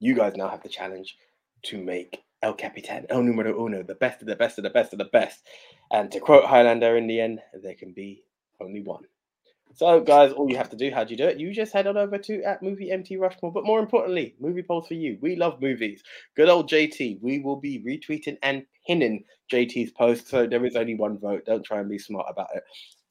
You 0.00 0.14
guys 0.14 0.34
now 0.36 0.48
have 0.48 0.62
the 0.62 0.68
challenge 0.68 1.16
to 1.64 1.82
make 1.82 2.22
El 2.42 2.54
Capitan, 2.54 3.06
El 3.08 3.22
Numero 3.22 3.64
Uno, 3.64 3.82
the 3.82 3.94
best 3.94 4.20
of 4.20 4.28
the 4.28 4.36
best 4.36 4.58
of 4.58 4.64
the 4.64 4.70
best 4.70 4.92
of 4.92 4.98
the 4.98 5.06
best. 5.06 5.46
And 5.90 6.10
to 6.12 6.20
quote 6.20 6.44
Highlander 6.44 6.96
in 6.96 7.06
the 7.06 7.20
end, 7.20 7.40
there 7.62 7.74
can 7.74 7.92
be 7.92 8.24
only 8.60 8.82
one. 8.82 9.04
So, 9.76 10.00
guys, 10.00 10.32
all 10.32 10.48
you 10.48 10.56
have 10.56 10.70
to 10.70 10.76
do, 10.76 10.90
how 10.92 11.02
do 11.02 11.10
you 11.10 11.16
do 11.16 11.26
it? 11.26 11.40
You 11.40 11.52
just 11.52 11.72
head 11.72 11.88
on 11.88 11.96
over 11.96 12.16
to 12.16 12.42
at 12.44 12.62
Movie 12.62 12.92
MT 12.92 13.16
Rushmore. 13.16 13.52
But 13.52 13.64
more 13.64 13.80
importantly, 13.80 14.36
movie 14.38 14.62
polls 14.62 14.86
for 14.86 14.94
you. 14.94 15.18
We 15.20 15.34
love 15.34 15.60
movies. 15.60 16.02
Good 16.36 16.48
old 16.48 16.70
JT. 16.70 17.20
We 17.20 17.40
will 17.40 17.56
be 17.56 17.82
retweeting 17.84 18.36
and 18.42 18.64
pinning 18.86 19.24
JT's 19.52 19.90
post. 19.90 20.28
So 20.28 20.46
there 20.46 20.64
is 20.64 20.76
only 20.76 20.94
one 20.94 21.18
vote. 21.18 21.44
Don't 21.44 21.64
try 21.64 21.80
and 21.80 21.88
be 21.88 21.98
smart 21.98 22.26
about 22.30 22.48
it. 22.54 22.62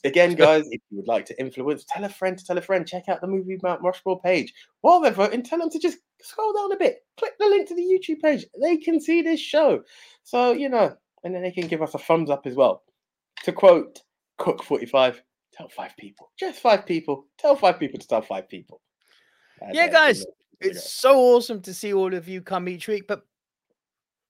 Again, 0.06 0.36
guys, 0.36 0.64
if 0.72 0.82
you 0.90 0.98
would 0.98 1.08
like 1.08 1.26
to 1.26 1.40
influence, 1.40 1.86
tell 1.88 2.06
a 2.06 2.10
friend 2.10 2.38
to 2.38 2.46
tell 2.46 2.58
a 2.58 2.62
friend. 2.62 2.88
Check 2.88 3.10
out 3.10 3.20
the 3.20 3.28
movie 3.28 3.60
Mount 3.62 3.82
Rushmore 3.82 4.22
page. 4.22 4.54
While 4.82 5.02
they're 5.02 5.12
voting, 5.12 5.44
tell 5.44 5.60
them 5.60 5.70
to 5.70 5.80
just 5.80 5.98
scroll 6.22 6.54
down 6.54 6.72
a 6.72 6.78
bit. 6.78 7.06
Click 7.18 7.34
the 7.40 7.46
link 7.46 7.68
to 7.68 7.76
the 7.76 7.82
YouTube 7.82 8.22
page. 8.22 8.46
They 8.62 8.78
can 8.78 9.02
see 9.02 9.22
this 9.22 9.42
show. 9.42 9.84
So, 10.24 10.54
you 10.54 10.70
know, 10.70 10.96
and 11.26 11.36
then 11.36 11.42
they 11.42 11.52
can 11.52 11.68
give 11.68 11.82
us 11.82 11.94
a 11.94 12.00
thumbs 12.00 12.30
up 12.30 12.46
as 12.46 12.56
well. 12.56 12.84
To 13.44 13.52
quote 13.52 14.02
Cook45, 14.40 15.20
tell 15.56 15.70
five 15.70 15.92
people. 15.98 16.32
Just 16.40 16.60
five 16.60 16.86
people. 16.86 17.28
Tell 17.38 17.56
five 17.56 17.80
people 17.80 18.00
to 18.00 18.08
tell 18.08 18.22
five 18.22 18.50
people. 18.50 18.82
And 19.62 19.76
Yeah, 19.76 19.84
then, 19.84 19.92
guys, 19.94 20.20
you 20.20 20.26
you 20.62 20.70
It's 20.70 20.80
know. 20.80 21.12
so 21.12 21.20
awesome 21.36 21.62
to 21.62 21.74
see 21.74 21.94
all 21.94 22.14
of 22.14 22.28
you 22.28 22.42
come 22.42 22.68
each 22.70 22.88
week, 22.88 23.08
but 23.08 23.26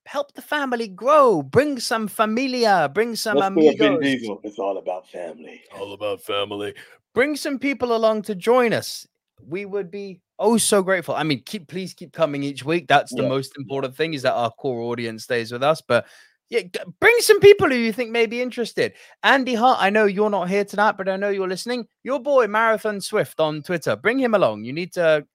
help 0.05 0.33
the 0.33 0.41
family 0.41 0.87
grow. 0.87 1.41
Bring 1.43 1.79
some 1.79 2.07
familia, 2.07 2.89
bring 2.93 3.15
some 3.15 3.37
Let's 3.37 3.55
do 3.55 3.61
Vin 3.77 3.93
amigos, 3.93 4.01
Diesel. 4.01 4.41
It's 4.43 4.59
all 4.59 4.77
about 4.77 5.07
family. 5.07 5.61
all 5.77 5.93
about 5.93 6.21
family. 6.21 6.73
bring 7.13 7.35
some 7.35 7.59
people 7.59 7.95
along 7.95 8.23
to 8.23 8.35
join 8.35 8.73
us. 8.73 9.07
We 9.45 9.65
would 9.65 9.91
be 9.91 10.21
oh 10.39 10.57
so 10.57 10.81
grateful. 10.83 11.15
I 11.15 11.23
mean, 11.23 11.43
keep 11.45 11.67
please 11.67 11.93
keep 11.93 12.13
coming 12.13 12.43
each 12.43 12.63
week. 12.65 12.87
That's 12.87 13.13
the 13.13 13.21
Yeah. 13.21 13.27
most 13.29 13.53
important 13.57 13.95
thing 13.95 14.13
is 14.13 14.21
that 14.23 14.33
our 14.33 14.51
core 14.51 14.81
audience 14.81 15.23
stays 15.23 15.51
with 15.51 15.63
us. 15.63 15.81
But 15.81 16.05
yeah, 16.53 16.83
bring 16.99 17.15
some 17.19 17.39
people 17.39 17.67
who 17.67 17.75
you 17.75 17.91
think 17.91 18.11
may 18.11 18.27
be 18.27 18.39
interested. 18.39 18.93
Andy 19.23 19.55
Hart, 19.55 19.79
I 19.81 19.89
know 19.89 20.05
you're 20.05 20.29
not 20.29 20.49
here 20.49 20.63
tonight, 20.63 20.97
but 20.97 21.09
I 21.09 21.15
know 21.15 21.29
you're 21.29 21.47
listening. 21.47 21.87
Your 22.03 22.19
boy 22.19 22.45
Marathon 22.45 23.01
Swift 23.01 23.39
on 23.39 23.63
Twitter. 23.63 23.95
Bring 23.95 24.19
him 24.19 24.35
along. 24.35 24.63
You 24.63 24.71
need 24.71 24.93
to. 24.93 25.25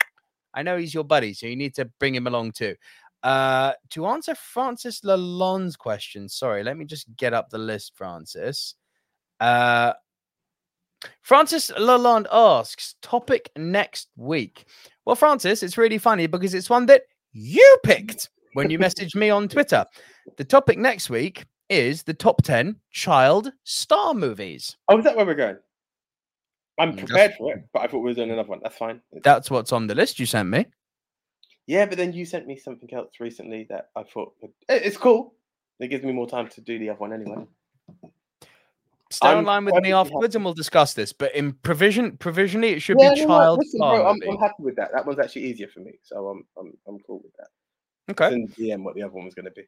I 0.54 0.62
know 0.62 0.76
he's 0.76 0.94
your 0.94 1.02
buddy, 1.02 1.34
so 1.34 1.46
you 1.46 1.56
need 1.56 1.74
to 1.74 1.86
bring 1.98 2.14
him 2.14 2.28
along 2.28 2.52
too. 2.52 2.76
Uh, 3.24 3.72
to 3.90 4.06
answer 4.06 4.36
Francis 4.36 5.00
Lalonde's 5.00 5.74
question, 5.74 6.28
sorry, 6.28 6.62
let 6.62 6.76
me 6.76 6.84
just 6.84 7.08
get 7.16 7.34
up 7.34 7.50
the 7.50 7.58
list, 7.58 7.92
Francis. 7.96 8.76
Uh, 9.40 9.94
Francis 11.22 11.72
Lalonde 11.72 12.26
asks, 12.30 12.94
topic 13.02 13.50
next 13.56 14.08
week. 14.16 14.66
Well, 15.04 15.16
Francis, 15.16 15.64
it's 15.64 15.78
really 15.78 15.98
funny 15.98 16.28
because 16.28 16.54
it's 16.54 16.70
one 16.70 16.86
that 16.86 17.02
you 17.32 17.78
picked 17.84 18.30
when 18.58 18.70
you 18.70 18.78
message 18.78 19.14
me 19.14 19.30
on 19.30 19.46
Twitter. 19.46 19.86
The 20.36 20.42
topic 20.44 20.78
next 20.78 21.08
week 21.08 21.44
is 21.68 22.02
the 22.02 22.12
top 22.12 22.42
10 22.42 22.74
child 22.90 23.52
star 23.62 24.14
movies. 24.14 24.76
Oh, 24.88 24.98
is 24.98 25.04
that 25.04 25.16
where 25.16 25.24
we're 25.24 25.34
going? 25.36 25.58
I'm 26.76 26.96
prepared 26.96 27.34
for 27.38 27.54
it, 27.54 27.62
but 27.72 27.82
I 27.82 27.86
thought 27.86 27.98
we 28.00 28.10
were 28.10 28.14
doing 28.14 28.30
another 28.32 28.48
one. 28.48 28.58
That's 28.62 28.76
fine. 28.76 28.96
It's- 29.12 29.22
That's 29.22 29.48
what's 29.48 29.72
on 29.72 29.86
the 29.86 29.94
list 29.94 30.18
you 30.18 30.26
sent 30.26 30.48
me. 30.48 30.66
Yeah, 31.68 31.86
but 31.86 31.98
then 31.98 32.12
you 32.12 32.24
sent 32.24 32.48
me 32.48 32.56
something 32.56 32.92
else 32.92 33.12
recently 33.20 33.66
that 33.70 33.90
I 33.94 34.02
thought 34.02 34.34
it's 34.68 34.96
cool. 34.96 35.34
It 35.78 35.88
gives 35.88 36.02
me 36.02 36.12
more 36.12 36.26
time 36.26 36.48
to 36.48 36.60
do 36.60 36.80
the 36.80 36.90
other 36.90 36.98
one 36.98 37.12
anyway. 37.12 37.46
Stay 39.10 39.28
I'm 39.28 39.38
online 39.38 39.66
with 39.66 39.74
me 39.82 39.92
afterwards 39.92 40.34
and 40.34 40.44
we'll 40.44 40.54
discuss 40.54 40.94
this. 40.94 41.12
But 41.12 41.32
in 41.34 41.52
provision, 41.52 42.16
provisionally, 42.16 42.70
it 42.70 42.80
should 42.80 42.96
Yeah, 42.98 43.14
be 43.14 43.20
no, 43.20 43.26
no, 43.26 43.34
child 43.38 43.58
listen, 43.58 43.78
star 43.78 43.96
bro, 43.98 44.06
I'm. 44.08 44.20
I'm 44.28 44.38
happy 44.38 44.62
with 44.64 44.76
that. 44.76 44.90
That 44.92 45.06
one's 45.06 45.20
actually 45.20 45.44
easier 45.44 45.68
for 45.68 45.80
me, 45.80 45.92
so 46.02 46.26
I'm 46.28 46.44
I'm 46.58 46.72
I'm 46.88 46.98
cool 47.06 47.20
with 47.22 47.32
that. 47.38 47.48
Okay. 48.10 48.32
In 48.32 48.48
DM 48.48 48.82
what 48.82 48.94
the 48.94 49.02
other 49.02 49.12
one 49.12 49.24
was 49.24 49.34
going 49.34 49.44
to 49.44 49.50
be. 49.50 49.64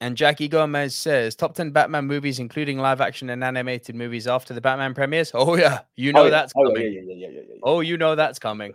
And 0.00 0.16
Jackie 0.16 0.48
Gomez 0.48 0.94
says 0.94 1.34
top 1.34 1.54
10 1.54 1.70
Batman 1.70 2.06
movies, 2.06 2.38
including 2.38 2.78
live 2.78 3.00
action 3.00 3.30
and 3.30 3.44
animated 3.44 3.94
movies 3.94 4.26
after 4.26 4.52
the 4.52 4.60
Batman 4.60 4.94
premieres. 4.94 5.30
Oh, 5.34 5.56
yeah. 5.56 5.80
You 5.96 6.12
know 6.12 6.22
oh, 6.22 6.24
yeah. 6.24 6.30
that's 6.30 6.52
oh, 6.56 6.64
coming. 6.64 6.82
yeah, 6.82 6.88
yeah, 6.88 7.00
yeah, 7.00 7.14
yeah, 7.14 7.28
yeah, 7.28 7.40
yeah, 7.40 7.54
yeah. 7.54 7.60
Oh, 7.62 7.80
you 7.80 7.96
know 7.96 8.14
that's 8.14 8.38
coming. 8.38 8.74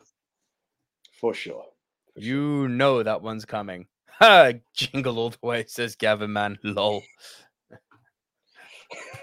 for 1.20 1.34
sure. 1.34 1.66
For 2.14 2.22
sure. 2.22 2.30
You 2.30 2.68
know 2.70 3.04
that 3.04 3.22
one's 3.22 3.46
coming. 3.46 3.88
Ha! 4.20 4.52
Jingle 4.74 5.18
all 5.18 5.30
the 5.30 5.38
way, 5.42 5.66
says 5.68 5.96
Gavin 5.96 6.34
Mann. 6.34 6.58
Lol. 6.64 7.04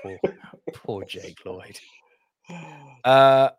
poor, 0.02 0.18
poor 0.72 1.04
Jake 1.04 1.38
Lloyd. 1.44 1.78
Uh, 3.04 3.50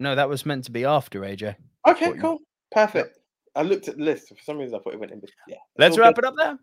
no, 0.00 0.14
that 0.14 0.28
was 0.28 0.44
meant 0.46 0.64
to 0.64 0.72
be 0.72 0.84
after 0.84 1.20
AJ. 1.20 1.56
okay, 1.86 2.06
thought 2.06 2.14
you- 2.14 2.20
cool, 2.20 2.38
perfect. 2.72 3.18
I 3.56 3.62
looked 3.62 3.88
at 3.88 3.96
the 3.96 4.04
list 4.04 4.28
for 4.28 4.42
some 4.42 4.58
reason. 4.58 4.74
I 4.74 4.78
thought 4.82 4.94
it 4.94 5.00
went 5.00 5.12
in, 5.12 5.20
but 5.20 5.30
yeah. 5.48 5.56
Let's 5.78 5.98
wrap 5.98 6.14
good. 6.14 6.24
it 6.24 6.28
up 6.28 6.34
there. 6.36 6.58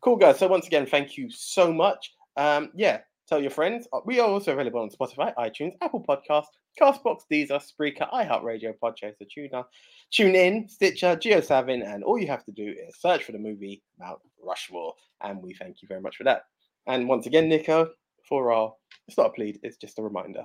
Cool, 0.00 0.16
guys. 0.16 0.38
So 0.38 0.48
once 0.48 0.66
again, 0.66 0.86
thank 0.86 1.16
you 1.16 1.30
so 1.30 1.72
much. 1.72 2.14
Um, 2.36 2.70
yeah, 2.74 3.00
tell 3.28 3.40
your 3.40 3.50
friends. 3.50 3.86
Uh, 3.92 4.00
We 4.04 4.20
are 4.20 4.28
also 4.28 4.52
available 4.52 4.80
on 4.80 4.90
Spotify, 4.90 5.34
iTunes, 5.36 5.74
Apple 5.80 6.04
Podcasts, 6.04 6.46
Castbox, 6.80 7.22
Deezer, 7.30 7.62
Spreaker, 7.62 8.10
iHeartRadio, 8.12 8.74
Podchaser, 8.82 9.28
Tuner, 9.30 9.64
Tune 10.10 10.34
In, 10.34 10.68
Stitcher, 10.68 11.16
JioSaavn, 11.16 11.86
and 11.86 12.02
all 12.02 12.18
you 12.18 12.26
have 12.26 12.44
to 12.44 12.52
do 12.52 12.64
is 12.64 12.96
search 12.98 13.24
for 13.24 13.32
the 13.32 13.38
movie 13.38 13.82
Mount 13.98 14.18
Rushmore, 14.42 14.94
and 15.22 15.42
we 15.42 15.54
thank 15.54 15.82
you 15.82 15.88
very 15.88 16.00
much 16.00 16.16
for 16.16 16.24
that. 16.24 16.42
And 16.86 17.08
once 17.08 17.26
again, 17.26 17.48
Nico, 17.48 17.90
for 18.28 18.52
our 18.52 18.72
it's 19.08 19.16
not 19.16 19.26
a 19.26 19.30
plead, 19.30 19.60
it's 19.62 19.76
just 19.76 19.98
a 19.98 20.02
reminder. 20.02 20.44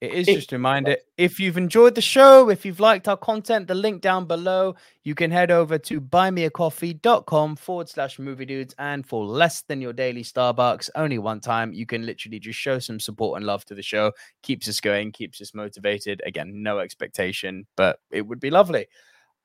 It 0.00 0.12
is 0.12 0.26
just 0.28 0.52
a 0.52 0.56
reminder 0.56 0.96
if 1.16 1.40
you've 1.40 1.56
enjoyed 1.56 1.96
the 1.96 2.00
show, 2.00 2.50
if 2.50 2.64
you've 2.64 2.78
liked 2.78 3.08
our 3.08 3.16
content, 3.16 3.66
the 3.66 3.74
link 3.74 4.00
down 4.00 4.26
below, 4.26 4.76
you 5.02 5.16
can 5.16 5.32
head 5.32 5.50
over 5.50 5.76
to 5.76 6.00
buymeacoffee.com 6.00 7.56
forward 7.56 7.88
slash 7.88 8.20
movie 8.20 8.44
dudes. 8.44 8.76
And 8.78 9.04
for 9.04 9.24
less 9.24 9.62
than 9.62 9.82
your 9.82 9.92
daily 9.92 10.22
Starbucks, 10.22 10.90
only 10.94 11.18
one 11.18 11.40
time, 11.40 11.72
you 11.72 11.84
can 11.84 12.06
literally 12.06 12.38
just 12.38 12.60
show 12.60 12.78
some 12.78 13.00
support 13.00 13.38
and 13.38 13.46
love 13.46 13.64
to 13.66 13.74
the 13.74 13.82
show. 13.82 14.12
Keeps 14.42 14.68
us 14.68 14.80
going, 14.80 15.10
keeps 15.10 15.40
us 15.40 15.52
motivated. 15.52 16.22
Again, 16.24 16.62
no 16.62 16.78
expectation, 16.78 17.66
but 17.76 17.98
it 18.12 18.24
would 18.24 18.38
be 18.38 18.50
lovely. 18.50 18.86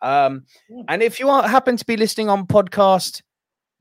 Um, 0.04 0.44
and 0.88 1.02
if 1.02 1.20
you 1.20 1.30
are, 1.30 1.48
happen 1.48 1.78
to 1.78 1.86
be 1.86 1.98
listening 1.98 2.30
on 2.30 2.46
podcast, 2.46 3.24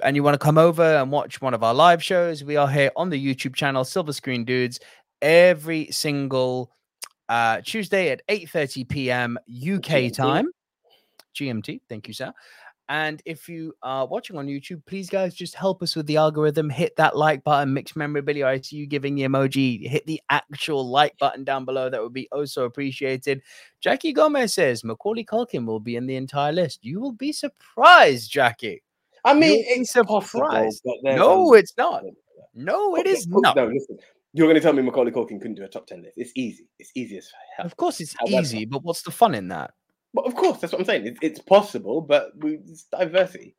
and 0.02 0.16
you 0.16 0.22
want 0.22 0.34
to 0.34 0.38
come 0.38 0.58
over 0.58 0.82
and 0.82 1.10
watch 1.10 1.40
one 1.40 1.54
of 1.54 1.62
our 1.62 1.74
live 1.74 2.02
shows, 2.02 2.42
we 2.42 2.56
are 2.56 2.68
here 2.68 2.90
on 2.96 3.10
the 3.10 3.34
YouTube 3.34 3.54
channel 3.54 3.84
Silver 3.84 4.12
Screen 4.12 4.44
Dudes 4.44 4.80
every 5.22 5.88
single 5.90 6.70
uh, 7.28 7.60
Tuesday 7.64 8.10
at 8.10 8.20
8:30 8.28 8.88
p.m. 8.88 9.38
UK 9.48 10.12
time. 10.12 10.48
GMT, 11.34 11.80
thank 11.88 12.08
you, 12.08 12.12
sir. 12.14 12.32
And 12.88 13.22
if 13.24 13.48
you 13.48 13.72
are 13.82 14.06
watching 14.06 14.36
on 14.36 14.48
YouTube, 14.48 14.84
please 14.84 15.08
guys 15.08 15.34
just 15.34 15.54
help 15.54 15.82
us 15.82 15.96
with 15.96 16.06
the 16.06 16.18
algorithm. 16.18 16.68
Hit 16.68 16.94
that 16.96 17.16
like 17.16 17.42
button, 17.42 17.72
mixed 17.72 17.96
memorabilia. 17.96 18.46
I 18.46 18.60
see 18.60 18.76
you 18.76 18.86
giving 18.86 19.14
the 19.14 19.22
emoji. 19.22 19.88
Hit 19.88 20.04
the 20.06 20.20
actual 20.28 20.86
like 20.90 21.16
button 21.16 21.42
down 21.42 21.64
below. 21.64 21.88
That 21.88 22.02
would 22.02 22.12
be 22.12 22.28
oh 22.32 22.44
so 22.44 22.64
appreciated. 22.64 23.40
Jackie 23.80 24.12
Gomez 24.12 24.52
says 24.52 24.84
Macaulay 24.84 25.24
Culkin 25.24 25.64
will 25.64 25.80
be 25.80 25.96
in 25.96 26.06
the 26.06 26.16
entire 26.16 26.52
list. 26.52 26.80
You 26.84 27.00
will 27.00 27.12
be 27.12 27.32
surprised, 27.32 28.30
Jackie. 28.30 28.82
I 29.24 29.32
mean, 29.32 29.60
You'll 29.60 29.78
it's 29.78 29.92
but 30.84 30.96
there's 31.02 31.16
No, 31.18 31.54
a- 31.54 31.58
it's 31.58 31.74
not. 31.78 32.02
No, 32.54 32.96
it 32.96 33.06
is 33.06 33.26
Oh, 33.32 33.40
not. 33.40 33.56
No, 33.56 33.64
listen. 33.68 33.98
You're 34.34 34.46
going 34.46 34.54
to 34.54 34.60
tell 34.60 34.72
me 34.72 34.82
Macaulay 34.82 35.10
Culkin 35.10 35.40
couldn't 35.40 35.56
do 35.56 35.64
a 35.64 35.68
top 35.68 35.86
ten 35.86 36.02
list? 36.02 36.16
It's 36.16 36.32
easy. 36.34 36.68
It's 36.78 36.90
easy 36.94 37.18
as 37.18 37.30
hell. 37.56 37.66
Of 37.66 37.76
course, 37.76 38.00
it's 38.00 38.14
However- 38.18 38.40
easy, 38.40 38.64
but 38.64 38.82
what's 38.82 39.02
the 39.02 39.10
fun 39.10 39.34
in 39.34 39.48
that? 39.48 39.72
But 40.14 40.26
of 40.26 40.34
course, 40.34 40.58
that's 40.58 40.72
what 40.72 40.78
I'm 40.80 40.84
saying. 40.86 41.06
It's, 41.06 41.18
it's 41.22 41.38
possible, 41.40 42.00
but 42.00 42.32
we, 42.38 42.54
it's 42.68 42.84
diversity. 42.84 43.54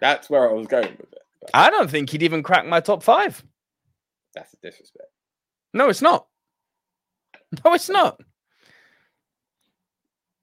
That's 0.00 0.28
where 0.28 0.48
I 0.50 0.52
was 0.52 0.66
going 0.66 0.90
with 0.98 1.12
it. 1.12 1.18
But 1.40 1.50
I 1.54 1.70
don't 1.70 1.90
think 1.90 2.10
he'd 2.10 2.22
even 2.22 2.42
crack 2.42 2.66
my 2.66 2.80
top 2.80 3.02
five. 3.02 3.42
that's 4.34 4.52
a 4.52 4.56
disrespect. 4.58 5.08
No, 5.72 5.88
it's 5.88 6.02
not. 6.02 6.26
No, 7.64 7.72
it's 7.74 7.88
not. 7.88 8.20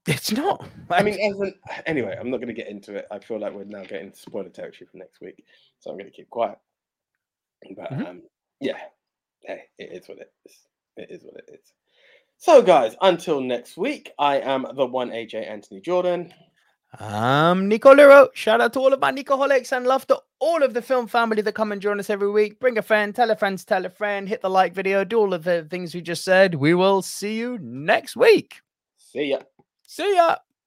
It's 0.06 0.32
not. 0.32 0.66
I 0.90 1.02
mean, 1.02 1.14
as 1.20 1.38
an, 1.40 1.54
anyway, 1.86 2.16
I'm 2.18 2.30
not 2.30 2.36
going 2.38 2.48
to 2.48 2.54
get 2.54 2.68
into 2.68 2.94
it. 2.94 3.06
I 3.10 3.18
feel 3.18 3.38
like 3.40 3.52
we're 3.54 3.64
now 3.64 3.84
getting 3.84 4.12
spoiler 4.14 4.48
territory 4.50 4.86
for 4.90 4.98
next 4.98 5.20
week, 5.20 5.44
so 5.80 5.90
I'm 5.90 5.96
going 5.96 6.10
to 6.10 6.16
keep 6.16 6.28
quiet. 6.30 6.58
But 7.76 7.90
Mhm. 7.90 8.06
um, 8.08 8.22
yeah, 8.60 8.76
hey, 9.44 9.62
it 9.78 9.92
is 9.92 10.08
what 10.08 10.18
it 10.18 10.32
is. 10.44 10.56
It 10.96 11.10
is 11.10 11.22
what 11.24 11.36
it 11.36 11.50
is. 11.52 11.72
So, 12.36 12.62
guys, 12.62 12.94
until 13.00 13.40
next 13.40 13.76
week, 13.76 14.12
I 14.18 14.40
am 14.40 14.66
the 14.74 14.86
one 14.86 15.10
AJ 15.10 15.48
Anthony 15.48 15.80
Jordan. 15.80 16.32
I'm 17.00 17.68
Nico 17.68 17.92
Liro. 17.92 18.28
Shout 18.34 18.60
out 18.60 18.72
to 18.74 18.80
all 18.80 18.92
of 18.92 19.00
my 19.00 19.10
Nicoholics 19.10 19.72
and 19.72 19.86
love 19.86 20.06
to 20.06 20.20
all 20.38 20.62
of 20.62 20.74
the 20.74 20.82
film 20.82 21.08
family 21.08 21.42
that 21.42 21.54
come 21.54 21.72
and 21.72 21.82
join 21.82 21.98
us 21.98 22.10
every 22.10 22.30
week. 22.30 22.60
Bring 22.60 22.78
a 22.78 22.82
friend, 22.82 23.14
tell 23.14 23.30
a 23.30 23.36
friend, 23.36 23.64
tell 23.66 23.84
a 23.84 23.90
friend, 23.90 24.28
hit 24.28 24.42
the 24.42 24.50
like 24.50 24.74
video, 24.74 25.04
do 25.04 25.18
all 25.18 25.34
of 25.34 25.42
the 25.42 25.66
things 25.68 25.94
we 25.94 26.02
just 26.02 26.22
said. 26.22 26.54
We 26.54 26.74
will 26.74 27.02
see 27.02 27.36
you 27.36 27.58
next 27.60 28.16
week. 28.16 28.60
See 28.98 29.30
ya. 29.30 29.38
See 29.86 30.14
ya. 30.14 30.36